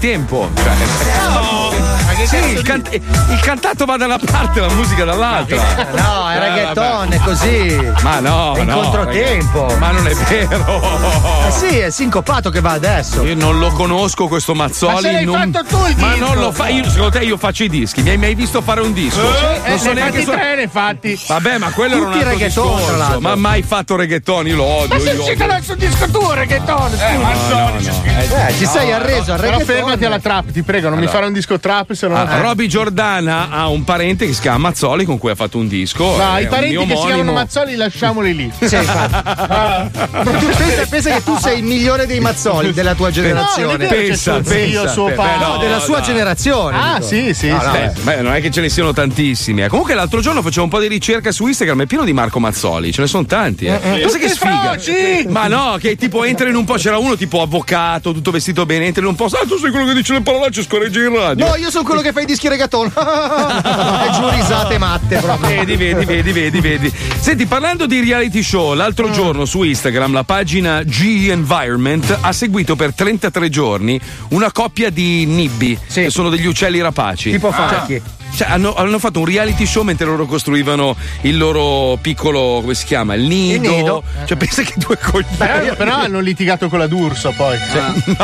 Tempo. 0.10 0.50
Cioè, 0.56 2.26
sì, 2.26 2.38
il, 2.52 2.62
can- 2.64 2.84
il 2.92 3.40
cantato 3.42 3.86
va 3.86 3.96
da 3.96 4.06
una 4.06 4.18
parte, 4.18 4.60
la 4.60 4.70
musica 4.70 5.04
dall'altra. 5.06 5.86
No, 5.92 6.29
Eh, 6.46 6.50
reggaeton, 6.50 7.12
è 7.14 7.20
così. 7.20 7.92
Ma 8.04 8.20
no, 8.20 8.54
È 8.56 8.60
in 8.60 8.66
no, 8.68 8.80
controtempo. 8.82 9.62
ragazzi. 9.62 9.80
Ma 9.80 9.92
non 9.92 10.08
è 10.08 10.14
vero. 10.14 11.28
Eh 11.50 11.52
sì, 11.52 11.78
è 11.80 11.90
sincopato 11.90 12.50
che 12.52 12.62
va 12.62 12.72
adesso. 12.74 13.24
Io 13.26 13.36
non 13.36 13.58
lo 13.58 13.72
conosco 13.72 14.28
questo 14.28 14.54
Mazzoli. 14.54 15.12
Ma 15.12 15.22
non... 15.22 15.52
fatto 15.52 15.66
tu 15.78 15.86
il 15.88 15.96
Ma 15.98 16.14
disco? 16.14 16.26
non 16.26 16.38
lo 16.38 16.52
fa. 16.52 16.68
Io, 16.68 16.84
secondo 16.88 17.18
te 17.18 17.24
io 17.26 17.38
faccio 17.38 17.64
i 17.64 17.70
dischi. 17.70 18.02
Mi 18.04 18.10
hai 18.10 18.18
mai 18.18 18.36
visto 18.36 18.62
fare 18.62 18.82
un 18.82 18.94
disco? 18.94 19.20
Eh, 19.64 19.70
non 19.70 19.80
so 19.80 19.88
ne 19.88 19.94
neanche 19.94 20.24
so- 20.24 20.32
tre, 20.32 20.56
ne 20.56 20.68
fatti. 20.68 21.20
Vabbè, 21.28 21.58
ma 21.58 21.72
quello 21.72 21.96
era 21.96 22.06
un 22.06 22.12
Tutti 22.12 22.24
altro 22.24 22.38
reggaeton, 22.38 22.66
tra 22.66 22.76
discorso. 22.76 22.98
l'altro. 22.98 23.20
Ma 23.22 23.36
mai 23.36 23.62
fatto 23.64 23.96
reggaeton, 23.96 24.48
io 24.48 24.56
lo 24.56 24.64
odio. 24.64 24.96
Ma 24.96 25.00
sei 25.02 25.18
uscito 25.18 25.46
dal 25.48 25.64
suo 25.64 25.76
disco 25.76 26.10
tu, 26.12 26.30
reggaeton. 26.32 26.94
Eh, 27.00 27.18
ma 27.18 27.34
no, 27.50 27.70
no. 27.70 28.04
Eh, 28.48 28.54
ti 28.58 28.66
sei 28.66 28.92
arreso 28.92 29.34
al 29.34 29.40
Però 29.40 29.52
reggaeton. 29.58 29.76
fermati 29.76 30.06
alla 30.06 30.20
trap, 30.20 30.52
ti 30.52 30.62
prego, 30.62 30.90
non 30.90 31.00
mi 31.00 31.08
fare 31.08 31.26
un 31.26 31.34
disco 31.34 31.60
trap 31.60 31.94
se 31.94 32.08
no. 32.08 32.16
Ah, 32.16 32.40
Roby 32.42 32.68
Giordana 32.68 33.50
ha 33.50 33.68
un 33.70 33.84
parente 33.84 34.26
che 34.28 34.34
si 34.34 34.42
chiama 34.42 34.58
Mazzoli 34.70 35.06
con 35.06 35.18
cui 35.18 35.32
ha 35.32 35.36
fatto 35.36 35.58
un 35.58 35.68
disco. 35.68 36.16
No, 36.16 36.29
i 36.38 36.48
parenti 36.48 36.86
che 36.86 36.96
si 36.96 37.06
chiamano. 37.06 37.32
Mazzoli 37.34 37.76
lasciamoli 37.76 38.36
lì. 38.36 38.52
Sì. 38.60 38.68
Tu 38.78 40.48
pensa, 40.58 40.86
pensa 40.90 41.10
che 41.12 41.24
tu 41.24 41.38
sei 41.38 41.58
il 41.60 41.64
migliore 41.64 42.06
dei 42.06 42.20
mazzoli 42.20 42.74
della 42.74 42.94
tua 42.96 43.12
generazione. 43.12 43.88
che 43.88 43.96
Pensa, 43.96 44.44
zio, 44.44 44.54
pensa, 44.54 44.88
suo 44.88 45.12
padre. 45.14 45.46
No, 45.46 45.58
della 45.58 45.80
sua 45.80 45.98
dai. 45.98 46.06
generazione. 46.06 46.78
Ah, 46.78 46.94
dico. 46.96 47.08
sì, 47.08 47.34
sì, 47.34 47.48
No, 47.50 47.60
sì. 47.60 47.66
no, 47.66 47.72
Beh, 47.72 47.92
beh, 48.02 48.22
non 48.22 48.34
è 48.34 48.42
che 48.42 48.52
ce 48.52 48.62
ne 48.62 48.70
siano 48.70 48.94
tantissimi. 48.94 49.64
eh. 49.64 49.68
Comunque 49.68 49.94
l'altro 49.94 50.22
giorno 50.22 50.42
facevo 50.42 50.64
un 50.64 50.70
po' 50.70 50.80
di 50.80 50.88
ricerca 50.88 51.32
su 51.32 51.48
Instagram, 51.48 51.82
è 51.84 51.86
pieno 51.86 52.04
di 52.04 52.14
Marco 52.14 52.40
Mazzoli, 52.40 52.92
ce 52.92 53.02
ne 53.02 53.08
sono 53.08 53.26
tanti. 53.26 53.66
Eh. 53.66 53.78
Pensa 53.78 54.18
che 54.18 54.28
Tutti 54.28 54.30
sfiga. 54.30 54.72
froci! 54.80 55.26
Ma 55.30 55.48
no, 55.48 55.78
che 55.80 55.96
tipo 55.96 56.24
entra 56.24 56.48
in 56.50 56.56
un 56.56 56.66
po', 56.66 56.76
c'era 56.76 56.98
uno 56.98 57.16
tipo 57.16 57.42
avvocato, 57.42 58.12
tutto 58.14 58.32
vestito 58.32 58.66
bene, 58.66 58.86
entra 58.86 59.02
in 59.02 59.08
un 59.10 59.16
po', 59.16 59.26
ah, 59.26 59.46
tu 59.48 59.58
sei 59.58 59.72
quello 59.72 59.86
che 59.88 59.94
dice 59.94 60.14
le 60.14 60.22
parolacce, 60.22 60.64
scorreggi 60.64 61.00
in 61.00 61.16
radio. 61.16 61.48
No, 61.48 61.56
io 61.56 61.70
sono 61.70 61.84
quello 61.84 62.02
che 62.02 62.12
fa 62.12 62.22
i 62.22 62.26
dischi 62.26 62.48
reggaeton. 62.48 62.88
e 62.94 64.12
giù 64.14 64.28
risate 64.30 64.78
matte 64.78 65.18
proprio. 65.18 65.50
Vedi, 65.58 65.76
vedi, 65.76 66.06
vedi, 66.10 66.32
vedi, 66.32 66.60
vedi. 66.60 66.92
Senti, 67.20 67.46
parlando 67.46 67.86
di 67.86 68.00
reality 68.02 68.42
show, 68.42 68.74
l'altro 68.74 69.12
giorno 69.12 69.46
su 69.46 69.62
Instagram 69.64 70.12
la 70.14 70.24
pagina 70.24 70.82
G 70.84 71.28
Environment 71.30 72.18
ha 72.22 72.32
seguito 72.34 72.76
per 72.76 72.94
33 72.94 73.50
giorni 73.50 74.00
una 74.30 74.52
coppia 74.52 74.90
di 74.90 75.26
nibbi, 75.26 75.78
che 75.92 76.10
sono 76.10 76.30
degli 76.30 76.46
uccelli 76.48 76.82
rapaci. 76.82 77.32
Tipo 77.32 77.52
Cioè- 77.52 77.68
falchi. 77.68 78.02
Cioè, 78.32 78.48
hanno, 78.52 78.76
hanno 78.76 79.00
fatto 79.00 79.20
un 79.20 79.26
reality 79.26 79.66
show 79.66 79.82
mentre 79.84 80.06
loro 80.06 80.26
costruivano 80.28 80.96
il 81.22 81.36
loro 81.36 81.98
piccolo, 82.00 82.60
come 82.62 82.76
si 82.76 82.86
chiama? 82.86 83.16
Il 83.16 83.24
nido. 83.24 83.70
nido. 83.70 84.04
Cioè, 84.26 84.38
pensa 84.38 84.62
che 84.62 84.74
due 84.76 84.98
coglioni. 85.00 85.36
Però, 85.36 85.76
però 85.76 85.96
hanno 85.96 86.20
litigato 86.20 86.70
con 86.70 86.78
la 86.78 86.86
D'Urso 86.88 87.34
poi. 87.36 87.58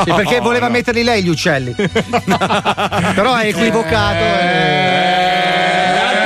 Sì, 0.05 0.13
perché 0.13 0.39
voleva 0.41 0.69
metterli 0.69 1.01
lei 1.03 1.23
gli 1.23 1.29
uccelli. 1.29 1.73
Però 1.75 3.35
è 3.35 3.47
equivocato. 3.47 4.23
eh. 4.23 5.33
No, 5.97 6.24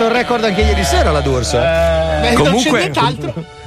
fatto 0.00 0.04
il 0.06 0.10
record 0.10 0.44
anche 0.44 0.62
ieri 0.62 0.82
sera 0.84 1.10
la 1.10 1.20
D'Urso. 1.20 1.58
eh. 1.60 2.32
Comunque, 2.34 2.90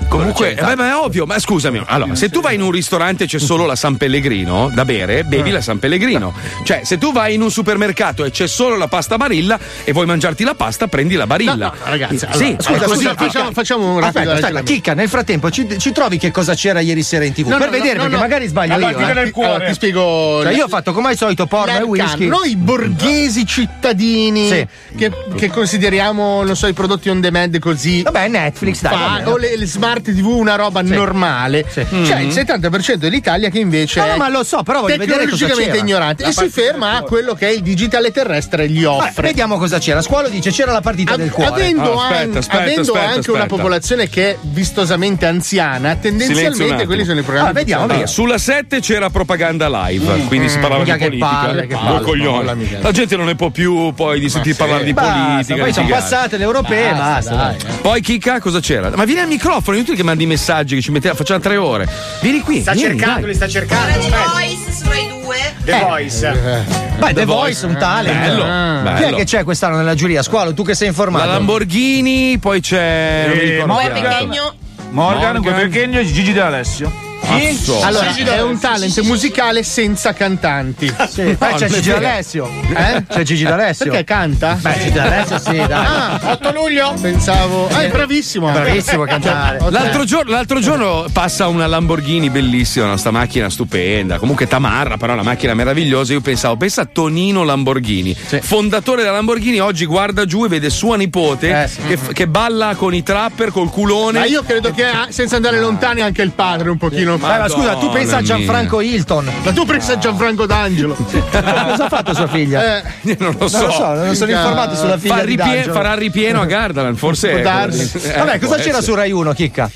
comunque 0.07 0.55
eh, 0.55 0.61
beh, 0.63 0.75
ma 0.75 0.89
è 0.89 0.95
ovvio, 0.95 1.25
ma 1.25 1.39
scusami, 1.39 1.81
allora, 1.85 2.15
se 2.15 2.29
tu 2.29 2.41
vai 2.41 2.55
in 2.55 2.61
un 2.61 2.71
ristorante 2.71 3.23
e 3.25 3.27
c'è 3.27 3.39
solo 3.39 3.65
la 3.65 3.75
San 3.75 3.97
Pellegrino 3.97 4.69
da 4.73 4.85
bere, 4.85 5.23
bevi 5.23 5.49
la 5.51 5.61
San 5.61 5.79
Pellegrino. 5.79 6.33
Cioè, 6.63 6.81
se 6.83 6.97
tu 6.97 7.11
vai 7.11 7.33
in 7.33 7.41
un 7.41 7.51
supermercato 7.51 8.23
e 8.25 8.31
c'è 8.31 8.47
solo 8.47 8.77
la 8.77 8.87
pasta 8.87 9.17
barilla 9.17 9.59
e 9.83 9.91
vuoi 9.91 10.05
mangiarti 10.05 10.43
la 10.43 10.55
pasta, 10.55 10.87
prendi 10.87 11.15
la 11.15 11.27
barilla. 11.27 11.53
No, 11.55 11.63
no, 11.65 11.73
ragazzi, 11.83 12.17
sì, 12.17 12.25
allora, 12.25 12.57
scusa, 12.61 12.79
scusa, 12.79 12.95
scusa, 12.95 13.15
facciamo, 13.15 13.51
facciamo 13.51 13.93
un 13.93 13.99
rapido 13.99 14.31
Aspetta. 14.31 14.61
Chicca, 14.63 14.93
nel 14.93 15.09
frattempo 15.09 15.49
ci, 15.49 15.67
ci 15.79 15.91
trovi 15.91 16.17
che 16.17 16.31
cosa 16.31 16.53
c'era 16.55 16.79
ieri 16.79 17.03
sera 17.03 17.25
in 17.25 17.33
tv? 17.33 17.47
No, 17.47 17.57
per 17.57 17.67
no, 17.67 17.71
vedere, 17.71 17.95
no, 17.95 18.01
perché 18.03 18.15
no. 18.15 18.21
magari 18.21 18.47
sbaglio 18.47 18.73
Allora, 18.73 18.91
io. 18.91 18.97
ti 18.97 19.03
eh. 19.03 19.43
Allora, 19.43 19.65
ti 19.65 19.73
spiego. 19.73 20.39
Cioè, 20.43 20.53
io 20.53 20.65
ho 20.65 20.67
fatto 20.67 20.93
come 20.93 21.09
al 21.09 21.17
solito 21.17 21.45
porno 21.45 21.77
e 21.77 21.81
whisky. 21.81 22.27
Noi 22.27 22.55
borghesi 22.55 23.45
cittadini 23.45 24.47
Sì. 24.47 24.67
che, 24.95 25.11
che 25.35 25.49
consideriamo, 25.49 26.43
non 26.43 26.55
so, 26.55 26.67
i 26.67 26.73
prodotti 26.73 27.09
on 27.09 27.19
demand 27.21 27.57
così. 27.59 28.01
Vabbè, 28.01 28.27
Netflix, 28.27 28.81
dai. 28.81 28.93
fa- 28.93 29.29
o 29.29 29.37
le, 29.37 29.57
le 29.57 29.65
smart 29.65 29.92
TV 30.01 30.25
una 30.27 30.55
roba 30.55 30.81
normale. 30.81 31.65
C'è 31.65 31.81
il 32.19 32.29
70% 32.29 32.93
dell'Italia 32.95 33.49
che 33.49 33.59
invece 33.59 33.99
No, 33.99 34.07
no, 34.07 34.13
è 34.13 34.17
ma 34.17 34.29
lo 34.29 34.43
so, 34.43 34.63
però 34.63 34.81
voglio 34.81 34.97
vedere 34.97 35.23
cosa 35.27 35.35
tecnologicamente 35.45 35.77
ignorante 35.77 36.23
La 36.23 36.29
e 36.29 36.31
si 36.33 36.49
ferma 36.49 36.97
a 36.97 37.01
quello 37.01 37.33
che 37.33 37.49
il 37.49 37.61
digitale 37.61 38.11
terrestre 38.11 38.69
gli 38.69 38.83
Vabbè, 38.83 39.07
offre. 39.09 39.27
vediamo 39.27 39.57
cosa 39.57 39.79
c'era. 39.79 40.01
Squalo 40.01 40.29
dice 40.29 40.51
c'era 40.51 40.71
la 40.71 40.81
partita 40.81 41.15
del 41.15 41.29
cuore. 41.31 41.49
Avendo, 41.49 41.81
No, 41.93 42.01
aspetta, 42.01 42.21
an- 42.23 42.37
aspetta, 42.37 42.61
avendo 42.61 42.81
aspetta, 42.81 43.09
anche 43.09 43.31
una 43.31 43.45
popolazione 43.45 44.09
che 44.09 44.29
è 44.31 44.37
vistosamente 44.41 45.25
anziana, 45.25 45.95
tendenzialmente 45.95 46.85
quelli 46.85 47.03
sono 47.05 47.19
i 47.19 47.23
programmi. 47.23 47.49
Ah, 47.49 47.53
vediamo, 47.53 47.83
Allora, 47.83 48.07
sulla 48.07 48.37
7 48.37 48.79
c'era 48.79 49.09
propaganda 49.09 49.67
live, 49.87 50.25
quindi 50.27 50.49
si 50.49 50.57
parlava 50.59 50.83
Minchia, 50.83 50.95
di 51.09 51.17
politica. 51.17 51.29
palle, 51.45 51.67
che 51.67 51.75
palle. 51.75 52.01
coglioni. 52.01 52.77
La 52.81 52.91
gente 52.91 53.15
non 53.15 53.25
ne 53.25 53.35
può 53.35 53.49
più 53.49 53.93
poi 53.93 54.19
di 54.19 54.29
sentir 54.29 54.55
parlare 54.55 54.83
di 54.83 54.93
politica. 54.93 55.55
poi 55.55 55.73
sono 55.73 55.87
passate 55.87 56.37
le 56.37 56.43
europee, 56.43 56.91
basta. 56.93 57.35
dai. 57.35 57.55
Poi 57.81 58.01
Chicca 58.01 58.39
cosa 58.39 58.59
c'era? 58.59 58.91
Ma 58.95 59.03
vieni 59.05 59.21
al 59.21 59.27
microfono, 59.27 59.77
è 59.77 59.79
inutile 59.83 59.97
che 59.97 60.03
mandi 60.03 60.23
i 60.23 60.27
messaggi 60.27 60.75
che 60.75 60.81
ci 60.81 60.91
metteva, 60.91 61.13
facciamo 61.13 61.39
tre 61.39 61.57
ore. 61.57 61.87
Vieni 62.21 62.39
qui. 62.39 62.61
Sta 62.61 62.71
vieni, 62.71 62.97
cercando, 62.97 63.19
dai. 63.21 63.29
li 63.29 63.35
sta 63.35 63.47
cercando. 63.47 63.99
The. 63.99 64.09
Voice 64.09 64.71
su 64.71 64.89
Rai 64.89 65.07
2. 65.21 65.35
The 65.65 65.79
Voice. 65.79 66.65
Beh, 66.99 67.13
The 67.13 67.25
Voice, 67.25 67.65
un 67.65 67.77
talent. 67.77 68.19
Bello, 68.19 68.43
Chi 68.43 69.01
è 69.01 69.05
bello. 69.05 69.17
che 69.17 69.23
c'è 69.25 69.43
quest'anno 69.43 69.75
nella 69.77 69.95
giuria? 69.95 70.23
Squalo, 70.23 70.53
tu 70.53 70.63
che 70.63 70.73
sei 70.73 70.87
La 70.87 70.91
informato. 70.93 71.27
Lamborghini, 71.27 72.37
poi 72.39 72.61
c'è. 72.61 73.25
non 73.27 73.37
mi 73.37 73.43
Eh. 73.43 73.65
Morgan, 73.65 75.37
Morgan. 75.37 75.93
e 75.97 76.05
Gigi 76.05 76.33
D'Alessio. 76.33 76.91
Cazzo. 77.23 77.81
Allora, 77.81 78.13
è 78.13 78.41
un 78.41 78.59
talent 78.59 78.99
musicale 79.01 79.63
senza 79.63 80.13
cantanti. 80.13 80.93
Sì, 81.09 81.21
eh, 81.21 81.37
No, 81.39 81.47
c'è 81.55 81.65
è 81.67 81.69
Gigi. 81.69 81.89
D'Alessio. 81.89 82.49
Eh? 82.75 83.03
C'è 83.09 83.23
Gigi 83.23 83.43
D'Alessio. 83.43 83.85
Perché 83.85 84.03
canta? 84.03 84.57
Beh, 84.59 84.73
Gigi 84.77 84.91
D'Alessio 84.91 85.39
sì, 85.39 85.55
dai. 85.55 85.69
Ah, 85.71 86.19
8 86.23 86.51
luglio. 86.51 86.93
pensavo. 87.01 87.67
Ah, 87.69 87.83
è 87.83 87.89
bravissimo. 87.89 88.51
Bravissimo 88.51 89.03
a 89.03 89.07
cantare. 89.07 89.57
Ok. 89.59 89.71
L'altro 89.71 90.03
giorno, 90.03 90.31
l'altro 90.31 90.59
giorno 90.59 91.05
passa 91.11 91.47
una 91.47 91.65
Lamborghini 91.67 92.29
bellissima, 92.29 92.95
sta 92.97 93.11
macchina 93.11 93.49
stupenda, 93.49 94.17
comunque 94.17 94.47
tamarra, 94.47 94.97
però 94.97 95.13
una 95.13 95.23
macchina 95.23 95.53
meravigliosa. 95.53 96.13
Io 96.13 96.21
pensavo, 96.21 96.57
pensa 96.57 96.81
a 96.81 96.85
Tonino 96.91 97.43
Lamborghini, 97.43 98.13
fondatore 98.15 99.01
della 99.01 99.15
Lamborghini, 99.15 99.59
oggi 99.59 99.85
guarda 99.85 100.25
giù 100.25 100.45
e 100.45 100.47
vede 100.47 100.69
sua 100.69 100.95
nipote 100.97 101.63
Eh, 101.63 101.67
sì. 101.67 101.81
che, 101.87 101.97
che 102.13 102.27
balla 102.27 102.75
con 102.75 102.93
i 102.93 103.03
trapper, 103.03 103.51
col 103.51 103.69
culone. 103.69 104.19
Ma 104.19 104.25
io 104.25 104.43
credo 104.43 104.71
che 104.71 104.85
ah, 104.85 105.07
senza 105.09 105.35
andare 105.37 105.59
lontani 105.59 106.01
anche 106.01 106.21
il 106.21 106.31
padre 106.31 106.69
un 106.69 106.77
pochino. 106.77 107.12
Dai, 107.17 107.39
ma 107.39 107.49
scusa, 107.49 107.75
tu 107.75 107.89
pensa 107.89 108.17
a 108.17 108.21
Madonna 108.21 108.37
Gianfranco 108.37 108.81
Hilton. 108.81 109.31
Ma 109.43 109.51
tu 109.51 109.65
pensa 109.65 109.93
a 109.93 109.97
Gianfranco 109.97 110.45
D'Angelo? 110.45 110.95
Cosa 110.99 111.85
ha 111.85 111.89
fatto 111.89 112.13
sua 112.13 112.27
figlia? 112.27 112.77
Eh, 112.79 113.15
non 113.19 113.35
lo 113.39 113.47
so. 113.47 113.57
Non 113.59 113.65
lo 113.67 113.71
so, 113.73 113.93
non 113.93 114.15
sono 114.15 114.31
informato 114.31 114.75
sulla 114.75 114.97
figlia 114.97 115.15
Fa 115.15 115.21
di 115.21 115.27
ripie- 115.27 115.45
D'Angelo. 115.45 115.73
farà 115.73 115.93
ripieno 115.95 116.41
a 116.41 116.45
Gardaland, 116.45 116.97
forse. 116.97 117.29
Può 117.29 117.39
è- 117.39 117.41
darsi. 117.41 117.91
eh, 118.03 118.17
Vabbè, 118.17 118.37
può 118.39 118.47
cosa 118.49 118.57
c'era 118.61 118.77
essere. 118.77 118.83
su 118.83 118.93
Rai 118.95 119.11
1, 119.11 119.33
Chicca? 119.33 119.69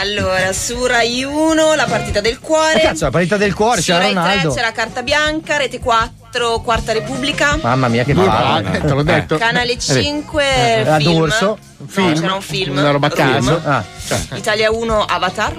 Allora, 0.00 0.52
su 0.52 0.84
Rai 0.86 1.24
1 1.24 1.74
la 1.74 1.84
partita 1.84 2.20
del 2.20 2.38
cuore. 2.40 2.80
Eh, 2.80 2.86
cazzo, 2.86 3.04
la 3.04 3.10
partita 3.10 3.36
del 3.36 3.54
cuore, 3.54 3.80
su 3.80 3.86
c'era 3.90 3.98
Rai 4.04 4.12
3 4.12 4.20
Ronaldo. 4.22 4.54
c'era 4.54 4.72
Carta 4.72 5.02
Bianca, 5.02 5.56
Rete 5.56 5.78
4, 5.78 6.19
Quarta 6.62 6.92
Repubblica. 6.92 7.58
Mamma 7.60 7.88
mia, 7.88 8.04
che 8.04 8.12
ah, 8.12 8.14
palle. 8.62 8.76
eh, 8.76 8.80
te 8.80 8.88
l'ho 8.94 9.02
detto. 9.02 9.36
Canale 9.36 9.76
5 9.78 10.82
La 10.84 10.96
film. 10.98 11.12
D'Urso. 11.12 11.58
No, 11.80 11.86
Film. 11.88 12.12
c'era 12.20 12.34
un 12.34 12.40
film. 12.42 12.76
Una 12.76 12.90
roba 12.90 13.06
a 13.06 13.10
caso. 13.10 13.58
Ah, 13.64 13.82
Italia 14.34 14.70
1 14.70 15.04
Avatar. 15.04 15.54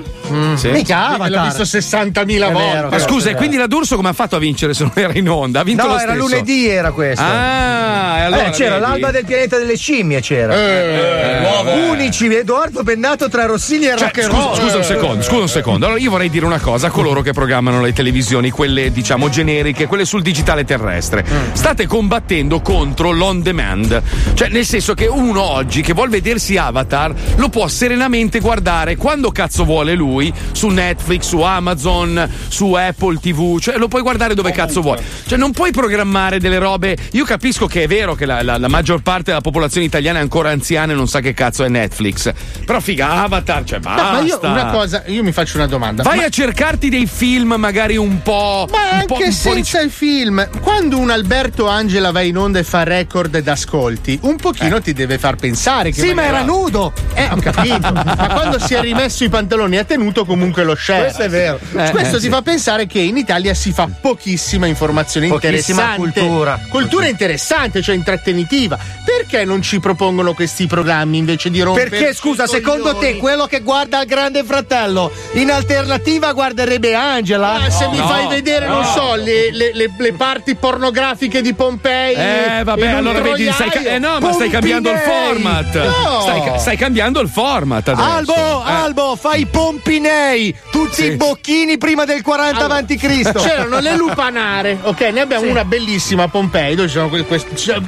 Sì. 0.56 0.70
mica 0.70 1.10
L'ho 1.18 1.24
Avatar. 1.24 1.46
visto 1.46 1.64
60.000 1.64 2.48
È 2.48 2.52
volte. 2.52 2.72
vero, 2.74 2.90
Ma 2.90 3.00
scusa, 3.00 3.32
e 3.32 3.36
quindi 3.36 3.58
la 3.58 3.66
D'Urso 3.68 3.96
come 3.96 4.10
ha 4.10 4.14
fatto 4.14 4.36
a 4.36 4.40
vincere 4.40 4.74
se 4.76 4.84
non 4.84 4.94
era 4.96 5.14
in 5.18 5.28
onda? 5.28 5.62
Ha 5.62 5.64
vinto 5.64 5.82
No, 5.84 5.90
lo 5.90 6.00
era 6.00 6.12
stesso. 6.14 6.28
lunedì, 6.28 6.70
era 6.70 6.92
questo. 6.92 7.24
Ah, 7.26 8.18
e 8.20 8.22
allora 8.22 8.46
Eh, 8.46 8.52
c'era 8.52 8.78
vedi? 8.78 8.82
l'alba 8.92 9.12
del 9.12 9.26
pianeta 9.26 9.58
delle 9.58 9.76
scimmie, 9.76 10.22
c'era. 10.22 10.54
Eh, 10.56 11.90
Unici, 11.90 12.28
Edoardo 12.34 12.84
Bennato 12.84 13.28
tra 13.28 13.46
Rossini 13.46 13.86
e 13.88 13.98
Cioè, 13.98 14.00
rock 14.14 14.20
and 14.20 14.32
roll. 14.32 14.56
scusa 14.56 14.78
un 14.78 14.84
secondo, 14.84 15.24
scusa 15.24 15.42
un 15.42 15.50
secondo. 15.50 15.86
Allora 15.88 16.00
io 16.00 16.10
vorrei 16.12 16.30
dire 16.30 16.46
una 16.46 16.60
cosa 16.60 16.88
a 16.88 16.92
coloro 16.92 17.22
che 17.22 17.34
programmano 17.34 17.82
le 17.82 17.94
televisioni, 17.94 18.52
quelle 18.52 18.92
diciamo 18.92 19.28
generiche, 19.30 19.88
quelle 19.88 20.06
sul 20.06 20.22
digitale 20.22 20.61
terrestre. 20.66 21.26
State 21.54 21.88
combattendo 21.88 22.62
contro 22.62 23.12
l'on 23.12 23.42
demand. 23.42 24.02
Cioè, 24.34 24.50
nel 24.50 24.66
senso 24.66 24.94
che 24.94 25.06
uno 25.08 25.42
oggi 25.42 25.82
che 25.82 25.94
vuol 25.94 26.10
vedersi 26.10 26.58
Avatar 26.58 27.14
lo 27.36 27.50
può 27.50 27.68
serenamente 27.68 28.40
guardare 28.40 28.96
quando 28.96 29.32
cazzo 29.32 29.64
vuole 29.66 29.94
lui, 29.96 30.32
su 30.52 30.68
Netflix, 30.68 31.24
su 31.28 31.42
Amazon, 31.42 32.30
su 32.48 32.74
Apple 32.74 33.20
TV, 33.20 33.60
cioè 33.60 33.78
lo 33.78 33.88
puoi 33.88 34.02
guardare 34.02 34.34
dove 34.34 34.52
cazzo 34.52 34.82
vuoi. 34.82 34.98
Cioè, 35.26 35.38
non 35.38 35.52
puoi 35.52 35.72
programmare 35.72 36.40
delle 36.40 36.58
robe. 36.60 36.98
Io 37.12 37.26
capisco 37.26 37.68
che 37.68 37.84
è 37.84 37.88
vero 37.88 38.16
che 38.16 38.26
la, 38.26 38.42
la- 38.42 38.58
la 38.58 38.68
maggior 38.68 39.02
parte 39.02 39.26
della 39.26 39.42
popolazione 39.42 39.86
italiana 39.86 40.20
è 40.20 40.22
ancora 40.22 40.50
anziana 40.52 40.94
e 40.94 40.96
non 40.96 41.08
sa 41.08 41.20
che 41.20 41.34
cazzo 41.34 41.64
è 41.64 41.70
Netflix. 41.70 42.32
Però 42.66 42.80
figa, 42.80 43.24
Avatar, 43.24 43.64
cioè 43.64 43.80
No, 43.82 43.90
basta. 43.90 44.12
ma 44.12 44.20
io 44.22 44.40
una 44.42 44.66
cosa, 44.68 45.04
io 45.08 45.24
mi 45.24 45.32
faccio 45.32 45.58
una 45.58 45.68
domanda. 45.68 46.04
Vai 46.04 46.18
Ma- 46.18 46.26
a 46.26 46.30
cercarti 46.30 46.90
dei 46.90 47.06
film 47.08 47.56
magari 47.58 47.98
un 47.98 48.22
po'. 48.22 48.68
Ma 48.72 49.00
un 49.00 49.06
po', 49.06 49.16
anche 49.16 49.24
un 49.24 49.38
po' 49.44 49.54
di- 49.54 49.64
senza 49.64 49.82
il 49.82 49.90
film, 49.92 50.48
quando 50.60 50.98
un 50.98 51.10
Alberto 51.10 51.68
Angela 51.68 52.12
va 52.12 52.22
in 52.22 52.38
onda 52.38 52.60
e 52.60 52.64
fa 52.64 52.84
record 52.84 53.38
d'ascolti, 53.40 54.20
un 54.24 54.36
pochino 54.36 54.82
ti 54.82 54.94
deve 54.94 55.18
far 55.18 55.36
pensare 55.36 55.92
che. 55.92 56.02
Sì, 56.02 56.14
ma 56.14 56.26
era 56.26 56.44
nudo. 56.44 56.94
Eh, 57.14 57.30
ho 57.32 57.38
capito. 57.38 57.92
ma 57.94 58.30
quando 58.32 58.60
si 58.60 58.74
è 58.74 58.82
rimesso 58.82 59.24
i 59.24 59.30
pantaloni 59.30 59.78
a 59.78 59.84
tenuta 59.84 60.00
ottenuto 60.02 60.26
comunque 60.26 60.64
lo 60.64 60.76
share. 60.76 61.04
Questo 61.04 61.22
è 61.24 61.30
vero. 61.30 61.60
Eh, 61.76 61.90
Questo 61.92 62.16
eh, 62.16 62.20
ti 62.20 62.26
sì. 62.26 62.30
fa 62.30 62.42
pensare 62.42 62.88
che 62.88 63.00
in 63.00 63.18
Italia 63.18 63.54
si 63.54 63.72
fa 63.72 63.88
pochissima 64.02 64.66
informazione 64.66 65.28
Pochissima 65.28 65.94
interessante. 65.94 66.20
cultura. 66.20 66.60
Cultura 66.70 67.08
interessante, 67.08 67.82
cioè 67.82 67.96
intrattenitiva. 67.96 68.78
Perché 69.06 69.46
non 69.46 69.62
ci 69.62 69.80
propongono 69.80 70.34
questi 70.34 70.66
programmi 70.68 71.18
invece 71.18 71.50
di 71.50 71.62
rompere? 71.62 71.90
Perché 71.90 72.14
scusa, 72.14 72.48
secondo 72.48 72.96
te 72.96 73.18
quello 73.18 73.46
che 73.46 73.62
guarda 73.62 74.02
il 74.02 74.08
grande 74.08 74.44
fratello 74.44 75.12
in 75.34 75.52
alternativa 75.52 76.34
guarderebbe 76.34 76.96
Angela? 76.96 77.64
Ah, 77.64 77.70
se 77.70 77.88
mi 77.88 77.98
fai 77.98 78.28
vedere, 78.28 78.68
non 78.68 78.84
so, 78.86 79.16
le, 79.16 79.52
le- 79.52 79.72
le- 79.74 79.92
le 79.98 80.14
parti 80.14 80.41
pornografiche 80.56 81.42
di 81.42 81.54
Pompei. 81.54 82.14
Eh, 82.16 82.64
vabbè, 82.64 82.88
allora 82.88 83.20
vedi, 83.22 83.50
stai, 83.52 83.70
ca- 83.70 83.82
eh 83.82 84.00
no, 84.00 84.20
ma 84.20 84.32
stai 84.34 84.50
cambiando 84.50 84.90
il 84.92 84.98
format. 84.98 85.76
No! 85.76 86.22
Stai, 86.22 86.60
stai 86.60 86.78
cambiando 86.78 87.20
il 87.22 87.30
format 87.30 87.88
adesso. 87.88 88.08
Albo, 88.10 88.34
Eh. 88.34 88.72
Albo, 88.72 89.16
fai 89.16 89.42
i 89.42 89.46
pompinei, 89.46 90.56
tutti 90.72 91.04
i 91.06 91.16
bocchini 91.16 91.78
prima 91.78 92.06
del 92.06 92.22
40 92.22 92.64
avanti 92.64 92.98
Cristo. 92.98 93.40
C'erano 93.42 93.80
le 93.80 93.96
lupanare, 93.96 94.78
ok? 94.82 95.02
Ne 95.12 95.22
abbiamo 95.22 95.50
una 95.50 95.66
bellissima 95.66 96.24
a 96.24 96.28
Pompei, 96.28 96.76
dove 96.76 96.88
ci 96.88 96.96
sono 96.96 97.10
que- 97.10 97.24
questi. 97.26 97.56
Cioè, 97.56 97.80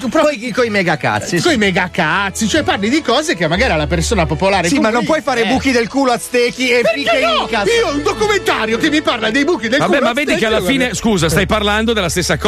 con 0.54 0.66
i 0.66 0.70
megacazzi. 0.70 1.42
Con 1.42 1.54
i 1.54 1.58
megacazzi, 1.58 2.48
cioè 2.48 2.64
parli 2.64 2.90
di 2.90 3.02
cose 3.02 3.36
che 3.36 3.48
magari 3.48 3.72
alla 3.74 3.88
persona 3.88 4.26
popolare. 4.26 4.68
Sì, 4.68 4.80
ma 4.80 4.90
non 4.90 5.02
lì- 5.02 5.06
puoi 5.06 5.22
fare 5.22 5.44
eh. 5.44 5.48
buchi 5.48 5.72
del 5.72 5.88
culo 5.88 6.12
a 6.12 6.18
stecchi 6.18 6.70
e 6.70 6.82
Perché 6.82 7.00
fiche 7.00 7.20
no? 7.22 7.48
Io 7.50 7.88
ho 7.88 7.94
un 7.94 8.04
documentario 8.04 8.78
che 8.78 8.90
mi 8.90 9.02
parla 9.02 9.30
dei 9.32 9.44
buchi 9.44 9.68
del 9.68 9.80
Vabbè, 9.80 9.98
culo. 9.98 10.08
ma 10.08 10.14
vedi 10.14 10.36
che 10.36 10.46
alla 10.46 10.62
fine, 10.62 10.94
scusa, 10.94 11.30
stai 11.30 11.46
parlando 11.46 11.94
della 11.94 12.10
stessa 12.10 12.38
cosa. 12.38 12.43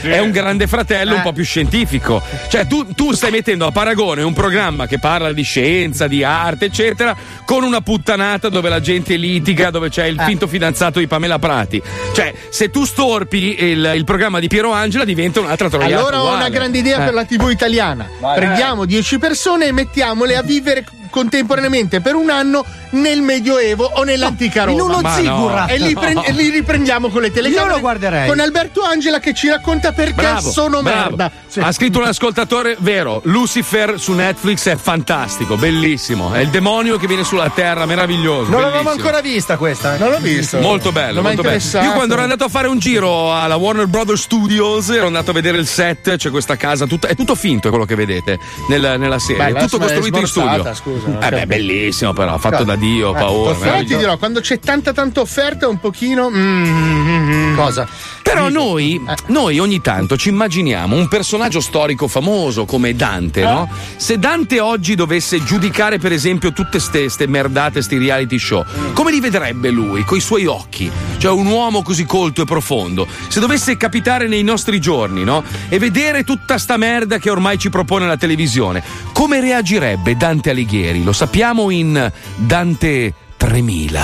È 0.00 0.18
un 0.18 0.30
grande 0.30 0.66
fratello 0.66 1.16
un 1.16 1.22
po' 1.22 1.32
più 1.32 1.44
scientifico. 1.44 2.22
Cioè, 2.48 2.66
tu, 2.66 2.92
tu 2.94 3.12
stai 3.12 3.30
mettendo 3.30 3.66
a 3.66 3.70
paragone 3.72 4.22
un 4.22 4.32
programma 4.32 4.86
che 4.86 4.98
parla 4.98 5.32
di 5.32 5.42
scienza, 5.42 6.06
di 6.06 6.24
arte, 6.24 6.66
eccetera, 6.66 7.14
con 7.44 7.62
una 7.62 7.80
puttanata 7.80 8.48
dove 8.48 8.68
la 8.68 8.80
gente 8.80 9.16
litiga, 9.16 9.70
dove 9.70 9.88
c'è 9.90 10.06
il 10.06 10.20
finto 10.20 10.46
fidanzato 10.46 10.98
di 10.98 11.06
Pamela 11.06 11.38
Prati. 11.38 11.80
Cioè, 12.14 12.32
se 12.48 12.70
tu 12.70 12.84
storpi 12.84 13.62
il, 13.62 13.92
il 13.94 14.04
programma 14.04 14.38
di 14.40 14.48
Piero 14.48 14.72
Angela, 14.72 15.04
diventa 15.04 15.40
un'altra 15.40 15.68
troiata. 15.68 15.96
Allora 15.98 16.18
ho 16.18 16.22
uguale. 16.22 16.36
una 16.40 16.48
grande 16.48 16.78
idea 16.78 17.02
Eh. 17.02 17.04
per 17.04 17.14
la 17.14 17.24
TV 17.24 17.48
italiana. 17.50 18.08
Vai. 18.20 18.36
Prendiamo 18.36 18.84
10 18.84 19.18
persone 19.18 19.66
e 19.66 19.72
mettiamole 19.72 20.36
a 20.36 20.42
vivere 20.42 20.84
contemporaneamente 21.14 22.00
per 22.00 22.16
un 22.16 22.28
anno 22.28 22.64
nel 22.90 23.22
Medioevo 23.22 23.88
o 23.94 24.02
nell'antica 24.02 24.64
Roma. 24.64 24.72
in 24.72 24.80
uno 24.80 25.00
Ma 25.00 25.18
no. 25.20 25.66
E 25.68 25.78
li, 25.78 25.94
pre- 25.94 26.12
No. 26.14 26.24
li 26.30 26.48
riprendiamo 26.50 27.08
con 27.08 27.22
le 27.22 27.30
telecamere. 27.30 27.68
Io 27.70 27.74
lo 27.76 27.80
guarderei. 27.80 28.28
Con 28.28 28.40
Alberto 28.40 28.82
Angela 28.82 29.20
che 29.20 29.32
ci 29.32 29.48
racconta 29.48 29.92
perché 29.92 30.14
Bravo, 30.14 30.50
sono 30.50 30.82
bravo. 30.82 31.16
merda. 31.16 31.30
Sì. 31.46 31.60
Ha 31.60 31.70
scritto 31.72 31.98
un 32.00 32.06
ascoltatore 32.06 32.76
vero. 32.80 33.20
Lucifer 33.24 33.98
su 34.00 34.12
Netflix 34.12 34.68
è 34.68 34.76
fantastico, 34.76 35.56
bellissimo. 35.56 36.32
È 36.32 36.38
il 36.40 36.48
demonio 36.50 36.96
che 36.98 37.06
viene 37.06 37.22
sulla 37.24 37.50
terra, 37.50 37.86
meraviglioso. 37.86 38.50
Non 38.50 38.60
l'avevamo 38.60 38.90
bellissimo. 38.90 38.90
ancora 39.08 39.20
vista 39.20 39.56
questa. 39.56 39.94
eh. 39.94 39.98
Non 39.98 40.10
l'ho 40.10 40.18
visto. 40.18 40.58
Molto 40.58 40.90
bello, 40.92 41.20
Non 41.20 41.22
molto 41.32 41.42
bello. 41.42 41.82
Io 41.84 41.92
quando 41.92 42.14
ero 42.14 42.22
andato 42.22 42.44
a 42.44 42.48
fare 42.48 42.66
un 42.68 42.78
giro 42.78 43.32
alla 43.34 43.56
Warner 43.56 43.86
Brothers 43.86 44.22
Studios, 44.22 44.88
ero 44.90 45.06
andato 45.06 45.30
a 45.30 45.34
vedere 45.34 45.58
il 45.58 45.66
set, 45.66 46.16
c'è 46.16 46.30
questa 46.30 46.56
casa, 46.56 46.86
tutta- 46.86 47.06
è 47.08 47.14
tutto 47.14 47.34
finto 47.36 47.68
quello 47.70 47.84
che 47.84 47.94
vedete 47.94 48.38
nel- 48.68 48.96
nella 48.98 49.18
serie, 49.18 49.52
Beh, 49.52 49.58
è 49.58 49.62
tutto 49.62 49.78
costruito 49.78 50.18
in 50.18 50.26
studio. 50.26 50.74
scusa, 50.74 51.03
non 51.06 51.16
eh 51.16 51.18
beh, 51.18 51.28
capisco. 51.30 51.46
bellissimo 51.46 52.12
però, 52.12 52.38
fatto 52.38 52.56
Cosa? 52.58 52.64
da 52.64 52.76
Dio, 52.76 53.14
Eh, 53.14 53.18
paura. 53.18 53.54
Però 53.54 53.78
ti 53.78 53.96
dirò, 53.96 54.16
quando 54.18 54.40
c'è 54.40 54.58
tanta 54.58 54.92
tanta 54.92 55.20
offerta 55.20 55.66
è 55.66 55.68
un 55.68 55.78
pochino. 55.80 56.30
mm, 56.30 57.54
Cosa? 57.56 57.86
Però 58.22 58.48
noi, 58.48 59.00
noi 59.26 59.58
ogni 59.60 59.80
tanto 59.80 60.16
ci 60.16 60.28
immaginiamo 60.30 60.96
un 60.96 61.06
personaggio 61.08 61.60
storico 61.60 62.08
famoso 62.08 62.64
come 62.64 62.96
Dante, 62.96 63.42
no? 63.42 63.68
Se 63.96 64.18
Dante 64.18 64.58
oggi 64.60 64.94
dovesse 64.96 65.44
giudicare, 65.44 65.98
per 65.98 66.10
esempio, 66.10 66.52
tutte 66.52 66.80
ste, 66.80 67.08
ste 67.10 67.26
merdate, 67.28 67.80
sti 67.82 67.96
reality 67.98 68.38
show, 68.38 68.64
come 68.92 69.12
li 69.12 69.20
vedrebbe 69.20 69.70
lui, 69.70 70.04
coi 70.04 70.20
suoi 70.20 70.46
occhi? 70.46 70.90
Cioè 71.18 71.30
un 71.32 71.46
uomo 71.46 71.82
così 71.82 72.04
colto 72.06 72.42
e 72.42 72.44
profondo. 72.44 73.06
Se 73.28 73.38
dovesse 73.40 73.76
capitare 73.76 74.26
nei 74.26 74.42
nostri 74.42 74.80
giorni, 74.80 75.22
no? 75.22 75.44
E 75.68 75.78
vedere 75.78 76.24
tutta 76.24 76.58
sta 76.58 76.76
merda 76.76 77.18
che 77.18 77.30
ormai 77.30 77.58
ci 77.58 77.68
propone 77.70 78.06
la 78.06 78.16
televisione, 78.16 78.82
come 79.12 79.40
reagirebbe 79.40 80.16
Dante 80.16 80.50
Alighieri? 80.50 80.83
Lo 80.92 81.12
sappiamo 81.12 81.70
in 81.70 82.12
Dante 82.36 83.14
3000. 83.36 84.02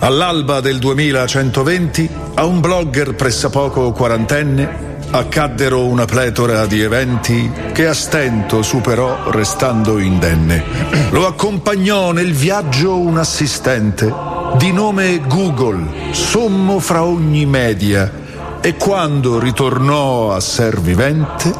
All'alba 0.00 0.60
del 0.60 0.78
2120, 0.78 2.08
a 2.34 2.44
un 2.46 2.60
blogger 2.60 3.14
pressappoco 3.14 3.92
quarantenne 3.92 4.86
accaddero 5.10 5.86
una 5.86 6.04
pletora 6.04 6.66
di 6.66 6.80
eventi 6.80 7.50
che 7.72 7.86
a 7.86 7.94
stento 7.94 8.62
superò 8.62 9.30
restando 9.30 9.98
indenne. 9.98 10.64
Lo 11.10 11.26
accompagnò 11.26 12.12
nel 12.12 12.32
viaggio 12.32 12.98
un 12.98 13.18
assistente 13.18 14.37
di 14.56 14.72
nome 14.72 15.20
Google, 15.26 16.12
sommo 16.12 16.78
fra 16.80 17.04
ogni 17.04 17.46
media, 17.46 18.10
e 18.60 18.76
quando 18.76 19.38
ritornò 19.38 20.32
a 20.32 20.40
ser 20.40 20.80
vivente, 20.80 21.52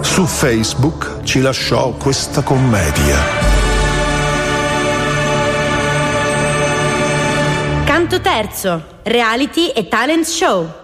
su 0.00 0.26
Facebook 0.26 1.22
ci 1.22 1.40
lasciò 1.40 1.92
questa 1.92 2.42
commedia. 2.42 3.16
Canto 7.84 8.20
terzo, 8.20 8.82
reality 9.02 9.68
e 9.68 9.88
talent 9.88 10.24
show. 10.24 10.80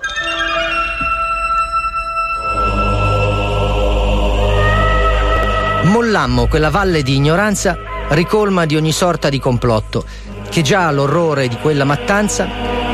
Mollammo 5.83 6.47
quella 6.47 6.71
valle 6.71 7.03
di 7.03 7.17
ignoranza 7.17 7.77
ricolma 8.11 8.65
di 8.65 8.77
ogni 8.77 8.93
sorta 8.93 9.29
di 9.29 9.39
complotto, 9.39 10.05
che 10.49 10.63
già 10.63 10.91
l'orrore 10.91 11.49
di 11.49 11.57
quella 11.57 11.85
mattanza 11.85 12.49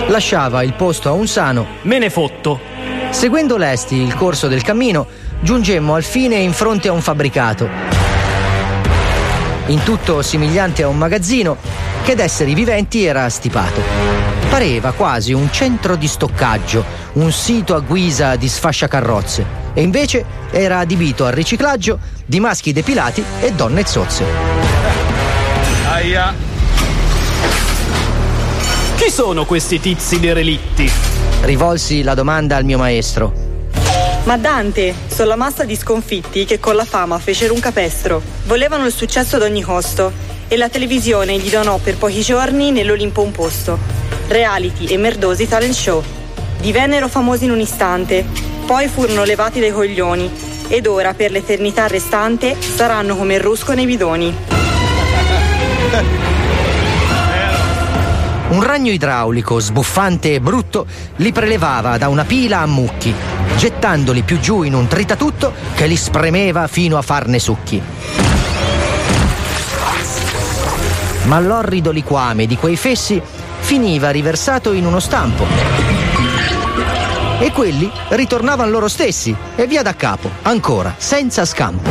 lasciava 0.09 0.62
il 0.62 0.74
posto 0.74 1.09
a 1.09 1.12
un 1.12 1.26
sano. 1.26 1.66
Me 1.82 1.98
ne 1.98 2.10
fotto. 2.10 2.60
Seguendo 3.10 3.56
lesti 3.56 3.97
il 3.97 4.14
corso 4.14 4.48
del 4.48 4.62
cammino, 4.62 5.06
giungemmo 5.40 5.94
al 5.94 6.02
fine 6.02 6.36
in 6.36 6.52
fronte 6.52 6.89
a 6.89 6.93
un 6.93 7.01
fabbricato. 7.01 7.68
In 9.66 9.82
tutto 9.82 10.20
somigliante 10.20 10.82
a 10.82 10.89
un 10.89 10.98
magazzino 10.98 11.56
che 12.02 12.14
d'esseri 12.14 12.55
viventi 12.55 13.05
era 13.05 13.28
stipato. 13.28 13.81
Pareva 14.51 14.93
quasi 14.93 15.32
un 15.32 15.51
centro 15.51 15.97
di 15.97 16.06
stoccaggio, 16.06 16.85
un 17.14 17.32
sito 17.32 17.74
a 17.74 17.81
guisa 17.81 18.36
di 18.36 18.47
sfasciacarrozze, 18.47 19.44
e 19.72 19.81
invece 19.81 20.24
era 20.51 20.78
adibito 20.78 21.24
al 21.24 21.32
riciclaggio 21.32 21.98
di 22.26 22.40
maschi 22.40 22.72
depilati 22.72 23.24
e 23.40 23.52
donne 23.52 23.85
zozze. 23.86 24.24
Aia. 25.89 26.53
Chi 29.05 29.10
sono 29.10 29.44
questi 29.44 29.81
tizi 29.81 30.18
derelitti? 30.18 30.90
Rivolsi 31.43 32.02
la 32.02 32.14
domanda 32.14 32.56
al 32.56 32.64
mio 32.64 32.78
maestro. 32.78 33.35
Ma 34.24 34.39
Dante, 34.39 34.94
sono 35.09 35.28
la 35.28 35.36
massa 35.36 35.64
di 35.64 35.76
sconfitti 35.76 36.47
che 36.47 36.59
con 36.59 36.74
la 36.74 36.86
fama 36.86 37.18
fecero 37.18 37.52
un 37.52 37.60
capestro. 37.60 38.22
Volevano 38.47 38.86
il 38.86 38.93
successo 38.94 39.36
ad 39.36 39.43
ogni 39.43 39.60
costo 39.60 40.10
e 40.48 40.56
la 40.56 40.70
televisione 40.70 41.36
gli 41.36 41.51
donò 41.51 41.76
per 41.76 41.98
pochi 41.98 42.22
giorni 42.22 42.70
nell'Olimpo 42.70 43.20
un 43.20 43.31
posto. 43.31 43.78
Reality 44.28 44.86
e 44.86 44.97
merdosi 44.97 45.47
talent 45.47 45.74
show. 45.74 46.02
Divennero 46.59 47.06
famosi 47.06 47.44
in 47.44 47.51
un 47.51 47.60
istante, 47.60 48.24
poi 48.64 48.89
furono 48.89 49.24
levati 49.24 49.60
dai 49.60 49.72
coglioni 49.72 50.31
ed 50.68 50.86
ora 50.86 51.12
per 51.12 51.31
l'eternità 51.31 51.89
restante 51.89 52.56
saranno 52.59 53.16
come 53.16 53.35
il 53.35 53.40
rusco 53.40 53.74
nei 53.74 53.85
bidoni. 53.85 54.35
Un 58.47 58.62
ragno 58.62 58.93
idraulico, 58.93 59.59
sbuffante 59.59 60.35
e 60.35 60.41
brutto, 60.41 60.87
li 61.16 61.33
prelevava 61.33 61.97
da 61.97 62.09
una 62.09 62.25
pila 62.25 62.61
a 62.61 62.66
mucchi, 62.66 63.12
gettandoli 63.57 64.23
più 64.23 64.39
giù 64.39 64.62
in 64.62 64.75
un 64.75 64.87
tritatutto 64.87 65.53
che 65.75 65.87
li 65.87 65.97
spremeva 65.97 66.66
fino 66.66 66.99
a 66.99 67.03
farne 67.03 67.39
succhi. 67.39 67.83
Ma 71.25 71.41
l'orrido 71.41 71.91
liquame 71.91 72.47
di 72.47 72.57
quei 72.57 72.77
fessi 72.77 73.21
finiva 73.61 74.11
riversato 74.11 74.73
in 74.73 74.85
uno 74.85 75.01
stampo. 75.01 75.47
E 77.41 77.51
quelli 77.51 77.91
ritornavano 78.09 78.71
loro 78.71 78.89
stessi 78.89 79.35
e 79.57 79.66
via 79.66 79.83
da 79.83 79.97
capo, 79.97 80.31
ancora, 80.43 80.95
senza 80.99 81.47
scampo. 81.47 81.89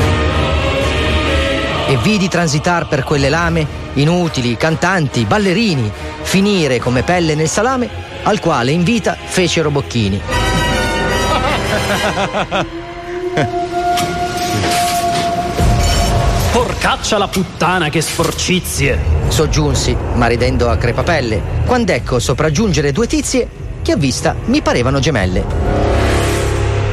E 1.87 1.97
vidi 1.97 2.29
transitar 2.29 2.87
per 2.87 3.03
quelle 3.03 3.27
lame 3.29 3.81
inutili, 3.95 4.55
cantanti, 4.55 5.25
ballerini, 5.25 5.91
finire 6.23 6.79
come 6.79 7.03
pelle 7.03 7.35
nel 7.35 7.47
salame 7.47 7.87
al 8.23 8.39
quale 8.39 8.71
in 8.71 8.83
vita 8.83 9.15
fecero 9.23 9.69
bocchini. 9.69 10.21
Porcaccia 16.51 17.17
la 17.17 17.27
puttana, 17.27 17.89
che 17.89 18.01
sporcizie! 18.01 18.99
Soggiunsi, 19.27 19.95
ma 20.13 20.27
ridendo 20.27 20.69
a 20.69 20.77
crepapelle, 20.77 21.41
quando 21.65 21.91
ecco 21.91 22.19
sopraggiungere 22.19 22.91
due 22.91 23.07
tizie 23.07 23.47
che 23.81 23.93
a 23.93 23.97
vista 23.97 24.35
mi 24.45 24.61
parevano 24.61 24.99
gemelle. 24.99 25.82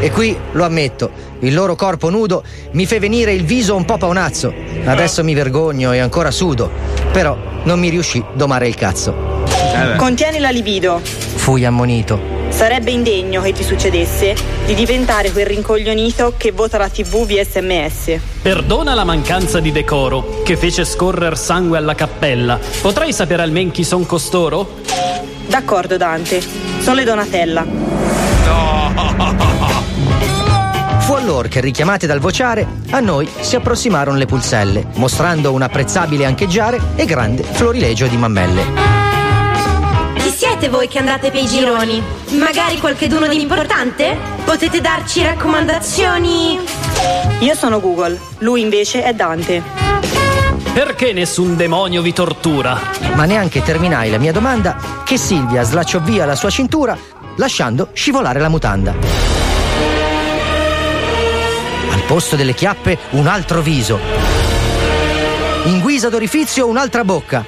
E 0.00 0.10
qui, 0.10 0.34
lo 0.52 0.64
ammetto, 0.64 1.10
il 1.40 1.52
loro 1.52 1.76
corpo 1.76 2.08
nudo 2.08 2.42
mi 2.72 2.86
fe 2.86 2.98
venire 2.98 3.32
il 3.32 3.44
viso 3.44 3.76
un 3.76 3.84
po' 3.84 3.98
paonazzo. 3.98 4.52
Adesso 4.84 5.22
mi 5.22 5.34
vergogno 5.34 5.92
e 5.92 5.98
ancora 5.98 6.30
sudo. 6.30 6.70
Però 7.12 7.36
non 7.64 7.78
mi 7.78 7.90
riuscì 7.90 8.24
domare 8.32 8.66
il 8.66 8.76
cazzo. 8.76 9.44
Contieni 9.96 10.38
la 10.38 10.48
libido. 10.48 11.00
Fui 11.02 11.66
ammonito. 11.66 12.38
Sarebbe 12.48 12.90
indegno 12.90 13.42
che 13.42 13.52
ti 13.52 13.62
succedesse 13.62 14.34
di 14.64 14.74
diventare 14.74 15.30
quel 15.32 15.46
rincoglionito 15.46 16.32
che 16.36 16.50
vota 16.50 16.78
la 16.78 16.88
TV 16.88 17.26
via 17.26 17.44
sms. 17.44 18.18
Perdona 18.42 18.94
la 18.94 19.04
mancanza 19.04 19.60
di 19.60 19.70
decoro 19.70 20.40
che 20.42 20.56
fece 20.56 20.84
scorrer 20.84 21.36
sangue 21.36 21.76
alla 21.76 21.94
cappella. 21.94 22.58
Potrai 22.80 23.12
sapere 23.12 23.42
almen 23.42 23.70
chi 23.70 23.84
son 23.84 24.06
costoro? 24.06 24.78
D'accordo, 25.46 25.96
Dante. 25.96 26.42
Sono 26.80 26.96
le 26.96 27.04
Donatella. 27.04 29.49
Fu 31.10 31.16
allora 31.16 31.48
che, 31.48 31.58
richiamate 31.58 32.06
dal 32.06 32.20
vociare, 32.20 32.64
a 32.90 33.00
noi 33.00 33.28
si 33.40 33.56
approssimarono 33.56 34.16
le 34.16 34.26
pulselle, 34.26 34.86
mostrando 34.94 35.52
un 35.52 35.60
apprezzabile 35.60 36.24
ancheggiare 36.24 36.80
e 36.94 37.04
grande 37.04 37.42
florilegio 37.42 38.06
di 38.06 38.16
mammelle. 38.16 38.62
Chi 40.14 40.30
siete 40.30 40.68
voi 40.68 40.86
che 40.86 40.98
andate 40.98 41.32
per 41.32 41.42
i 41.42 41.48
gironi? 41.48 42.00
Magari 42.38 42.78
qualcheduno 42.78 43.26
di 43.26 43.40
importante? 43.40 44.16
Potete 44.44 44.80
darci 44.80 45.24
raccomandazioni? 45.24 46.60
Io 47.40 47.54
sono 47.56 47.80
Google, 47.80 48.16
lui 48.38 48.60
invece 48.60 49.02
è 49.02 49.12
Dante. 49.12 49.64
Perché 50.72 51.12
nessun 51.12 51.56
demonio 51.56 52.02
vi 52.02 52.12
tortura? 52.12 52.78
Ma 53.16 53.24
neanche 53.24 53.64
terminai 53.64 54.12
la 54.12 54.18
mia 54.18 54.30
domanda 54.30 54.76
che 55.04 55.16
Silvia 55.16 55.64
slacciò 55.64 55.98
via 55.98 56.24
la 56.24 56.36
sua 56.36 56.50
cintura, 56.50 56.96
lasciando 57.34 57.88
scivolare 57.94 58.38
la 58.38 58.48
mutanda. 58.48 59.39
Posto 62.10 62.34
delle 62.34 62.54
chiappe, 62.54 62.98
un 63.10 63.28
altro 63.28 63.60
viso. 63.60 63.96
In 65.66 65.78
guisa 65.78 66.08
d'orifizio, 66.08 66.66
un'altra 66.66 67.04
bocca. 67.04 67.44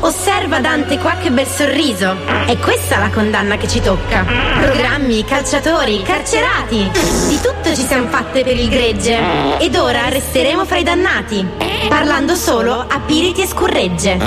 Osserva 0.00 0.58
Dante 0.58 0.96
qua 0.96 1.16
che 1.20 1.30
bel 1.30 1.46
sorriso. 1.46 2.16
È 2.46 2.56
questa 2.56 2.96
la 2.96 3.10
condanna 3.10 3.58
che 3.58 3.68
ci 3.68 3.82
tocca. 3.82 4.24
Programmi, 4.58 5.22
calciatori, 5.26 6.02
carcerati. 6.02 6.90
Di 7.28 7.38
tutto 7.42 7.74
ci 7.76 7.84
siamo 7.86 8.08
fatte 8.08 8.42
per 8.42 8.58
il 8.58 8.70
gregge. 8.70 9.58
Ed 9.58 9.76
ora 9.76 10.08
resteremo 10.08 10.64
fra 10.64 10.78
i 10.78 10.82
dannati. 10.82 11.46
Parlando 11.90 12.34
solo 12.36 12.86
a 12.88 13.00
piriti 13.00 13.42
e 13.42 13.46
scurregge. 13.46 14.18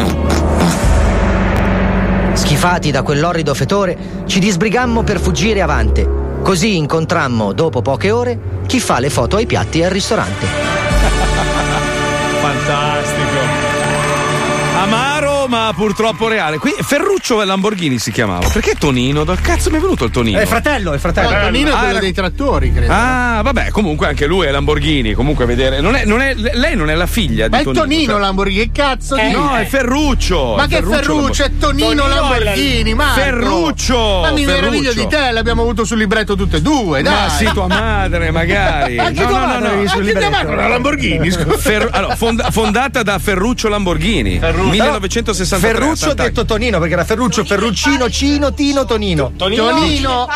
Schifati 2.34 2.92
da 2.92 3.02
quell'orrido 3.02 3.56
fetore, 3.56 3.98
ci 4.28 4.38
disbrigammo 4.38 5.02
per 5.02 5.20
fuggire 5.20 5.64
avante. 5.64 6.27
Così 6.42 6.78
incontrammo, 6.78 7.54
dopo 7.54 7.82
poche 7.82 8.12
ore, 8.12 8.40
chi 8.66 8.80
fa 8.80 9.00
le 9.00 9.10
foto 9.10 9.36
ai 9.36 9.46
piatti 9.46 9.84
al 9.84 9.92
ristorante. 9.92 10.77
Ma 15.68 15.74
purtroppo 15.74 16.30
reale. 16.30 16.60
Qui 16.60 16.74
Ferruccio 16.80 17.44
Lamborghini 17.44 18.00
si 18.00 18.10
chiamava. 18.14 18.48
Perché 18.48 18.76
Tonino? 18.80 19.26
Dal 19.26 19.42
cazzo 19.42 19.70
mi 19.70 19.76
è 19.76 19.80
venuto 19.82 20.06
il 20.06 20.12
Tonino? 20.12 20.40
È 20.40 20.46
fratello, 20.46 20.94
è 20.94 20.98
fratello. 20.98 21.30
No, 21.30 21.42
Tonino 21.42 21.68
è 21.68 21.74
Ah, 21.74 21.76
quello 21.76 21.90
era- 21.92 22.00
dei 22.00 22.14
trattori, 22.14 22.72
credo. 22.72 22.94
Ah, 22.94 23.42
vabbè, 23.44 23.72
comunque 23.72 24.08
anche 24.08 24.28
lui 24.28 24.46
è 24.48 24.52
Lamborghini. 24.52 25.12
Comunque 25.14 25.46
vedere. 25.46 25.82
Non 25.82 25.96
è, 25.96 26.06
non 26.06 26.22
è- 26.22 26.34
lei 26.36 26.78
non 26.78 26.90
è 26.90 26.96
la 26.96 27.06
figlia 27.06 27.50
Ma 27.50 27.58
di 27.58 27.64
è 27.64 27.66
Tonino. 27.66 27.82
Tonino 27.84 28.12
cioè- 28.14 28.22
Lamborghini, 28.22 28.60
che 28.64 28.70
cazzo 28.82 29.16
di. 29.16 29.30
No, 29.30 29.56
è 29.58 29.66
Ferruccio. 29.66 30.56
Ma 30.56 30.64
è 30.64 30.68
che 30.70 30.82
Ferruccio, 30.82 31.44
è 31.44 31.52
Tonino, 31.60 31.88
Tonino 31.90 32.08
Lamborghini, 32.08 32.94
ma. 32.94 33.08
Ferruccio! 33.14 34.20
Ma 34.22 34.32
mi 34.32 34.46
meraviglio 34.46 34.92
Ferruccio. 34.92 35.00
di 35.02 35.08
te, 35.26 35.32
l'abbiamo 35.32 35.64
avuto 35.64 35.84
sul 35.84 35.98
libretto 35.98 36.38
tutte 36.38 36.58
e 36.58 36.62
due, 36.62 37.02
dai. 37.02 37.14
Ma 37.14 37.30
sì, 37.30 37.44
tua 37.52 37.68
madre, 37.68 38.32
magari. 38.32 39.00
Anche 39.04 39.22
No, 39.24 39.28
tua 39.28 39.40
no, 39.40 39.46
no, 39.46 39.52
madre 39.60 39.76
no. 39.84 39.88
sul 39.90 40.00
Anche 40.08 40.14
tua 40.14 40.30
madre 40.30 40.54
era 40.54 40.68
Lamborghini, 40.70 41.30
scusa. 41.30 41.58
Fer- 41.60 41.90
allora, 41.92 42.16
fonda- 42.16 42.50
fondata 42.52 43.04
da 43.04 43.20
Ferruccio 43.20 43.68
Lamborghini. 43.68 44.40
1963. 45.58 45.60
Ferruccio 45.60 45.92
a 45.92 45.96
Sant'Agata. 45.96 46.24
detto 46.30 46.46
Tonino, 46.46 46.80
perché 46.80 46.94
era 46.94 47.04
Ferruccio, 47.06 47.44
Ferruccino, 47.46 48.10
Cino, 48.10 48.54
Tino, 48.54 48.86
Tonino. 48.86 49.32
Tonino 49.36 50.28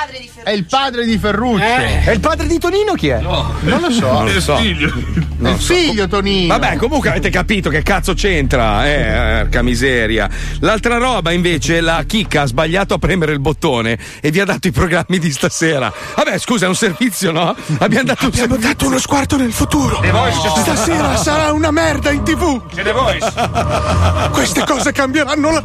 è 0.44 0.52
il 0.52 0.66
padre 0.66 1.06
di 1.06 1.18
Ferruccio. 1.18 1.64
Eh, 1.64 2.02
E 2.06 2.12
il 2.14 2.20
padre 2.20 2.48
di 2.48 2.58
Tonino 2.58 2.94
chi 2.94 3.10
è? 3.10 3.20
Non 3.20 3.80
lo 3.80 3.92
so. 3.92 4.12
Non 4.12 4.34
lo 4.34 4.42
so. 4.42 4.56
È 4.56 4.62
il 4.62 5.58
figlio 5.60 6.08
Tonino. 6.08 6.58
Vabbè, 6.58 6.78
comunque 6.78 7.10
avete 7.10 7.30
capito 7.30 7.70
che 7.70 7.84
cazzo 7.84 8.14
c'entra, 8.14 8.88
eh, 8.88 9.50
porca 9.52 9.62
miseria. 9.62 10.30
L'altra 10.60 10.98
roba 10.98 11.32
invece, 11.32 11.82
la 11.82 12.04
chicca 12.08 12.44
ha 12.44 12.46
sbagliato 12.46 12.94
a 12.96 12.98
premere 12.98 13.34
il 13.34 13.40
bottone 13.40 13.98
e 14.22 14.32
vi 14.32 14.40
ha 14.40 14.46
dato 14.46 14.68
i 14.68 14.72
programmi 14.72 15.20
di 15.20 15.32
stasera. 15.32 15.92
Vabbè, 16.16 16.38
scusa, 16.40 16.66
è 16.66 16.68
un 16.68 16.76
servizio, 16.76 17.32
no? 17.32 17.56
Abbiamo 17.80 18.06
dato, 18.06 18.26
Abbiamo 18.28 18.56
dato 18.58 18.86
uno 18.88 18.98
sguardo 18.98 19.38
nel 19.38 19.52
futuro. 19.52 20.02
Stasera 20.58 21.18
sarà 21.18 21.52
una 21.52 21.72
merda 21.72 22.12
in 22.12 22.24
tv. 22.24 22.62
Queste 24.32 24.64
cose 24.64 24.92
cambieranno, 25.12 25.52
la- 25.52 25.64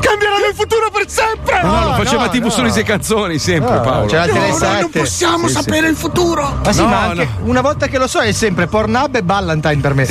cambieranno 0.00 0.46
il 0.46 0.54
futuro 0.54 0.90
per 0.90 1.08
sempre. 1.08 1.62
No, 1.62 1.84
lo 1.86 1.92
faceva 1.94 2.24
no, 2.24 2.30
TV 2.30 2.42
no. 2.44 2.50
solo 2.50 2.68
i 2.68 2.82
canzoni, 2.82 3.38
sempre 3.38 3.74
No, 3.76 3.80
Paolo. 3.80 4.06
c'era 4.06 4.24
il 4.24 4.32
No, 4.32 4.40
Tele7. 4.40 4.60
noi 4.60 4.80
non 4.80 4.90
possiamo 4.90 5.48
Sì, 5.48 5.54
sì. 5.54 5.62
sapere 5.62 5.88
il 5.88 5.96
futuro. 5.96 6.58
Ma 6.64 6.72
sì, 6.72 6.80
No, 6.80 6.86
ma 6.88 7.00
anche 7.02 7.28
una 7.44 7.60
volta 7.60 7.86
che 7.86 7.98
lo 7.98 8.06
so 8.06 8.20
è 8.20 8.32
sempre 8.32 8.66
Pornhub 8.66 9.14
e 9.16 9.22
Ballantine 9.22 9.76
per 9.78 9.94
me. 9.94 10.06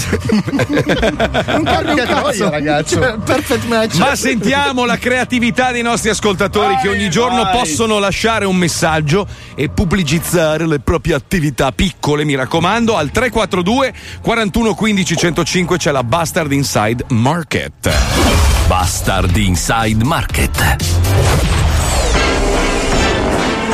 non 1.48 1.64
cambia 1.64 1.94
un 1.94 2.04
cazzo, 2.06 2.50
ragazzo. 2.50 2.96
Cioè, 3.00 3.16
perfect 3.24 3.66
match. 3.66 3.96
Ma 3.98 4.16
sentiamo 4.16 4.86
la 4.86 4.98
creatività 4.98 5.72
dei 5.72 5.82
nostri 5.82 6.10
ascoltatori 6.10 6.78
che 6.82 6.90
ogni 6.90 7.10
giorno 7.10 7.44
vai. 7.44 7.58
possono 7.58 8.00
lasciare 8.00 8.46
un 8.46 8.56
messaggio 8.56 9.28
e 9.56 9.70
pubblicizzare 9.70 10.66
le 10.68 10.80
proprie 10.80 11.16
attività 11.16 11.72
piccole, 11.72 12.24
mi 12.24 12.36
raccomando, 12.36 12.96
al 12.96 13.10
342 13.12 13.94
41 14.22 14.74
15 14.74 15.16
105 15.18 15.78
c'è 15.78 15.92
la 15.92 16.04
Bastard 16.04 16.52
Inside 16.52 17.06
Market. 17.10 18.37
Bastard 18.68 19.34
Inside 19.38 20.04
Market. 20.04 20.76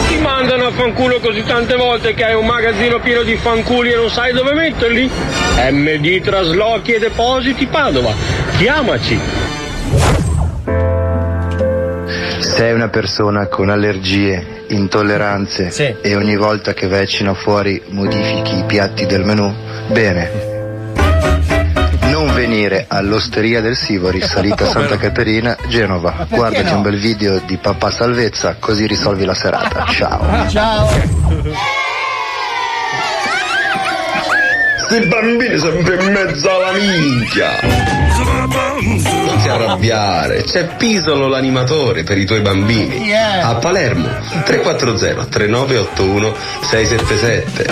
Ti 0.08 0.18
mandano 0.20 0.68
a 0.68 0.72
fanculo 0.72 1.20
così 1.20 1.44
tante 1.44 1.76
volte 1.76 2.14
che 2.14 2.24
hai 2.24 2.36
un 2.36 2.46
magazzino 2.46 3.00
pieno 3.00 3.24
di 3.24 3.36
fanculi 3.38 3.92
e 3.92 3.96
non 3.96 4.12
sai 4.12 4.34
dove 4.34 4.54
metterli? 4.54 5.10
MD 5.72 6.22
Traslochi 6.22 6.92
e 6.92 7.00
Depositi 7.00 7.66
Padova. 7.66 8.14
Chiamaci. 8.58 9.20
Sei 12.38 12.72
una 12.72 12.90
persona 12.90 13.48
con 13.48 13.70
allergie, 13.70 14.66
intolleranze 14.68 15.98
e 16.02 16.16
ogni 16.16 16.36
volta 16.36 16.76
che 16.76 17.08
cena 17.08 17.34
fuori 17.34 17.82
modifichi 17.88 18.60
i 18.60 18.64
piatti 18.66 19.08
del 19.08 19.24
menù? 19.24 19.52
Bene. 19.88 20.53
Non 22.24 22.36
venire 22.36 22.86
all'osteria 22.88 23.60
del 23.60 23.76
Sivori, 23.76 24.22
salita 24.22 24.64
Santa 24.72 24.96
Caterina, 24.96 25.58
Genova. 25.68 26.26
Guardati 26.30 26.70
no? 26.70 26.78
un 26.78 26.82
bel 26.82 26.98
video 26.98 27.38
di 27.40 27.58
papà 27.58 27.92
Salvezza, 27.92 28.56
così 28.60 28.88
risolvi 28.88 29.26
la 29.26 29.34
serata. 29.34 29.84
Ciao. 29.92 30.48
Ciao. 30.48 30.88
Questi 34.88 35.06
bambini 35.08 35.58
sempre 35.58 36.02
in 36.02 36.12
mezzo 36.14 36.50
alla 36.50 36.72
minchia. 36.72 37.60
Non 38.80 39.42
ti 39.42 39.50
arrabbiare, 39.50 40.44
c'è 40.44 40.64
Pisolo 40.78 41.28
l'animatore 41.28 42.04
per 42.04 42.18
i 42.18 42.26
tuoi 42.26 42.40
bambini. 42.40 43.04
Yeah. 43.04 43.50
A 43.50 43.56
Palermo 43.56 44.08
340 44.46 45.26
3981 45.26 46.34
677. 46.62 47.66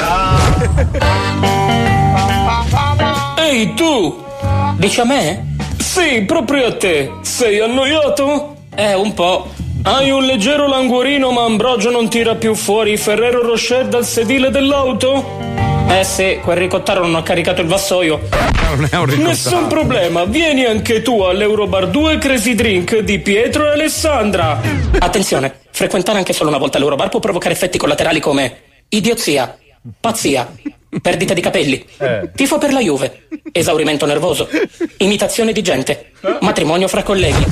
Ehi 3.37 3.73
tu! 3.75 4.29
Dici 4.81 4.99
a 4.99 5.05
me? 5.05 5.57
Sì, 5.77 6.23
proprio 6.23 6.65
a 6.65 6.75
te. 6.75 7.11
Sei 7.21 7.59
annoiato? 7.59 8.55
Eh, 8.73 8.95
un 8.95 9.13
po'. 9.13 9.47
Hai 9.83 10.09
un 10.09 10.23
leggero 10.23 10.67
languorino 10.67 11.29
ma 11.29 11.43
Ambrogio 11.43 11.91
non 11.91 12.09
tira 12.09 12.33
più 12.33 12.55
fuori 12.55 12.97
Ferrero 12.97 13.43
Rocher 13.43 13.87
dal 13.87 14.03
sedile 14.03 14.49
dell'auto? 14.49 15.37
Eh 15.87 16.03
sì, 16.03 16.39
quel 16.41 16.57
ricottaro 16.57 17.01
non 17.01 17.13
ha 17.13 17.21
caricato 17.21 17.61
il 17.61 17.67
vassoio. 17.67 18.21
Non 18.69 18.87
è 18.89 18.95
un 18.95 19.05
ricottato. 19.05 19.27
Nessun 19.27 19.67
problema, 19.67 20.25
vieni 20.25 20.65
anche 20.65 21.03
tu 21.03 21.21
all'Eurobar 21.21 21.87
2 21.87 22.17
Crazy 22.17 22.55
Drink 22.55 22.97
di 23.01 23.19
Pietro 23.19 23.67
e 23.67 23.73
Alessandra. 23.73 24.59
Attenzione, 24.97 25.59
frequentare 25.69 26.17
anche 26.17 26.33
solo 26.33 26.49
una 26.49 26.57
volta 26.57 26.79
l'Eurobar 26.79 27.09
può 27.09 27.19
provocare 27.19 27.53
effetti 27.53 27.77
collaterali 27.77 28.19
come 28.19 28.61
idiozia, 28.89 29.55
pazzia, 29.99 30.51
perdita 31.01 31.33
di 31.33 31.41
capelli, 31.41 31.85
tifo 32.35 32.57
per 32.57 32.73
la 32.73 32.79
Juve, 32.81 33.27
esaurimento 33.51 34.05
nervoso, 34.05 34.49
imitazione 34.97 35.51
di 35.51 35.61
gente, 35.61 36.11
matrimonio 36.41 36.87
fra 36.87 37.03
colleghi. 37.03 37.45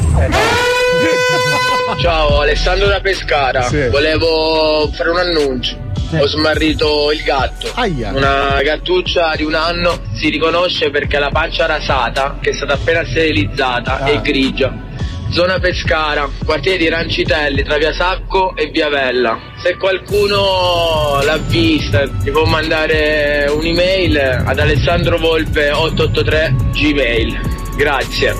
Ciao, 2.02 2.40
Alessandro 2.42 2.88
da 2.88 3.00
Pescara. 3.02 3.64
Sì. 3.64 3.88
Volevo 3.90 4.90
fare 4.94 5.10
un 5.10 5.18
annuncio. 5.18 5.88
Ho 6.18 6.28
smarrito 6.28 7.12
il 7.12 7.22
gatto. 7.24 7.70
Aia. 7.74 8.12
Una 8.14 8.60
gattuccia 8.64 9.36
di 9.36 9.44
un 9.44 9.54
anno 9.54 10.02
si 10.16 10.30
riconosce 10.30 10.90
perché 10.90 11.18
ha 11.18 11.20
la 11.20 11.30
pancia 11.30 11.66
rasata, 11.66 12.38
che 12.42 12.52
è 12.52 12.54
stata 12.54 12.74
appena 12.74 13.04
sterilizzata, 13.06 14.00
Ah. 14.00 14.06
è 14.06 14.22
grigia. 14.22 14.74
Zona 15.30 15.60
Pescara, 15.60 16.30
quartiere 16.46 16.78
di 16.78 16.90
Rancitelli, 16.90 17.64
tra 17.64 17.78
via 17.78 17.94
Sacco 17.94 18.56
e 18.56 18.68
via 18.68 18.90
Vella. 18.90 19.38
Se 19.62 19.76
qualcuno 19.78 21.20
l'ha 21.24 21.38
vista, 21.38 22.10
mi 22.24 22.32
può 22.32 22.46
mandare 22.46 23.46
un'email 23.50 24.44
ad 24.46 24.60
Alessandro 24.60 25.18
Volpe 25.18 25.72
883 25.72 26.56
Gmail. 26.74 27.40
Grazie. 27.76 28.36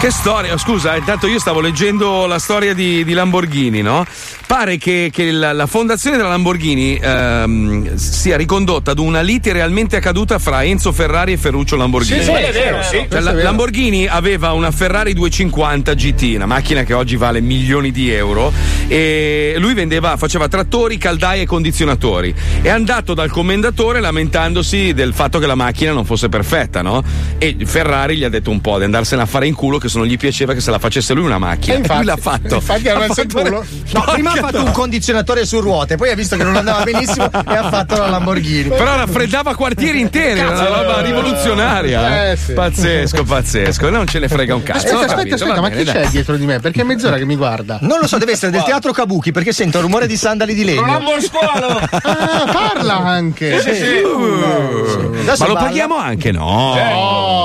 Che 0.00 0.10
storia, 0.10 0.58
scusa, 0.58 0.96
intanto 0.96 1.26
io 1.26 1.38
stavo 1.38 1.60
leggendo 1.60 2.26
la 2.26 2.38
storia 2.38 2.74
di, 2.74 3.04
di 3.04 3.14
Lamborghini, 3.14 3.80
no? 3.80 4.04
Pare 4.46 4.76
che, 4.76 5.10
che 5.12 5.30
la, 5.32 5.52
la 5.52 5.66
fondazione 5.66 6.16
della 6.16 6.28
Lamborghini 6.28 6.96
ehm, 7.02 7.94
sia 7.96 8.36
ricondotta 8.36 8.92
ad 8.92 8.98
una 8.98 9.20
lite 9.20 9.52
realmente 9.52 9.96
accaduta 9.96 10.38
fra 10.38 10.62
Enzo 10.62 10.92
Ferrari 10.92 11.32
e 11.32 11.36
Ferruccio 11.36 11.76
Lamborghini. 11.76 12.18
Sì, 12.20 12.24
sì, 12.26 12.30
è 12.30 12.52
vero, 12.52 12.82
sì. 12.82 13.06
Cioè, 13.10 13.20
la- 13.20 13.30
è 13.30 13.34
vero. 13.34 13.44
Lamborghini 13.46 14.06
aveva 14.06 14.52
una 14.52 14.70
Ferrari 14.70 15.12
250 15.14 15.94
GT, 15.94 16.34
una 16.36 16.46
macchina 16.46 16.82
che 16.84 16.92
oggi 16.92 17.16
vale 17.16 17.40
milioni 17.40 17.90
di 17.90 18.10
euro, 18.12 18.52
e 18.86 19.54
lui 19.58 19.74
vendeva, 19.74 20.16
faceva 20.16 20.46
trattori, 20.46 20.98
caldaie 20.98 21.42
e 21.42 21.46
condizionatori. 21.46 22.32
È 22.60 22.68
andato 22.68 23.14
dal 23.14 23.30
commendatore 23.30 23.98
lamentandosi 24.00 24.92
del 24.92 25.14
fatto 25.14 25.38
che 25.38 25.46
la 25.46 25.54
macchina 25.56 25.92
non 25.92 26.04
fosse 26.04 26.28
perfetta, 26.28 26.80
no? 26.82 27.02
E 27.38 27.56
Ferrari 27.64 28.18
gli 28.18 28.24
ha 28.24 28.28
detto 28.28 28.50
un 28.50 28.60
po' 28.60 28.78
di 28.78 28.84
andarsene 28.84 29.22
a 29.22 29.26
fare 29.26 29.46
in 29.46 29.54
culo 29.54 29.78
che 29.78 29.88
se 29.88 29.98
non 29.98 30.06
gli 30.06 30.16
piaceva 30.18 30.52
che 30.52 30.60
se 30.60 30.70
la 30.70 30.78
facesse 30.78 31.12
lui 31.14 31.24
una 31.24 31.38
macchina. 31.38 31.74
E 31.74 31.78
infatti- 31.78 31.96
lui 31.96 32.04
l'ha 32.06 32.16
fatto. 32.16 32.54
infatti 32.56 32.88
ha 32.90 32.98
messo 32.98 33.20
il 33.22 33.32
culo. 33.32 33.64
No, 33.92 34.04
prima 34.12 34.32
ha 34.38 34.42
fatto 34.42 34.64
un 34.64 34.72
condizionatore 34.72 35.46
su 35.46 35.60
ruote, 35.60 35.96
poi 35.96 36.10
ha 36.10 36.14
visto 36.14 36.36
che 36.36 36.42
non 36.44 36.56
andava 36.56 36.82
benissimo 36.82 37.24
e 37.26 37.56
ha 37.56 37.68
fatto 37.70 37.96
la 37.96 38.08
Lamborghini. 38.08 38.68
Però 38.68 38.96
raffreddava 38.96 39.54
quartieri 39.54 40.00
interi, 40.00 40.40
era 40.40 40.50
una 40.50 40.58
Cazzo. 40.58 40.74
roba 40.82 41.00
rivoluzionaria. 41.00 42.26
eh. 42.26 42.30
Eh, 42.32 42.36
sì. 42.36 42.52
Pazzesco, 42.52 43.24
pazzesco. 43.24 43.90
Non 43.90 44.06
ce 44.06 44.18
ne 44.18 44.28
frega 44.28 44.54
un 44.54 44.62
cazzo. 44.62 44.86
Aspetta, 44.86 45.14
aspetta, 45.14 45.34
aspetta, 45.34 45.60
ma 45.60 45.68
bene, 45.68 45.84
chi 45.84 45.92
dai. 45.92 46.02
c'è 46.04 46.08
dietro 46.10 46.36
di 46.36 46.46
me? 46.46 46.58
Perché 46.60 46.80
è 46.80 46.84
mezz'ora 46.84 47.16
che 47.16 47.24
mi 47.24 47.36
guarda. 47.36 47.78
Non 47.82 47.98
lo 48.00 48.06
so, 48.06 48.18
deve 48.18 48.32
essere 48.32 48.50
del 48.50 48.62
teatro 48.64 48.92
Kabuki 48.92 49.32
perché 49.32 49.52
sento 49.52 49.78
il 49.78 49.84
rumore 49.84 50.06
di 50.06 50.16
sandali 50.16 50.54
di 50.54 50.64
legno. 50.64 50.82
Ah, 52.04 52.50
parla 52.52 52.96
anche. 52.98 53.60
Sì, 53.60 53.74
sì. 53.74 54.02
Uh, 54.02 55.14
Adesso 55.20 55.42
ma 55.42 55.46
lo 55.48 55.54
balla. 55.54 55.66
paghiamo 55.66 55.96
anche? 55.96 56.30
No. 56.32 56.72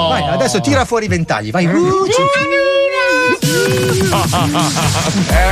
Vai, 0.09 0.23
adesso 0.29 0.59
tira 0.61 0.85
fuori 0.85 1.05
i 1.05 1.07
ventagli, 1.07 1.51
vai. 1.51 1.65
Uh, 1.65 2.05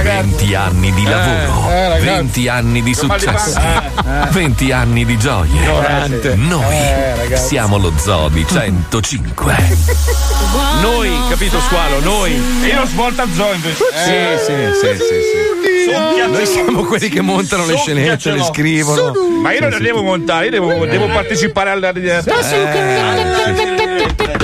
20 0.04 0.56
anni 0.56 0.92
di 0.94 1.04
lavoro, 1.04 1.27
eh, 1.28 1.90
ragazzi. 1.90 2.06
20 2.06 2.48
anni 2.48 2.84
di 2.84 2.94
successi, 2.94 3.54
pancia. 3.54 4.28
Eh. 4.28 4.32
20 4.32 4.72
anni 4.72 5.06
di 5.06 5.18
gioie. 5.18 5.50
Ignorante. 5.52 6.36
Noi 6.36 6.76
Eh, 6.76 7.36
siamo 7.38 7.78
lo 7.78 7.92
Zoo 7.98 8.30
di 8.30 8.46
105. 8.48 9.56
Noi, 10.82 11.10
capito 11.30 11.60
Squalo, 11.60 12.00
noi. 12.02 12.32
E 12.64 12.68
io 12.68 12.86
svolta 12.86 13.26
zoo 13.34 13.52
invece. 13.54 13.84
Sì, 13.94 14.46
sì, 14.46 14.54
sì, 14.80 14.96
sì, 14.98 15.06
sì. 15.06 16.32
Noi 16.32 16.46
siamo 16.46 16.84
quelli 16.84 17.10
che 17.10 17.22
montano 17.22 17.66
le 17.66 17.78
scenette, 17.78 18.32
le 18.32 18.44
scrivono. 18.44 19.14
Ma 19.42 19.54
io 19.54 19.62
non 19.62 19.70
le 19.72 19.80
devo 19.80 20.04
montare, 20.04 20.46
io 20.46 20.52
devo, 20.52 20.86
devo 20.86 21.08
partecipare 21.08 21.72
alla 21.72 21.92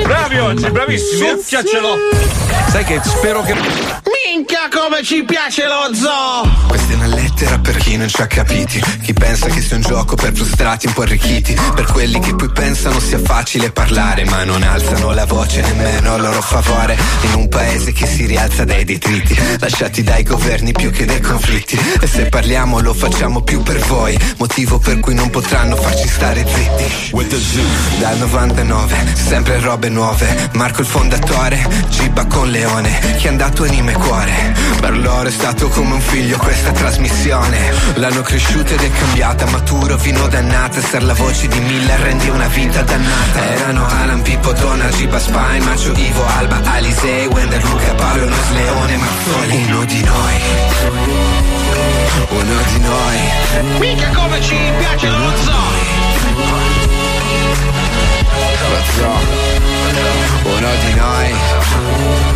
Bravi 0.03 0.37
oggi, 0.39 0.69
bravissimi. 0.69 1.27
eh. 1.29 1.37
Succhiacelo. 1.37 1.95
Sai 2.69 2.83
che 2.83 2.99
spero 3.03 3.41
che. 3.43 3.53
Minchia 3.53 4.67
come 4.71 5.03
ci 5.03 5.23
piace 5.23 5.65
lo 5.67 5.93
zoo! 5.93 6.71
Questa 6.73 6.93
è 6.93 6.95
una 6.95 7.05
per 7.61 7.75
chi 7.77 7.97
non 7.97 8.07
ci 8.07 8.21
ha 8.21 8.27
capiti. 8.27 8.81
Chi 9.01 9.13
pensa 9.13 9.47
che 9.47 9.61
sia 9.61 9.75
un 9.75 9.81
gioco 9.81 10.15
per 10.15 10.33
frustrati 10.33 10.87
un 10.87 10.93
po' 10.93 11.01
arricchiti. 11.01 11.55
Per 11.75 11.85
quelli 11.85 12.19
che 12.19 12.35
poi 12.35 12.49
pensano 12.49 12.99
sia 12.99 13.19
facile 13.19 13.71
parlare 13.71 14.23
Ma 14.25 14.43
non 14.43 14.63
alzano 14.63 15.11
la 15.11 15.25
voce 15.25 15.61
nemmeno 15.61 16.13
a 16.13 16.17
loro 16.17 16.41
favore. 16.41 16.97
In 17.23 17.33
un 17.33 17.49
paese 17.49 17.91
che 17.91 18.05
si 18.05 18.25
rialza 18.25 18.63
dai 18.63 18.85
detriti 18.85 19.35
Lasciati 19.59 20.03
dai 20.03 20.23
governi 20.23 20.71
più 20.71 20.91
che 20.91 21.05
dai 21.05 21.19
conflitti. 21.19 21.77
E 21.99 22.07
se 22.07 22.25
parliamo 22.25 22.79
lo 22.79 22.93
facciamo 22.93 23.41
più 23.41 23.61
per 23.61 23.79
voi. 23.87 24.17
Motivo 24.37 24.79
per 24.79 24.99
cui 24.99 25.13
non 25.13 25.29
potranno 25.29 25.75
farci 25.75 26.07
stare 26.07 26.45
zitti. 26.47 27.11
Dal 27.99 28.17
99, 28.17 28.95
sempre 29.15 29.59
robe 29.59 29.89
nuove. 29.89 30.49
Marco 30.53 30.81
il 30.81 30.87
fondatore, 30.87 31.67
Giba 31.89 32.25
con 32.25 32.49
Leone 32.49 33.15
Chi 33.17 33.25
è 33.25 33.29
andato 33.29 33.63
anima 33.63 33.91
e 33.91 33.93
cuore. 33.95 34.55
Per 34.79 34.97
loro 34.97 35.27
è 35.27 35.31
stato 35.31 35.67
come 35.69 35.93
un 35.93 36.01
figlio 36.01 36.37
questa 36.37 36.71
trasmissione 36.71 37.31
L'hanno 37.95 38.21
cresciuta 38.21 38.73
ed 38.75 38.81
è 38.81 38.91
cambiata 38.91 39.47
Maturo, 39.47 39.97
vino 39.97 40.27
dannata 40.27 40.79
Ser 40.81 41.03
la 41.03 41.13
voce 41.13 41.47
di 41.47 41.59
mille 41.59 41.95
rendi 41.97 42.29
una 42.29 42.47
vita 42.47 42.83
dannata. 42.83 43.53
Erano 43.55 43.87
Alan, 43.87 44.21
Pippo, 44.21 44.51
Donald, 44.53 44.93
Giba, 44.95 45.17
Spine 45.17 45.59
Maggio, 45.61 45.93
Ivo, 45.93 46.23
Alba, 46.37 46.61
Alisei 46.63 47.25
Wender, 47.25 47.63
Luca, 47.63 47.93
Paolo, 47.95 48.29
Nos, 48.29 48.49
Leone, 48.51 48.97
Mazzoli. 48.97 49.63
Uno 49.65 49.83
di 49.85 50.03
noi. 50.03 50.41
Uno 52.29 52.61
di 52.67 52.79
noi. 52.79 53.79
Mica 53.79 54.09
come 54.13 54.41
ci 54.41 54.55
piace 54.77 55.07
lo 55.09 55.31
zoo 55.43 56.01
Lo 58.69 58.81
zoo 58.95 59.19
Uno 60.43 60.69
di 60.85 60.93
noi 60.95 62.32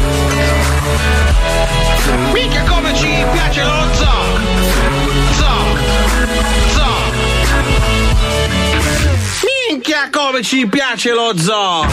Mica 2.33 2.63
come 2.63 2.93
ci 2.95 3.25
piace 3.31 3.63
lo 3.63 3.85
zoo 3.93 4.39
Zoo 5.37 5.77
Zoo 6.73 6.95
Minchia 9.69 10.09
come 10.11 10.41
ci 10.43 10.67
piace 10.67 11.13
lo 11.13 11.37
zoo 11.37 11.85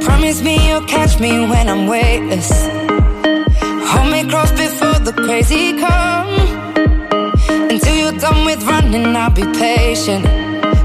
Promise 0.00 0.42
me 0.42 0.68
you'll 0.68 0.84
catch 0.86 1.18
me 1.20 1.30
when 1.48 1.68
I'm 1.68 1.86
weightless. 1.86 2.50
Hold 3.90 4.10
me 4.10 4.24
close 4.28 4.52
before 4.52 4.98
the 5.00 5.12
crazy 5.12 5.78
come. 5.78 6.57
Done 8.20 8.44
with 8.44 8.64
running, 8.64 9.14
I'll 9.14 9.30
be 9.30 9.42
patient. 9.42 10.24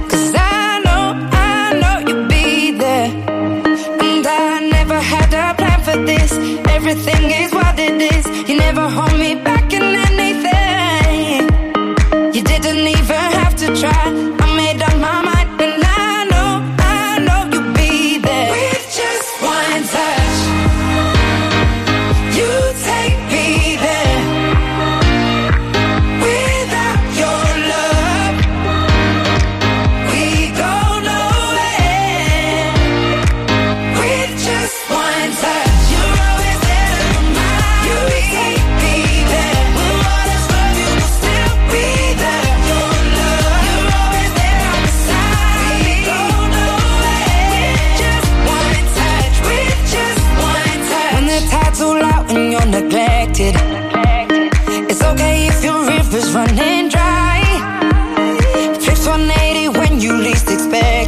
Cause 0.07 0.33
I 0.35 0.81
know, 0.85 1.05
I 1.31 1.73
know 1.81 2.07
you'll 2.07 2.27
be 2.27 2.71
there. 2.71 3.09
And 4.05 4.27
I 4.27 4.69
never 4.69 4.99
had 4.99 5.33
a 5.33 5.55
plan 5.55 5.81
for 5.81 5.97
this. 6.05 6.31
Everything 6.67 7.31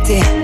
te 0.05 0.34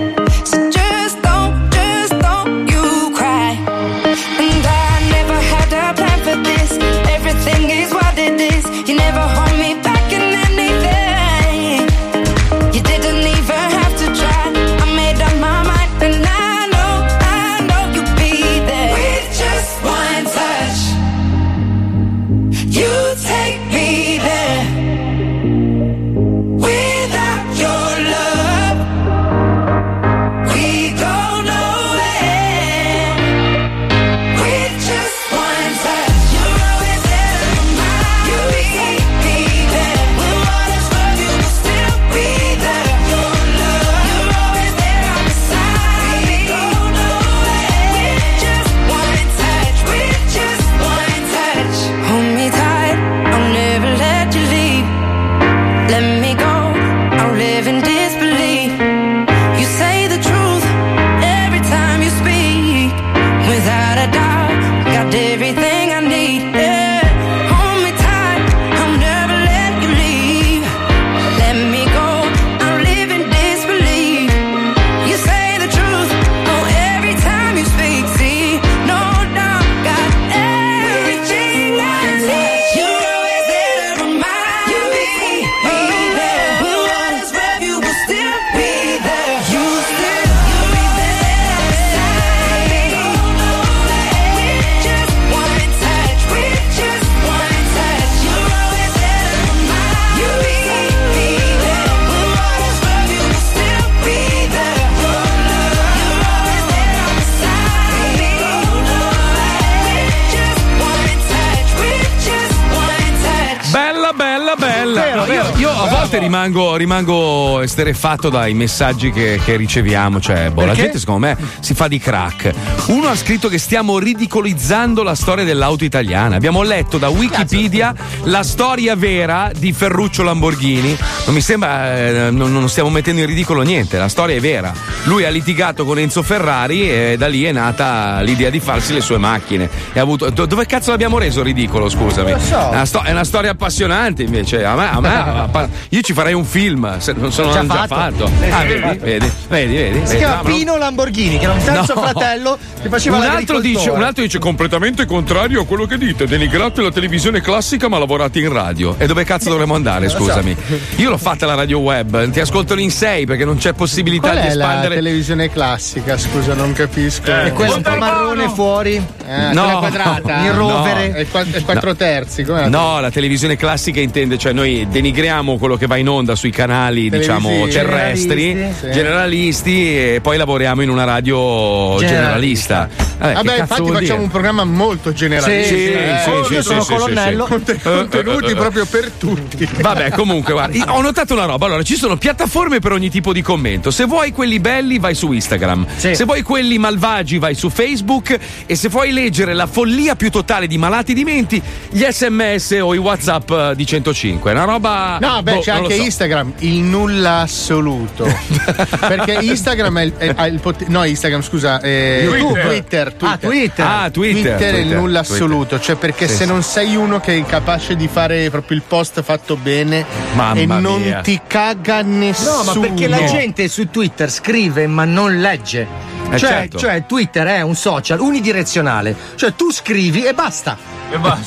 rimango, 116.82 117.60
esterefatto 117.60 118.28
dai 118.28 118.54
messaggi 118.54 119.10
che, 119.10 119.40
che 119.44 119.56
riceviamo. 119.56 120.20
Cioè, 120.20 120.50
boh, 120.50 120.64
la 120.64 120.74
gente 120.74 120.98
secondo 120.98 121.26
me 121.26 121.36
si 121.60 121.74
fa 121.74 121.88
di 121.88 121.98
crack. 121.98 122.52
Uno 122.88 123.08
ha 123.08 123.16
scritto 123.16 123.48
che 123.48 123.58
stiamo 123.58 123.98
ridicolizzando 123.98 125.02
la 125.02 125.14
storia 125.14 125.44
dell'auto 125.44 125.84
italiana. 125.84 126.36
Abbiamo 126.36 126.62
letto 126.62 126.98
da 126.98 127.08
Wikipedia 127.08 127.94
la 128.24 128.42
storia 128.42 128.96
vera 128.96 129.50
di 129.56 129.72
Ferruccio 129.72 130.22
Lamborghini. 130.22 130.96
Non 131.26 131.34
mi 131.34 131.40
sembra, 131.40 131.96
eh, 131.96 132.30
non, 132.30 132.52
non 132.52 132.68
stiamo 132.68 132.90
mettendo 132.90 133.20
in 133.20 133.26
ridicolo 133.26 133.62
niente, 133.62 133.98
la 133.98 134.08
storia 134.08 134.36
è 134.36 134.40
vera. 134.40 134.74
Lui 135.04 135.24
ha 135.24 135.30
litigato 135.30 135.84
con 135.84 135.98
Enzo 135.98 136.22
Ferrari 136.22 136.88
e 136.88 137.16
da 137.18 137.26
lì 137.26 137.42
è 137.44 137.50
nata 137.50 138.20
l'idea 138.20 138.50
di 138.50 138.60
farsi 138.60 138.92
le 138.92 139.00
sue 139.00 139.18
macchine. 139.18 139.68
E 139.92 139.98
ha 139.98 140.02
avuto, 140.02 140.30
do- 140.30 140.46
dove 140.46 140.64
cazzo 140.64 140.90
l'abbiamo 140.92 141.18
reso 141.18 141.42
ridicolo, 141.42 141.88
scusami? 141.88 142.30
Non 142.30 142.38
lo 142.38 142.44
so. 142.46 142.56
È 142.56 142.74
una, 142.74 142.84
sto- 142.84 143.02
è 143.02 143.10
una 143.10 143.24
storia 143.24 143.50
appassionante 143.50 144.22
invece. 144.22 144.64
A 144.64 144.74
me, 144.76 144.88
a 144.90 145.00
me- 145.00 145.68
io 145.90 146.00
ci 146.02 146.12
farei 146.12 146.34
un 146.34 146.44
film, 146.44 146.98
se 147.00 147.14
non 147.16 147.32
sono 147.32 147.52
Già 147.52 147.66
già 147.66 147.86
fatto. 147.86 147.94
fatto. 147.94 148.30
Eh, 148.40 148.50
Ah, 148.50 148.62
vedi, 148.62 148.80
fatto. 148.80 148.98
vedi, 149.04 149.30
vedi, 149.48 149.74
vedi. 149.74 150.06
Si 150.06 150.16
chiama 150.18 150.42
Pino 150.44 150.76
Lamborghini, 150.76 151.36
che 151.38 151.44
era 151.44 151.52
un 151.54 151.64
terzo 151.64 151.94
No. 151.94 152.00
fratello 152.02 152.58
che 152.80 152.88
faceva 152.88 153.16
un 153.16 153.22
altro, 153.24 153.58
dice, 153.60 153.90
un 153.90 154.02
altro 154.04 154.22
dice 154.22 154.38
completamente 154.38 155.04
contrario 155.04 155.62
a 155.62 155.66
quello 155.66 155.84
che 155.86 155.98
dite. 155.98 156.26
Denigrate 156.28 156.80
la 156.80 156.92
televisione 156.92 157.40
classica, 157.40 157.88
ma 157.88 157.98
lavorate 157.98 158.38
in 158.38 158.52
radio. 158.52 158.94
E 158.98 159.06
dove 159.08 159.24
cazzo 159.24 159.48
dovremmo 159.50 159.74
andare? 159.74 160.08
Scusami. 160.12 160.56
Io 160.96 161.10
l'ho 161.10 161.18
fatta 161.18 161.44
la 161.44 161.54
radio 161.54 161.80
web, 161.80 162.30
ti 162.30 162.38
ascoltano 162.38 162.80
in 162.80 162.92
sei 162.92 163.26
perché 163.26 163.44
non 163.44 163.56
c'è 163.56 163.72
possibilità 163.72 164.28
Qual 164.30 164.40
di 164.42 164.46
è 164.46 164.54
la 164.54 164.64
espandere. 164.64 164.90
Televisione 164.94 165.50
classica? 165.50 166.16
Scusa, 166.18 166.54
non 166.54 166.72
capisco. 166.72 167.30
E 167.34 167.52
quella 167.52 167.76
un 167.76 167.82
po' 167.82 167.96
marrone 167.96 168.48
fuori. 168.48 168.94
Eh, 169.26 169.52
No. 169.52 169.78
quadrata. 169.78 170.38
In 170.44 170.54
rovere. 170.54 171.08
No. 171.08 171.16
E, 171.16 171.26
qua- 171.26 171.44
e 171.50 171.60
quattro 171.62 171.94
terzi. 171.94 172.42
com'è 172.44 172.68
No, 172.68 173.00
la 173.00 173.10
televisione 173.10 173.56
classica 173.56 174.00
intende, 174.00 174.38
cioè 174.38 174.52
noi 174.52 174.86
denigriamo 174.90 175.56
quello 175.58 175.76
che 175.76 175.86
va 175.86 175.96
in 175.96 176.08
onda 176.08 176.34
sui 176.34 176.50
canali, 176.50 177.08
diciamo, 177.10 177.66
terrestri, 177.68 178.52
Generalisti, 178.52 178.86
sì. 178.86 178.90
generalisti, 178.92 179.98
e 180.14 180.20
poi 180.22 180.36
lavoriamo 180.36 180.82
in 180.82 180.90
una 180.90 181.04
radio 181.04 181.96
generalista. 181.98 182.88
Vabbè, 183.18 183.28
che 183.28 183.34
Vabbè, 183.34 183.58
infatti 183.60 183.80
facciamo 183.82 183.98
dire? 184.00 184.12
un 184.14 184.28
programma 184.30 184.64
molto 184.64 185.12
generalista. 185.12 185.74
Sì, 185.74 185.92
eh. 185.92 186.20
sì, 186.24 186.30
Oh, 186.30 186.44
sì, 186.44 186.52
io 186.54 186.62
sì, 186.62 186.68
sono 186.68 186.82
sì, 186.82 186.92
colonnello. 186.92 187.46
sì, 187.48 187.62
te- 187.64 187.78
Contenuti 187.82 188.54
proprio 188.54 188.84
per 188.86 189.10
tutti. 189.18 189.68
Vabbè, 189.80 190.10
comunque, 190.10 190.52
guarda, 190.52 190.92
ho 190.92 191.00
notato 191.00 191.34
una 191.34 191.44
roba. 191.44 191.66
Allora, 191.66 191.82
ci 191.82 191.94
sono 191.96 192.16
piattaforme 192.16 192.80
per 192.80 192.92
ogni 192.92 193.10
tipo 193.10 193.32
di 193.32 193.42
commento. 193.42 193.90
Se 193.90 194.04
vuoi 194.04 194.32
quelli 194.32 194.58
belli, 194.58 194.81
vai 194.98 195.14
su 195.14 195.32
Instagram. 195.32 195.86
Se 195.96 196.24
vuoi 196.24 196.42
quelli 196.42 196.78
malvagi, 196.78 197.38
vai 197.38 197.54
su 197.54 197.68
Facebook. 197.70 198.38
E 198.66 198.74
se 198.76 198.88
vuoi 198.88 199.12
leggere 199.12 199.54
la 199.54 199.66
follia 199.66 200.14
più 200.16 200.30
totale 200.30 200.66
di 200.66 200.78
malati 200.78 201.14
di 201.14 201.24
menti, 201.24 201.60
gli 201.90 202.04
sms 202.08 202.78
o 202.82 202.94
i 202.94 202.98
WhatsApp 202.98 203.50
eh, 203.50 203.72
di 203.76 203.86
105. 203.86 204.50
È 204.50 204.54
una 204.54 204.64
roba. 204.64 205.18
No, 205.20 205.42
beh, 205.42 205.54
boh, 205.54 205.60
c'è 205.60 205.70
anche 205.72 205.96
so. 205.96 206.02
Instagram, 206.02 206.52
il 206.58 206.80
nulla 206.82 207.40
assoluto. 207.40 208.24
Perché 209.00 209.38
Instagram 209.40 209.98
è 209.98 210.02
il, 210.02 210.12
è- 210.16 210.32
ha 210.36 210.46
il 210.46 210.60
potere. 210.60 210.90
No, 210.90 211.04
Instagram, 211.04 211.42
scusa. 211.42 211.80
eh, 211.80 212.24
Twitter. 212.28 212.64
Twitter. 212.64 213.12
Twitter. 213.14 213.28
Ah, 213.28 213.38
Twitter. 213.38 213.86
Ah, 213.86 214.10
Twitter, 214.10 214.56
Twitter 214.56 214.74
è 214.74 214.78
il 214.78 214.86
nulla 214.88 215.20
Twitter. 215.20 215.34
assoluto. 215.44 215.80
Cioè, 215.80 215.96
perché 215.96 216.26
Sì, 216.28 216.34
se 216.36 216.42
sì. 216.44 216.48
non 216.48 216.62
sei 216.62 216.96
uno 216.96 217.20
che 217.20 217.36
è 217.36 217.44
capace 217.44 217.96
di 217.96 218.08
fare 218.08 218.48
proprio 218.50 218.76
il 218.76 218.82
post 218.86 219.22
fatto 219.22 219.56
bene 219.56 220.04
Mamma 220.34 220.54
e 220.60 220.66
non 220.66 221.00
mia. 221.02 221.20
ti 221.20 221.40
caga 221.46 222.02
nessuno. 222.02 222.62
No, 222.62 222.64
ma 222.74 222.80
perché 222.80 223.08
la 223.08 223.24
gente 223.24 223.68
su 223.68 223.88
Twitter 223.90 224.30
scrive 224.30 224.71
ma 224.86 225.04
non 225.04 225.38
legge. 225.38 226.21
Eh, 226.32 226.38
cioè, 226.38 226.48
certo. 226.48 226.78
cioè, 226.78 227.04
Twitter 227.06 227.46
è 227.46 227.60
un 227.60 227.74
social 227.74 228.20
unidirezionale. 228.20 229.14
Cioè, 229.34 229.54
tu 229.54 229.70
scrivi 229.72 230.24
e 230.24 230.32
basta. 230.34 231.00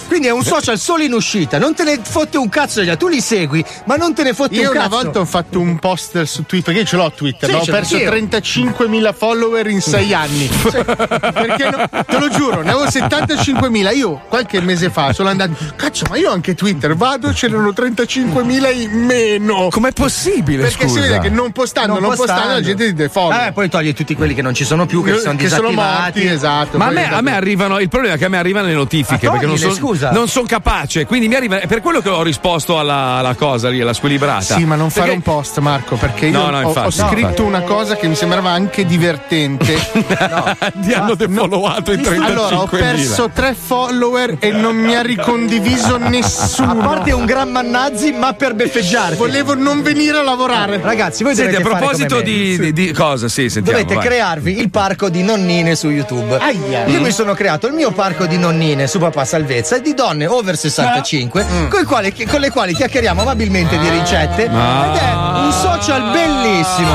Quindi 0.07 0.27
è 0.27 0.31
un 0.31 0.43
social 0.43 0.77
solo 0.77 1.01
in 1.01 1.11
uscita, 1.13 1.57
non 1.57 1.73
te 1.73 1.83
ne 1.83 1.99
fotte 1.99 2.37
un 2.37 2.49
cazzo 2.49 2.81
degli 2.81 2.89
altri. 2.89 3.07
Tu 3.07 3.11
li 3.15 3.19
segui, 3.21 3.65
ma 3.85 3.95
non 3.95 4.13
te 4.13 4.21
ne 4.21 4.33
fotte 4.35 4.53
Io 4.53 4.69
un 4.69 4.75
una 4.75 4.83
cazzo. 4.87 4.95
volta 5.01 5.19
ho 5.21 5.25
fatto 5.25 5.59
un 5.59 5.79
post 5.79 6.21
su 6.21 6.45
Twitter, 6.45 6.65
perché 6.65 6.79
io 6.81 6.85
ce 6.85 6.95
l'ho 6.97 7.11
Twitter, 7.11 7.49
Sì, 7.49 7.55
ho 7.55 7.63
perso 7.73 7.95
anch'io. 7.95 8.11
35.000 8.11 9.13
follower 9.13 9.67
in 9.67 9.81
6 9.81 10.13
anni. 10.13 10.47
perché 10.69 11.69
no- 11.69 11.89
te 12.05 12.19
lo 12.19 12.29
giuro, 12.29 12.61
ne 12.61 12.71
avevo 12.71 12.85
75.000. 12.85 13.95
Io 13.95 14.21
qualche 14.29 14.61
mese 14.61 14.89
fa 14.91 15.13
sono 15.13 15.29
andato, 15.29 15.53
cazzo, 15.75 16.05
ma 16.09 16.17
io 16.17 16.29
ho 16.29 16.33
anche 16.33 16.53
Twitter, 16.53 16.95
vado, 16.95 17.29
c'erano 17.31 17.69
35.000 17.69 18.81
in 18.81 18.91
meno. 18.91 19.69
Com'è 19.71 19.91
possibile? 19.93 20.61
Perché 20.63 20.87
si 20.87 20.95
scusa? 20.95 21.01
vede 21.01 21.19
che 21.19 21.29
non 21.29 21.51
postando, 21.51 21.99
non, 21.99 22.13
postando, 22.15 22.53
la 22.53 22.61
gente 22.61 22.85
ti 22.85 22.93
defollow. 22.93 23.47
Eh, 23.47 23.51
poi 23.51 23.67
toglie 23.69 23.93
tutti 23.93 24.13
quelli 24.13 24.35
che 24.35 24.43
non 24.43 24.53
ci 24.53 24.63
sono 24.63 24.74
più, 24.85 25.01
che, 25.01 25.13
Che- 25.13 25.19
sono 25.19 25.37
che 25.37 25.47
sono 25.47 25.69
disattivati. 25.69 26.19
morti, 26.19 26.27
esatto. 26.33 26.77
Ma 26.77 26.87
a 26.87 26.91
me, 26.91 27.09
a 27.09 27.21
me 27.21 27.33
arrivano, 27.33 27.79
il 27.79 27.87
problema 27.87 28.15
è 28.15 28.17
che 28.17 28.25
a 28.25 28.29
me 28.29 28.37
arrivano 28.37 28.67
le 28.67 28.73
notifiche 28.73 29.29
perché 29.29 29.45
non 29.45 29.57
sono 29.57 30.25
son 30.25 30.45
capace, 30.45 31.05
quindi 31.05 31.27
mi 31.29 31.35
arriva. 31.35 31.59
È 31.59 31.67
per 31.67 31.79
quello 31.81 32.01
che 32.01 32.09
ho 32.09 32.21
risposto 32.21 32.77
alla, 32.77 33.15
alla 33.19 33.35
cosa 33.35 33.69
lì, 33.69 33.79
alla 33.79 33.93
squilibrata. 33.93 34.55
Sì, 34.55 34.65
ma 34.65 34.75
non 34.75 34.89
fare 34.89 35.11
Perché- 35.11 35.29
un 35.29 35.35
post, 35.35 35.59
Marco, 35.59 35.95
perché 35.95 36.25
io 36.25 36.37
No, 36.37 36.49
no, 36.49 36.57
ho- 36.57 36.63
ho, 36.63 36.67
infatti, 36.67 36.91
scritto 36.91 37.15
infatti. 37.19 37.41
una 37.41 37.61
cosa 37.61 37.95
che 37.95 38.07
mi 38.07 38.15
sembrava 38.15 38.49
anche 38.49 38.85
divertente. 38.85 39.73
Ti 40.81 40.93
hanno 40.93 41.15
defollowato 41.15 41.91
in 41.93 42.01
35.000. 42.01 42.21
Allora, 42.23 42.59
ho 42.61 42.67
perso 42.67 43.29
tre 43.33 43.53
follower 43.53 44.37
e 44.39 44.51
non 44.51 44.75
mi 44.75 44.95
ha 44.95 45.01
ricondiviso 45.01 45.97
nessuno. 45.97 46.71
A 46.71 46.75
parte 46.75 47.11
un 47.11 47.25
gran 47.25 47.49
mannazzi, 47.51 48.11
ma 48.11 48.33
per 48.33 48.53
beffeggiarti. 48.55 49.15
Volevo 49.17 49.55
non 49.55 49.81
venire 49.81 50.17
a 50.17 50.23
lavorare. 50.23 50.79
Ragazzi, 50.81 51.23
voi 51.23 51.35
Senti, 51.35 51.55
a 51.55 51.61
fare 51.61 51.75
proposito 51.77 52.21
di, 52.21 52.57
di- 52.57 52.73
di 52.73 52.91
cosa? 52.91 53.27
Sì, 53.27 53.49
sentiamo. 53.49 53.79
Dovete 53.79 53.95
vai. 53.95 54.05
crearvi 54.05 54.64
il 54.65 54.71
parco 54.71 55.09
di 55.09 55.21
nonnine 55.21 55.75
su 55.75 55.89
YouTube. 55.89 56.37
Aia. 56.39 56.85
Io 56.87 56.99
mi 56.99 57.11
sono 57.11 57.33
creato 57.35 57.67
il 57.67 57.73
mio 57.73 57.91
parco 57.91 58.25
di 58.25 58.37
nonnine 58.37 58.87
su 58.87 58.97
Papà 58.97 59.23
Salvezza 59.23 59.77
di 59.77 59.93
donne 59.93 60.25
over 60.25 60.57
65 60.57 61.45
coi 61.69 61.83
quali- 61.83 62.11
con 62.25 62.39
le 62.39 62.49
quali 62.49 62.73
chiacchieriamo 62.73 63.21
amabilmente 63.21 63.77
di 63.77 63.87
ricette. 63.89 64.47
Ah. 64.51 64.91
Ed 64.91 65.01
è 65.01 65.13
un 65.45 65.51
social 65.51 66.11
bellissimo. 66.11 66.89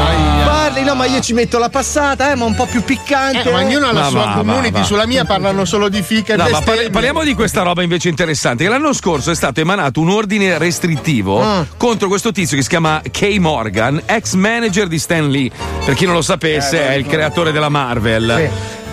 Parli, 0.44 0.82
no, 0.82 0.94
ma 0.96 1.04
io 1.06 1.20
ci 1.20 1.32
metto 1.32 1.58
la 1.58 1.68
passata, 1.68 2.32
eh, 2.32 2.34
ma 2.34 2.44
un 2.44 2.54
po' 2.56 2.66
più 2.66 2.82
piccante. 2.82 3.48
Eh, 3.48 3.52
ma 3.52 3.58
ognuno 3.60 3.86
ha 3.86 3.92
la 3.92 4.00
Ma 4.02 4.08
sua 4.08 4.24
va, 4.24 4.32
community, 4.32 4.70
va, 4.72 4.78
va. 4.80 4.84
sulla 4.84 5.06
mia 5.06 5.24
parlano 5.24 5.64
solo 5.64 5.88
di 5.88 6.02
fica 6.02 6.34
e 6.34 6.36
No, 6.36 6.48
ma 6.50 6.60
parli- 6.60 6.90
parliamo 6.90 7.22
di 7.22 7.34
questa 7.34 7.62
roba 7.62 7.82
invece 7.84 8.08
interessante. 8.08 8.64
Che 8.64 8.70
l'anno 8.70 8.92
scorso 8.92 9.30
è 9.30 9.34
stato 9.36 9.60
emanato 9.60 10.00
un 10.00 10.10
ordine 10.10 10.58
restrittivo 10.58 11.40
Ah. 11.40 11.64
contro 11.76 12.08
questo 12.08 12.32
tizio 12.32 12.56
che 12.56 12.62
si 12.64 12.68
chiama 12.68 13.00
Kay 13.10 13.38
Morgan, 13.38 14.02
ex 14.06 14.34
manager 14.34 14.88
di 14.88 14.98
Stan 14.98 15.28
Lee. 15.30 15.50
Per 15.84 15.94
chi 15.94 16.04
non 16.04 16.14
lo 16.14 16.22
sapesse, 16.22 16.88
è 16.88 16.94
il 16.94 17.06
creatore 17.06 17.49
della 17.52 17.68
Marvel. 17.68 18.30
Eh, 18.30 18.50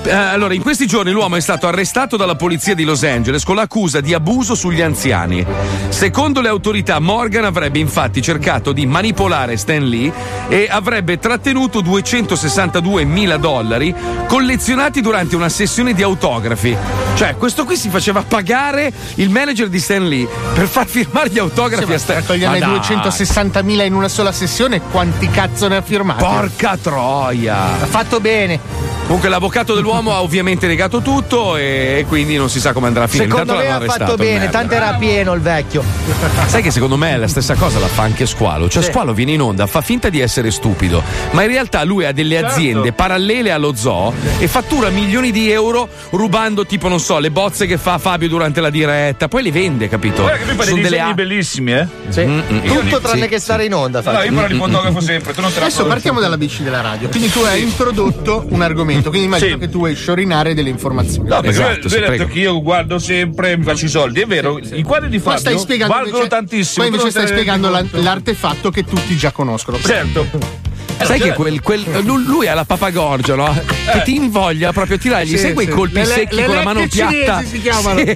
allora, 0.09 0.53
in 0.53 0.61
questi 0.61 0.87
giorni 0.87 1.11
l'uomo 1.11 1.35
è 1.35 1.41
stato 1.41 1.67
arrestato 1.67 2.17
dalla 2.17 2.35
polizia 2.35 2.73
di 2.73 2.83
Los 2.83 3.03
Angeles 3.03 3.43
con 3.43 3.55
l'accusa 3.55 3.99
di 3.99 4.13
abuso 4.13 4.55
sugli 4.55 4.81
anziani. 4.81 5.45
Secondo 5.89 6.41
le 6.41 6.47
autorità, 6.49 6.99
Morgan 6.99 7.43
avrebbe 7.43 7.79
infatti 7.79 8.21
cercato 8.21 8.71
di 8.71 8.85
manipolare 8.85 9.57
Stan 9.57 9.85
Lee 9.85 10.11
e 10.47 10.67
avrebbe 10.69 11.19
trattenuto 11.19 11.81
262 11.81 13.03
mila 13.03 13.37
dollari 13.37 13.93
collezionati 14.27 15.01
durante 15.01 15.35
una 15.35 15.49
sessione 15.49 15.93
di 15.93 16.03
autografi. 16.03 16.75
Cioè, 17.15 17.35
questo 17.35 17.65
qui 17.65 17.75
si 17.75 17.89
faceva 17.89 18.23
pagare 18.23 18.91
il 19.15 19.29
manager 19.29 19.67
di 19.67 19.79
Stan 19.79 20.07
Lee 20.07 20.27
per 20.53 20.67
far 20.67 20.85
firmare 20.87 21.29
gli 21.29 21.39
autografi 21.39 21.93
a 21.93 21.99
Stan 21.99 22.23
Toglierne 22.23 22.59
Ma 22.59 22.65
dai. 22.65 22.79
260.000 22.79 23.85
in 23.85 23.93
una 23.93 24.07
sola 24.07 24.31
sessione, 24.31 24.81
quanti 24.81 25.29
cazzo 25.29 25.67
ne 25.67 25.77
ha 25.77 25.81
firmati? 25.81 26.23
Porca 26.23 26.77
troia! 26.77 27.81
Ha 27.81 27.85
fatto 27.85 28.19
bene. 28.19 28.59
Comunque 29.05 29.29
l'avvocato 29.29 29.73
dell'uomo 29.87 30.11
ha 30.13 30.21
ovviamente 30.21 30.67
negato 30.67 31.01
tutto 31.01 31.55
e 31.55 32.03
quindi 32.07 32.35
non 32.35 32.49
si 32.49 32.59
sa 32.59 32.73
come 32.73 32.87
andrà 32.87 33.03
a 33.03 33.07
finire. 33.07 33.29
Secondo 33.29 33.53
Intanto 33.53 33.79
me 33.79 33.85
ha 33.85 33.89
fatto 33.89 34.15
bene, 34.15 34.49
tanto 34.49 34.73
era 34.73 34.93
pieno 34.95 35.33
il 35.33 35.39
vecchio. 35.41 35.81
Sai 36.47 36.61
che 36.61 36.71
secondo 36.71 36.97
me 36.97 37.15
la 37.17 37.27
stessa 37.27 37.55
cosa 37.55 37.79
la 37.79 37.87
fa 37.87 38.03
anche 38.03 38.25
Squalo. 38.25 38.67
Cioè, 38.67 38.83
Sì. 38.83 38.89
Squalo 38.89 39.13
viene 39.13 39.31
in 39.31 39.41
onda, 39.41 39.65
fa 39.65 39.81
finta 39.81 40.09
di 40.09 40.19
essere 40.19 40.51
stupido, 40.51 41.01
ma 41.31 41.43
in 41.43 41.47
realtà 41.49 41.83
lui 41.83 42.03
ha 42.05 42.11
delle 42.11 42.35
Certo. 42.37 42.51
aziende 42.53 42.91
parallele 42.91 43.51
allo 43.51 43.73
zoo 43.75 44.13
e 44.39 44.47
fattura 44.47 44.89
milioni 44.89 45.31
di 45.31 45.49
euro 45.49 45.87
rubando, 46.11 46.65
tipo, 46.65 46.87
non 46.89 46.99
so, 46.99 47.19
le 47.19 47.31
bozze 47.31 47.65
che 47.65 47.77
fa 47.77 47.97
Fabio 47.97 48.27
durante 48.27 48.59
la 48.61 48.69
diretta, 48.69 49.27
poi 49.27 49.43
le 49.43 49.51
vende, 49.51 49.87
capito? 49.87 50.21
Guarda 50.23 50.37
che 50.39 50.45
lui 50.45 50.55
fa 50.55 50.63
dei 50.65 50.81
delle 50.81 51.13
bellissimi, 51.15 51.71
eh? 51.73 51.87
Sì. 52.09 52.25
Mm, 52.25 52.39
mm, 52.51 52.59
Tutto 52.65 52.97
li- 52.97 53.01
tranne 53.01 53.21
sì. 53.23 53.27
che 53.29 53.39
stare 53.39 53.65
in 53.65 53.73
onda. 53.73 54.01
No, 54.03 54.11
io 54.21 54.33
parlo 54.33 54.47
di 54.47 54.55
fotografo 54.59 54.99
sempre, 54.99 55.33
tu 55.33 55.41
non 55.41 55.51
te 55.53 55.59
la 55.59 55.65
Adesso 55.65 55.85
partiamo 55.85 56.19
dalla 56.19 56.37
bici 56.37 56.63
della 56.63 56.81
radio. 56.81 57.07
Quindi 57.09 57.29
tu 57.31 57.39
hai 57.41 57.61
introdotto 57.61 58.45
un 58.49 58.61
argomento, 58.61 59.09
quindi 59.09 59.27
immagino 59.27 59.53
Sì. 59.53 59.57
che 59.59 59.69
tu 59.69 59.76
vuoi 59.77 59.95
sciorinare 59.95 60.53
delle 60.53 60.69
informazioni. 60.69 61.29
No, 61.29 61.41
perché 61.41 61.49
Esatto, 61.49 61.89
sì, 61.89 61.97
ha 61.97 62.09
detto 62.09 62.27
che 62.27 62.39
io 62.39 62.61
guardo 62.61 62.99
sempre, 62.99 63.57
mi 63.57 63.63
faccio 63.63 63.85
i 63.85 63.89
soldi. 63.89 64.21
È 64.21 64.25
vero, 64.25 64.59
i 64.59 64.83
quadri 64.83 65.09
di 65.09 65.19
Fabio 65.19 65.39
stai 65.39 65.57
spiegando 65.57 65.93
valgono 65.93 66.17
invece, 66.17 66.35
tantissimo. 66.35 66.85
Qua 66.85 66.95
invece 66.95 67.11
stai 67.11 67.27
spiegando 67.27 67.69
l'artefatto 67.69 68.69
che 68.71 68.83
tutti 68.83 69.15
già 69.15 69.31
conoscono. 69.31 69.79
Certo. 69.79 70.75
Sai 71.03 71.19
che 71.19 71.33
quel, 71.33 71.61
quel- 71.61 71.85
lui, 72.03 72.23
lui 72.25 72.47
ha 72.47 72.53
la 72.53 72.65
papagorgia, 72.65 73.35
no? 73.35 73.53
Che 73.91 74.01
ti 74.03 74.15
invoglia 74.15 74.71
proprio 74.73 74.95
a 74.97 74.99
tirargli, 74.99 75.29
Sì, 75.29 75.37
sai 75.37 75.53
quei 75.53 75.67
sì. 75.67 75.71
colpi 75.71 75.93
Le- 75.95 76.05
secchi 76.05 76.35
le 76.35 76.45
con 76.45 76.55
la 76.55 76.63
mano 76.63 76.85
piatta? 76.87 77.43
si 77.43 77.61
chiamano. 77.61 77.99
Sì, 77.99 78.13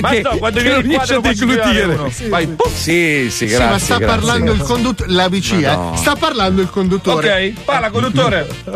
Ma 0.00 0.10
che- 0.10 0.20
no, 0.22 0.36
quando 0.36 0.58
che 0.58 0.64
viene 0.64 0.82
non 0.82 0.90
il 0.90 0.96
quadro 0.96 1.20
deglutire. 1.20 1.84
uno. 1.84 2.10
Vai, 2.28 2.46
pum. 2.48 2.70
Sì, 2.72 3.28
sì, 3.30 3.30
Sì, 3.30 3.46
grazie. 3.46 3.66
ma 3.70 3.78
sta 3.78 3.96
grazie, 3.98 4.16
parlando 4.16 4.50
il 4.50 4.56
grazie. 4.58 4.74
conduttore. 4.74 5.10
La 5.12 5.28
BC, 5.28 5.52
eh? 5.52 5.66
Madonna. 5.66 5.96
Sta 5.96 6.16
parlando 6.16 6.60
il 6.62 6.70
conduttore. 6.70 7.52
Ok, 7.54 7.60
parla 7.64 7.90
conduttore. 7.90 8.46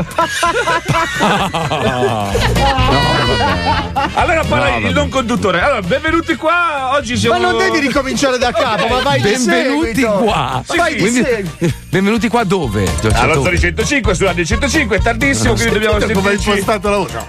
allora 4.14 4.44
parla 4.44 4.78
No, 4.78 4.86
il 4.88 4.94
non 4.94 5.08
conduttore. 5.08 5.60
Allora, 5.60 5.82
benvenuti 5.82 6.34
qua. 6.36 6.92
Oggi 6.94 7.16
siamo. 7.16 7.38
Ma 7.38 7.50
non 7.50 7.58
devi 7.58 7.80
ricominciare 7.80 8.38
da 8.38 8.52
capo, 8.52 8.86
ma 8.86 9.00
vai 9.00 9.20
di 9.20 9.28
Benvenuti 9.28 10.02
qua. 10.02 10.62
Sì, 10.68 10.76
vai 10.76 10.94
di 10.94 11.10
seguito. 11.10 11.74
benvenuti 11.88 12.28
qua 12.28 12.44
dove? 12.44 12.86
Cioè, 13.00 13.12
Zoni 13.40 13.58
105, 13.58 14.14
su 14.14 14.24
Radio 14.24 14.44
105, 14.44 14.96
è 14.96 15.00
tardissimo, 15.00 15.52
quindi 15.54 15.72
dobbiamo 15.72 15.98
Sentite 15.98 16.18
come 16.18 16.30
hai 16.30 16.38
sentirci. 16.38 16.58
impostato 16.60 16.90
la 16.90 16.96
voce. 16.96 17.20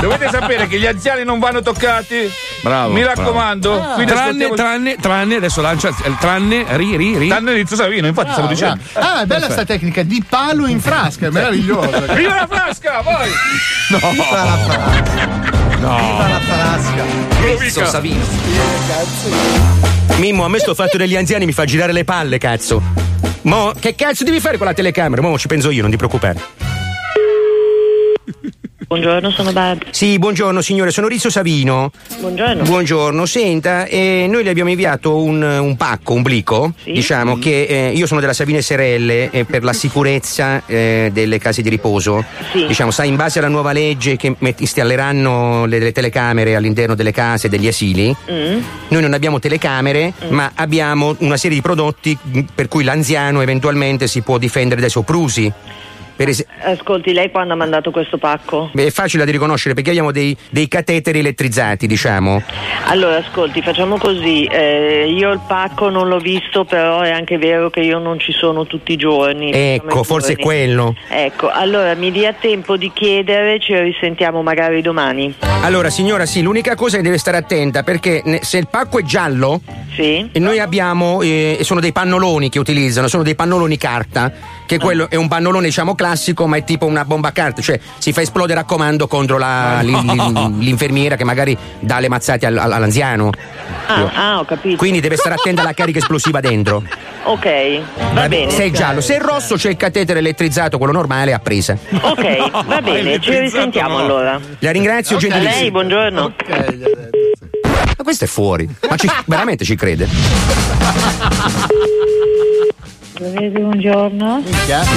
Dovete 0.00 0.28
sapere 0.30 0.66
che 0.68 0.78
gli 0.78 0.86
anziani 0.86 1.24
non 1.24 1.38
vanno 1.38 1.60
toccati. 1.62 2.30
Bravo. 2.62 2.92
Mi 2.92 3.02
bravo. 3.02 3.20
raccomando. 3.20 3.78
Quindi 3.94 4.12
tranne, 4.12 4.44
ascoltiamo- 4.44 4.54
tranne, 4.54 4.96
tranne, 5.00 5.34
adesso 5.36 5.60
lancia 5.60 5.88
il 5.88 6.16
tranne, 6.18 6.64
ri, 6.76 6.96
ri, 6.96 7.18
ri. 7.18 7.28
Tranne 7.28 7.52
Rizzo 7.52 7.74
Savino, 7.76 8.06
infatti 8.06 8.30
stavo 8.32 8.46
Ah, 8.46 8.50
dicendo. 8.50 8.78
bravo. 8.92 9.06
Ah, 9.06 9.22
è 9.22 9.26
bella 9.26 9.50
sta 9.50 9.64
tecnica 9.64 10.02
di 10.02 10.22
palo 10.28 10.66
in 10.66 10.80
frasca, 10.80 11.26
è 11.26 11.30
meravigliosa. 11.30 11.98
Viva 12.14 12.34
la 12.34 12.46
frasca, 12.48 13.00
vai! 13.02 13.30
No. 13.88 14.10
Viva 14.10 14.44
la 14.44 14.58
frasca. 14.58 15.48
No. 15.80 15.96
Viva 15.96 16.28
la 16.28 16.40
frasca. 16.40 17.04
Rizzo 17.58 17.84
Savino. 17.86 18.24
Mimmo, 20.16 20.44
a 20.44 20.48
me 20.48 20.58
sto 20.58 20.74
fatto 20.74 20.96
degli 20.98 21.16
anziani 21.16 21.46
mi 21.46 21.52
fa 21.52 21.64
girare 21.64 21.92
le 21.92 22.04
palle, 22.04 22.36
cazzo. 22.38 22.82
Mo, 23.42 23.72
che 23.78 23.94
cazzo 23.94 24.24
devi 24.24 24.40
fare 24.40 24.56
con 24.58 24.66
la 24.66 24.74
telecamera? 24.74 25.22
Mo 25.22 25.38
ci 25.38 25.46
penso 25.46 25.70
io, 25.70 25.82
non 25.82 25.90
ti 25.90 25.96
preoccupare. 25.96 26.79
Buongiorno, 28.94 29.30
sono 29.30 29.52
Barbara. 29.52 29.88
Sì, 29.92 30.18
buongiorno 30.18 30.60
signore, 30.60 30.90
sono 30.90 31.06
Rizzo 31.06 31.30
Savino. 31.30 31.92
Buongiorno. 32.18 32.64
Buongiorno, 32.64 33.24
senta, 33.24 33.84
eh, 33.84 34.26
noi 34.28 34.42
le 34.42 34.50
abbiamo 34.50 34.68
inviato 34.70 35.22
un, 35.22 35.40
un 35.40 35.76
pacco, 35.76 36.12
un 36.14 36.22
blico, 36.22 36.72
diciamo 36.82 37.38
che 37.38 37.66
eh, 37.66 37.92
io 37.92 38.08
sono 38.08 38.18
della 38.18 38.32
Savino 38.32 38.60
SRL 38.60 39.28
e 39.30 39.46
per 39.48 39.62
la 39.62 39.72
sicurezza 39.72 40.64
eh, 40.66 41.10
delle 41.12 41.38
case 41.38 41.62
di 41.62 41.68
riposo. 41.68 42.24
Diciamo, 42.52 42.90
sa, 42.90 43.04
in 43.04 43.14
base 43.14 43.38
alla 43.38 43.46
nuova 43.46 43.70
legge 43.70 44.16
che 44.16 44.34
met- 44.40 44.60
installeranno 44.60 45.66
le, 45.66 45.78
le 45.78 45.92
telecamere 45.92 46.56
all'interno 46.56 46.96
delle 46.96 47.12
case, 47.12 47.48
degli 47.48 47.68
asili, 47.68 48.12
Mm. 48.28 48.58
noi 48.88 49.02
non 49.02 49.12
abbiamo 49.12 49.38
telecamere, 49.38 50.12
ma 50.30 50.50
abbiamo 50.56 51.14
una 51.20 51.36
serie 51.36 51.56
di 51.56 51.62
prodotti 51.62 52.18
mh, 52.20 52.40
per 52.56 52.66
cui 52.66 52.82
l'anziano 52.82 53.40
eventualmente 53.40 54.08
si 54.08 54.20
può 54.22 54.36
difendere 54.36 54.80
dai 54.80 54.90
soprusi. 54.90 55.52
Es- 56.28 56.44
Ascolti, 56.62 57.12
lei 57.12 57.30
quando 57.30 57.54
ha 57.54 57.56
mandato 57.56 57.90
questo 57.90 58.18
pacco? 58.18 58.68
Beh, 58.72 58.86
è 58.86 58.90
facile 58.90 59.24
da 59.24 59.30
riconoscere 59.30 59.74
perché 59.74 59.90
abbiamo 59.90 60.12
dei, 60.12 60.36
dei 60.50 60.68
cateteri 60.68 61.20
elettrizzati, 61.20 61.86
diciamo. 61.86 62.42
Allora, 62.86 63.16
ascolti, 63.16 63.62
facciamo 63.62 63.96
così. 63.96 64.44
eh, 64.44 65.10
io 65.10 65.32
il 65.32 65.40
pacco 65.46 65.88
non 65.88 66.08
l'ho 66.08 66.18
visto, 66.18 66.64
però 66.64 67.00
è 67.00 67.10
anche 67.10 67.38
vero 67.38 67.70
che 67.70 67.80
io 67.80 67.98
non 67.98 68.18
ci 68.18 68.32
sono 68.32 68.66
tutti 68.66 68.92
i 68.92 68.96
giorni. 68.96 69.50
Ecco, 69.52 70.02
forse 70.02 70.32
è 70.32 70.36
giorni. 70.36 70.44
quello. 70.44 70.94
Ecco, 71.08 71.48
allora 71.48 71.94
mi 71.94 72.10
dia 72.12 72.34
tempo 72.38 72.76
di 72.76 72.90
chiedere, 72.92 73.58
ci 73.58 73.74
risentiamo 73.74 74.42
magari 74.42 74.82
domani. 74.82 75.34
Allora, 75.62 75.88
signora, 75.88 76.26
sì, 76.26 76.42
l'unica 76.42 76.74
cosa 76.74 76.94
è 76.94 76.98
che 76.98 77.04
deve 77.04 77.18
stare 77.18 77.38
attenta 77.38 77.82
perché 77.82 78.20
ne- 78.24 78.40
se 78.42 78.58
il 78.58 78.68
pacco 78.68 78.98
è 78.98 79.02
giallo, 79.02 79.60
e 79.96 80.28
noi 80.38 80.58
abbiamo, 80.58 81.20
eh, 81.22 81.58
sono 81.62 81.80
dei 81.80 81.92
pannoloni 81.92 82.48
che 82.48 82.58
utilizzano, 82.58 83.06
sono 83.08 83.22
dei 83.22 83.34
pannoloni 83.34 83.76
carta, 83.76 84.32
che 84.70 84.78
quello 84.78 85.10
è 85.10 85.16
un 85.16 85.26
pannolone, 85.26 85.66
diciamo, 85.66 85.96
classico, 85.96 86.46
ma 86.46 86.56
è 86.56 86.62
tipo 86.62 86.86
una 86.86 87.04
bomba 87.04 87.26
a 87.28 87.32
carta, 87.32 87.60
cioè 87.60 87.80
si 87.98 88.12
fa 88.12 88.20
esplodere 88.20 88.60
a 88.60 88.64
comando 88.64 89.08
contro 89.08 89.36
la- 89.36 89.78
Ah, 89.78 89.82
no. 89.82 90.00
l'in- 90.00 90.32
l'in- 90.32 90.58
l'infermiera 90.60 91.16
che 91.16 91.24
magari 91.24 91.58
dà 91.80 91.98
le 91.98 92.08
mazzate 92.08 92.46
al- 92.46 92.56
al- 92.56 92.70
all'anziano. 92.70 93.30
Ah, 93.88 94.10
ah, 94.14 94.38
ho 94.38 94.44
capito. 94.44 94.76
Quindi 94.76 95.00
deve 95.00 95.16
stare 95.16 95.34
attenta 95.34 95.62
alla 95.62 95.72
carica 95.72 95.98
esplosiva 95.98 96.38
dentro. 96.38 96.84
Ok, 97.24 97.80
va 98.14 98.28
bene. 98.28 98.52
Se 98.52 98.62
è 98.66 98.70
giallo, 98.70 99.00
se 99.00 99.16
è 99.16 99.20
rosso 99.20 99.56
c'è 99.56 99.70
il 99.70 99.76
catetere 99.76 100.20
elettrizzato, 100.20 100.78
quello 100.78 100.92
normale, 100.92 101.32
a 101.32 101.40
presa. 101.40 101.76
Ok, 102.02 102.64
va 102.64 102.80
bene, 102.84 103.20
ci 103.20 103.36
risentiamo 103.40 103.98
allora. 103.98 104.38
La 104.60 104.70
ringrazio, 104.70 105.16
A 105.16 105.18
gentilissima. 105.18 105.60
lei, 105.60 105.70
buongiorno. 105.72 106.32
Ma 107.96 108.04
questo 108.04 108.24
è 108.24 108.28
fuori. 108.28 108.68
Ma 108.88 108.94
ci- 108.96 109.10
veramente 109.26 109.64
ci 109.64 109.74
crede? 109.74 110.06
Buongiorno. 113.18 114.42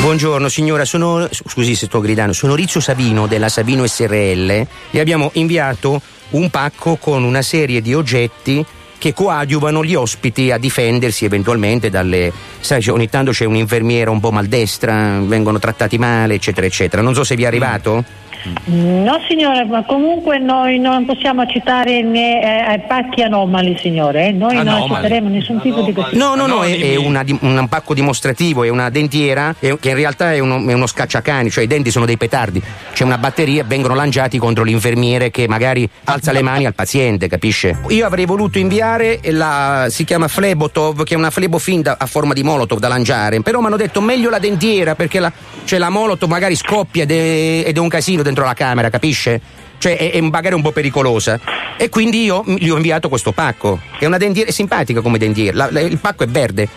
Buongiorno 0.01 0.47
signora, 0.47 0.85
sono. 0.85 1.27
Scusi 1.31 1.75
se 1.75 1.87
sto 1.87 1.99
gridando, 1.99 2.33
sono 2.33 2.53
Rizzo 2.53 2.79
Savino 2.79 3.25
della 3.27 3.49
Savino 3.49 3.85
SRL. 3.85 4.67
Le 4.91 4.99
abbiamo 4.99 5.31
inviato 5.33 6.01
un 6.31 6.49
pacco 6.49 6.97
con 6.97 7.23
una 7.23 7.41
serie 7.41 7.81
di 7.81 7.93
oggetti 7.93 8.63
che 8.97 9.13
coadiuvano 9.13 9.83
gli 9.83 9.95
ospiti 9.95 10.51
a 10.51 10.57
difendersi 10.57 11.25
eventualmente 11.25 11.89
dalle. 11.89 12.31
Sai, 12.59 12.87
ogni 12.87 13.09
tanto 13.09 13.31
c'è 13.31 13.45
un'infermiera 13.45 14.09
un 14.11 14.19
po' 14.19 14.31
maldestra, 14.31 15.19
vengono 15.19 15.59
trattati 15.59 15.97
male, 15.97 16.35
eccetera, 16.35 16.65
eccetera. 16.65 17.01
Non 17.01 17.13
so 17.13 17.23
se 17.23 17.35
vi 17.35 17.43
è 17.43 17.47
arrivato. 17.47 18.03
No 18.65 19.19
signore, 19.27 19.65
ma 19.65 19.83
comunque 19.83 20.37
noi 20.39 20.79
non 20.79 21.05
possiamo 21.05 21.41
accettare 21.41 22.01
né, 22.01 22.73
eh, 22.73 22.79
pacchi 22.87 23.21
anomali 23.21 23.77
signore, 23.79 24.27
eh. 24.27 24.31
noi 24.31 24.55
non 24.55 24.67
Anomali. 24.67 24.93
accetteremo 24.93 25.29
nessun 25.29 25.61
tipo 25.61 25.81
di 25.81 25.93
questo. 25.93 26.17
No, 26.17 26.35
no, 26.35 26.45
no, 26.45 26.63
è, 26.63 26.77
è 26.77 26.95
una 26.95 27.23
un 27.39 27.67
pacco 27.67 27.93
dimostrativo, 27.93 28.63
è 28.63 28.69
una 28.69 28.89
dentiera 28.89 29.55
è- 29.59 29.77
che 29.79 29.89
in 29.89 29.95
realtà 29.95 30.33
è 30.33 30.39
uno, 30.39 30.57
è 30.67 30.73
uno 30.73 30.87
scacciacani, 30.87 31.49
cioè 31.49 31.63
i 31.63 31.67
denti 31.67 31.91
sono 31.91 32.05
dei 32.05 32.17
petardi. 32.17 32.61
C'è 32.93 33.03
una 33.03 33.17
batteria 33.17 33.61
e 33.61 33.65
vengono 33.65 33.95
lanciati 33.95 34.37
contro 34.37 34.63
l'infermiere 34.63 35.31
che 35.31 35.47
magari 35.47 35.87
alza 36.05 36.31
le 36.31 36.41
mani 36.41 36.65
al 36.65 36.73
paziente, 36.73 37.27
capisce? 37.27 37.79
Io 37.89 38.05
avrei 38.05 38.25
voluto 38.25 38.57
inviare 38.57 39.19
la. 39.25 39.87
si 39.89 40.03
chiama 40.03 40.27
Flebotov, 40.27 41.03
che 41.03 41.13
è 41.13 41.17
una 41.17 41.29
flebofinda 41.29 41.97
a 41.97 42.05
forma 42.05 42.33
di 42.33 42.43
molotov 42.43 42.79
da 42.79 42.87
lanciare, 42.87 43.41
però 43.41 43.59
mi 43.59 43.67
hanno 43.67 43.77
detto 43.77 44.01
meglio 44.01 44.29
la 44.29 44.39
dentiera 44.39 44.95
perché 44.95 45.19
la, 45.19 45.31
cioè 45.63 45.79
la 45.79 45.89
molotov 45.89 46.29
magari 46.29 46.55
scoppia 46.55 47.03
ed 47.03 47.11
è, 47.11 47.63
ed 47.65 47.75
è 47.75 47.79
un 47.79 47.87
casino 47.87 48.21
dentro 48.33 48.45
la 48.45 48.53
camera, 48.53 48.89
capisce? 48.89 49.39
Cioè 49.77 49.97
è, 49.97 50.11
è 50.11 50.21
magari 50.21 50.55
un 50.55 50.61
po' 50.61 50.71
pericolosa. 50.71 51.39
E 51.77 51.89
quindi 51.89 52.23
io 52.23 52.43
gli 52.45 52.69
ho 52.69 52.75
inviato 52.75 53.09
questo 53.09 53.31
pacco, 53.31 53.79
è 53.99 54.05
una 54.05 54.17
dentiera, 54.17 54.49
è 54.49 54.51
simpatica 54.53 55.01
come 55.01 55.17
dentiera, 55.17 55.55
la- 55.57 55.67
la- 55.71 55.81
il 55.81 55.97
pacco 55.99 56.23
è 56.23 56.27
verde. 56.27 56.67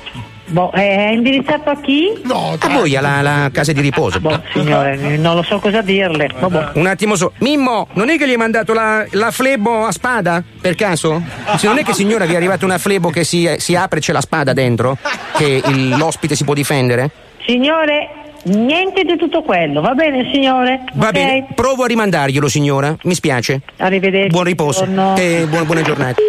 Boh, 0.49 0.71
è 0.71 1.11
indirizzato 1.13 1.71
a 1.71 1.81
chi? 1.81 2.21
No, 2.23 2.57
A 2.57 2.69
voi, 2.69 2.95
alla, 2.95 3.15
alla 3.17 3.49
casa 3.53 3.73
di 3.73 3.81
riposo. 3.81 4.21
Boh, 4.21 4.41
signore, 4.53 4.97
non 5.17 5.35
lo 5.35 5.43
so 5.43 5.59
cosa 5.59 5.81
dirle. 5.83 6.31
Vabbè. 6.39 6.71
Un 6.75 6.87
attimo 6.87 7.17
so. 7.17 7.33
Mimmo, 7.39 7.89
non 7.95 8.11
è 8.11 8.17
che 8.17 8.29
gli 8.29 8.31
hai 8.31 8.37
mandato 8.37 8.73
la, 8.73 9.05
la 9.11 9.33
flebo 9.33 9.87
a 9.87 9.91
spada? 9.91 10.41
Per 10.61 10.77
caso? 10.77 11.21
Se 11.57 11.67
non 11.67 11.79
è 11.79 11.83
che 11.83 11.93
signora 11.95 12.27
vi 12.27 12.35
è 12.35 12.37
arrivata 12.37 12.65
una 12.65 12.79
flebo 12.79 13.11
che 13.11 13.25
si, 13.25 13.53
si 13.59 13.75
apre 13.75 13.99
e 13.99 14.03
c'è 14.03 14.13
la 14.13 14.21
spada 14.21 14.53
dentro? 14.53 14.97
Che 15.37 15.63
il- 15.67 15.97
l'ospite 15.97 16.37
si 16.37 16.45
può 16.45 16.55
difendere? 16.55 17.11
Signore, 17.45 18.09
niente 18.47 19.03
di 19.05 19.17
tutto 19.17 19.43
quello, 19.43 19.81
va 19.81 19.95
bene 19.95 20.31
signore? 20.33 20.85
Va 20.95 21.07
Ok? 21.09 21.13
bene, 21.13 21.47
provo 21.55 21.85
a 21.85 21.87
rimandarglielo, 21.87 22.49
signora. 22.49 22.97
Mi 23.03 23.15
spiace. 23.15 23.61
Arrivederci. 23.77 24.29
Buon 24.31 24.45
riposo. 24.45 24.85
buongiorno. 24.85 25.17
E 25.17 25.47
buona, 25.47 25.65
buona 25.65 25.83
giornata. 25.83 26.21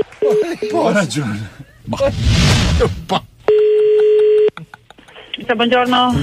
Ho 0.73 0.91
ragione. 0.91 1.49
Buongiorno. 5.55 6.13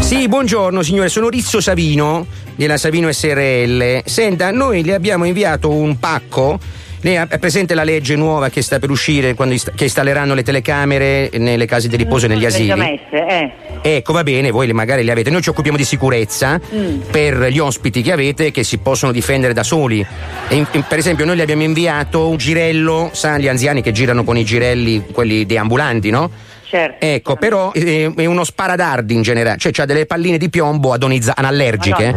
Sì, 0.00 0.28
buongiorno 0.28 0.82
signore, 0.82 1.08
sono 1.08 1.28
Rizzo 1.28 1.60
Savino 1.60 2.26
della 2.54 2.76
Savino 2.76 3.10
SRL. 3.10 4.02
Senta, 4.04 4.50
noi 4.50 4.84
le 4.84 4.94
abbiamo 4.94 5.24
inviato 5.24 5.70
un 5.70 5.98
pacco. 5.98 6.58
Lei 7.04 7.18
ha 7.18 7.26
è 7.28 7.38
presente 7.38 7.74
la 7.74 7.84
legge 7.84 8.16
nuova 8.16 8.48
che 8.48 8.62
sta 8.62 8.78
per 8.78 8.88
uscire 8.88 9.34
quando 9.34 9.52
ist- 9.52 9.74
che 9.74 9.84
installeranno 9.84 10.32
le 10.32 10.42
telecamere 10.42 11.28
nelle 11.34 11.66
case 11.66 11.86
di 11.86 11.96
riposo 11.96 12.24
e 12.24 12.28
negli 12.30 12.40
Le 12.40 12.46
asili? 12.46 12.72
messe, 12.74 13.26
eh. 13.28 13.52
Ecco, 13.96 14.14
va 14.14 14.22
bene, 14.22 14.50
voi 14.50 14.66
le- 14.66 14.72
magari 14.72 15.04
le 15.04 15.12
avete. 15.12 15.28
Noi 15.28 15.42
ci 15.42 15.50
occupiamo 15.50 15.76
di 15.76 15.84
sicurezza 15.84 16.58
Mm. 16.74 17.00
per 17.10 17.48
gli 17.48 17.58
ospiti 17.58 18.00
che 18.00 18.10
avete 18.10 18.50
che 18.50 18.64
si 18.64 18.78
possono 18.78 19.12
difendere 19.12 19.52
da 19.52 19.62
soli. 19.62 19.98
In- 20.48 20.66
in- 20.72 20.84
per 20.88 20.96
esempio, 20.96 21.26
noi 21.26 21.36
le 21.36 21.42
abbiamo 21.42 21.62
inviato 21.62 22.26
un 22.26 22.38
girello, 22.38 23.10
sa, 23.12 23.36
gli 23.36 23.48
anziani 23.48 23.82
che 23.82 23.92
girano 23.92 24.24
con 24.24 24.38
i 24.38 24.44
girelli, 24.44 25.04
quelli 25.12 25.44
deambulanti, 25.44 26.08
no? 26.08 26.30
Certo. 26.74 27.04
Ecco, 27.06 27.36
però 27.36 27.70
eh, 27.72 28.12
è 28.16 28.24
uno 28.26 28.42
sparadardi 28.42 29.14
in 29.14 29.22
generale, 29.22 29.58
cioè 29.58 29.72
ha 29.76 29.84
delle 29.84 30.06
palline 30.06 30.38
di 30.38 30.50
piombo 30.50 30.92
adonizza- 30.92 31.34
anallergiche. 31.36 32.12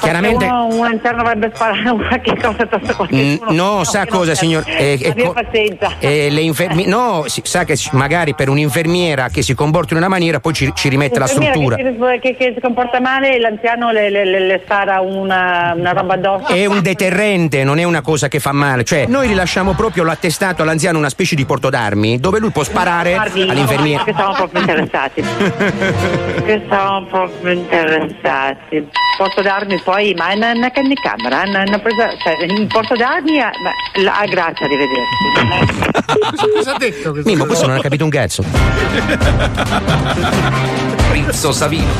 chiaramente. 0.00 0.44
Uno, 0.44 0.66
un 0.66 0.84
anziano 0.84 1.18
dovrebbe 1.22 1.50
sparare 1.54 1.82
qualche 1.96 2.36
cosa 2.36 2.62
addosso 2.62 3.06
Mm, 3.14 3.36
qualcuno. 3.36 3.52
No, 3.76 3.84
sa 3.84 4.04
che 4.04 4.10
non 4.10 4.18
cosa, 4.18 4.34
signor? 4.34 4.64
eh, 4.66 4.98
eh, 5.00 5.14
co- 5.22 5.32
pazienza. 5.32 5.92
eh, 5.98 6.28
le 6.30 6.40
infermi- 6.42 6.86
no, 6.86 7.24
si- 7.26 7.40
sa 7.44 7.64
che 7.64 7.76
magari 7.92 8.34
per 8.34 8.48
un'infermiera 8.48 9.28
che 9.28 9.42
si 9.42 9.54
comporta 9.54 9.92
in 9.94 9.98
una 10.00 10.08
maniera 10.08 10.40
poi 10.40 10.52
ci, 10.52 10.70
ci 10.74 10.88
rimette 10.88 11.18
la 11.18 11.26
struttura. 11.26 11.76
Che, 11.76 11.96
si- 11.98 12.18
che- 12.20 12.36
che 12.36 12.52
si 12.54 12.60
comporta 12.60 13.00
male, 13.00 13.38
l'anziano 13.40 13.90
le, 13.92 14.10
le, 14.10 14.24
le, 14.24 14.40
le 14.40 14.60
spara 14.64 15.00
una, 15.00 15.72
una 15.76 15.92
roba 15.92 16.14
addosso. 16.14 16.48
È 16.52 16.66
un 16.66 16.82
deterrente, 16.82 17.64
non 17.64 17.78
è 17.78 17.84
una 17.84 18.02
cosa 18.02 18.28
che 18.28 18.40
fa 18.40 18.52
male. 18.52 18.84
Cioè, 18.84 19.06
noi 19.06 19.26
rilasciamo 19.28 19.72
proprio 19.72 20.04
l'attestato 20.04 20.62
all'anziano, 20.62 20.98
una 20.98 21.08
specie 21.08 21.34
di 21.34 21.44
porto 21.46 21.70
d'armi, 21.70 22.18
dove 22.20 22.40
lui 22.42 22.50
può 22.50 22.64
sparare 22.64 23.14
Guardi, 23.14 23.48
all'infermiera. 23.48 24.04
Che 24.04 24.12
siamo 24.14 24.34
proprio 24.34 24.60
interessati. 24.60 25.22
che 26.44 26.62
siamo 26.68 27.06
proprio 27.06 27.52
interessati. 27.52 28.86
Posso 29.16 29.40
darmi 29.42 29.80
poi, 29.82 30.12
ma 30.14 30.28
è 30.30 30.34
una, 30.34 30.50
una 30.50 30.70
camera, 30.70 31.42
una, 31.46 31.62
una 31.66 31.78
presa, 31.78 32.10
cioè, 32.18 32.36
porto 32.66 32.94
d'armi, 32.96 33.40
ah, 33.40 33.50
ma- 33.62 33.72
la- 34.02 34.18
ah, 34.18 34.26
grazie, 34.26 34.66
arrivederci. 34.66 36.50
Cosa 36.54 36.74
ha 36.74 36.78
detto? 36.78 37.14
Mimo, 37.24 37.46
questo 37.46 37.66
non 37.66 37.76
ha 37.76 37.80
capito 37.80 38.04
un 38.04 38.10
cazzo. 38.10 38.42
Rizzo 41.12 41.52
Savino. 41.52 41.90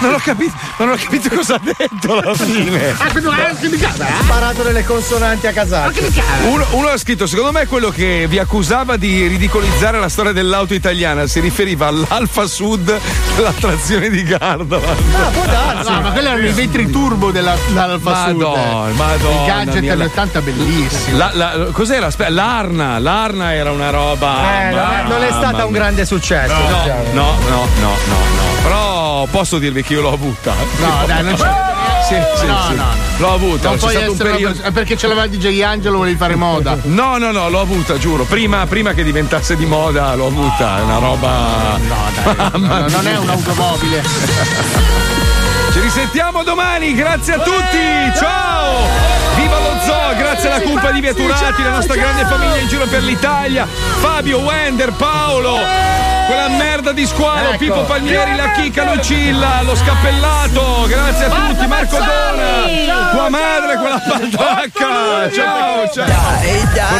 Non 0.00 0.14
ho 0.14 0.18
capito, 0.22 0.52
non 0.78 0.90
ho 0.90 0.96
capito 0.96 1.34
cosa 1.34 1.54
ha 1.54 1.60
detto 1.62 2.18
alla 2.18 2.34
fine. 2.34 2.90
Ah, 2.98 3.06
Ha 3.06 4.22
sparato 4.22 4.62
delle 4.62 4.84
consonanti 4.84 5.46
a 5.46 5.52
casaccio. 5.52 6.00
Uno, 6.48 6.64
uno 6.72 6.88
ha 6.88 6.96
scritto, 6.98 7.26
secondo 7.26 7.52
me 7.52 7.66
quello 7.66 7.90
che 7.90 8.26
vi 8.28 8.38
accusava 8.38 8.96
di 8.96 9.26
ridicolizzare 9.26 9.98
la 9.98 10.08
storia 10.08 10.32
dell'auto 10.32 10.74
italiana 10.74 11.26
si 11.26 11.40
riferiva 11.40 11.86
all'Alfa 11.86 12.46
Sud 12.46 12.98
dell'attrazione 13.34 14.10
di 14.10 14.22
Gardova. 14.22 14.90
Ah, 14.90 15.28
può 15.32 15.44
darsi. 15.44 15.90
No, 15.90 16.00
ma 16.02 16.10
quelli 16.12 16.26
erano 16.28 16.46
i 16.46 16.52
vetri 16.52 16.90
turbo 16.90 17.30
della, 17.30 17.56
dell'Alfa 17.66 18.26
Sud. 18.28 18.36
Madonna, 18.36 18.92
madonna. 18.94 19.42
I 19.42 19.46
gadget 19.46 19.80
mia, 19.80 19.92
anni 19.92 20.00
la- 20.02 20.06
80 20.06 20.40
bellissimi. 20.40 21.16
La, 21.16 21.30
la- 21.32 21.68
cos'era? 21.72 22.06
Aspetta, 22.06 22.30
l'Arna, 22.30 22.98
l'Arna 22.98 23.52
era 23.54 23.70
una 23.70 23.90
roba. 23.90 24.36
Eh, 24.66 24.70
non 24.70 24.90
è- 24.92 25.02
non 25.08 25.22
è 25.22 25.30
stata 25.30 25.64
un 25.64 25.72
grande 25.72 26.04
successo. 26.04 26.52
No, 26.54 26.80
diciamo. 26.82 27.02
no, 27.12 27.38
no, 27.48 27.68
no, 27.86 27.96
no, 28.06 28.18
no. 28.18 28.62
Però 28.62 29.26
posso 29.30 29.58
dirvi 29.58 29.82
che 29.82 29.94
io 29.94 30.00
l'ho 30.00 30.12
avuta. 30.12 30.54
No, 30.78 31.04
dai, 31.06 31.22
non 31.22 31.34
c'è. 31.34 31.50
Sì, 32.08 32.14
sì, 32.36 32.46
no, 32.46 32.62
sì. 32.68 32.74
no, 32.74 32.84
no. 32.84 32.94
L'ho 33.18 33.32
avuta. 33.32 33.68
Non 33.70 33.78
c'è 33.78 33.90
stato 33.90 34.10
un 34.12 34.16
periodo. 34.16 34.62
è 34.62 34.70
perché 34.70 34.96
ce 34.96 35.06
l'aveva 35.06 35.26
DJ 35.26 35.60
Angelo, 35.62 35.98
volevi 35.98 36.16
fare 36.16 36.34
moda. 36.34 36.76
No, 36.96 37.18
no, 37.18 37.30
no, 37.30 37.48
l'ho 37.48 37.60
avuta, 37.60 37.98
giuro. 37.98 38.24
Prima, 38.24 38.66
prima 38.66 38.92
che 38.92 39.02
diventasse 39.02 39.56
di 39.56 39.66
moda, 39.66 40.14
l'ho 40.14 40.26
avuta. 40.26 40.78
È 40.78 40.82
una 40.82 40.98
roba. 40.98 41.78
No, 41.78 41.96
dai, 42.22 42.60
no, 42.60 42.88
non 42.88 43.06
è 43.06 43.18
un'automobile. 43.18 45.14
Ci 45.76 45.82
risentiamo 45.82 46.42
domani, 46.42 46.94
grazie 46.94 47.34
a 47.34 47.38
tutti! 47.38 48.16
Ciao! 48.16 48.86
Viva 49.36 49.58
lo 49.58 49.78
zoo, 49.84 50.16
grazie 50.16 50.50
alla 50.50 50.62
cumpa 50.62 50.90
di 50.90 51.02
Vieturati, 51.02 51.62
la 51.62 51.68
nostra 51.68 51.94
grande 51.94 52.24
famiglia 52.24 52.56
in 52.56 52.66
giro 52.66 52.86
per 52.86 53.02
l'Italia. 53.02 53.66
Fabio, 53.66 54.38
Wender, 54.38 54.92
Paolo, 54.92 55.58
quella 56.28 56.48
merda 56.48 56.92
di 56.92 57.04
squalo, 57.04 57.48
Ecco. 57.50 57.58
Pippo 57.58 57.82
Palmieri, 57.82 58.36
la 58.36 58.52
chicca 58.52 58.90
Lucilla, 58.90 59.60
lo 59.64 59.76
scappellato, 59.76 60.86
grazie 60.88 61.26
a 61.26 61.28
tutti, 61.28 61.66
Marco 61.66 61.98
Dona, 61.98 63.10
tua 63.10 63.28
madre, 63.28 63.76
quella 63.76 64.00
patacca. 64.00 65.30
Ciao, 65.30 65.90
ciao. 65.90 66.06